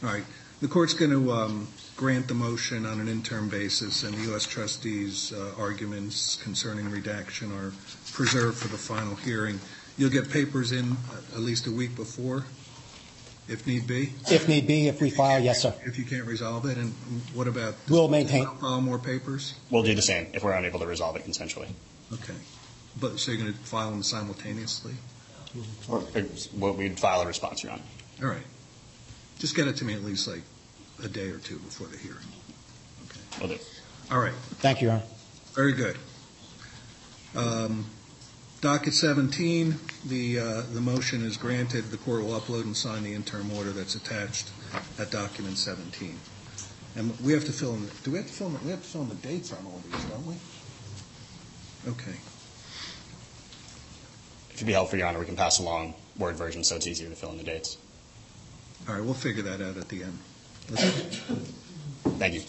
All 0.03 0.09
right. 0.09 0.23
The 0.61 0.67
court's 0.67 0.93
going 0.93 1.11
to 1.11 1.31
um, 1.31 1.67
grant 1.95 2.27
the 2.27 2.33
motion 2.33 2.85
on 2.85 2.99
an 2.99 3.07
interim 3.07 3.49
basis, 3.49 4.03
and 4.03 4.13
the 4.13 4.21
U.S. 4.29 4.45
trustees' 4.45 5.33
uh, 5.33 5.51
arguments 5.57 6.41
concerning 6.43 6.89
redaction 6.89 7.51
are 7.51 7.73
preserved 8.13 8.57
for 8.57 8.67
the 8.67 8.77
final 8.77 9.15
hearing. 9.15 9.59
You'll 9.97 10.09
get 10.09 10.29
papers 10.29 10.71
in 10.71 10.91
uh, 10.91 11.35
at 11.35 11.39
least 11.39 11.67
a 11.67 11.71
week 11.71 11.95
before, 11.95 12.45
if 13.47 13.67
need 13.67 13.87
be? 13.87 14.13
If 14.29 14.47
need 14.47 14.67
be, 14.67 14.87
if 14.87 15.01
we 15.01 15.09
file, 15.09 15.39
yes, 15.41 15.61
sir. 15.61 15.73
If 15.85 15.97
you 15.97 16.05
can't 16.05 16.25
resolve 16.25 16.65
it, 16.65 16.77
and 16.77 16.93
what 17.33 17.47
about? 17.47 17.75
We'll 17.89 18.07
maintain- 18.07 18.45
File 18.45 18.81
more 18.81 18.99
papers? 18.99 19.53
We'll 19.69 19.83
do 19.83 19.93
the 19.95 20.01
same 20.01 20.27
if 20.33 20.43
we're 20.43 20.53
unable 20.53 20.79
to 20.79 20.87
resolve 20.87 21.15
it 21.15 21.25
consensually. 21.25 21.69
Okay. 22.13 22.33
But, 22.99 23.19
so 23.19 23.31
you're 23.31 23.41
going 23.41 23.53
to 23.53 23.59
file 23.59 23.91
them 23.91 24.03
simultaneously? 24.03 24.93
Or, 25.89 26.03
We'd 26.73 26.99
file 26.99 27.21
a 27.21 27.25
response, 27.25 27.63
Your 27.63 27.73
Honor. 27.73 27.81
All 28.21 28.29
right. 28.29 28.43
Just 29.39 29.55
get 29.55 29.67
it 29.67 29.77
to 29.77 29.85
me 29.85 29.93
at 29.93 30.03
least 30.03 30.27
like 30.27 30.41
a 31.03 31.07
day 31.07 31.29
or 31.29 31.37
two 31.39 31.59
before 31.59 31.87
the 31.87 31.97
hearing. 31.97 32.17
Okay. 33.05 33.41
Will 33.41 33.55
do. 33.55 33.63
All 34.11 34.19
right. 34.19 34.33
Thank 34.59 34.81
you, 34.81 34.87
Your 34.87 34.95
Honor. 34.97 35.05
Very 35.53 35.73
good. 35.73 35.97
Um, 37.35 37.85
Docket 38.65 38.95
17, 38.95 39.75
the, 40.07 40.39
uh, 40.39 40.61
the 40.73 40.81
motion 40.81 41.23
is 41.23 41.37
granted. 41.37 41.91
The 41.91 41.97
court 41.97 42.23
will 42.23 42.31
upload 42.31 42.63
and 42.63 42.75
sign 42.75 43.03
the 43.03 43.13
interim 43.13 43.51
order 43.51 43.69
that's 43.69 43.93
attached 43.93 44.49
at 44.97 45.11
document 45.11 45.59
17. 45.59 46.17
And 46.95 47.15
we 47.19 47.31
have 47.33 47.45
to 47.45 47.51
fill 47.51 47.75
in, 47.75 47.87
do 48.03 48.09
we 48.09 48.17
have 48.17 48.25
to 48.25 48.33
fill 48.33 48.47
in, 48.47 48.57
we 48.65 48.71
have 48.71 48.81
to 48.81 48.87
fill 48.87 49.03
in 49.03 49.09
the 49.09 49.15
dates 49.17 49.53
on 49.53 49.63
all 49.67 49.79
these, 49.85 50.03
don't 50.05 50.25
we? 50.25 50.33
Okay. 51.91 52.17
If 54.49 54.55
it'd 54.55 54.65
be 54.65 54.73
helpful, 54.73 54.97
Your 54.97 55.09
Honor, 55.09 55.19
we 55.19 55.27
can 55.27 55.35
pass 55.35 55.59
along 55.59 55.93
Word 56.17 56.35
version 56.35 56.63
so 56.63 56.75
it's 56.75 56.87
easier 56.87 57.07
to 57.07 57.15
fill 57.15 57.29
in 57.33 57.37
the 57.37 57.43
dates. 57.43 57.77
All 58.89 58.95
right, 58.95 59.03
we'll 59.03 59.13
figure 59.13 59.43
that 59.43 59.61
out 59.61 59.77
at 59.77 59.89
the 59.89 60.01
end. 60.01 60.17
Thank 62.17 62.33
you. 62.33 62.41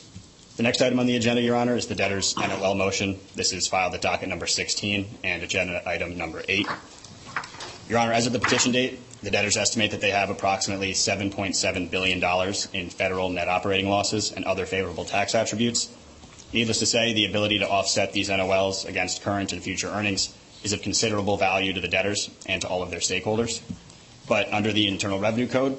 The 0.56 0.62
next 0.62 0.80
item 0.80 0.98
on 0.98 1.06
the 1.06 1.16
agenda, 1.16 1.42
Your 1.42 1.54
Honor, 1.54 1.76
is 1.76 1.86
the 1.86 1.94
debtor's 1.94 2.34
NOL 2.34 2.74
motion. 2.76 3.20
This 3.34 3.52
is 3.52 3.68
filed 3.68 3.92
at 3.92 4.00
docket 4.00 4.30
number 4.30 4.46
16 4.46 5.06
and 5.22 5.42
agenda 5.42 5.86
item 5.86 6.16
number 6.16 6.42
8. 6.48 6.66
Your 7.90 7.98
Honor, 7.98 8.14
as 8.14 8.26
of 8.26 8.32
the 8.32 8.38
petition 8.38 8.72
date, 8.72 8.98
the 9.22 9.30
debtors 9.30 9.58
estimate 9.58 9.90
that 9.90 10.00
they 10.00 10.12
have 10.12 10.30
approximately 10.30 10.92
$7.7 10.92 11.90
billion 11.90 12.54
in 12.72 12.88
federal 12.88 13.28
net 13.28 13.48
operating 13.48 13.90
losses 13.90 14.32
and 14.32 14.46
other 14.46 14.64
favorable 14.64 15.04
tax 15.04 15.34
attributes. 15.34 15.90
Needless 16.54 16.78
to 16.78 16.86
say, 16.86 17.12
the 17.12 17.26
ability 17.26 17.58
to 17.58 17.68
offset 17.68 18.14
these 18.14 18.30
NOLs 18.30 18.88
against 18.88 19.22
current 19.22 19.52
and 19.52 19.62
future 19.62 19.88
earnings 19.88 20.34
is 20.64 20.72
of 20.72 20.80
considerable 20.80 21.36
value 21.36 21.74
to 21.74 21.82
the 21.82 21.88
debtors 21.88 22.30
and 22.46 22.62
to 22.62 22.68
all 22.68 22.82
of 22.82 22.90
their 22.90 23.00
stakeholders. 23.00 23.60
But 24.26 24.50
under 24.54 24.72
the 24.72 24.88
Internal 24.88 25.18
Revenue 25.18 25.48
Code, 25.48 25.76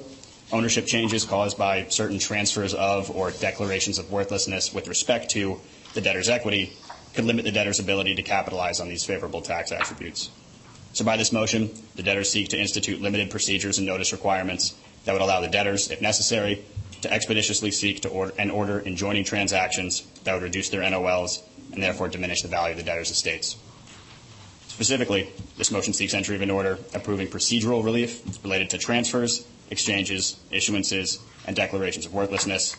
ownership 0.52 0.86
changes 0.86 1.24
caused 1.24 1.58
by 1.58 1.86
certain 1.88 2.18
transfers 2.18 2.74
of 2.74 3.10
or 3.10 3.30
declarations 3.30 3.98
of 3.98 4.10
worthlessness 4.10 4.72
with 4.72 4.88
respect 4.88 5.30
to 5.30 5.60
the 5.94 6.00
debtor's 6.00 6.28
equity 6.28 6.72
could 7.14 7.24
limit 7.24 7.44
the 7.44 7.52
debtor's 7.52 7.80
ability 7.80 8.14
to 8.14 8.22
capitalize 8.22 8.80
on 8.80 8.88
these 8.88 9.04
favorable 9.04 9.42
tax 9.42 9.72
attributes. 9.72 10.30
So 10.92 11.04
by 11.04 11.16
this 11.16 11.32
motion, 11.32 11.70
the 11.96 12.02
debtors 12.02 12.30
seek 12.30 12.48
to 12.48 12.60
institute 12.60 13.00
limited 13.00 13.30
procedures 13.30 13.78
and 13.78 13.86
notice 13.86 14.12
requirements 14.12 14.74
that 15.04 15.12
would 15.12 15.22
allow 15.22 15.40
the 15.40 15.48
debtors, 15.48 15.90
if 15.90 16.00
necessary, 16.00 16.64
to 17.02 17.12
expeditiously 17.12 17.70
seek 17.70 18.00
to 18.02 18.08
order 18.08 18.32
and 18.38 18.50
order 18.50 18.80
enjoining 18.80 19.24
transactions 19.24 20.02
that 20.24 20.34
would 20.34 20.42
reduce 20.42 20.70
their 20.70 20.80
NOLs 20.82 21.42
and 21.72 21.82
therefore 21.82 22.08
diminish 22.08 22.42
the 22.42 22.48
value 22.48 22.72
of 22.72 22.78
the 22.78 22.82
debtors' 22.82 23.10
estates. 23.10 23.56
Specifically, 24.66 25.28
this 25.56 25.70
motion 25.70 25.92
seeks 25.92 26.14
entry 26.14 26.36
of 26.36 26.42
an 26.42 26.50
order 26.50 26.78
approving 26.94 27.28
procedural 27.28 27.84
relief 27.84 28.22
related 28.42 28.70
to 28.70 28.78
transfers, 28.78 29.46
exchanges, 29.70 30.38
issuances, 30.50 31.18
and 31.46 31.56
declarations 31.56 32.06
of 32.06 32.14
worthlessness, 32.14 32.76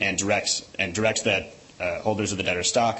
and 0.00 0.18
directs, 0.18 0.60
that 0.78 1.54
uh, 1.80 2.00
holders 2.00 2.32
of 2.32 2.38
the 2.38 2.44
debtor's 2.44 2.68
stock 2.68 2.98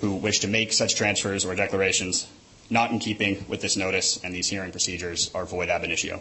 who 0.00 0.14
wish 0.16 0.40
to 0.40 0.48
make 0.48 0.72
such 0.72 0.96
transfers 0.96 1.44
or 1.44 1.54
declarations 1.54 2.28
not 2.70 2.90
in 2.90 2.98
keeping 2.98 3.44
with 3.48 3.60
this 3.60 3.76
notice 3.76 4.18
and 4.24 4.34
these 4.34 4.48
hearing 4.48 4.70
procedures 4.70 5.30
are 5.34 5.44
void 5.44 5.68
ab 5.68 5.84
initio. 5.84 6.20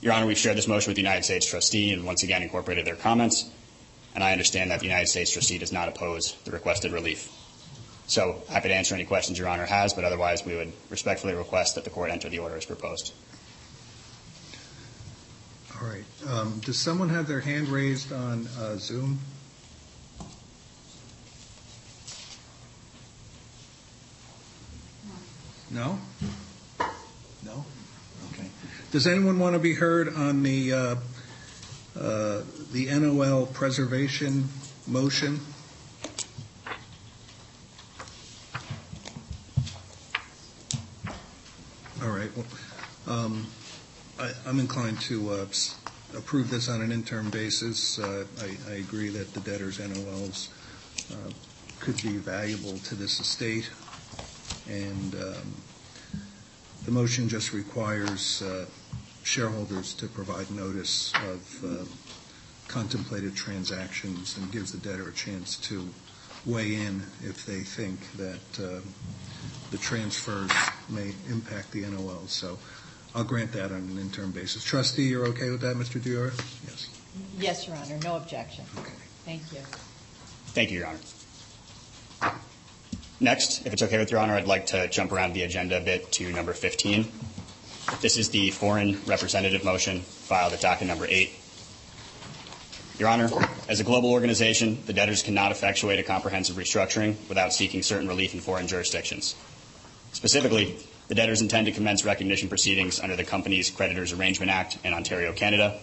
Your 0.00 0.12
Honor, 0.12 0.26
we've 0.26 0.38
shared 0.38 0.56
this 0.56 0.66
motion 0.66 0.90
with 0.90 0.96
the 0.96 1.02
United 1.02 1.24
States 1.24 1.46
trustee 1.46 1.92
and 1.92 2.04
once 2.04 2.24
again 2.24 2.42
incorporated 2.42 2.84
their 2.84 2.96
comments, 2.96 3.48
and 4.14 4.24
I 4.24 4.32
understand 4.32 4.70
that 4.70 4.80
the 4.80 4.86
United 4.86 5.06
States 5.06 5.30
trustee 5.30 5.58
does 5.58 5.72
not 5.72 5.88
oppose 5.88 6.34
the 6.44 6.50
requested 6.50 6.90
relief. 6.92 7.30
So 8.08 8.42
happy 8.48 8.68
to 8.68 8.74
answer 8.74 8.94
any 8.94 9.04
questions 9.04 9.38
Your 9.38 9.48
Honor 9.48 9.64
has, 9.64 9.94
but 9.94 10.04
otherwise 10.04 10.44
we 10.44 10.56
would 10.56 10.72
respectfully 10.90 11.34
request 11.34 11.76
that 11.76 11.84
the 11.84 11.90
court 11.90 12.10
enter 12.10 12.28
the 12.28 12.40
order 12.40 12.56
as 12.56 12.66
proposed. 12.66 13.14
All 15.82 15.88
right. 15.88 16.04
Um, 16.28 16.60
Does 16.60 16.78
someone 16.78 17.08
have 17.08 17.26
their 17.26 17.40
hand 17.40 17.68
raised 17.68 18.12
on 18.12 18.46
uh, 18.58 18.76
Zoom? 18.76 19.18
No? 25.70 25.98
No? 27.44 27.64
Okay. 28.32 28.46
Does 28.92 29.08
anyone 29.08 29.40
want 29.40 29.54
to 29.54 29.58
be 29.58 29.74
heard 29.74 30.14
on 30.14 30.44
the, 30.44 30.72
uh, 30.72 30.96
uh, 31.98 32.42
the 32.72 32.86
NOL 32.90 33.46
preservation 33.46 34.48
motion? 34.86 35.40
All 42.02 42.10
right. 42.10 42.30
I'm 44.46 44.60
inclined 44.60 45.00
to 45.02 45.30
uh, 45.30 45.46
approve 46.16 46.48
this 46.48 46.68
on 46.68 46.80
an 46.80 46.92
interim 46.92 47.28
basis. 47.30 47.98
Uh, 47.98 48.24
I 48.68 48.74
agree 48.74 49.08
that 49.08 49.34
the 49.34 49.40
debtor's 49.40 49.78
NOLs 49.78 50.48
uh, 51.10 51.32
could 51.80 52.00
be 52.02 52.18
valuable 52.18 52.78
to 52.78 52.94
this 52.94 53.18
estate, 53.18 53.68
and 54.68 55.14
um, 55.16 55.54
the 56.84 56.92
motion 56.92 57.28
just 57.28 57.52
requires 57.52 58.44
shareholders 59.24 59.92
to 59.94 60.06
provide 60.06 60.48
notice 60.52 61.12
of 61.28 61.88
contemplated 62.68 63.34
transactions 63.34 64.36
and 64.36 64.52
gives 64.52 64.70
the 64.70 64.78
debtor 64.88 65.08
a 65.08 65.12
chance 65.12 65.56
to 65.56 65.88
weigh 66.46 66.76
in 66.76 67.02
if 67.24 67.44
they 67.44 67.60
think 67.60 67.98
that 68.12 68.52
the 69.72 69.78
transfers 69.78 70.52
may 70.88 71.12
impact 71.28 71.72
the 71.72 71.80
NOL. 71.80 72.22
So 72.28 72.58
I'll 73.14 73.24
grant 73.24 73.52
that 73.52 73.66
on 73.66 73.76
an 73.90 73.98
interim 73.98 74.30
basis. 74.30 74.64
Trustee, 74.64 75.02
you're 75.04 75.26
okay 75.28 75.50
with 75.50 75.60
that, 75.60 75.76
Mr. 75.76 76.02
D'Auria? 76.02 76.32
Yes. 76.66 76.88
Yes, 77.38 77.66
Your 77.66 77.76
Honor, 77.76 77.98
no 78.02 78.16
objection. 78.16 78.64
Okay. 78.78 78.90
Thank 79.24 79.42
you. 79.52 79.58
Thank 80.48 80.70
you, 80.70 80.78
Your 80.78 80.88
Honor. 80.88 82.34
Next, 83.20 83.66
if 83.66 83.72
it's 83.72 83.82
okay 83.82 83.98
with 83.98 84.10
Your 84.10 84.20
Honor, 84.20 84.34
I'd 84.34 84.46
like 84.46 84.66
to 84.68 84.88
jump 84.88 85.12
around 85.12 85.34
the 85.34 85.42
agenda 85.42 85.76
a 85.76 85.80
bit 85.80 86.10
to 86.12 86.32
number 86.32 86.52
15. 86.52 87.06
This 88.00 88.16
is 88.16 88.30
the 88.30 88.50
foreign 88.50 88.98
representative 89.06 89.64
motion 89.64 90.00
filed 90.00 90.54
at 90.54 90.60
docket 90.60 90.86
number 90.88 91.06
8. 91.06 91.30
Your 92.98 93.08
Honor, 93.08 93.28
as 93.68 93.80
a 93.80 93.84
global 93.84 94.10
organization, 94.10 94.78
the 94.86 94.92
debtors 94.92 95.22
cannot 95.22 95.52
effectuate 95.52 95.98
a 95.98 96.02
comprehensive 96.02 96.56
restructuring 96.56 97.16
without 97.28 97.52
seeking 97.52 97.82
certain 97.82 98.08
relief 98.08 98.34
in 98.34 98.40
foreign 98.40 98.66
jurisdictions. 98.66 99.34
Specifically, 100.12 100.78
the 101.08 101.14
debtors 101.14 101.42
intend 101.42 101.66
to 101.66 101.72
commence 101.72 102.04
recognition 102.04 102.48
proceedings 102.48 103.00
under 103.00 103.16
the 103.16 103.24
Companies 103.24 103.70
Creditors 103.70 104.12
Arrangement 104.12 104.50
Act 104.50 104.78
in 104.84 104.94
Ontario, 104.94 105.32
Canada. 105.32 105.78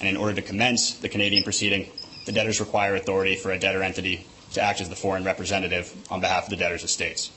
And 0.00 0.08
in 0.08 0.16
order 0.16 0.34
to 0.34 0.42
commence 0.42 0.94
the 0.94 1.08
Canadian 1.08 1.42
proceeding, 1.42 1.90
the 2.26 2.32
debtors 2.32 2.60
require 2.60 2.94
authority 2.94 3.36
for 3.36 3.52
a 3.52 3.58
debtor 3.58 3.82
entity 3.82 4.26
to 4.52 4.60
act 4.60 4.80
as 4.80 4.88
the 4.88 4.96
foreign 4.96 5.24
representative 5.24 5.94
on 6.10 6.20
behalf 6.20 6.44
of 6.44 6.50
the 6.50 6.56
debtors' 6.56 6.84
estates. 6.84 7.30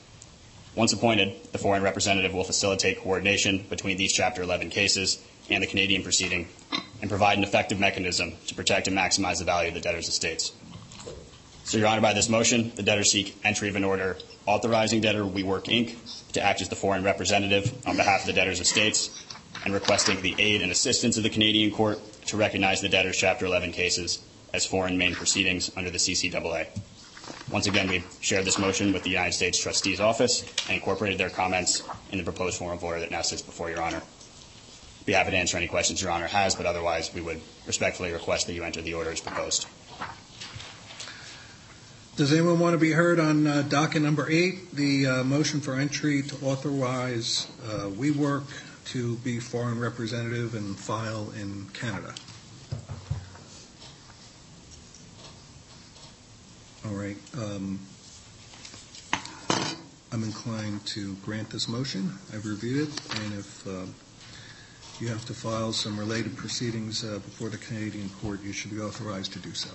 Once 0.74 0.92
appointed, 0.92 1.34
the 1.52 1.58
foreign 1.58 1.82
representative 1.82 2.32
will 2.32 2.44
facilitate 2.44 2.98
coordination 3.00 3.64
between 3.68 3.96
these 3.98 4.12
Chapter 4.12 4.42
11 4.42 4.70
cases 4.70 5.22
and 5.50 5.62
the 5.62 5.66
Canadian 5.66 6.02
proceeding 6.02 6.48
and 7.00 7.10
provide 7.10 7.36
an 7.36 7.44
effective 7.44 7.78
mechanism 7.78 8.32
to 8.46 8.54
protect 8.54 8.88
and 8.88 8.96
maximize 8.96 9.38
the 9.38 9.44
value 9.44 9.68
of 9.68 9.74
the 9.74 9.80
debtor's 9.80 10.08
estates. 10.08 10.52
So, 11.64 11.78
Your 11.78 11.88
Honor, 11.88 12.00
by 12.00 12.14
this 12.14 12.28
motion, 12.28 12.72
the 12.74 12.82
debtors 12.82 13.10
seek 13.10 13.36
entry 13.44 13.68
of 13.68 13.76
an 13.76 13.84
order 13.84 14.16
authorizing 14.46 15.00
debtor 15.00 15.24
WeWork 15.24 15.64
Inc. 15.64 16.32
to 16.32 16.42
act 16.42 16.60
as 16.60 16.68
the 16.68 16.76
foreign 16.76 17.04
representative 17.04 17.72
on 17.86 17.96
behalf 17.96 18.20
of 18.20 18.26
the 18.26 18.32
debtor's 18.32 18.60
estates 18.60 19.24
and 19.64 19.72
requesting 19.72 20.20
the 20.22 20.34
aid 20.38 20.62
and 20.62 20.72
assistance 20.72 21.16
of 21.16 21.22
the 21.22 21.30
Canadian 21.30 21.70
court 21.70 21.98
to 22.26 22.36
recognize 22.36 22.80
the 22.80 22.88
debtor's 22.88 23.16
Chapter 23.16 23.46
11 23.46 23.72
cases 23.72 24.22
as 24.52 24.66
foreign 24.66 24.98
main 24.98 25.14
proceedings 25.14 25.70
under 25.76 25.90
the 25.90 25.98
CCAA. 25.98 26.66
Once 27.50 27.66
again, 27.66 27.88
we've 27.88 28.06
shared 28.20 28.44
this 28.44 28.58
motion 28.58 28.92
with 28.92 29.02
the 29.02 29.10
United 29.10 29.32
States 29.32 29.58
Trustee's 29.62 30.00
Office 30.00 30.42
and 30.66 30.74
incorporated 30.76 31.18
their 31.18 31.30
comments 31.30 31.82
in 32.10 32.18
the 32.18 32.24
proposed 32.24 32.58
form 32.58 32.72
of 32.72 32.82
order 32.82 33.00
that 33.00 33.10
now 33.10 33.22
sits 33.22 33.42
before 33.42 33.70
Your 33.70 33.82
Honor. 33.82 33.98
I'd 35.00 35.06
Be 35.06 35.12
happy 35.12 35.30
to 35.30 35.36
answer 35.36 35.56
any 35.56 35.68
questions 35.68 36.02
Your 36.02 36.10
Honor 36.10 36.26
has, 36.26 36.54
but 36.54 36.66
otherwise 36.66 37.12
we 37.14 37.20
would 37.20 37.40
respectfully 37.66 38.12
request 38.12 38.46
that 38.46 38.54
you 38.54 38.64
enter 38.64 38.80
the 38.82 38.94
order 38.94 39.10
as 39.10 39.20
proposed. 39.20 39.66
Does 42.14 42.30
anyone 42.30 42.58
want 42.58 42.74
to 42.74 42.78
be 42.78 42.92
heard 42.92 43.18
on 43.18 43.46
uh, 43.46 43.62
docket 43.62 44.02
number 44.02 44.30
eight, 44.30 44.70
the 44.72 45.06
uh, 45.06 45.24
motion 45.24 45.62
for 45.62 45.76
entry 45.76 46.22
to 46.22 46.36
authorize 46.44 47.50
uh, 47.64 47.88
WeWork 47.88 48.44
to 48.86 49.16
be 49.16 49.40
foreign 49.40 49.80
representative 49.80 50.54
and 50.54 50.78
file 50.78 51.32
in 51.40 51.68
Canada? 51.72 52.14
All 56.84 56.92
right. 56.92 57.16
um, 57.38 57.80
I'm 60.12 60.22
inclined 60.22 60.84
to 60.88 61.14
grant 61.24 61.48
this 61.48 61.66
motion. 61.66 62.12
I've 62.34 62.44
reviewed 62.44 62.88
it, 62.88 63.20
and 63.22 63.32
if 63.38 63.66
um, 63.66 63.94
you 65.00 65.08
have 65.08 65.24
to 65.24 65.32
file 65.32 65.72
some 65.72 65.98
related 65.98 66.36
proceedings 66.36 67.04
uh, 67.04 67.20
before 67.20 67.48
the 67.48 67.56
Canadian 67.56 68.10
court, 68.20 68.42
you 68.42 68.52
should 68.52 68.70
be 68.70 68.80
authorized 68.80 69.32
to 69.32 69.38
do 69.38 69.54
so. 69.54 69.70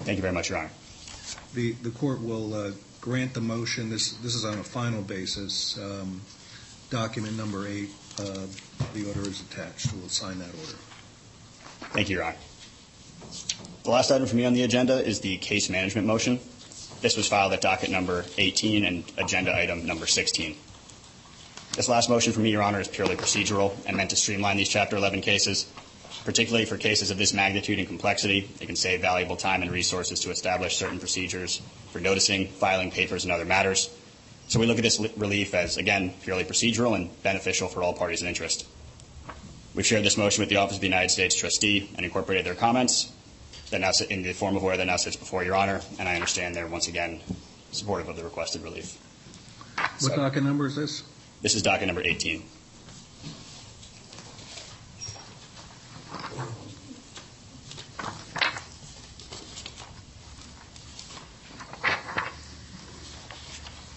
Thank 0.00 0.16
you 0.16 0.22
very 0.22 0.34
much, 0.34 0.48
Your 0.50 0.58
Honor. 0.58 0.70
The, 1.54 1.72
the 1.72 1.90
court 1.90 2.22
will 2.22 2.54
uh, 2.54 2.70
grant 3.00 3.34
the 3.34 3.40
motion. 3.40 3.90
This, 3.90 4.12
this 4.14 4.34
is 4.34 4.44
on 4.44 4.58
a 4.58 4.64
final 4.64 5.02
basis. 5.02 5.78
Um, 5.78 6.20
Document 6.90 7.38
number 7.38 7.66
eight, 7.66 7.88
uh, 8.18 8.24
the 8.92 9.06
order 9.08 9.22
is 9.22 9.40
attached. 9.40 9.94
We'll 9.94 10.10
sign 10.10 10.38
that 10.40 10.48
order. 10.50 10.76
Thank 11.94 12.10
you, 12.10 12.16
Your 12.16 12.24
Honor. 12.26 12.36
The 13.84 13.90
last 13.90 14.10
item 14.10 14.26
for 14.26 14.36
me 14.36 14.44
on 14.44 14.52
the 14.52 14.62
agenda 14.62 15.02
is 15.02 15.20
the 15.20 15.38
case 15.38 15.70
management 15.70 16.06
motion. 16.06 16.38
This 17.00 17.16
was 17.16 17.26
filed 17.26 17.54
at 17.54 17.62
docket 17.62 17.88
number 17.90 18.26
18 18.36 18.84
and 18.84 19.04
agenda 19.16 19.56
item 19.56 19.86
number 19.86 20.06
16. 20.06 20.54
This 21.74 21.88
last 21.88 22.10
motion 22.10 22.34
for 22.34 22.40
me, 22.40 22.50
Your 22.50 22.62
Honor, 22.62 22.80
is 22.80 22.88
purely 22.88 23.16
procedural 23.16 23.74
and 23.86 23.96
meant 23.96 24.10
to 24.10 24.16
streamline 24.16 24.58
these 24.58 24.68
Chapter 24.68 24.96
11 24.96 25.22
cases, 25.22 25.66
particularly 26.24 26.64
for 26.64 26.76
cases 26.76 27.10
of 27.10 27.18
this 27.18 27.32
magnitude 27.32 27.78
and 27.78 27.88
complexity. 27.88 28.48
It 28.60 28.66
can 28.66 28.76
save 28.76 29.00
valuable 29.00 29.36
time 29.36 29.62
and 29.62 29.70
resources 29.70 30.20
to 30.20 30.30
establish 30.30 30.76
certain 30.76 30.98
procedures 30.98 31.60
for 31.90 32.00
noticing, 32.00 32.48
filing 32.48 32.90
papers, 32.90 33.24
and 33.24 33.32
other 33.32 33.44
matters. 33.44 33.90
So 34.48 34.60
we 34.60 34.66
look 34.66 34.78
at 34.78 34.82
this 34.82 35.00
relief 35.16 35.54
as, 35.54 35.76
again, 35.76 36.12
purely 36.22 36.44
procedural 36.44 36.94
and 36.94 37.10
beneficial 37.22 37.68
for 37.68 37.82
all 37.82 37.94
parties 37.94 38.22
in 38.22 38.28
interest. 38.28 38.66
We've 39.74 39.86
shared 39.86 40.04
this 40.04 40.18
motion 40.18 40.42
with 40.42 40.50
the 40.50 40.56
Office 40.56 40.76
of 40.76 40.80
the 40.80 40.86
United 40.86 41.10
States 41.10 41.34
Trustee 41.34 41.90
and 41.96 42.04
incorporated 42.04 42.44
their 42.44 42.54
comments 42.54 43.12
that 43.70 43.80
now 43.80 43.90
sit 43.90 44.10
in 44.10 44.22
the 44.22 44.34
form 44.34 44.54
of 44.56 44.62
where 44.62 44.76
that 44.76 44.86
now 44.86 44.96
sits 44.96 45.16
before 45.16 45.44
Your 45.44 45.56
Honor, 45.56 45.80
and 45.98 46.08
I 46.08 46.14
understand 46.14 46.54
they're 46.54 46.66
once 46.66 46.88
again 46.88 47.20
supportive 47.70 48.08
of 48.08 48.16
the 48.16 48.24
requested 48.24 48.62
relief. 48.62 48.98
What 50.00 50.14
docket 50.14 50.42
number 50.42 50.66
is 50.66 50.76
this? 50.76 51.02
This 51.40 51.54
is 51.54 51.62
docket 51.62 51.86
number 51.86 52.02
18. 52.02 52.42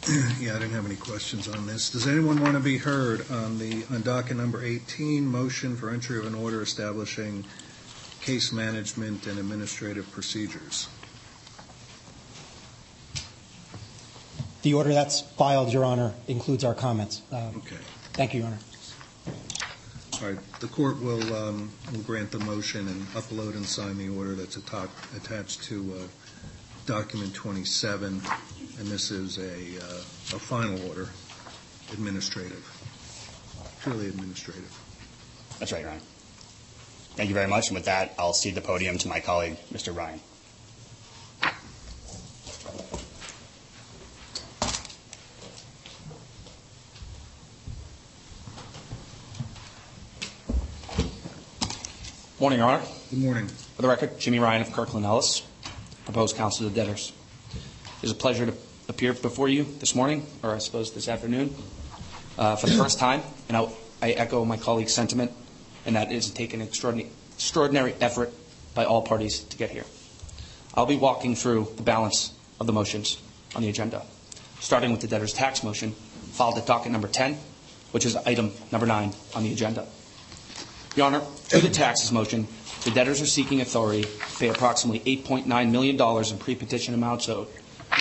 Yeah, 0.40 0.56
I 0.56 0.60
didn't 0.60 0.72
have 0.74 0.86
any 0.86 0.96
questions 0.96 1.48
on 1.48 1.66
this. 1.66 1.90
Does 1.90 2.06
anyone 2.08 2.40
want 2.42 2.54
to 2.54 2.60
be 2.60 2.78
heard 2.78 3.30
on 3.32 3.58
the, 3.58 3.84
on 3.92 4.02
docket 4.04 4.38
number 4.38 4.64
18, 4.64 5.26
motion 5.26 5.76
for 5.76 5.90
entry 5.90 6.20
of 6.20 6.28
an 6.28 6.36
order 6.36 6.62
establishing 6.62 7.44
case 8.22 8.52
management 8.52 9.26
and 9.26 9.40
administrative 9.40 10.10
procedures? 10.12 10.88
The 14.62 14.74
order 14.76 14.94
that's 14.94 15.22
filed, 15.22 15.74
Your 15.74 15.86
Honor, 15.86 16.14
includes 16.28 16.64
our 16.64 16.74
comments. 16.76 17.22
Uh, 17.32 17.52
Okay. 17.58 17.78
Thank 18.14 18.34
you, 18.34 18.42
Your 18.42 18.48
Honor. 18.50 18.60
All 20.22 20.30
right, 20.30 20.60
the 20.60 20.68
court 20.68 21.02
will, 21.02 21.36
um, 21.36 21.70
will 21.92 22.02
grant 22.02 22.32
the 22.32 22.40
motion 22.40 22.88
and 22.88 23.06
upload 23.10 23.56
and 23.56 23.66
sign 23.66 23.98
the 23.98 24.10
order 24.10 24.34
that's 24.36 24.56
atta- 24.58 24.90
attached 25.18 25.64
to 25.64 25.94
uh, 26.00 26.08
document 26.86 27.34
27, 27.34 28.22
and 28.80 28.88
this 28.88 29.10
is 29.12 29.38
a, 29.38 29.44
uh, 29.84 30.36
a 30.36 30.40
final 30.40 30.80
order, 30.88 31.10
administrative, 31.94 32.64
purely 33.82 34.08
administrative. 34.08 34.72
That's 35.60 35.72
right, 35.72 35.82
Your 35.82 35.90
Honor. 35.92 36.00
Thank 37.16 37.30
you 37.30 37.36
very 37.36 37.48
much, 37.48 37.70
and 37.70 37.76
with 37.76 37.86
that, 37.86 38.14
I'll 38.20 38.34
cede 38.34 38.56
the 38.56 38.62
podium 38.62 38.98
to 39.00 39.08
my 39.08 39.20
colleague, 39.20 39.58
Mr. 39.74 39.96
Ryan. 39.96 40.20
Morning, 52.40 52.60
Your 52.60 52.68
Honor. 52.68 52.84
Good 53.10 53.20
morning. 53.20 53.48
For 53.48 53.82
the 53.82 53.88
record, 53.88 54.20
Jimmy 54.20 54.40
Ryan 54.40 54.62
of 54.62 54.72
Kirkland 54.72 55.06
Ellis, 55.06 55.42
proposed 56.06 56.38
counsel 56.38 56.70
to 56.70 56.74
debtors. 56.74 57.12
It 58.02 58.06
is 58.06 58.12
a 58.12 58.16
pleasure 58.16 58.46
to 58.46 58.54
appear 58.88 59.14
before 59.14 59.50
you 59.50 59.66
this 59.80 59.96
morning, 59.96 60.26
or 60.44 60.56
I 60.56 60.60
suppose 60.60 60.94
this 60.94 61.08
afternoon, 61.08 61.54
uh, 62.38 62.56
for 62.56 62.68
the 62.68 62.74
first 62.74 63.00
time, 63.00 63.22
and 63.50 63.58
I, 63.58 63.68
I 64.02 64.12
echo 64.12 64.46
my 64.46 64.58
colleague's 64.58 64.94
sentiment, 64.94 65.32
and 65.86 65.96
that 65.96 66.12
has 66.12 66.30
taken 66.30 66.62
extraordinary, 66.62 67.10
extraordinary 67.34 67.96
effort 68.00 68.32
by 68.74 68.86
all 68.86 69.02
parties 69.02 69.40
to 69.40 69.58
get 69.58 69.72
here. 69.72 69.86
I'll 70.76 70.86
be 70.86 70.98
walking 70.98 71.36
through 71.36 71.72
the 71.76 71.84
balance 71.84 72.34
of 72.60 72.68
the 72.68 72.74
motions 72.74 73.18
on 73.56 73.62
the 73.62 73.70
agenda, 73.70 74.04
starting 74.60 74.92
with 74.92 75.02
the 75.02 75.08
debtor's 75.08 75.34
tax 75.34 75.64
motion, 75.64 75.92
filed 75.92 76.58
at 76.58 76.66
docket 76.66 76.92
number 76.92 77.08
10, 77.08 77.38
which 77.92 78.06
is 78.06 78.16
item 78.16 78.52
number 78.72 78.86
9 78.86 79.14
on 79.36 79.44
the 79.44 79.52
agenda. 79.52 79.88
Your 80.96 81.08
Honor, 81.08 81.22
to 81.50 81.60
the 81.60 81.70
taxes 81.70 82.12
motion, 82.12 82.48
the 82.86 82.92
debtors 82.92 83.20
are 83.20 83.26
seeking 83.26 83.62
authority 83.62 84.04
to 84.04 84.38
pay 84.40 84.50
approximately 84.50 85.00
$8.9 85.18 85.72
million 85.72 86.00
in 86.00 86.38
pre-petition 86.38 86.94
amounts 86.94 87.28
owed, 87.28 87.48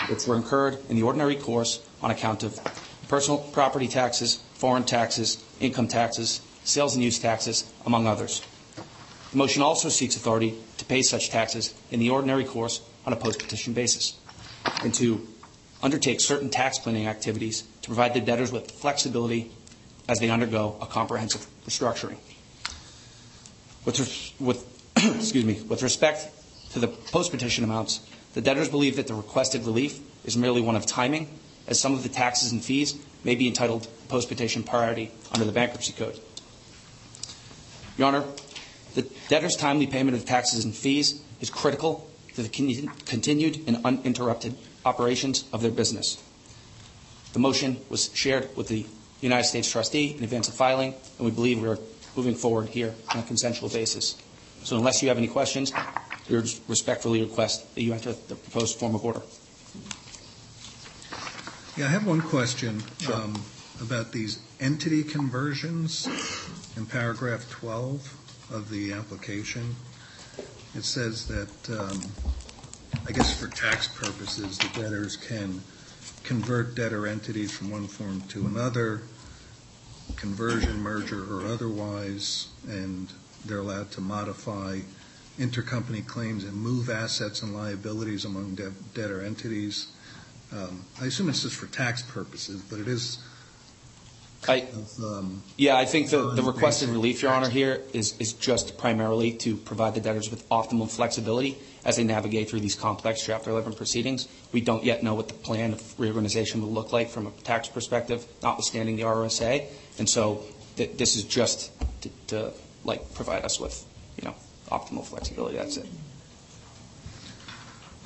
which 0.09 0.27
were 0.27 0.37
incurred 0.37 0.79
in 0.91 0.97
the 0.97 1.03
ordinary 1.03 1.37
course 1.37 1.83
on 2.03 2.11
account 2.11 2.43
of 2.43 2.61
personal 3.09 3.39
property 3.39 3.89
taxes, 3.89 4.43
foreign 4.53 4.85
taxes, 4.85 5.43
income 5.59 5.89
taxes, 5.89 6.43
sales 6.65 6.95
and 6.95 7.03
use 7.03 7.19
taxes, 7.19 7.73
among 7.87 8.07
others. 8.07 8.43
The 9.33 9.39
motion 9.39 9.63
also 9.63 9.89
seeks 9.89 10.17
authority 10.17 10.55
to 10.77 10.85
pay 10.85 11.01
such 11.01 11.31
taxes 11.31 11.75
in 11.91 11.99
the 11.99 12.11
ordinary 12.11 12.45
course 12.45 12.83
on 13.07 13.15
a 13.15 13.17
post-petition 13.17 13.73
basis, 13.73 14.19
and 14.83 14.93
to 14.95 15.27
undertake 15.83 16.21
certain 16.21 16.51
tax 16.51 16.79
planning 16.79 17.07
activities 17.07 17.65
to 17.81 17.89
provide 17.89 18.13
the 18.13 18.21
debtors 18.21 18.53
with 18.53 18.71
flexibility 18.71 19.51
as 20.09 20.19
they 20.19 20.29
undergo 20.29 20.77
a 20.83 20.87
comprehensive 20.87 21.47
restructuring. 21.67 22.17
With, 23.85 24.35
with, 24.39 24.74
excuse 25.17 25.45
me, 25.45 25.61
with 25.69 25.83
respect 25.83 26.29
to 26.73 26.79
the 26.79 26.89
post-petition 26.89 27.65
amounts, 27.65 28.01
the 28.35 28.41
debtors 28.41 28.69
believe 28.69 28.97
that 28.97 29.07
the 29.07 29.15
requested 29.15 29.65
relief 29.65 30.01
is 30.25 30.37
merely 30.37 30.61
one 30.61 30.77
of 30.77 30.87
timing, 30.87 31.29
as 31.67 31.79
some 31.79 31.95
of 31.95 32.03
the 32.03 32.09
taxes 32.09 32.53
and 32.53 32.65
fees 32.65 32.95
may 33.23 33.35
be 33.35 33.47
entitled 33.47 33.87
post-petition 34.09 34.63
priority 34.63 35.11
under 35.33 35.45
the 35.45 35.53
Bankruptcy 35.53 35.93
Code. 35.93 36.19
Your 37.97 38.09
Honor, 38.09 38.25
the 38.95 39.03
debtor's 39.29 39.57
timely 39.57 39.87
payment 39.87 40.17
of 40.17 40.25
taxes 40.25 40.65
and 40.65 40.75
fees 40.75 41.23
is 41.41 41.51
critical 41.51 42.09
to 42.35 42.43
the 42.43 42.49
continued 42.49 43.61
and 43.67 43.85
uninterrupted 43.85 44.57
operations 44.85 45.45
of 45.53 45.63
their 45.63 45.71
business. 45.71 46.23
The 47.33 47.39
motion 47.39 47.79
was 47.89 48.11
shared 48.15 48.57
with 48.57 48.69
the 48.69 48.87
United 49.21 49.45
States 49.45 49.71
trustee 49.71 50.15
in 50.17 50.25
advance 50.25 50.49
of 50.49 50.55
filing, 50.55 50.95
and 51.19 51.25
we 51.25 51.31
believe 51.31 51.61
we 51.61 51.69
are 51.69 51.79
moving 52.17 52.35
forward 52.35 52.69
here 52.69 52.95
on 53.11 53.21
a 53.21 53.23
consensual 53.23 53.69
basis. 53.69 54.17
So 54.65 54.79
unless 54.79 55.03
you 55.03 55.09
have 55.09 55.19
any 55.19 55.29
questions, 55.29 55.73
we 56.29 56.37
respectfully 56.69 57.23
request 57.23 57.75
that 57.75 57.83
you 57.83 57.93
enter 57.93 58.13
the 58.13 58.35
proposed 58.35 58.79
form 58.79 58.95
of 58.95 59.05
order. 59.05 59.21
Yeah, 61.77 61.85
I 61.85 61.89
have 61.89 62.07
one 62.07 62.23
question 62.23 62.83
um, 63.13 63.35
about 63.83 64.13
these 64.13 64.39
entity 64.61 65.03
conversions 65.03 66.09
in 66.77 66.87
paragraph 66.87 67.51
12 67.51 68.51
of 68.53 68.71
the 68.71 68.95
application. 68.95 69.77
It 70.75 70.85
says 70.85 71.27
that, 71.29 71.79
um, 71.79 72.01
I 73.07 73.13
guess 73.13 73.39
for 73.39 73.49
tax 73.49 73.89
purposes, 73.89 74.59
the 74.59 74.81
debtors 74.81 75.17
can 75.17 75.61
convert 76.23 76.75
debtor 76.75 77.07
entities 77.07 77.53
from 77.53 77.71
one 77.71 77.87
form 77.87 78.23
to 78.29 78.47
another 78.47 79.03
conversion, 80.17 80.79
merger, 80.81 81.23
or 81.31 81.47
otherwise, 81.47 82.49
and 82.67 83.13
they're 83.45 83.59
allowed 83.59 83.91
to 83.93 84.01
modify 84.01 84.81
intercompany 85.39 86.07
claims 86.07 86.45
and 86.45 86.55
move 86.55 86.89
assets 86.89 87.43
and 87.43 87.55
liabilities 87.55 88.25
among 88.25 88.55
de- 88.55 88.73
debtor 88.95 89.23
entities. 89.23 89.89
Um, 90.53 90.85
I 91.01 91.07
assume 91.07 91.27
this 91.27 91.45
is 91.45 91.53
for 91.53 91.67
tax 91.67 92.03
purposes, 92.03 92.63
but 92.63 92.79
it 92.79 92.87
is 92.87 93.19
um, 94.49 95.43
yeah, 95.57 95.77
I 95.77 95.85
think 95.85 96.11
the, 96.11 96.43
requested 96.43 96.91
relief, 96.91 97.23
Your 97.23 97.33
Honor, 97.33 97.49
here 97.49 97.83
is, 97.93 98.15
is 98.19 98.33
just 98.35 98.77
primarily 98.77 99.33
to 99.39 99.57
provide 99.57 99.95
the 99.95 100.01
debtors 100.01 100.31
with 100.31 100.49
optimal 100.49 100.91
flexibility 100.91 101.57
as 101.85 101.97
they 101.97 102.05
navigate 102.05 102.51
through 102.51 102.61
these 102.61 102.75
complex 102.75 103.25
Chapter 103.25 103.51
11 103.51 103.75
proceedings. 103.75 104.29
We 104.53 104.61
don't 104.61 104.85
yet 104.85 105.03
know 105.03 105.15
what 105.15 105.29
the 105.29 105.35
plan 105.35 105.73
of 105.73 106.01
reorganization 106.01 106.61
will 106.61 106.71
look 106.71 106.93
like 106.93 107.09
from 107.09 107.27
a 107.27 107.31
tax 107.43 107.69
perspective, 107.69 108.27
notwithstanding 108.43 108.97
the 108.97 109.03
RSA. 109.03 109.67
And 109.99 110.09
so 110.09 110.43
th- 110.77 110.97
this 110.97 111.17
is 111.17 111.25
just 111.25 111.73
to, 112.03 112.09
to 112.29 112.53
like 112.85 113.15
provide 113.15 113.45
us 113.45 113.59
with, 113.59 113.85
you 114.17 114.25
know, 114.29 114.35
optimal 114.71 115.05
flexibility. 115.05 115.57
That's 115.57 115.77
it. 115.77 115.87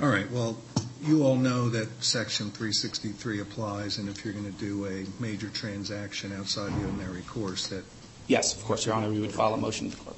All 0.01 0.07
right, 0.07 0.29
well, 0.31 0.57
you 1.01 1.23
all 1.23 1.35
know 1.35 1.67
that 1.69 1.89
Section 2.03 2.51
363 2.51 3.41
applies, 3.41 3.97
and 3.97 4.07
if 4.07 4.23
you're 4.23 4.33
going 4.33 4.45
to 4.51 4.57
do 4.57 4.85
a 4.85 5.05
major 5.21 5.49
transaction 5.49 6.31
outside 6.33 6.71
the 6.71 6.85
ordinary 6.85 7.21
course, 7.23 7.67
that, 7.67 7.83
Yes, 8.27 8.55
of 8.55 8.63
course, 8.63 8.85
Your 8.85 8.95
Honor, 8.95 9.09
we 9.09 9.19
would 9.19 9.33
file 9.33 9.53
a 9.53 9.57
motion 9.57 9.89
to 9.89 9.97
the 9.97 10.03
court. 10.03 10.15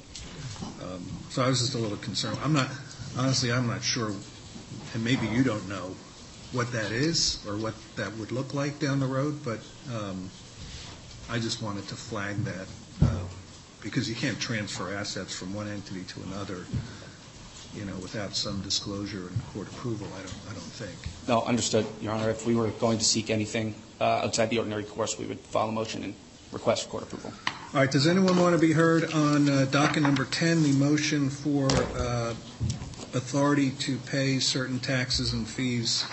um, 0.82 1.04
so 1.30 1.42
I 1.42 1.48
was 1.48 1.58
just 1.60 1.74
a 1.74 1.78
little 1.78 1.96
concerned. 1.96 2.38
I'm 2.44 2.52
not, 2.52 2.68
honestly, 3.18 3.50
I'm 3.50 3.66
not 3.66 3.82
sure, 3.82 4.12
and 4.94 5.02
maybe 5.04 5.26
you 5.26 5.42
don't 5.42 5.68
know 5.68 5.94
what 6.52 6.70
that 6.72 6.92
is 6.92 7.44
or 7.48 7.56
what 7.56 7.74
that 7.96 8.14
would 8.18 8.30
look 8.30 8.54
like 8.54 8.78
down 8.78 9.00
the 9.00 9.06
road, 9.06 9.40
but 9.44 9.60
um, 9.92 10.30
I 11.28 11.38
just 11.40 11.60
wanted 11.62 11.88
to 11.88 11.94
flag 11.96 12.36
that, 12.44 12.66
because 13.82 14.08
you 14.08 14.14
can't 14.14 14.38
transfer 14.40 14.94
assets 14.94 15.34
from 15.34 15.54
one 15.54 15.68
entity 15.68 16.04
to 16.04 16.22
another, 16.22 16.64
you 17.74 17.84
know, 17.84 17.94
without 17.96 18.34
some 18.34 18.60
disclosure 18.62 19.28
and 19.28 19.46
court 19.52 19.68
approval, 19.68 20.06
I 20.14 20.22
don't, 20.22 20.38
I 20.50 20.52
don't 20.52 20.72
think. 20.72 20.96
No, 21.28 21.42
understood, 21.42 21.86
Your 22.00 22.12
Honor. 22.12 22.30
If 22.30 22.46
we 22.46 22.54
were 22.54 22.68
going 22.68 22.98
to 22.98 23.04
seek 23.04 23.30
anything 23.30 23.74
uh, 24.00 24.22
outside 24.24 24.50
the 24.50 24.58
ordinary 24.58 24.84
course, 24.84 25.18
we 25.18 25.26
would 25.26 25.40
file 25.40 25.68
a 25.68 25.72
motion 25.72 26.04
and 26.04 26.14
request 26.52 26.88
court 26.88 27.04
approval. 27.04 27.32
All 27.74 27.80
right, 27.80 27.90
does 27.90 28.06
anyone 28.06 28.38
want 28.38 28.54
to 28.54 28.60
be 28.60 28.72
heard 28.72 29.12
on 29.12 29.48
uh, 29.48 29.66
docket 29.70 30.02
number 30.02 30.26
10, 30.26 30.62
the 30.62 30.72
motion 30.72 31.30
for 31.30 31.66
uh, 31.96 32.34
authority 33.14 33.70
to 33.70 33.96
pay 33.98 34.38
certain 34.38 34.78
taxes 34.78 35.32
and 35.32 35.48
fees? 35.48 36.04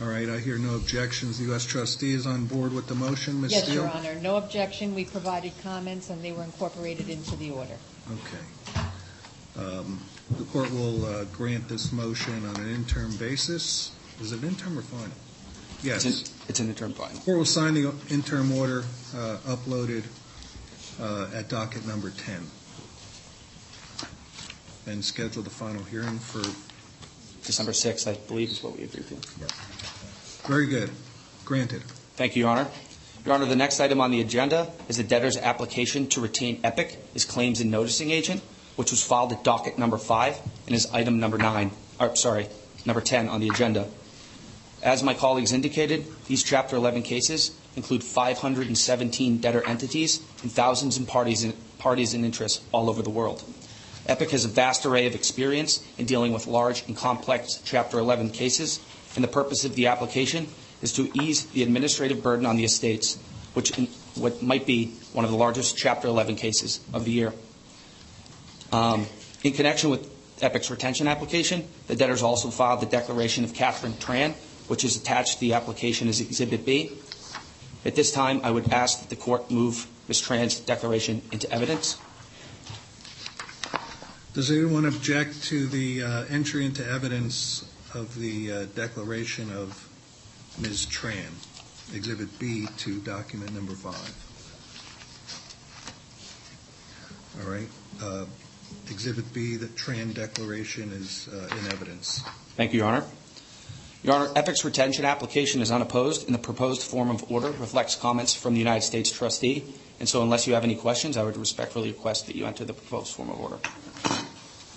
All 0.00 0.06
right, 0.08 0.28
I 0.30 0.38
hear 0.38 0.56
no 0.56 0.76
objections. 0.76 1.38
The 1.38 1.44
U.S. 1.46 1.66
trustee 1.66 2.12
is 2.14 2.26
on 2.26 2.46
board 2.46 2.72
with 2.72 2.86
the 2.86 2.94
motion, 2.94 3.40
Ms. 3.42 3.52
Yes, 3.52 3.68
Your 3.68 3.86
Honor, 3.86 4.14
no 4.22 4.36
objection. 4.36 4.94
We 4.94 5.04
provided 5.04 5.52
comments, 5.62 6.08
and 6.08 6.24
they 6.24 6.32
were 6.32 6.42
incorporated 6.42 7.10
into 7.10 7.36
the 7.36 7.50
order. 7.50 7.76
Okay. 8.10 8.86
Um, 9.58 10.00
The 10.38 10.44
court 10.44 10.70
will 10.70 11.04
uh, 11.04 11.24
grant 11.24 11.68
this 11.68 11.92
motion 11.92 12.46
on 12.46 12.56
an 12.56 12.70
interim 12.74 13.14
basis. 13.16 13.92
Is 14.22 14.32
it 14.32 14.42
interim 14.42 14.78
or 14.78 14.82
final? 14.82 15.10
Yes. 15.82 16.06
It's 16.06 16.30
an- 16.30 16.34
It's 16.48 16.60
an 16.60 16.68
interim 16.68 16.92
final. 16.94 17.18
Court 17.20 17.36
will 17.38 17.44
sign 17.44 17.74
the 17.74 17.92
interim 18.08 18.52
order 18.52 18.84
uh, 19.14 19.36
uploaded 19.44 20.04
uh, 21.00 21.28
at 21.34 21.48
docket 21.50 21.86
number 21.86 22.10
10 22.10 22.46
and 24.86 25.04
schedule 25.04 25.42
the 25.42 25.50
final 25.50 25.82
hearing 25.84 26.18
for, 26.18 26.40
December 27.44 27.72
6th, 27.72 28.06
I 28.08 28.14
believe, 28.28 28.50
is 28.50 28.62
what 28.62 28.76
we 28.78 28.84
agreed 28.84 29.06
to. 29.08 29.16
Very 30.44 30.66
good, 30.66 30.90
granted. 31.44 31.82
Thank 32.16 32.36
you, 32.36 32.42
Your 32.42 32.50
Honor. 32.50 32.68
Your 33.24 33.34
Honor, 33.34 33.46
the 33.46 33.56
next 33.56 33.80
item 33.80 34.00
on 34.00 34.10
the 34.10 34.20
agenda 34.20 34.70
is 34.88 34.96
the 34.96 35.02
debtor's 35.02 35.36
application 35.36 36.06
to 36.08 36.20
retain 36.20 36.60
Epic 36.64 36.98
as 37.14 37.24
claims 37.24 37.60
and 37.60 37.70
noticing 37.70 38.10
agent, 38.10 38.42
which 38.76 38.90
was 38.90 39.02
filed 39.02 39.32
at 39.32 39.44
docket 39.44 39.78
number 39.78 39.98
five 39.98 40.38
and 40.66 40.74
is 40.74 40.86
item 40.92 41.20
number 41.20 41.38
nine, 41.38 41.70
or, 41.98 42.16
sorry, 42.16 42.48
number 42.86 43.00
10 43.00 43.28
on 43.28 43.40
the 43.40 43.48
agenda. 43.48 43.88
As 44.82 45.02
my 45.02 45.12
colleagues 45.12 45.52
indicated, 45.52 46.06
these 46.26 46.42
Chapter 46.42 46.76
11 46.76 47.02
cases 47.02 47.54
include 47.76 48.02
517 48.02 49.38
debtor 49.38 49.62
entities 49.64 50.22
and 50.42 50.50
thousands 50.50 50.96
of 50.96 51.06
parties 51.06 51.44
and, 51.44 51.54
parties 51.78 52.14
and 52.14 52.24
interests 52.24 52.62
all 52.72 52.88
over 52.88 53.02
the 53.02 53.10
world. 53.10 53.44
Epic 54.06 54.30
has 54.30 54.46
a 54.46 54.48
vast 54.48 54.86
array 54.86 55.06
of 55.06 55.14
experience 55.14 55.84
in 55.98 56.06
dealing 56.06 56.32
with 56.32 56.46
large 56.46 56.86
and 56.88 56.96
complex 56.96 57.60
Chapter 57.64 57.98
11 57.98 58.30
cases, 58.30 58.80
and 59.14 59.24
the 59.24 59.28
purpose 59.28 59.64
of 59.64 59.74
the 59.74 59.86
application 59.88 60.46
is 60.82 60.92
to 60.94 61.10
ease 61.20 61.46
the 61.46 61.62
administrative 61.62 62.22
burden 62.22 62.46
on 62.46 62.56
the 62.56 62.64
estates, 62.64 63.18
which 63.54 63.76
in, 63.78 63.86
what 64.14 64.42
might 64.42 64.66
be 64.66 64.92
one 65.12 65.24
of 65.24 65.30
the 65.30 65.36
largest 65.36 65.76
Chapter 65.76 66.08
11 66.08 66.36
cases 66.36 66.80
of 66.92 67.04
the 67.04 67.10
year. 67.10 67.32
Um, 68.72 69.06
in 69.42 69.52
connection 69.52 69.90
with 69.90 70.08
Epic's 70.42 70.70
retention 70.70 71.06
application, 71.08 71.66
the 71.86 71.96
debtors 71.96 72.22
also 72.22 72.50
filed 72.50 72.80
the 72.80 72.86
declaration 72.86 73.44
of 73.44 73.52
Catherine 73.54 73.92
Tran, 73.94 74.32
which 74.68 74.84
is 74.84 74.96
attached 74.96 75.34
to 75.34 75.40
the 75.40 75.54
application 75.54 76.08
as 76.08 76.20
Exhibit 76.20 76.64
B. 76.64 76.92
At 77.84 77.94
this 77.94 78.12
time, 78.12 78.40
I 78.44 78.50
would 78.50 78.72
ask 78.72 79.00
that 79.00 79.10
the 79.10 79.16
court 79.16 79.50
move 79.50 79.86
Ms. 80.08 80.20
Tran's 80.20 80.60
declaration 80.60 81.22
into 81.32 81.50
evidence. 81.50 81.98
Does 84.34 84.50
anyone 84.50 84.84
object 84.86 85.42
to 85.44 85.66
the 85.66 86.02
uh, 86.04 86.24
entry 86.30 86.64
into 86.64 86.86
evidence 86.86 87.64
of 87.94 88.14
the 88.18 88.52
uh, 88.52 88.64
declaration 88.74 89.50
of 89.52 89.88
Ms. 90.60 90.86
Tran, 90.86 91.30
Exhibit 91.94 92.38
B 92.38 92.66
to 92.78 93.00
document 93.00 93.52
number 93.54 93.72
five? 93.72 94.14
All 97.42 97.50
right. 97.50 97.68
uh, 98.02 98.26
Exhibit 98.90 99.32
B, 99.32 99.56
the 99.56 99.66
Tran 99.66 100.14
declaration 100.14 100.92
is 100.92 101.28
uh, 101.32 101.48
in 101.58 101.66
evidence. 101.72 102.22
Thank 102.56 102.72
you, 102.72 102.80
Your 102.80 102.88
Honor. 102.88 103.04
Your 104.02 104.14
Honor, 104.14 104.32
Epic's 104.34 104.64
retention 104.64 105.04
application 105.04 105.60
is 105.60 105.70
unopposed, 105.70 106.26
and 106.26 106.34
the 106.34 106.38
proposed 106.38 106.82
form 106.82 107.10
of 107.10 107.30
order 107.30 107.50
reflects 107.52 107.94
comments 107.96 108.34
from 108.34 108.54
the 108.54 108.58
United 108.58 108.82
States 108.82 109.10
trustee. 109.10 109.64
And 109.98 110.08
so 110.08 110.22
unless 110.22 110.46
you 110.46 110.54
have 110.54 110.64
any 110.64 110.76
questions, 110.76 111.16
I 111.16 111.22
would 111.22 111.36
respectfully 111.36 111.88
request 111.88 112.26
that 112.26 112.36
you 112.36 112.46
enter 112.46 112.64
the 112.64 112.72
proposed 112.72 113.14
form 113.14 113.30
of 113.30 113.38
order. 113.40 113.58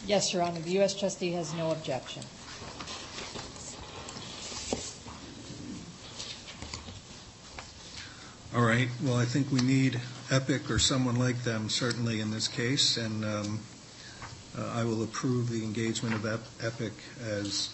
Yes, 0.06 0.34
Your 0.34 0.44
Honor, 0.44 0.60
the 0.60 0.72
U.S. 0.72 0.94
trustee 1.00 1.32
has 1.32 1.54
no 1.54 1.72
objection. 1.72 2.24
All 8.56 8.62
right, 8.62 8.88
well, 9.02 9.16
I 9.18 9.26
think 9.26 9.52
we 9.52 9.62
need 9.62 10.00
Epic 10.30 10.70
or 10.70 10.78
someone 10.78 11.16
like 11.16 11.44
them 11.44 11.70
certainly 11.70 12.20
in 12.20 12.30
this 12.30 12.48
case, 12.48 12.98
and 12.98 13.26
um, 13.26 13.60
uh, 14.56 14.72
I 14.76 14.84
will 14.84 15.02
approve 15.02 15.50
the 15.50 15.64
engagement 15.64 16.14
of 16.14 16.24
Ep- 16.28 16.46
Epic 16.62 16.94
as 17.26 17.72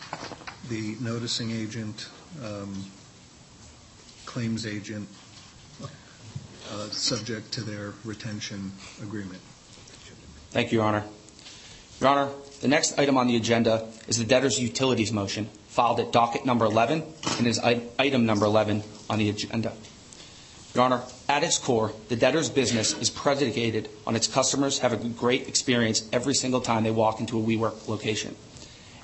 the 0.70 0.96
noticing 1.02 1.52
agent, 1.52 2.08
um, 2.46 2.86
claims 4.26 4.66
agent, 4.66 5.10
uh, 5.84 5.88
subject 6.92 7.52
to 7.54 7.62
their 7.62 7.94
retention 8.06 8.72
agreement. 9.04 9.42
Thank 10.52 10.72
you, 10.72 10.78
Your 10.78 10.88
Honor. 10.88 11.04
Your 12.00 12.10
Honor, 12.10 12.32
the 12.62 12.70
next 12.70 12.98
item 12.98 13.18
on 13.18 13.28
the 13.28 13.36
agenda 13.36 13.86
is 14.08 14.18
the 14.18 14.24
debtor's 14.24 14.58
utilities 14.58 15.12
motion, 15.12 15.50
filed 15.68 16.00
at 16.00 16.14
docket 16.14 16.46
number 16.46 16.64
11 16.64 17.04
and 17.38 17.48
is 17.48 17.60
item 17.60 18.26
number 18.26 18.46
11 18.46 18.82
on 19.10 19.20
the 19.20 19.28
agenda. 19.28 19.74
Your 20.76 20.84
Honor, 20.84 21.02
at 21.28 21.44
its 21.44 21.58
core, 21.58 21.94
the 22.10 22.16
debtor's 22.16 22.50
business 22.50 22.94
is 22.94 23.10
predicated 23.10 23.90
on 24.06 24.16
its 24.16 24.28
customers 24.28 24.80
having 24.80 25.02
a 25.02 25.10
great 25.10 25.48
experience 25.48 26.08
every 26.14 26.36
single 26.36 26.62
time 26.62 26.84
they 26.84 26.92
walk 26.92 27.20
into 27.20 27.40
a 27.40 27.44
WeWork 27.44 27.88
location. 27.88 28.36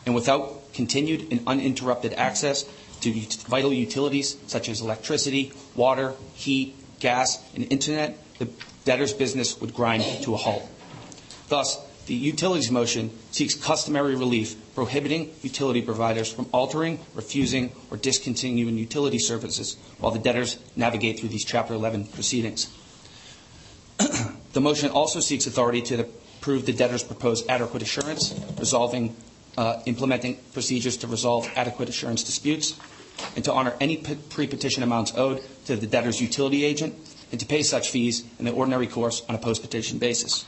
And 0.05 0.13
without 0.13 0.73
continued 0.73 1.31
and 1.31 1.41
uninterrupted 1.47 2.13
access 2.13 2.65
to 3.01 3.11
vital 3.47 3.73
utilities 3.73 4.37
such 4.45 4.69
as 4.69 4.81
electricity, 4.81 5.51
water, 5.75 6.13
heat, 6.33 6.75
gas, 6.99 7.43
and 7.55 7.65
internet, 7.71 8.17
the 8.37 8.47
debtor's 8.83 9.13
business 9.13 9.59
would 9.59 9.73
grind 9.73 10.03
to 10.23 10.33
a 10.35 10.37
halt. 10.37 10.67
Thus, 11.49 11.79
the 12.05 12.13
utilities 12.13 12.69
motion 12.69 13.11
seeks 13.31 13.55
customary 13.55 14.15
relief 14.15 14.55
prohibiting 14.75 15.33
utility 15.41 15.81
providers 15.81 16.31
from 16.31 16.47
altering, 16.51 16.99
refusing, 17.15 17.71
or 17.89 17.97
discontinuing 17.97 18.77
utility 18.77 19.17
services 19.17 19.77
while 19.99 20.11
the 20.11 20.19
debtors 20.19 20.59
navigate 20.75 21.19
through 21.19 21.29
these 21.29 21.45
Chapter 21.45 21.73
11 21.73 22.07
proceedings. 22.07 22.69
the 24.53 24.61
motion 24.61 24.91
also 24.91 25.21
seeks 25.21 25.47
authority 25.47 25.81
to 25.81 26.01
approve 26.01 26.65
the 26.65 26.73
debtor's 26.73 27.03
proposed 27.03 27.49
adequate 27.49 27.81
assurance, 27.81 28.37
resolving, 28.59 29.15
uh, 29.57 29.81
implementing 29.85 30.37
procedures 30.53 30.97
to 30.97 31.07
resolve 31.07 31.49
adequate 31.55 31.87
assurance 31.87 32.23
disputes, 32.23 32.75
and 33.37 33.45
to 33.45 33.53
honor 33.53 33.73
any 33.79 33.95
pre-petition 33.97 34.83
amounts 34.83 35.13
owed 35.15 35.41
to 35.65 35.77
the 35.77 35.87
debtor's 35.87 36.21
utility 36.21 36.65
agent, 36.65 36.93
and 37.31 37.39
to 37.39 37.45
pay 37.45 37.63
such 37.63 37.89
fees 37.89 38.25
in 38.39 38.45
the 38.45 38.51
ordinary 38.51 38.87
course 38.87 39.23
on 39.29 39.35
a 39.35 39.37
post-petition 39.37 39.97
basis. 39.97 40.45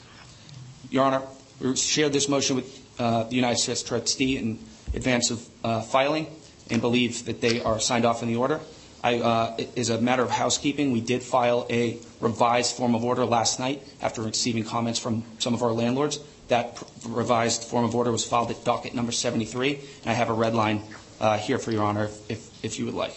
Your 0.91 1.05
Honor, 1.05 1.21
we 1.61 1.75
shared 1.75 2.13
this 2.13 2.29
motion 2.29 2.57
with 2.57 2.86
the 2.98 3.36
United 3.36 3.57
States 3.60 3.84
trustee 3.84 4.38
in 4.38 4.60
advance 4.94 5.32
of 5.32 5.45
uh, 5.64 5.82
filing 5.82 6.28
and 6.69 6.82
believe 6.82 7.26
that 7.26 7.41
they 7.41 7.61
are 7.61 7.80
signed 7.80 8.06
off 8.06 8.22
in 8.22 8.28
the 8.28 8.36
order. 8.36 8.60
I, 9.03 9.19
uh, 9.19 9.56
it 9.57 9.69
is 9.76 9.90
a 9.90 10.02
matter 10.02 10.24
of 10.24 10.32
housekeeping. 10.32 10.91
We 10.91 11.02
did 11.02 11.22
file 11.22 11.65
a 11.69 11.98
revised 12.19 12.76
form 12.76 12.95
of 12.95 13.03
order 13.06 13.26
last 13.26 13.60
night 13.60 13.84
after 14.02 14.22
receiving 14.22 14.64
comments 14.64 14.99
from 14.99 15.24
some 15.40 15.53
of 15.53 15.61
our 15.61 15.72
landlords. 15.72 16.19
That 16.48 16.82
revised 17.06 17.64
form 17.64 17.86
of 17.86 17.94
order 17.95 18.11
was 18.11 18.26
filed 18.26 18.49
at 18.52 18.64
docket 18.64 18.95
number 18.95 19.11
73, 19.11 19.76
and 19.76 20.10
I 20.10 20.14
have 20.14 20.30
a 20.30 20.34
red 20.34 20.56
line 20.56 20.82
uh, 21.19 21.38
here 21.38 21.60
for 21.60 21.72
Your 21.72 21.84
Honor 21.84 22.06
if- 22.06 22.32
if, 22.32 22.65
if 22.65 22.80
you 22.80 22.86
would 22.86 22.94
like. 22.95 23.15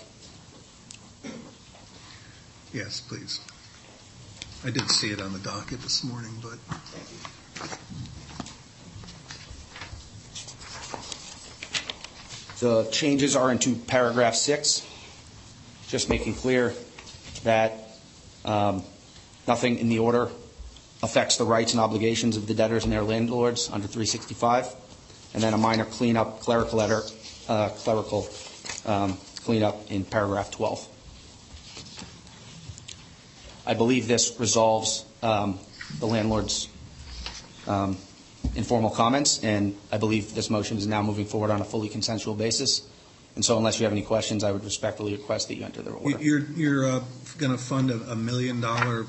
Yes, 2.73 3.01
please. 3.01 3.41
I 4.65 4.71
did 4.71 4.91
see 4.91 5.11
it 5.11 5.21
on 5.21 5.33
the 5.33 5.39
docket 5.39 5.81
this 5.81 6.05
morning, 6.05 6.33
but 6.43 6.59
The 12.61 12.85
changes 12.93 13.37
are 13.37 13.51
into 13.51 13.75
paragraph 13.75 14.35
six, 14.35 14.87
just 15.89 16.11
making 16.11 16.35
clear 16.35 16.75
that 17.43 17.73
um, 18.45 18.85
nothing 19.49 19.79
in 19.79 19.89
the 19.89 20.01
order 20.01 20.29
affects 21.03 21.39
the 21.39 21.45
rights 21.45 21.73
and 21.73 21.81
obligations 21.81 22.37
of 22.37 22.47
the 22.47 22.53
debtors 22.53 22.85
and 22.85 22.93
their 22.93 23.03
landlords 23.03 23.71
under 23.71 23.87
365, 23.87 24.75
and 25.33 25.43
then 25.43 25.55
a 25.55 25.59
minor 25.59 25.87
cleanup, 25.87 26.41
clerical 26.41 26.77
letter, 26.77 27.01
uh, 27.49 27.71
clerical 27.71 28.29
um, 28.85 29.17
cleanup 29.43 29.91
in 29.91 30.05
paragraph 30.05 30.51
12. 30.51 30.87
I 33.67 33.73
believe 33.73 34.07
this 34.07 34.39
resolves 34.39 35.07
um, 35.23 35.59
the 35.99 36.07
landlord's 36.07 36.69
informal 38.61 38.91
comments, 38.91 39.43
and 39.43 39.75
I 39.91 39.99
believe 39.99 40.35
this 40.35 40.51
motion 40.51 40.77
is 40.77 40.87
now 40.87 41.03
moving 41.03 41.27
forward 41.27 41.51
on 41.51 41.61
a 41.61 41.65
fully 41.65 41.89
consensual 41.89 42.35
basis. 42.35 42.87
And 43.37 43.45
so 43.45 43.57
unless 43.57 43.79
you 43.79 43.85
have 43.85 43.93
any 43.93 44.03
questions, 44.03 44.45
I 44.45 44.53
would 44.53 44.65
respectfully 44.65 45.13
request 45.17 45.49
that 45.49 45.55
you 45.55 45.65
enter 45.65 45.83
the 45.83 45.91
order. 45.93 46.23
you're, 46.23 46.45
you're 46.57 47.01
going 47.39 47.53
to 47.53 47.59
fund 47.59 47.91
a 47.91 47.99
a 48.11 48.17
million-dollar 48.17 49.07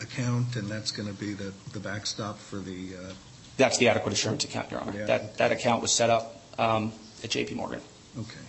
account, 0.00 0.56
and 0.56 0.68
that's 0.68 0.92
going 0.92 1.08
to 1.08 1.14
be 1.14 1.32
the 1.34 1.52
the 1.72 1.80
backstop 1.80 2.38
for 2.38 2.56
the, 2.56 2.80
uh, 2.96 3.12
That's 3.56 3.78
the 3.78 3.88
adequate 3.88 4.12
assurance 4.12 4.44
account, 4.44 4.70
Your 4.70 4.80
Honor. 4.80 4.94
Yeah. 4.98 5.06
That, 5.06 5.38
that 5.38 5.52
account 5.52 5.82
was 5.82 5.90
set 5.92 6.10
up 6.10 6.24
um, 6.58 6.92
at 7.24 7.30
JP 7.30 7.56
Morgan. 7.56 7.80
okay. 8.18 8.46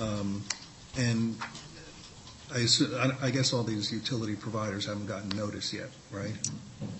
Um, 0.00 0.42
And 0.96 1.36
I 2.52 2.58
assu- 2.58 2.94
I 2.94 3.26
I 3.26 3.30
guess 3.30 3.52
all 3.52 3.62
these 3.62 3.90
utility 3.92 4.36
providers 4.36 4.86
haven't 4.86 5.06
gotten 5.06 5.28
notice 5.30 5.72
yet, 5.72 5.90
right? 6.10 6.34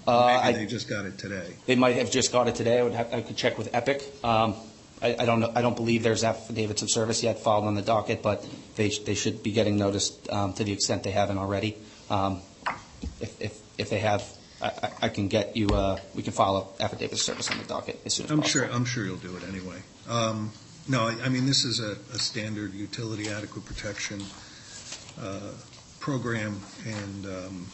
Uh, 0.07 0.41
Maybe 0.45 0.59
they 0.61 0.66
just 0.66 0.89
got 0.89 1.05
it 1.07 1.19
today. 1.19 1.55
They 1.66 1.77
might 1.77 1.97
have 1.97 2.11
just 2.11 2.33
got 2.33 2.49
it 2.49 2.55
today. 2.55 2.79
I 2.79 2.83
would 2.83 2.93
have, 2.95 3.12
I 3.12 3.21
could 3.23 3.37
check 3.37 3.59
with 3.59 3.71
Epiq. 3.73 4.03
Um, 4.25 4.55
I, 5.03 5.16
I 5.19 5.25
don't 5.27 5.41
know, 5.41 5.53
I 5.55 5.61
don't 5.62 5.77
believe 5.77 6.03
there's 6.03 6.25
affidavits 6.25 6.83
of 6.83 6.91
service 6.91 7.23
yet 7.23 7.39
filed 7.41 7.65
on 7.65 7.75
the 7.75 7.83
docket, 7.83 8.23
but 8.23 8.47
they, 8.77 8.89
sh- 8.91 9.01
they 9.01 9.15
should 9.15 9.43
be 9.43 9.53
getting 9.53 9.77
noticed 9.77 10.31
um, 10.31 10.53
to 10.55 10.65
the 10.65 10.73
extent 10.73 11.03
they 11.03 11.11
haven't 11.11 11.39
already. 11.39 11.77
Um, 12.11 12.41
If, 13.21 13.41
if, 13.41 13.61
if 13.77 13.91
they 13.91 13.99
have, 14.01 14.25
I, 15.03 15.09
can 15.11 15.29
get 15.29 15.57
you, 15.57 15.69
uh, 15.69 15.99
we 16.15 16.23
can 16.23 16.33
file 16.33 16.57
an 16.79 16.85
affidavit 16.85 17.12
of 17.12 17.19
service 17.21 17.51
on 17.51 17.59
the 17.59 17.65
docket 17.65 18.01
as 18.07 18.15
soon 18.15 18.27
as 18.27 18.33
I'm 18.33 18.41
possible. 18.41 18.66
sure, 18.66 18.73
I'm 18.75 18.85
sure 18.87 19.05
you'll 19.05 19.16
do 19.19 19.37
it 19.37 19.43
anyway. 19.47 19.83
Um, 20.09 20.53
No, 20.89 21.07
I 21.09 21.16
I 21.25 21.29
mean, 21.29 21.45
this 21.47 21.65
is 21.65 21.81
a 21.81 21.97
a 22.15 22.19
standard 22.19 22.73
utility 22.73 23.29
adequate 23.29 23.65
protection 23.66 24.23
program, 26.01 26.61
and 26.86 27.27
um, 27.27 27.66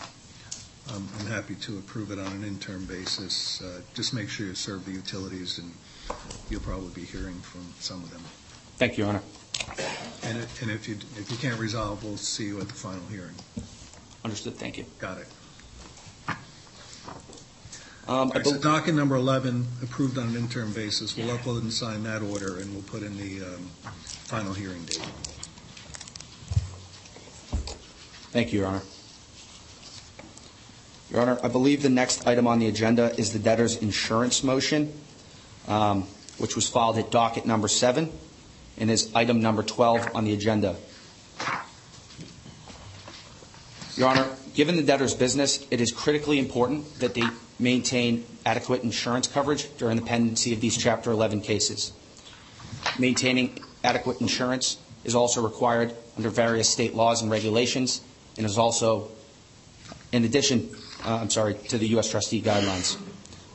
I'm 0.95 1.09
I'm 1.19 1.27
happy 1.27 1.55
to 1.57 1.79
approve 1.79 2.11
it 2.11 2.19
on 2.19 2.27
an 2.29 2.45
interim 2.45 2.85
basis. 2.87 3.61
Uh, 3.63 3.81
Just 3.95 4.15
make 4.15 4.29
sure 4.29 4.47
you 4.47 4.55
serve 4.55 4.85
the 4.85 4.93
utilities, 4.93 5.59
and 5.59 5.73
you'll 6.49 6.61
probably 6.61 6.91
be 6.95 7.05
hearing 7.05 7.41
from 7.41 7.63
some 7.81 8.03
of 8.03 8.11
them. 8.11 8.23
Thank 8.77 8.99
you, 8.99 9.05
Your 9.05 9.15
Honor. 9.15 9.23
And 10.23 10.39
and 10.61 10.71
if 10.71 10.89
you, 10.89 10.97
if 11.17 11.31
you 11.31 11.37
can't 11.37 11.59
resolve, 11.59 12.03
we'll 12.05 12.17
see 12.17 12.47
you 12.47 12.61
at 12.61 12.69
the 12.69 12.75
final 12.75 13.07
hearing. 13.09 13.35
Understood, 14.25 14.55
thank 14.57 14.79
you. 14.79 14.85
Got 14.99 15.19
it. 15.19 15.29
Um, 18.09 18.33
so 18.43 18.59
docket 18.59 18.95
number 18.95 19.15
11, 19.15 19.67
approved 19.83 20.19
on 20.19 20.29
an 20.29 20.37
interim 20.37 20.73
basis. 20.73 21.17
We'll 21.17 21.37
upload 21.37 21.61
and 21.63 21.73
sign 21.73 22.03
that 22.05 22.23
order, 22.23 22.59
and 22.59 22.73
we'll 22.73 22.83
put 22.83 23.03
in 23.03 23.17
the 23.17 23.45
um, 23.45 23.63
final 24.27 24.53
hearing 24.53 24.85
date. 24.85 25.01
Thank 28.33 28.53
you, 28.53 28.61
Your 28.61 28.69
Honor. 28.69 28.83
Your 31.11 31.21
Honor, 31.23 31.39
I 31.43 31.49
believe 31.49 31.83
the 31.83 31.89
next 31.89 32.27
item 32.29 32.47
on 32.47 32.61
the 32.61 32.69
agenda 32.69 33.13
is 33.19 33.33
the 33.33 33.41
debtor's 33.41 33.77
insurance 33.79 34.45
motion, 34.45 34.93
um, 35.67 36.03
which 36.39 36.55
was 36.55 36.69
filed 36.69 36.97
at 36.99 37.11
docket 37.11 37.45
number 37.45 37.67
seven 37.67 38.13
and 38.79 38.89
is 38.91 39.13
item 39.15 39.41
number 39.41 39.65
12 39.65 40.15
on 40.15 40.25
the 40.25 40.33
agenda. 40.33 40.77
Your 43.97 44.09
Honor, 44.09 44.27
given 44.55 44.77
the 44.77 44.85
debtor's 44.85 45.15
business, 45.15 45.67
it 45.73 45.81
is 45.81 45.91
critically 45.91 46.39
important 46.39 47.01
that 47.01 47.15
they 47.15 47.25
maintain 47.59 48.25
adequate 48.47 48.85
insurance 48.85 49.27
coverage 49.27 49.67
during 49.77 49.97
the 49.97 50.07
pendency 50.07 50.53
of 50.53 50.61
these 50.61 50.77
Chapter 50.77 51.11
11 51.11 51.41
cases. 51.41 51.93
Maintaining 52.99 53.59
adequate 53.83 54.21
insurance 54.21 54.79
is 55.03 55.17
also 55.17 55.43
required 55.43 55.93
under 56.17 56.31
various 56.31 56.69
state 56.69 56.95
laws 56.95 57.21
and 57.23 57.31
regulations, 57.31 58.01
and 58.41 58.47
is 58.47 58.57
also, 58.57 59.09
in 60.13 60.25
addition, 60.25 60.71
uh, 61.05 61.17
I'm 61.17 61.29
sorry, 61.29 61.55
to 61.69 61.77
the 61.77 61.89
U.S. 61.89 62.11
trustee 62.11 62.41
guidelines. 62.41 62.97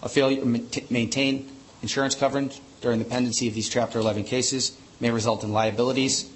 A 0.04 0.10
failure 0.10 0.40
to 0.42 0.84
maintain 0.94 1.50
insurance 1.82 2.14
coverage 2.14 2.62
during 2.82 3.00
the 3.00 3.06
pendency 3.06 3.48
of 3.48 3.56
these 3.56 3.68
Chapter 3.68 3.98
11 3.98 4.26
cases 4.26 4.78
may 5.00 5.10
result 5.10 5.44
in 5.44 5.52
liabilities 5.52 6.30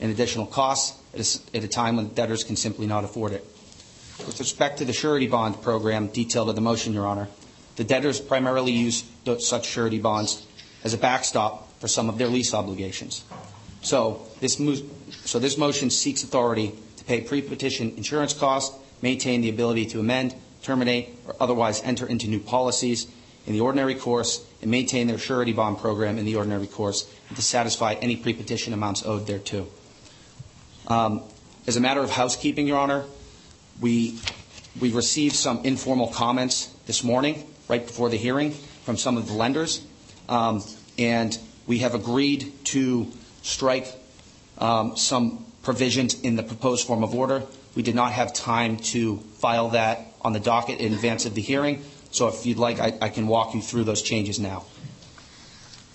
and 0.00 0.10
additional 0.10 0.46
costs 0.46 0.98
at 1.52 1.62
a 1.62 1.68
time 1.68 1.96
when 1.98 2.08
debtors 2.14 2.42
can 2.42 2.56
simply 2.56 2.86
not 2.86 3.04
afford 3.04 3.32
it. 3.32 3.44
With 4.26 4.40
respect 4.40 4.78
to 4.78 4.86
the 4.86 4.94
surety 4.94 5.26
bond 5.26 5.60
program 5.60 6.06
detailed 6.06 6.48
in 6.48 6.54
the 6.54 6.62
motion, 6.62 6.94
Your 6.94 7.06
Honor, 7.06 7.28
the 7.76 7.84
debtors 7.84 8.18
primarily 8.18 8.72
use 8.72 9.04
such 9.40 9.66
surety 9.66 9.98
bonds 9.98 10.46
as 10.84 10.94
a 10.94 10.98
backstop 10.98 11.70
for 11.80 11.88
some 11.88 12.08
of 12.08 12.16
their 12.16 12.28
lease 12.28 12.54
obligations. 12.54 13.24
So 13.82 14.22
this, 14.40 14.58
mo- 14.58 14.80
so 15.26 15.38
this 15.38 15.58
motion 15.58 15.90
seeks 15.90 16.22
authority 16.22 16.72
pay 17.10 17.20
pre-petition 17.20 17.92
insurance 17.96 18.32
costs, 18.32 18.70
maintain 19.02 19.40
the 19.40 19.48
ability 19.50 19.84
to 19.86 19.98
amend, 19.98 20.32
terminate, 20.62 21.08
or 21.26 21.34
otherwise 21.40 21.82
enter 21.82 22.06
into 22.06 22.28
new 22.28 22.38
policies 22.38 23.08
in 23.46 23.52
the 23.52 23.58
ordinary 23.60 23.96
course, 23.96 24.46
and 24.62 24.70
maintain 24.70 25.08
their 25.08 25.18
surety 25.18 25.52
bond 25.52 25.76
program 25.78 26.18
in 26.18 26.24
the 26.24 26.36
ordinary 26.36 26.68
course, 26.68 27.10
and 27.28 27.34
to 27.36 27.42
satisfy 27.42 27.94
any 27.94 28.14
pre-petition 28.14 28.72
amounts 28.72 29.04
owed 29.04 29.26
thereto. 29.26 29.66
Um, 30.86 31.22
As 31.66 31.76
a 31.76 31.80
matter 31.80 32.00
of 32.00 32.10
housekeeping, 32.10 32.68
Your 32.68 32.78
Honor, 32.78 33.04
we, 33.80 34.16
we 34.80 34.92
received 34.92 35.34
some 35.34 35.64
informal 35.64 36.06
comments 36.08 36.68
this 36.86 37.02
morning, 37.02 37.44
right 37.68 37.84
before 37.84 38.08
the 38.08 38.16
hearing, 38.18 38.52
from 38.84 38.96
some 38.96 39.16
of 39.16 39.26
the 39.26 39.34
lenders, 39.34 39.82
Um, 40.28 40.62
and 40.96 41.36
we 41.66 41.78
have 41.78 41.94
agreed 41.96 42.52
to 42.66 43.10
strike 43.42 43.88
um, 44.58 44.96
some 44.96 45.44
provisions 45.62 46.20
in 46.20 46.36
the 46.36 46.42
proposed 46.42 46.86
form 46.86 47.02
of 47.02 47.14
order. 47.14 47.42
We 47.74 47.82
did 47.82 47.94
not 47.94 48.12
have 48.12 48.32
time 48.32 48.76
to 48.94 49.18
file 49.38 49.70
that 49.70 50.00
on 50.22 50.32
the 50.32 50.40
docket 50.40 50.80
in 50.80 50.92
advance 50.92 51.26
of 51.26 51.34
the 51.34 51.42
hearing, 51.42 51.82
so 52.10 52.28
if 52.28 52.44
you'd 52.44 52.58
like, 52.58 52.80
I 52.80 53.08
can 53.08 53.26
walk 53.26 53.54
you 53.54 53.62
through 53.62 53.84
those 53.84 54.02
changes 54.02 54.38
now, 54.38 54.64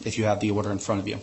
if 0.05 0.17
you 0.17 0.23
have 0.25 0.39
the 0.39 0.51
order 0.51 0.71
in 0.71 0.79
front 0.79 1.01
of 1.01 1.07
you. 1.07 1.19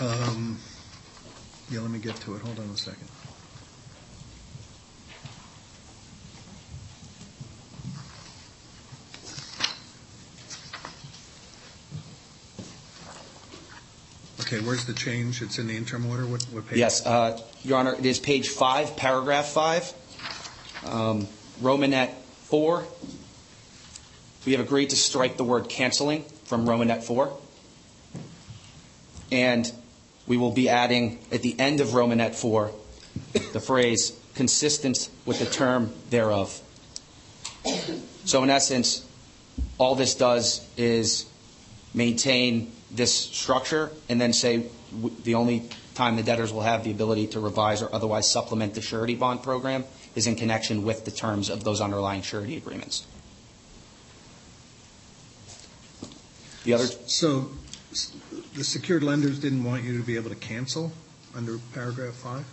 Um, 0.00 0.58
Yeah, 1.70 1.80
let 1.80 1.90
me 1.90 1.98
get 1.98 2.16
to 2.22 2.34
it. 2.34 2.40
Hold 2.40 2.58
on 2.60 2.70
a 2.70 2.76
second. 2.76 3.08
Okay, 14.40 14.57
where's 14.68 14.84
the 14.84 14.92
change? 14.92 15.40
It's 15.40 15.58
in 15.58 15.66
the 15.66 15.76
interim 15.76 16.06
order? 16.06 16.26
What 16.26 16.42
what 16.52 16.68
page? 16.68 16.78
Yes, 16.78 17.04
uh, 17.06 17.40
Your 17.64 17.78
Honor, 17.78 17.94
it 17.94 18.04
is 18.04 18.18
page 18.18 18.50
five, 18.50 18.96
paragraph 18.96 19.46
five, 19.46 19.92
um, 20.84 21.26
Romanette 21.62 22.12
four. 22.44 22.84
We 24.44 24.52
have 24.52 24.60
agreed 24.60 24.90
to 24.90 24.96
strike 24.96 25.38
the 25.38 25.44
word 25.44 25.68
canceling 25.70 26.22
from 26.44 26.66
Romanette 26.66 27.02
four. 27.02 27.36
And 29.32 29.70
we 30.26 30.36
will 30.36 30.52
be 30.52 30.68
adding 30.68 31.18
at 31.32 31.42
the 31.42 31.58
end 31.58 31.80
of 31.80 31.88
Romanette 31.88 32.34
four, 32.34 32.70
the 33.32 33.60
phrase 33.60 34.18
consistent 34.34 35.08
with 35.24 35.38
the 35.38 35.46
term 35.46 35.92
thereof. 36.10 36.60
So 38.24 38.42
in 38.42 38.50
essence, 38.50 39.04
all 39.78 39.94
this 39.94 40.14
does 40.14 40.66
is 40.76 41.26
maintain 41.94 42.72
this 42.90 43.14
structure 43.14 43.90
and 44.08 44.20
then 44.20 44.32
say 44.32 44.66
the 45.24 45.34
only 45.34 45.68
time 45.94 46.16
the 46.16 46.22
debtors 46.22 46.52
will 46.52 46.62
have 46.62 46.84
the 46.84 46.90
ability 46.90 47.26
to 47.28 47.40
revise 47.40 47.82
or 47.82 47.94
otherwise 47.94 48.30
supplement 48.30 48.74
the 48.74 48.80
surety 48.80 49.14
bond 49.14 49.42
program 49.42 49.84
is 50.14 50.26
in 50.26 50.34
connection 50.36 50.84
with 50.84 51.04
the 51.04 51.10
terms 51.10 51.50
of 51.50 51.64
those 51.64 51.80
underlying 51.80 52.22
surety 52.22 52.56
agreements. 52.56 53.06
The 56.64 56.74
other, 56.74 56.86
So 57.06 57.50
the 58.54 58.64
secured 58.64 59.02
lenders 59.02 59.38
didn't 59.38 59.64
want 59.64 59.84
you 59.84 59.96
to 59.98 60.04
be 60.04 60.16
able 60.16 60.30
to 60.30 60.36
cancel 60.36 60.92
under 61.34 61.58
paragraph 61.74 62.14
five? 62.14 62.44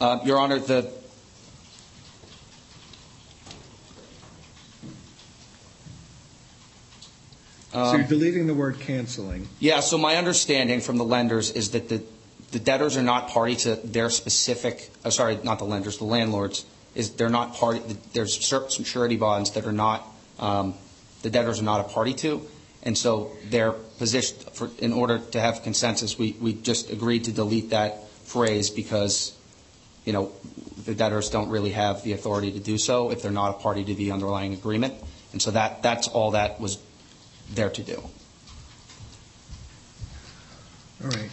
uh, 0.00 0.20
Your 0.24 0.38
Honor, 0.38 0.58
the, 0.58 0.92
So 7.72 7.92
you're 7.92 8.02
um, 8.02 8.06
deleting 8.06 8.46
the 8.46 8.54
word 8.54 8.80
canceling. 8.80 9.48
Yeah, 9.60 9.80
so 9.80 9.98
my 9.98 10.16
understanding 10.16 10.80
from 10.80 10.96
the 10.96 11.04
lenders 11.04 11.50
is 11.50 11.72
that 11.72 11.88
the, 11.88 12.02
the 12.50 12.58
debtors 12.58 12.96
are 12.96 13.02
not 13.02 13.28
party 13.28 13.56
to 13.56 13.76
their 13.76 14.08
specific, 14.08 14.90
uh, 15.04 15.10
sorry, 15.10 15.38
not 15.42 15.58
the 15.58 15.66
lenders, 15.66 15.98
the 15.98 16.04
landlords, 16.04 16.64
is 16.94 17.10
they're 17.12 17.28
not 17.28 17.54
party, 17.54 17.80
there's 18.14 18.34
certain 18.38 18.84
surety 18.84 19.16
bonds 19.16 19.50
that 19.52 19.66
are 19.66 19.72
not, 19.72 20.06
um, 20.38 20.74
the 21.22 21.30
debtors 21.30 21.60
are 21.60 21.64
not 21.64 21.80
a 21.80 21.88
party 21.88 22.14
to. 22.14 22.40
And 22.82 22.96
so 22.96 23.32
their 23.50 23.72
position, 23.72 24.38
in 24.78 24.92
order 24.94 25.18
to 25.18 25.40
have 25.40 25.62
consensus, 25.62 26.18
we, 26.18 26.36
we 26.40 26.54
just 26.54 26.90
agreed 26.90 27.24
to 27.24 27.32
delete 27.32 27.70
that 27.70 28.08
phrase 28.24 28.70
because, 28.70 29.36
you 30.06 30.14
know, 30.14 30.32
the 30.86 30.94
debtors 30.94 31.28
don't 31.28 31.50
really 31.50 31.72
have 31.72 32.02
the 32.02 32.14
authority 32.14 32.52
to 32.52 32.60
do 32.60 32.78
so 32.78 33.10
if 33.10 33.20
they're 33.20 33.30
not 33.30 33.50
a 33.50 33.58
party 33.58 33.84
to 33.84 33.94
the 33.94 34.10
underlying 34.12 34.54
agreement. 34.54 34.94
And 35.32 35.42
so 35.42 35.50
that, 35.50 35.82
that's 35.82 36.08
all 36.08 36.30
that 36.30 36.60
was 36.60 36.78
there 37.50 37.70
to 37.70 37.82
do. 37.82 38.10
All 41.02 41.08
right. 41.10 41.30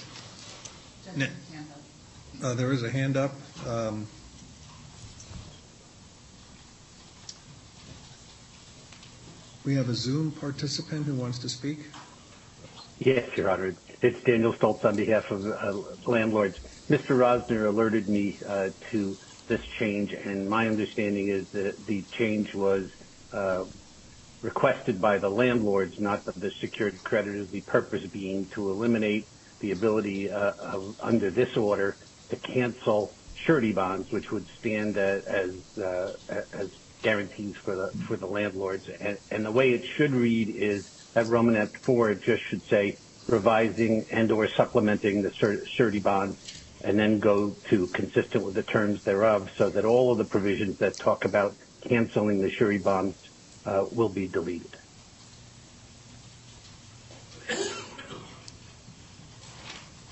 Ne- 1.16 1.30
Uh, 2.44 2.54
There 2.54 2.72
is 2.74 2.84
a 2.84 2.92
hand 2.92 3.18
up. 3.18 3.32
Um, 3.66 4.08
We 9.64 9.74
have 9.76 9.90
a 9.90 9.96
Zoom 9.96 10.32
participant 10.32 11.08
who 11.08 11.16
wants 11.16 11.40
to 11.40 11.50
speak. 11.50 11.80
Yes, 13.00 13.28
Your 13.36 13.50
Honor. 13.50 13.76
It's 14.04 14.24
Daniel 14.24 14.54
Stolz 14.62 14.86
on 14.86 14.96
behalf 14.96 15.24
of 15.32 15.44
uh, 15.44 15.96
landlords. 16.06 16.56
Mr. 16.88 17.12
Rosner 17.12 17.68
alerted 17.68 18.08
me 18.08 18.40
uh, 18.48 18.68
to 18.92 19.18
this 19.48 19.60
change, 19.80 20.12
and 20.14 20.48
my 20.48 20.68
understanding 20.68 21.30
is 21.30 21.48
that 21.52 21.84
the 21.88 22.06
change 22.20 22.54
was 22.54 22.84
uh, 23.34 23.64
requested 24.46 25.02
by 25.02 25.18
the 25.18 25.28
landlords, 25.28 25.94
not 26.00 26.24
the 26.24 26.52
secured 26.62 27.04
creditors, 27.04 27.50
the 27.52 27.62
purpose 27.62 28.02
being 28.14 28.48
to 28.54 28.70
eliminate 28.70 29.28
the 29.60 29.72
ability 29.72 30.30
uh, 30.30 30.52
under 31.02 31.32
this 31.32 31.50
order 31.58 31.98
to 32.30 32.38
cancel 32.54 33.18
surety 33.48 33.74
bonds, 33.74 34.08
which 34.12 34.26
would 34.32 34.46
stand 34.60 34.98
uh, 34.98 35.18
as 35.28 35.84
uh, 35.84 36.12
as 36.54 36.68
guarantees 37.02 37.56
for 37.66 37.76
the 37.76 37.92
for 38.08 38.18
the 38.18 38.26
landlords. 38.28 38.84
And, 39.32 39.44
the 39.44 39.52
way 39.52 39.70
it 39.70 39.82
should 39.98 40.14
read 40.14 40.50
is 40.50 40.86
at 41.16 41.26
Romanette 41.26 41.72
4, 41.86 42.12
it 42.12 42.20
just 42.26 42.42
should 42.52 42.62
say 42.70 43.00
revising 43.28 44.06
and 44.12 44.32
or 44.32 44.48
supplementing 44.58 45.24
the 45.24 45.32
sur- 45.40 45.64
surety 45.78 46.00
bonds 46.00 46.38
and 46.82 47.00
then 47.00 47.20
go 47.20 47.56
to 47.72 47.88
consistent 47.96 48.44
with 48.44 48.54
the 48.54 48.64
terms 48.64 49.00
thereof 49.06 49.48
so 49.58 49.72
that 49.74 49.86
all 49.86 50.12
of 50.12 50.20
the 50.20 50.26
provisions 50.26 50.78
that 50.80 50.94
talk 51.04 51.26
about 51.26 51.58
canceling 51.90 52.40
the 52.40 52.50
surety 52.60 52.78
bonds 52.78 53.16
uh, 53.66 53.86
will 53.92 54.10
be 54.10 54.28
deleted. 54.28 54.78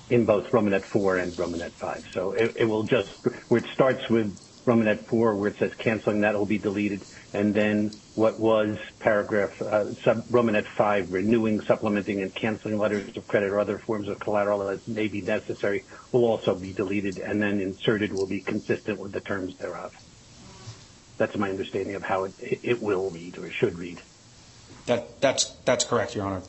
in 0.09 0.25
both 0.25 0.45
Romanette 0.51 0.83
4 0.83 1.17
and 1.17 1.31
Romanette 1.33 1.71
5. 1.71 2.05
So 2.13 2.31
it, 2.33 2.53
it 2.57 2.65
will 2.65 2.83
just, 2.83 3.09
where 3.47 3.63
it 3.63 3.69
starts 3.73 4.07
with 4.09 4.37
Romanette 4.65 5.05
4, 5.07 5.35
where 5.35 5.49
it 5.49 5.57
says 5.57 5.71
canceling, 5.77 6.21
that 6.21 6.35
will 6.35 6.45
be 6.45 6.59
deleted. 6.59 7.01
And 7.33 7.53
then 7.53 7.99
what 8.13 8.39
was 8.39 8.77
paragraph, 8.99 9.59
uh, 9.61 9.93
sub, 10.03 10.27
Romanette 10.29 10.67
5, 10.67 11.11
renewing, 11.11 11.61
supplementing, 11.61 12.21
and 12.21 12.33
canceling 12.33 12.77
letters 12.77 13.17
of 13.17 13.27
credit 13.27 13.49
or 13.49 13.59
other 13.59 13.79
forms 13.79 14.07
of 14.07 14.19
collateral 14.19 14.59
that 14.67 14.87
may 14.87 15.07
be 15.07 15.21
necessary 15.21 15.83
will 16.11 16.25
also 16.25 16.53
be 16.53 16.73
deleted. 16.73 17.17
And 17.17 17.41
then 17.41 17.59
inserted 17.59 18.13
will 18.13 18.27
be 18.27 18.41
consistent 18.41 18.99
with 18.99 19.13
the 19.13 19.21
terms 19.21 19.57
thereof. 19.57 19.95
That's 21.17 21.37
my 21.37 21.49
understanding 21.49 21.95
of 21.95 22.03
how 22.03 22.25
it, 22.25 22.33
it 22.41 22.81
will 22.81 23.09
read 23.09 23.37
or 23.37 23.49
should 23.51 23.77
read. 23.77 24.01
That, 24.85 25.21
that's, 25.21 25.45
that's 25.65 25.85
correct, 25.85 26.15
Your 26.15 26.25
Honor. 26.25 26.41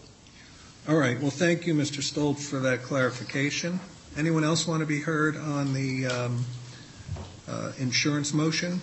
All 0.89 0.97
right, 0.97 1.19
well, 1.21 1.31
thank 1.31 1.67
you, 1.67 1.75
Mr. 1.75 2.03
Stolz, 2.03 2.47
for 2.47 2.61
that 2.61 2.83
clarification. 2.83 3.81
Anyone 4.17 4.45
else 4.45 4.67
want 4.67 4.81
to 4.81 4.87
be 4.87 5.01
heard 5.01 5.37
on 5.37 5.73
the 5.73 6.07
um, 6.07 6.45
uh, 7.49 7.73
insurance 7.79 8.35
motion? 8.35 8.81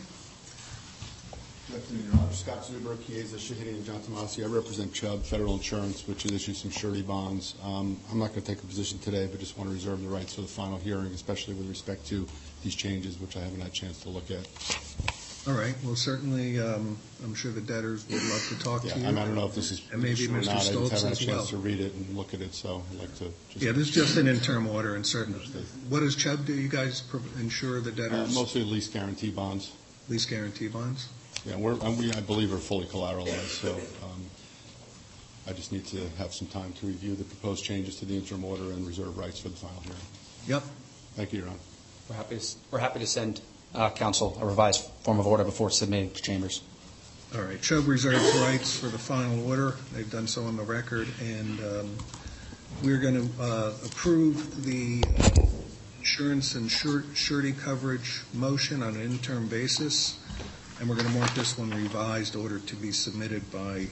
Good 1.70 1.78
afternoon, 1.78 2.06
Your 2.06 2.22
Honor. 2.22 2.34
Scott 2.34 2.64
Zuber, 2.64 3.06
Chiesa, 3.06 3.36
Shahinian, 3.36 3.76
and 3.76 3.86
Giantomasi. 3.86 4.44
I 4.44 4.48
represent 4.48 4.94
Chubb 4.94 5.24
Federal 5.24 5.54
Insurance, 5.54 6.08
which 6.08 6.24
has 6.24 6.32
issued 6.32 6.56
some 6.56 6.72
surety 6.72 7.02
bonds. 7.02 7.56
Um, 7.64 7.98
I'm 8.12 8.20
not 8.20 8.30
going 8.30 8.42
to 8.42 8.48
take 8.48 8.64
a 8.64 8.68
position 8.68 9.00
today, 9.00 9.28
but 9.30 9.40
just 9.40 9.58
want 9.58 9.70
to 9.70 9.74
reserve 9.74 10.02
the 10.02 10.10
rights 10.10 10.36
for 10.36 10.42
the 10.42 10.48
final 10.48 10.78
hearing, 10.78 11.14
especially 11.14 11.54
with 11.54 11.70
respect 11.70 12.06
to 12.08 12.28
these 12.64 12.76
changes, 12.76 13.20
which 13.20 13.38
I 13.38 13.42
haven't 13.42 13.60
had 13.60 13.70
a 13.70 13.72
chance 13.72 14.02
to 14.02 14.10
look 14.10 14.32
at. 14.32 14.48
All 15.48 15.54
right, 15.54 15.74
well, 15.84 15.96
certainly, 15.96 16.60
um, 16.60 16.98
I'm 17.24 17.34
sure 17.34 17.52
the 17.52 17.62
debtors 17.62 18.06
would 18.10 18.22
love 18.22 18.46
to 18.50 18.60
talk 18.60 18.82
to 18.84 18.90
Yeah, 18.90 18.98
you. 18.98 19.06
I 19.08 19.10
I 19.10 19.26
don't 19.26 19.34
know 19.34 19.48
if 19.48 19.56
this 19.56 19.72
is 19.72 19.82
And 19.92 20.04
maybe 20.04 20.28
true 20.28 20.36
or 20.36 20.40
Mr. 20.42 20.46
not. 20.46 20.56
I 20.56 20.60
just 20.60 20.72
Stolz 20.72 20.90
haven't 20.92 21.02
had 21.02 21.12
as 21.14 21.22
a 21.24 21.28
well. 21.28 21.38
chance 21.38 21.50
to 21.50 21.58
read 21.58 21.80
it 21.80 21.94
and 21.96 22.16
look 22.16 22.34
at 22.36 22.42
it, 22.42 22.54
so 22.54 22.84
I'd 22.92 23.00
like 23.00 23.16
to 23.18 23.32
just... 23.50 23.66
Yeah, 23.66 23.72
this 23.72 23.88
is 23.88 23.94
just 23.94 24.18
an 24.18 24.28
interim 24.28 24.68
order 24.68 24.96
and 24.96 25.04
certain, 25.06 25.34
what 25.90 26.02
does 26.02 26.16
Chubb 26.16 26.46
do? 26.46 26.54
You 26.54 26.70
guys 26.70 27.02
pro- 27.02 27.22
insure 27.40 27.82
the 27.82 27.90
Uh, 27.92 27.96
debtors? 28.10 28.36
Mostly 28.36 28.64
lease 28.64 28.88
guarantee 28.88 29.32
bonds. 29.32 29.72
Lease 30.10 30.26
guarantee 30.26 30.68
bonds? 30.68 31.08
Yeah, 31.44 31.56
we're, 31.56 31.74
and 31.74 31.98
we, 31.98 32.14
I 32.14 32.20
believe, 32.20 32.54
are 32.54 32.58
fully 32.60 32.86
collateralized, 32.86 33.62
so 33.62 33.74
um, 34.06 34.24
I 35.48 35.54
just 35.54 35.72
need 35.72 35.88
to 35.88 36.08
have 36.20 36.36
some 36.36 36.50
time 36.50 36.72
to 36.74 36.86
review 36.86 37.16
the 37.16 37.24
proposed 37.24 37.64
changes 37.64 37.96
to 37.96 38.06
the 38.06 38.16
interim 38.16 38.46
order 38.46 38.74
and 38.74 38.86
reserve 38.86 39.18
rights 39.18 39.40
for 39.40 39.50
the 39.50 39.56
final 39.58 39.82
hearing. 39.82 39.98
Yep. 40.48 40.64
Thank 41.16 41.34
you, 41.34 41.40
Your 41.40 41.48
Honor. 41.48 41.58
We're 42.10 42.16
happy 42.18 42.38
to, 42.38 42.46
we're 42.70 42.80
happy 42.80 43.00
to 43.00 43.08
send 43.08 43.42
uh, 43.74 43.90
counsel 43.92 44.38
a 44.42 44.46
revised 44.46 44.84
form 45.04 45.20
of 45.20 45.28
order 45.28 45.44
before 45.44 45.70
submitting 45.70 46.12
to 46.12 46.22
chambers. 46.22 46.62
All 47.36 47.42
right, 47.42 47.62
Chubb 47.62 47.88
reserves 47.88 48.38
rights 48.40 48.78
for 48.78 48.88
the 48.88 48.98
final 48.98 49.48
order. 49.48 49.76
They've 49.94 50.10
done 50.10 50.28
so 50.28 50.44
on 50.44 50.58
the 50.58 50.64
record, 50.64 51.08
and 51.22 51.60
um, 51.62 51.98
we're 52.84 53.00
going 53.00 53.30
to 53.30 53.42
uh, 53.42 53.72
approve 53.86 54.66
the 54.66 55.04
uh, 55.18 55.46
insurance 56.00 56.56
and 56.56 56.70
surety 56.70 57.54
coverage 57.54 58.22
motion 58.34 58.84
on 58.84 58.96
an 58.96 59.02
interim 59.02 59.48
basis, 59.48 60.20
and 60.80 60.90
we're 60.90 60.96
going 60.96 61.10
to 61.10 61.18
want 61.18 61.34
this 61.34 61.58
one 61.58 61.70
revised 61.70 62.36
order 62.36 62.60
to 62.60 62.76
be 62.76 62.92
submitted 62.92 63.50
by 63.50 63.88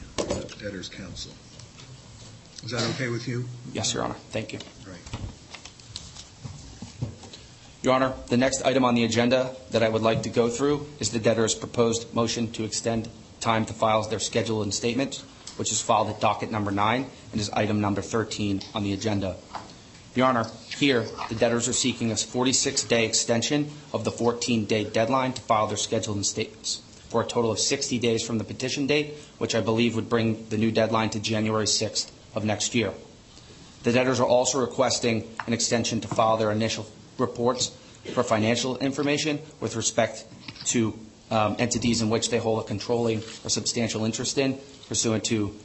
debtors' 0.60 0.90
counsel. 0.90 1.32
Is 2.64 2.72
that 2.72 2.82
okay 2.96 3.08
with 3.08 3.26
you? 3.26 3.46
Yes, 3.72 3.94
Your 3.94 4.04
Honor. 4.04 4.16
Thank 4.32 4.52
you. 4.52 4.60
Right. 4.86 4.99
Your 7.82 7.94
Honor, 7.94 8.14
the 8.28 8.36
next 8.36 8.66
item 8.66 8.84
on 8.84 8.94
the 8.96 9.06
agenda 9.06 9.56
that 9.72 9.84
I 9.84 9.88
would 9.88 10.02
like 10.02 10.24
to 10.24 10.30
go 10.30 10.50
through 10.50 10.86
is 11.00 11.12
the 11.12 11.20
debtor's 11.20 11.56
proposed 11.56 12.14
motion 12.14 12.52
to 12.52 12.66
extend 12.66 13.08
time 13.40 13.66
to 13.68 13.74
file 13.74 14.04
their 14.04 14.20
schedule 14.20 14.64
and 14.64 14.74
statement, 14.74 15.24
which 15.56 15.72
is 15.72 15.82
filed 15.82 16.10
at 16.10 16.20
docket 16.20 16.52
number 16.52 16.72
nine 16.72 17.10
and 17.32 17.40
is 17.40 17.50
item 17.52 17.80
number 17.80 18.02
13 18.02 18.64
on 18.76 18.84
the 18.84 18.92
agenda. 18.92 19.38
Your 20.14 20.28
Honor, 20.28 20.48
here, 20.78 21.06
the 21.30 21.36
debtors 21.36 21.70
are 21.70 21.74
seeking 21.74 22.12
a 22.12 22.16
46-day 22.16 23.06
extension 23.06 23.72
of 23.94 24.04
the 24.04 24.12
14-day 24.12 24.84
deadline 24.84 25.32
to 25.32 25.42
file 25.42 25.68
their 25.68 25.78
schedule 25.78 26.16
and 26.16 26.26
statements 26.26 26.82
for 27.08 27.22
a 27.22 27.26
total 27.26 27.50
of 27.50 27.60
60 27.60 27.98
days 28.00 28.28
from 28.28 28.40
the 28.40 28.44
petition 28.44 28.88
date, 28.88 29.14
which 29.38 29.56
I 29.56 29.62
believe 29.62 29.96
would 29.96 30.10
bring 30.10 30.50
the 30.50 30.58
new 30.58 30.72
deadline 30.72 31.12
to 31.12 31.20
January 31.22 31.66
6th 31.66 32.12
of 32.36 32.44
next 32.44 32.76
year. 32.76 32.92
The 33.84 33.94
debtors 33.94 34.20
are 34.20 34.28
also 34.28 34.60
requesting 34.60 35.34
an 35.48 35.54
extension 35.54 36.02
to 36.02 36.10
file 36.10 36.36
their 36.36 36.52
initial 36.52 36.86
reports 37.20 37.72
for 38.14 38.24
financial 38.24 38.78
information 38.78 39.40
with 39.60 39.76
respect 39.76 40.26
to 40.66 40.98
um, 41.32 41.56
entities 41.60 42.02
in 42.02 42.10
which 42.10 42.30
they 42.30 42.38
hold 42.38 42.64
a 42.64 42.68
controlling 42.68 43.20
or 43.44 43.50
substantial 43.50 44.06
interest 44.06 44.38
in 44.38 44.58
pursuant 44.88 45.24
to 45.26 45.56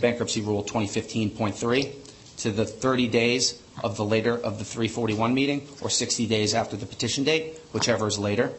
Bankruptcy 0.00 0.40
Rule 0.40 0.62
2015.3 0.62 1.94
to 2.38 2.50
the 2.52 2.64
30 2.64 3.08
days 3.08 3.60
of 3.82 3.96
the 3.96 4.04
later 4.04 4.34
of 4.34 4.58
the 4.58 4.64
341 4.64 5.34
meeting 5.34 5.66
or 5.80 5.90
60 5.90 6.26
days 6.26 6.54
after 6.54 6.76
the 6.76 6.86
petition 6.86 7.24
date, 7.24 7.58
whichever 7.72 8.06
is 8.06 8.18
later. 8.18 8.52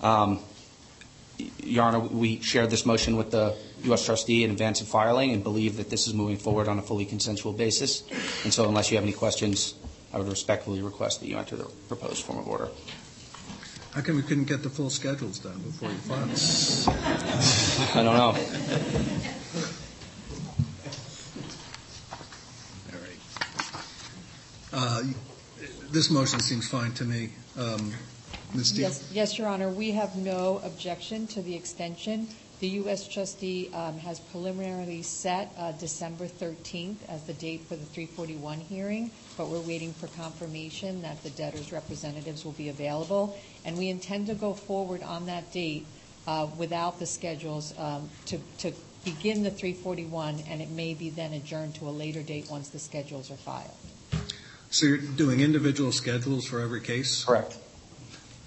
Um, 0.00 0.40
Your 1.62 1.84
Honor, 1.84 2.00
we 2.00 2.40
shared 2.40 2.70
this 2.70 2.84
motion 2.84 3.16
with 3.16 3.30
the 3.30 3.54
U.S. 3.84 4.04
trustee 4.04 4.44
in 4.44 4.50
advance 4.50 4.80
of 4.80 4.88
filing 4.88 5.32
and 5.32 5.42
believe 5.42 5.76
that 5.76 5.90
this 5.90 6.06
is 6.06 6.14
moving 6.14 6.36
forward 6.36 6.68
on 6.68 6.78
a 6.78 6.82
fully 6.82 7.04
consensual 7.04 7.52
basis. 7.52 8.02
And 8.44 8.52
so 8.52 8.68
unless 8.68 8.90
you 8.90 8.96
have 8.96 9.04
any 9.04 9.12
questions, 9.12 9.74
I 10.12 10.18
would 10.18 10.28
respectfully 10.28 10.82
request 10.82 11.20
that 11.20 11.26
you 11.28 11.38
enter 11.38 11.56
the 11.56 11.64
proposed 11.88 12.24
form 12.24 12.38
of 12.38 12.48
order. 12.48 12.68
How 13.94 14.00
come 14.00 14.16
we 14.16 14.22
couldn't 14.22 14.44
get 14.44 14.62
the 14.62 14.70
full 14.70 14.90
schedules 14.90 15.38
done 15.38 15.58
before 15.58 15.90
you 15.90 15.96
filed? 15.96 16.30
I 17.94 18.02
don't 18.02 18.16
know. 18.16 18.34
All 22.92 22.98
right. 23.00 23.18
Uh, 24.72 25.02
This 25.90 26.10
motion 26.10 26.40
seems 26.40 26.68
fine 26.68 26.92
to 26.94 27.04
me. 27.04 27.30
Um, 27.58 27.92
Ms. 28.54 28.68
Steele? 28.68 28.82
Yes, 28.88 29.10
yes, 29.12 29.38
Your 29.38 29.48
Honor, 29.48 29.68
we 29.68 29.90
have 29.92 30.16
no 30.16 30.60
objection 30.64 31.26
to 31.28 31.42
the 31.42 31.54
extension 31.54 32.28
The 32.62 32.78
U.S. 32.78 33.08
trustee 33.08 33.70
um, 33.74 33.98
has 33.98 34.20
preliminarily 34.20 35.02
set 35.02 35.52
uh, 35.58 35.72
December 35.72 36.28
13th 36.28 36.94
as 37.08 37.24
the 37.24 37.32
date 37.32 37.62
for 37.62 37.74
the 37.74 37.84
341 37.86 38.60
hearing, 38.60 39.10
but 39.36 39.48
we're 39.48 39.58
waiting 39.58 39.92
for 39.92 40.06
confirmation 40.06 41.02
that 41.02 41.20
the 41.24 41.30
debtor's 41.30 41.72
representatives 41.72 42.44
will 42.44 42.52
be 42.52 42.68
available. 42.68 43.36
And 43.64 43.76
we 43.76 43.88
intend 43.88 44.28
to 44.28 44.34
go 44.34 44.54
forward 44.54 45.02
on 45.02 45.26
that 45.26 45.52
date 45.52 45.86
uh, 46.28 46.46
without 46.56 47.00
the 47.00 47.06
schedules 47.06 47.76
um, 47.78 48.08
to, 48.26 48.38
to 48.58 48.72
begin 49.04 49.42
the 49.42 49.50
341, 49.50 50.44
and 50.48 50.62
it 50.62 50.70
may 50.70 50.94
be 50.94 51.10
then 51.10 51.32
adjourned 51.32 51.74
to 51.74 51.88
a 51.88 51.90
later 51.90 52.22
date 52.22 52.48
once 52.48 52.68
the 52.68 52.78
schedules 52.78 53.28
are 53.32 53.36
filed. 53.38 53.74
So 54.70 54.86
you're 54.86 54.98
doing 54.98 55.40
individual 55.40 55.90
schedules 55.90 56.46
for 56.46 56.60
every 56.60 56.80
case? 56.80 57.24
Correct. 57.24 57.58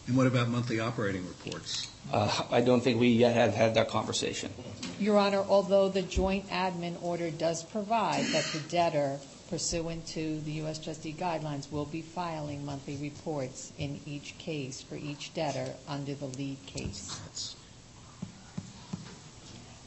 And 0.08 0.16
what 0.16 0.26
about 0.26 0.48
monthly 0.48 0.80
operating 0.80 1.28
reports? 1.28 1.90
Uh, 2.12 2.44
I 2.52 2.62
don't 2.62 2.82
think 2.82 3.00
we 3.00 3.10
yet 3.10 3.34
have 3.36 3.54
had 3.54 3.74
that 3.76 3.90
conversation. 3.90 4.52
Your 5.00 5.18
Honor, 5.18 5.44
although 5.48 5.90
the 5.90 6.02
joint 6.04 6.48
admin 6.50 7.02
order 7.02 7.30
does 7.32 7.64
provide 7.64 8.26
that 8.28 8.46
the 8.54 8.60
debtor, 8.70 9.20
pursuant 9.50 10.06
to 10.08 10.40
the 10.42 10.52
U.S. 10.64 10.78
trustee 10.80 11.14
guidelines, 11.14 11.72
will 11.72 11.86
be 11.86 12.02
filing 12.02 12.66
monthly 12.66 12.96
reports 12.98 13.72
in 13.78 14.00
each 14.06 14.38
case 14.38 14.82
for 14.82 14.96
each 14.96 15.34
debtor 15.34 15.74
under 15.88 16.14
the 16.14 16.26
lead 16.28 16.58
case. 16.66 17.56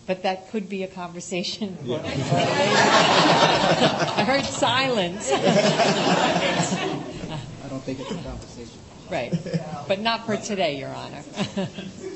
But 0.06 0.22
that 0.24 0.50
could 0.50 0.68
be 0.68 0.82
a 0.84 0.88
conversation. 0.88 1.76
for- 1.76 1.98
for 1.98 2.04
later. 2.04 2.10
I 4.16 4.24
heard 4.26 4.44
silence. 4.44 5.30
I 5.32 5.38
don't 7.68 7.82
think 7.82 8.00
it's 8.00 8.10
a 8.10 8.14
conversation. 8.14 8.78
Right, 9.10 9.32
but 9.86 10.00
not 10.00 10.26
for 10.26 10.36
today, 10.36 10.78
Your 10.78 10.90
Honor. 10.90 11.22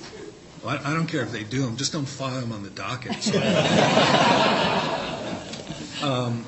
Well, 0.65 0.79
I 0.85 0.91
I 0.91 0.95
don't 0.95 1.07
care 1.07 1.23
if 1.23 1.33
they 1.33 1.45
do 1.45 1.63
them, 1.63 1.77
just 1.77 1.93
don't 1.93 2.07
file 2.07 2.41
them 2.41 2.53
on 2.53 2.63
the 2.63 2.71
docket. 2.71 3.23
so- 3.23 3.33
Um, 6.03 6.45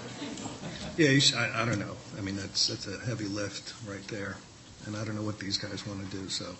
Yeah, 0.96 1.10
you 1.10 1.20
should- 1.20 1.36
I 1.38 1.62
I 1.62 1.64
don't 1.64 1.78
know. 1.78 1.96
I 2.18 2.20
mean, 2.20 2.36
that's 2.36 2.68
that's 2.68 2.86
a 2.86 2.98
heavy 3.04 3.26
lift 3.26 3.74
right 3.86 4.06
there, 4.08 4.36
and 4.86 4.96
I 4.96 5.04
don't 5.04 5.14
know 5.16 5.22
what 5.22 5.38
these 5.38 5.58
guys 5.58 5.86
want 5.86 6.08
to 6.10 6.16
do, 6.16 6.28
so 6.28 6.54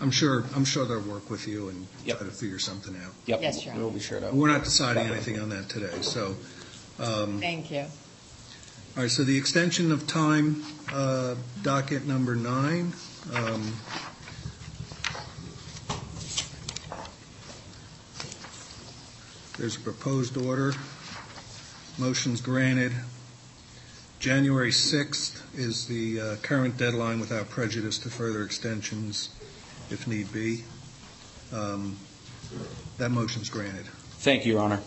I'm 0.00 0.10
sure, 0.12 0.44
I'm 0.54 0.64
sure 0.64 0.84
they'll 0.86 1.00
work 1.00 1.28
with 1.30 1.48
you 1.48 1.68
and 1.68 1.86
try 2.06 2.16
to 2.16 2.24
figure 2.26 2.58
something 2.60 2.96
out. 3.04 3.12
Yep. 3.26 3.42
Yes, 3.42 3.64
Your 3.64 3.74
We'll 3.74 3.90
be 3.90 3.98
sure 4.00 4.20
to. 4.20 4.30
We're 4.32 4.48
not 4.48 4.62
deciding 4.64 5.06
anything 5.08 5.40
on 5.40 5.48
that 5.50 5.68
today, 5.68 6.00
so. 6.02 6.36
um, 7.00 7.40
Thank 7.40 7.70
you. 7.72 7.80
All 8.96 9.02
right, 9.02 9.10
so 9.10 9.24
the 9.24 9.36
extension 9.36 9.90
of 9.90 10.06
time, 10.06 10.62
uh, 10.92 11.34
docket 11.62 12.06
number 12.06 12.36
nine. 12.36 12.92
um, 13.34 13.74
There's 19.58 19.76
a 19.76 19.80
proposed 19.80 20.36
order. 20.36 20.74
Motion's 21.98 22.40
granted. 22.40 22.92
January 24.18 24.70
6th 24.70 25.42
is 25.56 25.86
the 25.86 26.20
uh, 26.20 26.36
current 26.42 26.76
deadline 26.76 27.20
without 27.20 27.48
prejudice 27.50 27.98
to 27.98 28.10
further 28.10 28.42
extensions 28.42 29.28
if 29.90 30.08
need 30.08 30.32
be. 30.32 30.64
Um, 31.52 31.96
That 32.98 33.10
motion's 33.10 33.48
granted. 33.48 33.86
Thank 34.18 34.44
you, 34.44 34.54
Your 34.54 34.62
Honor. 34.62 34.80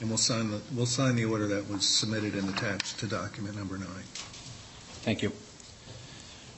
And 0.00 0.08
we'll 0.08 0.18
sign 0.18 0.50
the, 0.50 0.60
we'll 0.74 0.86
sign 0.86 1.16
the 1.16 1.24
order 1.24 1.46
that 1.48 1.68
was 1.68 1.86
submitted 1.86 2.34
and 2.34 2.48
attached 2.48 2.98
to 3.00 3.06
document 3.06 3.56
number 3.56 3.78
nine. 3.78 4.04
Thank 5.02 5.22
you. 5.22 5.32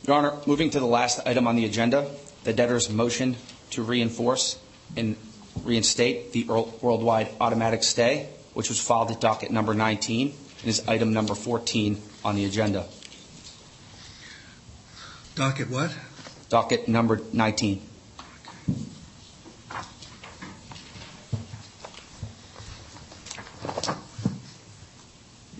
Your 0.06 0.16
Honor, 0.16 0.32
moving 0.46 0.70
to 0.70 0.80
the 0.80 0.86
last 0.86 1.20
item 1.26 1.46
on 1.46 1.56
the 1.56 1.64
agenda, 1.64 2.10
the 2.44 2.52
debtor's 2.52 2.88
motion 2.88 3.36
to 3.70 3.82
reinforce 3.82 4.58
and 4.96 5.16
reinstate 5.64 6.32
the 6.32 6.44
worldwide 6.44 7.28
automatic 7.40 7.82
stay, 7.82 8.28
which 8.54 8.68
was 8.68 8.80
filed 8.80 9.10
at 9.10 9.20
docket 9.20 9.50
number 9.50 9.74
19, 9.74 10.34
and 10.60 10.68
is 10.68 10.86
item 10.88 11.12
number 11.12 11.34
14 11.34 12.00
on 12.24 12.36
the 12.36 12.44
agenda. 12.44 12.86
Docket 15.34 15.70
what? 15.70 15.94
Docket 16.48 16.88
number 16.88 17.20
19. 17.32 17.82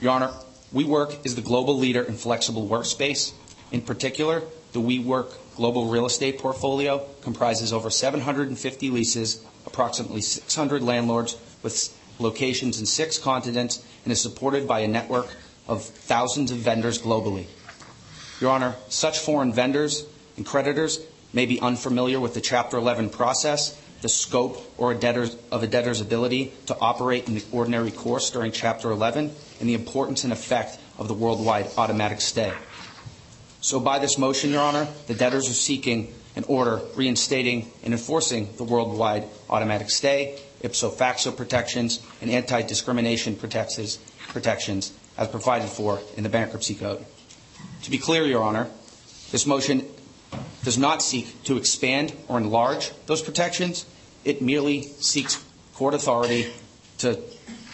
Your 0.00 0.12
Honor, 0.12 0.32
WeWork 0.72 1.26
is 1.26 1.34
the 1.34 1.40
global 1.40 1.76
leader 1.76 2.02
in 2.02 2.14
flexible 2.14 2.68
workspace. 2.68 3.32
In 3.72 3.82
particular, 3.82 4.42
the 4.72 4.80
WeWork 4.80 5.32
global 5.56 5.86
real 5.86 6.06
estate 6.06 6.38
portfolio 6.38 7.04
comprises 7.20 7.72
over 7.72 7.90
750 7.90 8.90
leases, 8.90 9.44
approximately 9.68 10.22
600 10.22 10.82
landlords 10.82 11.36
with 11.62 11.94
locations 12.18 12.80
in 12.80 12.86
six 12.86 13.18
continents, 13.18 13.84
and 14.04 14.12
is 14.12 14.20
supported 14.20 14.66
by 14.66 14.80
a 14.80 14.88
network 14.88 15.28
of 15.68 15.84
thousands 15.84 16.50
of 16.50 16.58
vendors 16.58 17.00
globally. 17.00 17.46
Your 18.40 18.50
Honor, 18.50 18.74
such 18.88 19.18
foreign 19.18 19.52
vendors 19.52 20.06
and 20.36 20.46
creditors 20.46 21.00
may 21.32 21.46
be 21.46 21.60
unfamiliar 21.60 22.18
with 22.18 22.34
the 22.34 22.40
Chapter 22.40 22.78
11 22.78 23.10
process, 23.10 23.80
the 24.00 24.08
scope 24.08 24.58
or 24.78 24.92
a 24.92 24.94
debtor's, 24.94 25.36
of 25.50 25.62
a 25.62 25.66
debtor's 25.66 26.00
ability 26.00 26.52
to 26.66 26.76
operate 26.80 27.28
in 27.28 27.34
the 27.34 27.44
ordinary 27.52 27.90
course 27.90 28.30
during 28.30 28.50
Chapter 28.50 28.90
11, 28.90 29.30
and 29.60 29.68
the 29.68 29.74
importance 29.74 30.24
and 30.24 30.32
effect 30.32 30.78
of 30.96 31.08
the 31.08 31.14
worldwide 31.14 31.68
automatic 31.76 32.20
stay. 32.20 32.52
So 33.60 33.80
by 33.80 33.98
this 33.98 34.16
motion, 34.16 34.50
Your 34.50 34.62
Honor, 34.62 34.88
the 35.08 35.14
debtors 35.14 35.50
are 35.50 35.54
seeking 35.54 36.14
an 36.36 36.44
order 36.48 36.80
reinstating 36.94 37.70
and 37.82 37.92
enforcing 37.92 38.48
the 38.56 38.64
worldwide 38.64 39.24
automatic 39.50 39.90
stay, 39.90 40.38
ipso 40.60 40.90
facto 40.90 41.30
protections, 41.30 42.00
and 42.20 42.30
anti-discrimination 42.30 43.36
protections, 43.36 44.92
as 45.16 45.28
provided 45.28 45.68
for 45.68 46.00
in 46.16 46.22
the 46.22 46.28
Bankruptcy 46.28 46.74
Code. 46.74 47.04
To 47.82 47.90
be 47.90 47.98
clear, 47.98 48.24
Your 48.24 48.42
Honor, 48.42 48.68
this 49.30 49.46
motion 49.46 49.86
does 50.64 50.78
not 50.78 51.02
seek 51.02 51.42
to 51.44 51.56
expand 51.56 52.12
or 52.28 52.38
enlarge 52.38 52.92
those 53.06 53.22
protections. 53.22 53.86
It 54.24 54.42
merely 54.42 54.82
seeks 54.82 55.42
court 55.74 55.94
authority 55.94 56.52
to 56.98 57.18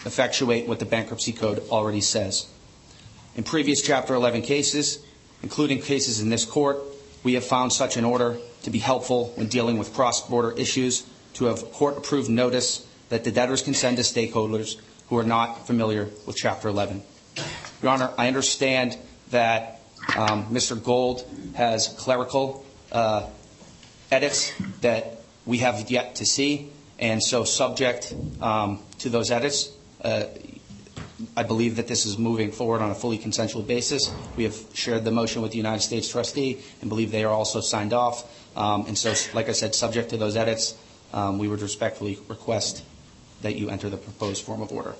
effectuate 0.05 0.67
what 0.67 0.79
the 0.79 0.85
Bankruptcy 0.85 1.33
Code 1.33 1.63
already 1.69 2.01
says. 2.01 2.47
In 3.35 3.43
previous 3.43 3.81
Chapter 3.81 4.13
11 4.13 4.43
cases, 4.43 4.99
including 5.43 5.81
cases 5.81 6.21
in 6.21 6.29
this 6.29 6.45
court, 6.45 6.79
we 7.25 7.33
have 7.33 7.43
found 7.43 7.73
such 7.73 7.97
an 7.97 8.05
order 8.05 8.37
to 8.61 8.69
be 8.69 8.77
helpful 8.77 9.33
when 9.35 9.47
dealing 9.47 9.79
with 9.79 9.93
cross-border 9.95 10.51
issues, 10.51 11.05
to 11.33 11.45
have 11.45 11.71
court-approved 11.73 12.29
notice 12.29 12.87
that 13.09 13.23
the 13.23 13.31
debtors 13.31 13.63
can 13.63 13.73
send 13.73 13.97
to 13.97 14.03
stakeholders 14.03 14.79
who 15.09 15.17
are 15.17 15.23
not 15.23 15.65
familiar 15.65 16.07
with 16.27 16.35
Chapter 16.35 16.67
11. 16.67 17.01
Your 17.81 17.91
Honor, 17.91 18.11
I 18.15 18.27
understand 18.27 18.95
that 19.31 19.81
um, 20.15 20.45
Mr. 20.53 20.81
Gold 20.81 21.27
has 21.55 21.87
clerical 21.97 22.63
uh, 22.91 23.27
edits 24.11 24.53
that 24.81 25.19
we 25.47 25.57
have 25.57 25.89
yet 25.89 26.15
to 26.17 26.27
see, 26.27 26.69
and 26.99 27.21
so 27.21 27.43
subject 27.43 28.13
um, 28.39 28.83
to 28.99 29.09
those 29.09 29.31
edits, 29.31 29.71
uh, 30.03 30.25
I 31.35 31.43
believe 31.43 31.75
that 31.77 31.87
this 31.87 32.05
is 32.05 32.17
moving 32.17 32.51
forward 32.51 32.81
on 32.81 32.91
a 32.91 32.95
fully 32.95 33.17
consensual 33.17 33.61
basis. 33.61 34.11
We 34.35 34.43
have 34.43 34.55
shared 34.73 35.03
the 35.03 35.11
motion 35.11 35.41
with 35.41 35.51
the 35.51 35.57
United 35.57 35.81
States 35.81 36.09
trustee 36.09 36.59
and 36.81 36.89
believe 36.89 37.11
they 37.11 37.23
are 37.23 37.33
also 37.33 37.61
signed 37.61 37.93
off. 37.93 38.23
Um, 38.57 38.85
and 38.87 38.97
so, 38.97 39.13
like 39.33 39.49
I 39.49 39.51
said, 39.51 39.75
subject 39.75 40.09
to 40.11 40.17
those 40.17 40.35
edits, 40.35 40.77
um, 41.13 41.37
we 41.37 41.47
would 41.47 41.61
respectfully 41.61 42.19
request 42.27 42.83
that 43.41 43.55
you 43.55 43.69
enter 43.69 43.89
the 43.89 43.97
proposed 43.97 44.43
form 44.43 44.61
of 44.61 44.71
order. 44.71 44.95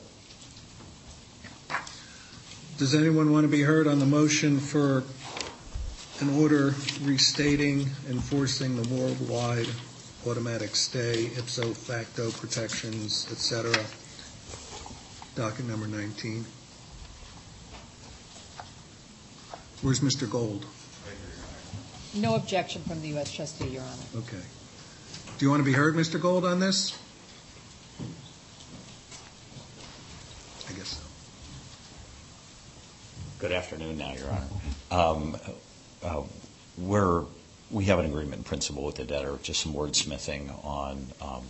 Does 2.77 2.93
anyone 2.93 3.31
want 3.31 3.45
to 3.45 3.47
be 3.47 3.61
heard 3.61 3.87
on 3.87 3.99
the 3.99 4.05
motion 4.05 4.59
for 4.59 5.03
an 6.19 6.29
order 6.41 6.75
restating, 7.01 7.89
enforcing 8.09 8.81
the 8.81 8.87
worldwide 8.93 9.67
automatic 10.27 10.75
stay, 10.75 11.27
ipso 11.37 11.73
facto 11.73 12.31
protections, 12.31 13.27
et 13.31 13.37
cetera? 13.37 13.85
Docket 15.35 15.65
number 15.65 15.87
19. 15.87 16.45
Where's 19.81 19.99
Mr. 19.99 20.29
Gold? 20.29 20.65
No 22.13 22.35
objection 22.35 22.81
from 22.83 23.01
the 23.01 23.09
U.S. 23.09 23.31
trustee, 23.33 23.67
Your 23.67 23.81
Honor. 23.83 24.23
Okay. 24.23 24.41
Do 25.37 25.45
you 25.45 25.49
want 25.49 25.59
to 25.59 25.65
be 25.65 25.73
heard, 25.73 25.95
Mr. 25.95 26.19
Gold, 26.21 26.45
on 26.45 26.61
this? 26.61 26.97
I 30.69 30.73
guess 30.73 30.87
so. 30.87 31.03
Good 33.39 33.51
afternoon 33.51 33.97
now, 33.97 34.13
Your 34.13 34.29
Honor. 34.29 34.47
Um, 34.91 35.37
uh, 36.01 36.21
We're, 36.77 37.25
we 37.69 37.83
have 37.85 37.99
an 37.99 38.05
agreement 38.05 38.35
in 38.37 38.43
principle 38.45 38.85
with 38.85 38.95
the 38.95 39.03
debtor, 39.03 39.37
just 39.43 39.61
some 39.61 39.73
wordsmithing 39.73 40.63
on 40.63 41.07
um, 41.21 41.43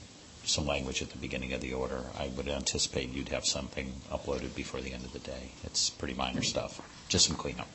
some 0.47 0.65
language 0.65 1.01
at 1.01 1.09
the 1.09 1.17
beginning 1.17 1.53
of 1.53 1.61
the 1.61 1.73
order. 1.73 2.01
I 2.17 2.27
would 2.35 2.47
anticipate 2.47 3.09
you'd 3.11 3.29
have 3.29 3.45
something 3.45 3.93
uploaded 4.11 4.55
before 4.55 4.81
the 4.81 4.93
end 4.93 5.03
of 5.05 5.13
the 5.13 5.19
day. 5.19 5.51
It's 5.63 5.89
pretty 5.89 6.13
minor 6.13 6.41
stuff, 6.41 6.81
just 7.09 7.27
some 7.27 7.35
cleanup. 7.35 7.67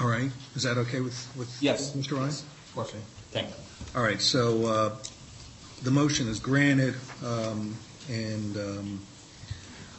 All 0.00 0.06
right. 0.06 0.30
Is 0.54 0.62
that 0.64 0.76
okay 0.78 1.00
with, 1.00 1.32
with 1.36 1.56
Yes. 1.62 1.92
Mr. 1.92 2.18
Ryan? 2.18 2.32
Course. 2.74 2.94
Thank 3.30 3.48
you. 3.48 3.54
All 3.94 4.02
right, 4.02 4.20
so 4.20 4.66
uh, 4.66 4.96
the 5.82 5.90
motion 5.90 6.28
is 6.28 6.38
granted, 6.38 6.94
um, 7.24 7.74
and 8.10 8.56
um, 8.56 9.00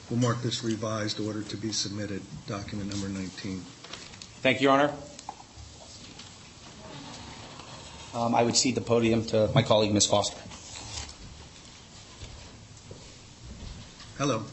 we'll 0.10 0.20
mark 0.20 0.42
this 0.44 0.64
revised 0.64 1.20
order 1.20 1.42
to 1.42 1.58
be 1.58 1.72
submitted, 1.72 2.22
document 2.46 2.92
number 2.92 3.10
19. 3.10 3.62
Thank 4.42 4.62
you, 4.62 4.70
Your 4.70 4.74
Honor. 4.80 4.94
Um, 8.14 8.36
I 8.36 8.44
would 8.44 8.56
cede 8.56 8.76
the 8.76 8.82
podium 8.82 9.26
to 9.26 9.50
my 9.56 9.64
colleague, 9.64 9.94
Ms. 9.94 10.06
Foster. 10.06 10.38
Hello, 14.18 14.44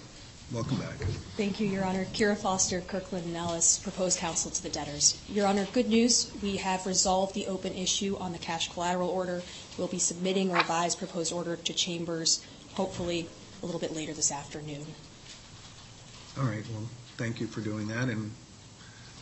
welcome 0.52 0.76
back. 0.76 0.96
Thank 1.38 1.58
you, 1.58 1.66
Your 1.66 1.86
Honor. 1.86 2.04
Ciara 2.12 2.36
Foster, 2.36 2.82
Kirkland 2.82 3.24
and 3.24 3.34
Ellis, 3.34 3.78
proposed 3.78 4.18
counsel 4.18 4.50
to 4.50 4.62
the 4.62 4.68
debtors. 4.68 5.18
Your 5.26 5.46
Honor, 5.46 5.66
good 5.72 5.88
news, 5.88 6.30
we 6.42 6.58
have 6.58 6.84
resolved 6.84 7.34
the 7.34 7.46
open 7.46 7.72
issue 7.72 8.14
on 8.18 8.32
the 8.32 8.38
cash 8.38 8.70
collateral 8.70 9.08
order. 9.08 9.42
We'll 9.78 9.88
be 9.88 9.98
submitting 9.98 10.50
a 10.50 10.54
revised 10.54 10.98
proposed 10.98 11.32
order 11.32 11.56
to 11.56 11.72
Chambers, 11.72 12.44
hopefully 12.74 13.26
a 13.62 13.66
little 13.66 13.80
bit 13.80 13.94
later 13.94 14.12
this 14.12 14.30
afternoon. 14.30 14.84
All 16.38 16.44
right, 16.44 16.64
well, 16.74 16.86
thank 17.16 17.40
you 17.40 17.46
for 17.46 17.62
doing 17.62 17.88
that, 17.88 18.10
and 18.10 18.32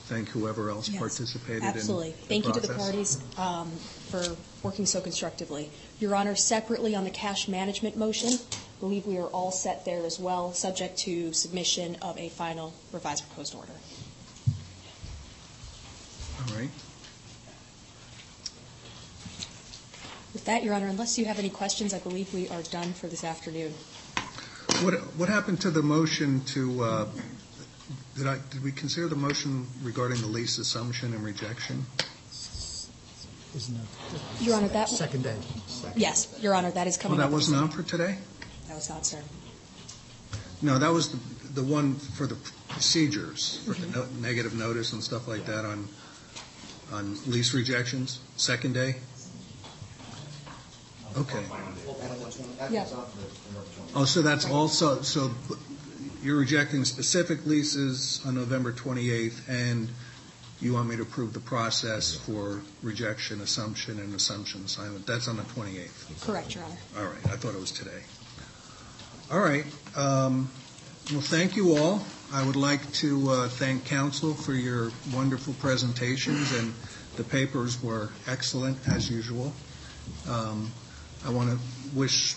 thank 0.06 0.28
whoever 0.30 0.70
else 0.70 0.88
participated 0.88 1.62
in 1.62 1.68
Absolutely. 1.68 2.12
Thank 2.12 2.46
you 2.46 2.52
to 2.52 2.60
the 2.60 2.74
parties 2.74 3.22
um, 3.38 3.70
for 4.10 4.24
working 4.64 4.86
so 4.86 5.00
constructively. 5.00 5.70
Your 6.00 6.16
Honor, 6.16 6.34
separately 6.34 6.96
on 6.96 7.04
the 7.04 7.10
cash 7.10 7.46
management 7.46 7.96
motion, 7.96 8.38
believe 8.82 9.06
we 9.06 9.16
are 9.16 9.28
all 9.28 9.52
set 9.52 9.84
there 9.84 10.04
as 10.04 10.18
well, 10.18 10.52
subject 10.52 10.98
to 10.98 11.32
submission 11.32 11.96
of 12.02 12.18
a 12.18 12.28
final 12.30 12.74
revised 12.90 13.24
proposed 13.28 13.54
order. 13.54 13.70
All 16.40 16.56
right. 16.56 16.68
With 20.32 20.44
that, 20.46 20.64
Your 20.64 20.74
Honor, 20.74 20.88
unless 20.88 21.16
you 21.16 21.26
have 21.26 21.38
any 21.38 21.48
questions, 21.48 21.94
I 21.94 22.00
believe 22.00 22.34
we 22.34 22.48
are 22.48 22.62
done 22.62 22.92
for 22.92 23.06
this 23.06 23.22
afternoon. 23.22 23.72
What, 24.80 24.94
what 25.16 25.28
happened 25.28 25.60
to 25.60 25.70
the 25.70 25.82
motion 25.82 26.40
to, 26.46 26.82
uh, 26.82 27.06
did 28.16 28.26
I, 28.26 28.38
did 28.50 28.64
we 28.64 28.72
consider 28.72 29.06
the 29.06 29.14
motion 29.14 29.64
regarding 29.84 30.20
the 30.22 30.26
lease 30.26 30.58
assumption 30.58 31.14
and 31.14 31.22
rejection? 31.22 31.86
Isn't 33.54 33.76
it? 33.76 34.42
Your 34.42 34.56
Honor, 34.56 34.66
that- 34.68 34.88
Second 34.88 35.22
day. 35.22 35.36
Yes, 35.94 36.36
Your 36.40 36.56
Honor, 36.56 36.72
that 36.72 36.88
is 36.88 36.96
coming. 36.96 37.18
Well, 37.18 37.28
that 37.28 37.32
up. 37.32 37.32
wasn't 37.32 37.62
on 37.62 37.68
for 37.68 37.84
today? 37.84 38.18
That 38.72 38.76
was 38.76 38.88
not, 38.88 39.04
sir. 39.04 39.18
No, 40.62 40.78
that 40.78 40.90
was 40.90 41.10
the, 41.10 41.60
the 41.60 41.62
one 41.62 41.96
for 41.96 42.26
the 42.26 42.36
procedures, 42.70 43.62
for 43.66 43.74
the 43.74 43.86
no- 43.88 44.06
negative 44.22 44.54
notice 44.54 44.94
and 44.94 45.04
stuff 45.04 45.28
like 45.28 45.44
that 45.44 45.66
on, 45.66 45.86
on 46.90 47.18
lease 47.26 47.52
rejections, 47.52 48.20
second 48.36 48.72
day? 48.72 48.94
Okay. 51.18 51.44
Yeah. 52.70 52.86
Oh, 53.94 54.06
so 54.06 54.22
that's 54.22 54.48
also, 54.48 55.02
so 55.02 55.30
you're 56.22 56.38
rejecting 56.38 56.86
specific 56.86 57.44
leases 57.44 58.22
on 58.24 58.36
November 58.36 58.72
28th, 58.72 59.50
and 59.50 59.90
you 60.62 60.72
want 60.72 60.88
me 60.88 60.96
to 60.96 61.02
approve 61.02 61.34
the 61.34 61.40
process 61.40 62.14
for 62.14 62.62
rejection, 62.82 63.40
assumption, 63.40 63.98
and 63.98 64.14
assumption 64.14 64.64
assignment? 64.64 65.06
That's 65.06 65.28
on 65.28 65.36
the 65.36 65.42
28th? 65.42 66.24
Correct, 66.24 66.54
Your 66.54 66.64
Honor. 66.64 66.76
All 66.98 67.04
right, 67.04 67.26
I 67.26 67.36
thought 67.36 67.54
it 67.54 67.60
was 67.60 67.72
today. 67.72 68.00
All 69.32 69.40
right, 69.40 69.64
um, 69.96 70.50
well, 71.10 71.22
thank 71.22 71.56
you 71.56 71.78
all. 71.78 72.04
I 72.34 72.44
would 72.44 72.54
like 72.54 72.92
to 72.96 73.30
uh, 73.30 73.48
thank 73.48 73.86
counsel 73.86 74.34
for 74.34 74.52
your 74.52 74.92
wonderful 75.10 75.54
presentations, 75.54 76.52
and 76.52 76.74
the 77.16 77.24
papers 77.24 77.82
were 77.82 78.10
excellent, 78.28 78.76
as 78.86 79.10
usual. 79.10 79.54
Um, 80.28 80.70
I 81.24 81.30
want 81.30 81.48
to 81.48 81.58
wish 81.96 82.36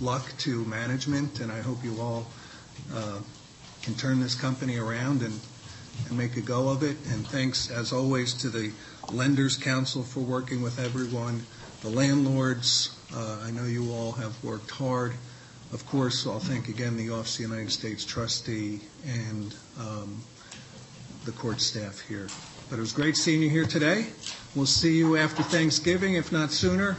luck 0.00 0.32
to 0.38 0.64
management, 0.66 1.40
and 1.40 1.50
I 1.50 1.62
hope 1.62 1.82
you 1.82 2.00
all 2.00 2.28
uh, 2.94 3.18
can 3.82 3.94
turn 3.96 4.20
this 4.20 4.36
company 4.36 4.76
around 4.76 5.22
and 5.22 5.40
and 6.08 6.16
make 6.16 6.36
a 6.36 6.42
go 6.42 6.68
of 6.68 6.84
it. 6.84 6.96
And 7.10 7.26
thanks, 7.26 7.72
as 7.72 7.92
always, 7.92 8.32
to 8.34 8.50
the 8.50 8.70
Lenders 9.10 9.56
Counsel 9.56 10.04
for 10.04 10.20
working 10.20 10.62
with 10.62 10.78
everyone, 10.78 11.44
the 11.82 11.90
landlords. 11.90 12.96
uh, 13.12 13.40
I 13.44 13.50
know 13.50 13.64
you 13.64 13.92
all 13.92 14.12
have 14.12 14.44
worked 14.44 14.70
hard. 14.70 15.14
Of 15.72 15.84
course, 15.86 16.26
I'll 16.26 16.38
thank 16.38 16.68
again 16.68 16.96
the 16.96 17.10
Office 17.10 17.38
of 17.40 17.48
the 17.48 17.54
United 17.54 17.72
States 17.72 18.04
trustee 18.04 18.80
and 19.06 19.54
um, 19.80 20.20
the 21.24 21.32
court 21.32 21.60
staff 21.60 22.00
here. 22.00 22.28
But 22.70 22.78
it 22.78 22.80
was 22.80 22.92
great 22.92 23.16
seeing 23.16 23.42
you 23.42 23.50
here 23.50 23.64
today. 23.66 24.06
We'll 24.54 24.66
see 24.66 24.96
you 24.96 25.16
after 25.16 25.42
Thanksgiving, 25.42 26.14
if 26.14 26.30
not 26.32 26.50
sooner. 26.52 26.96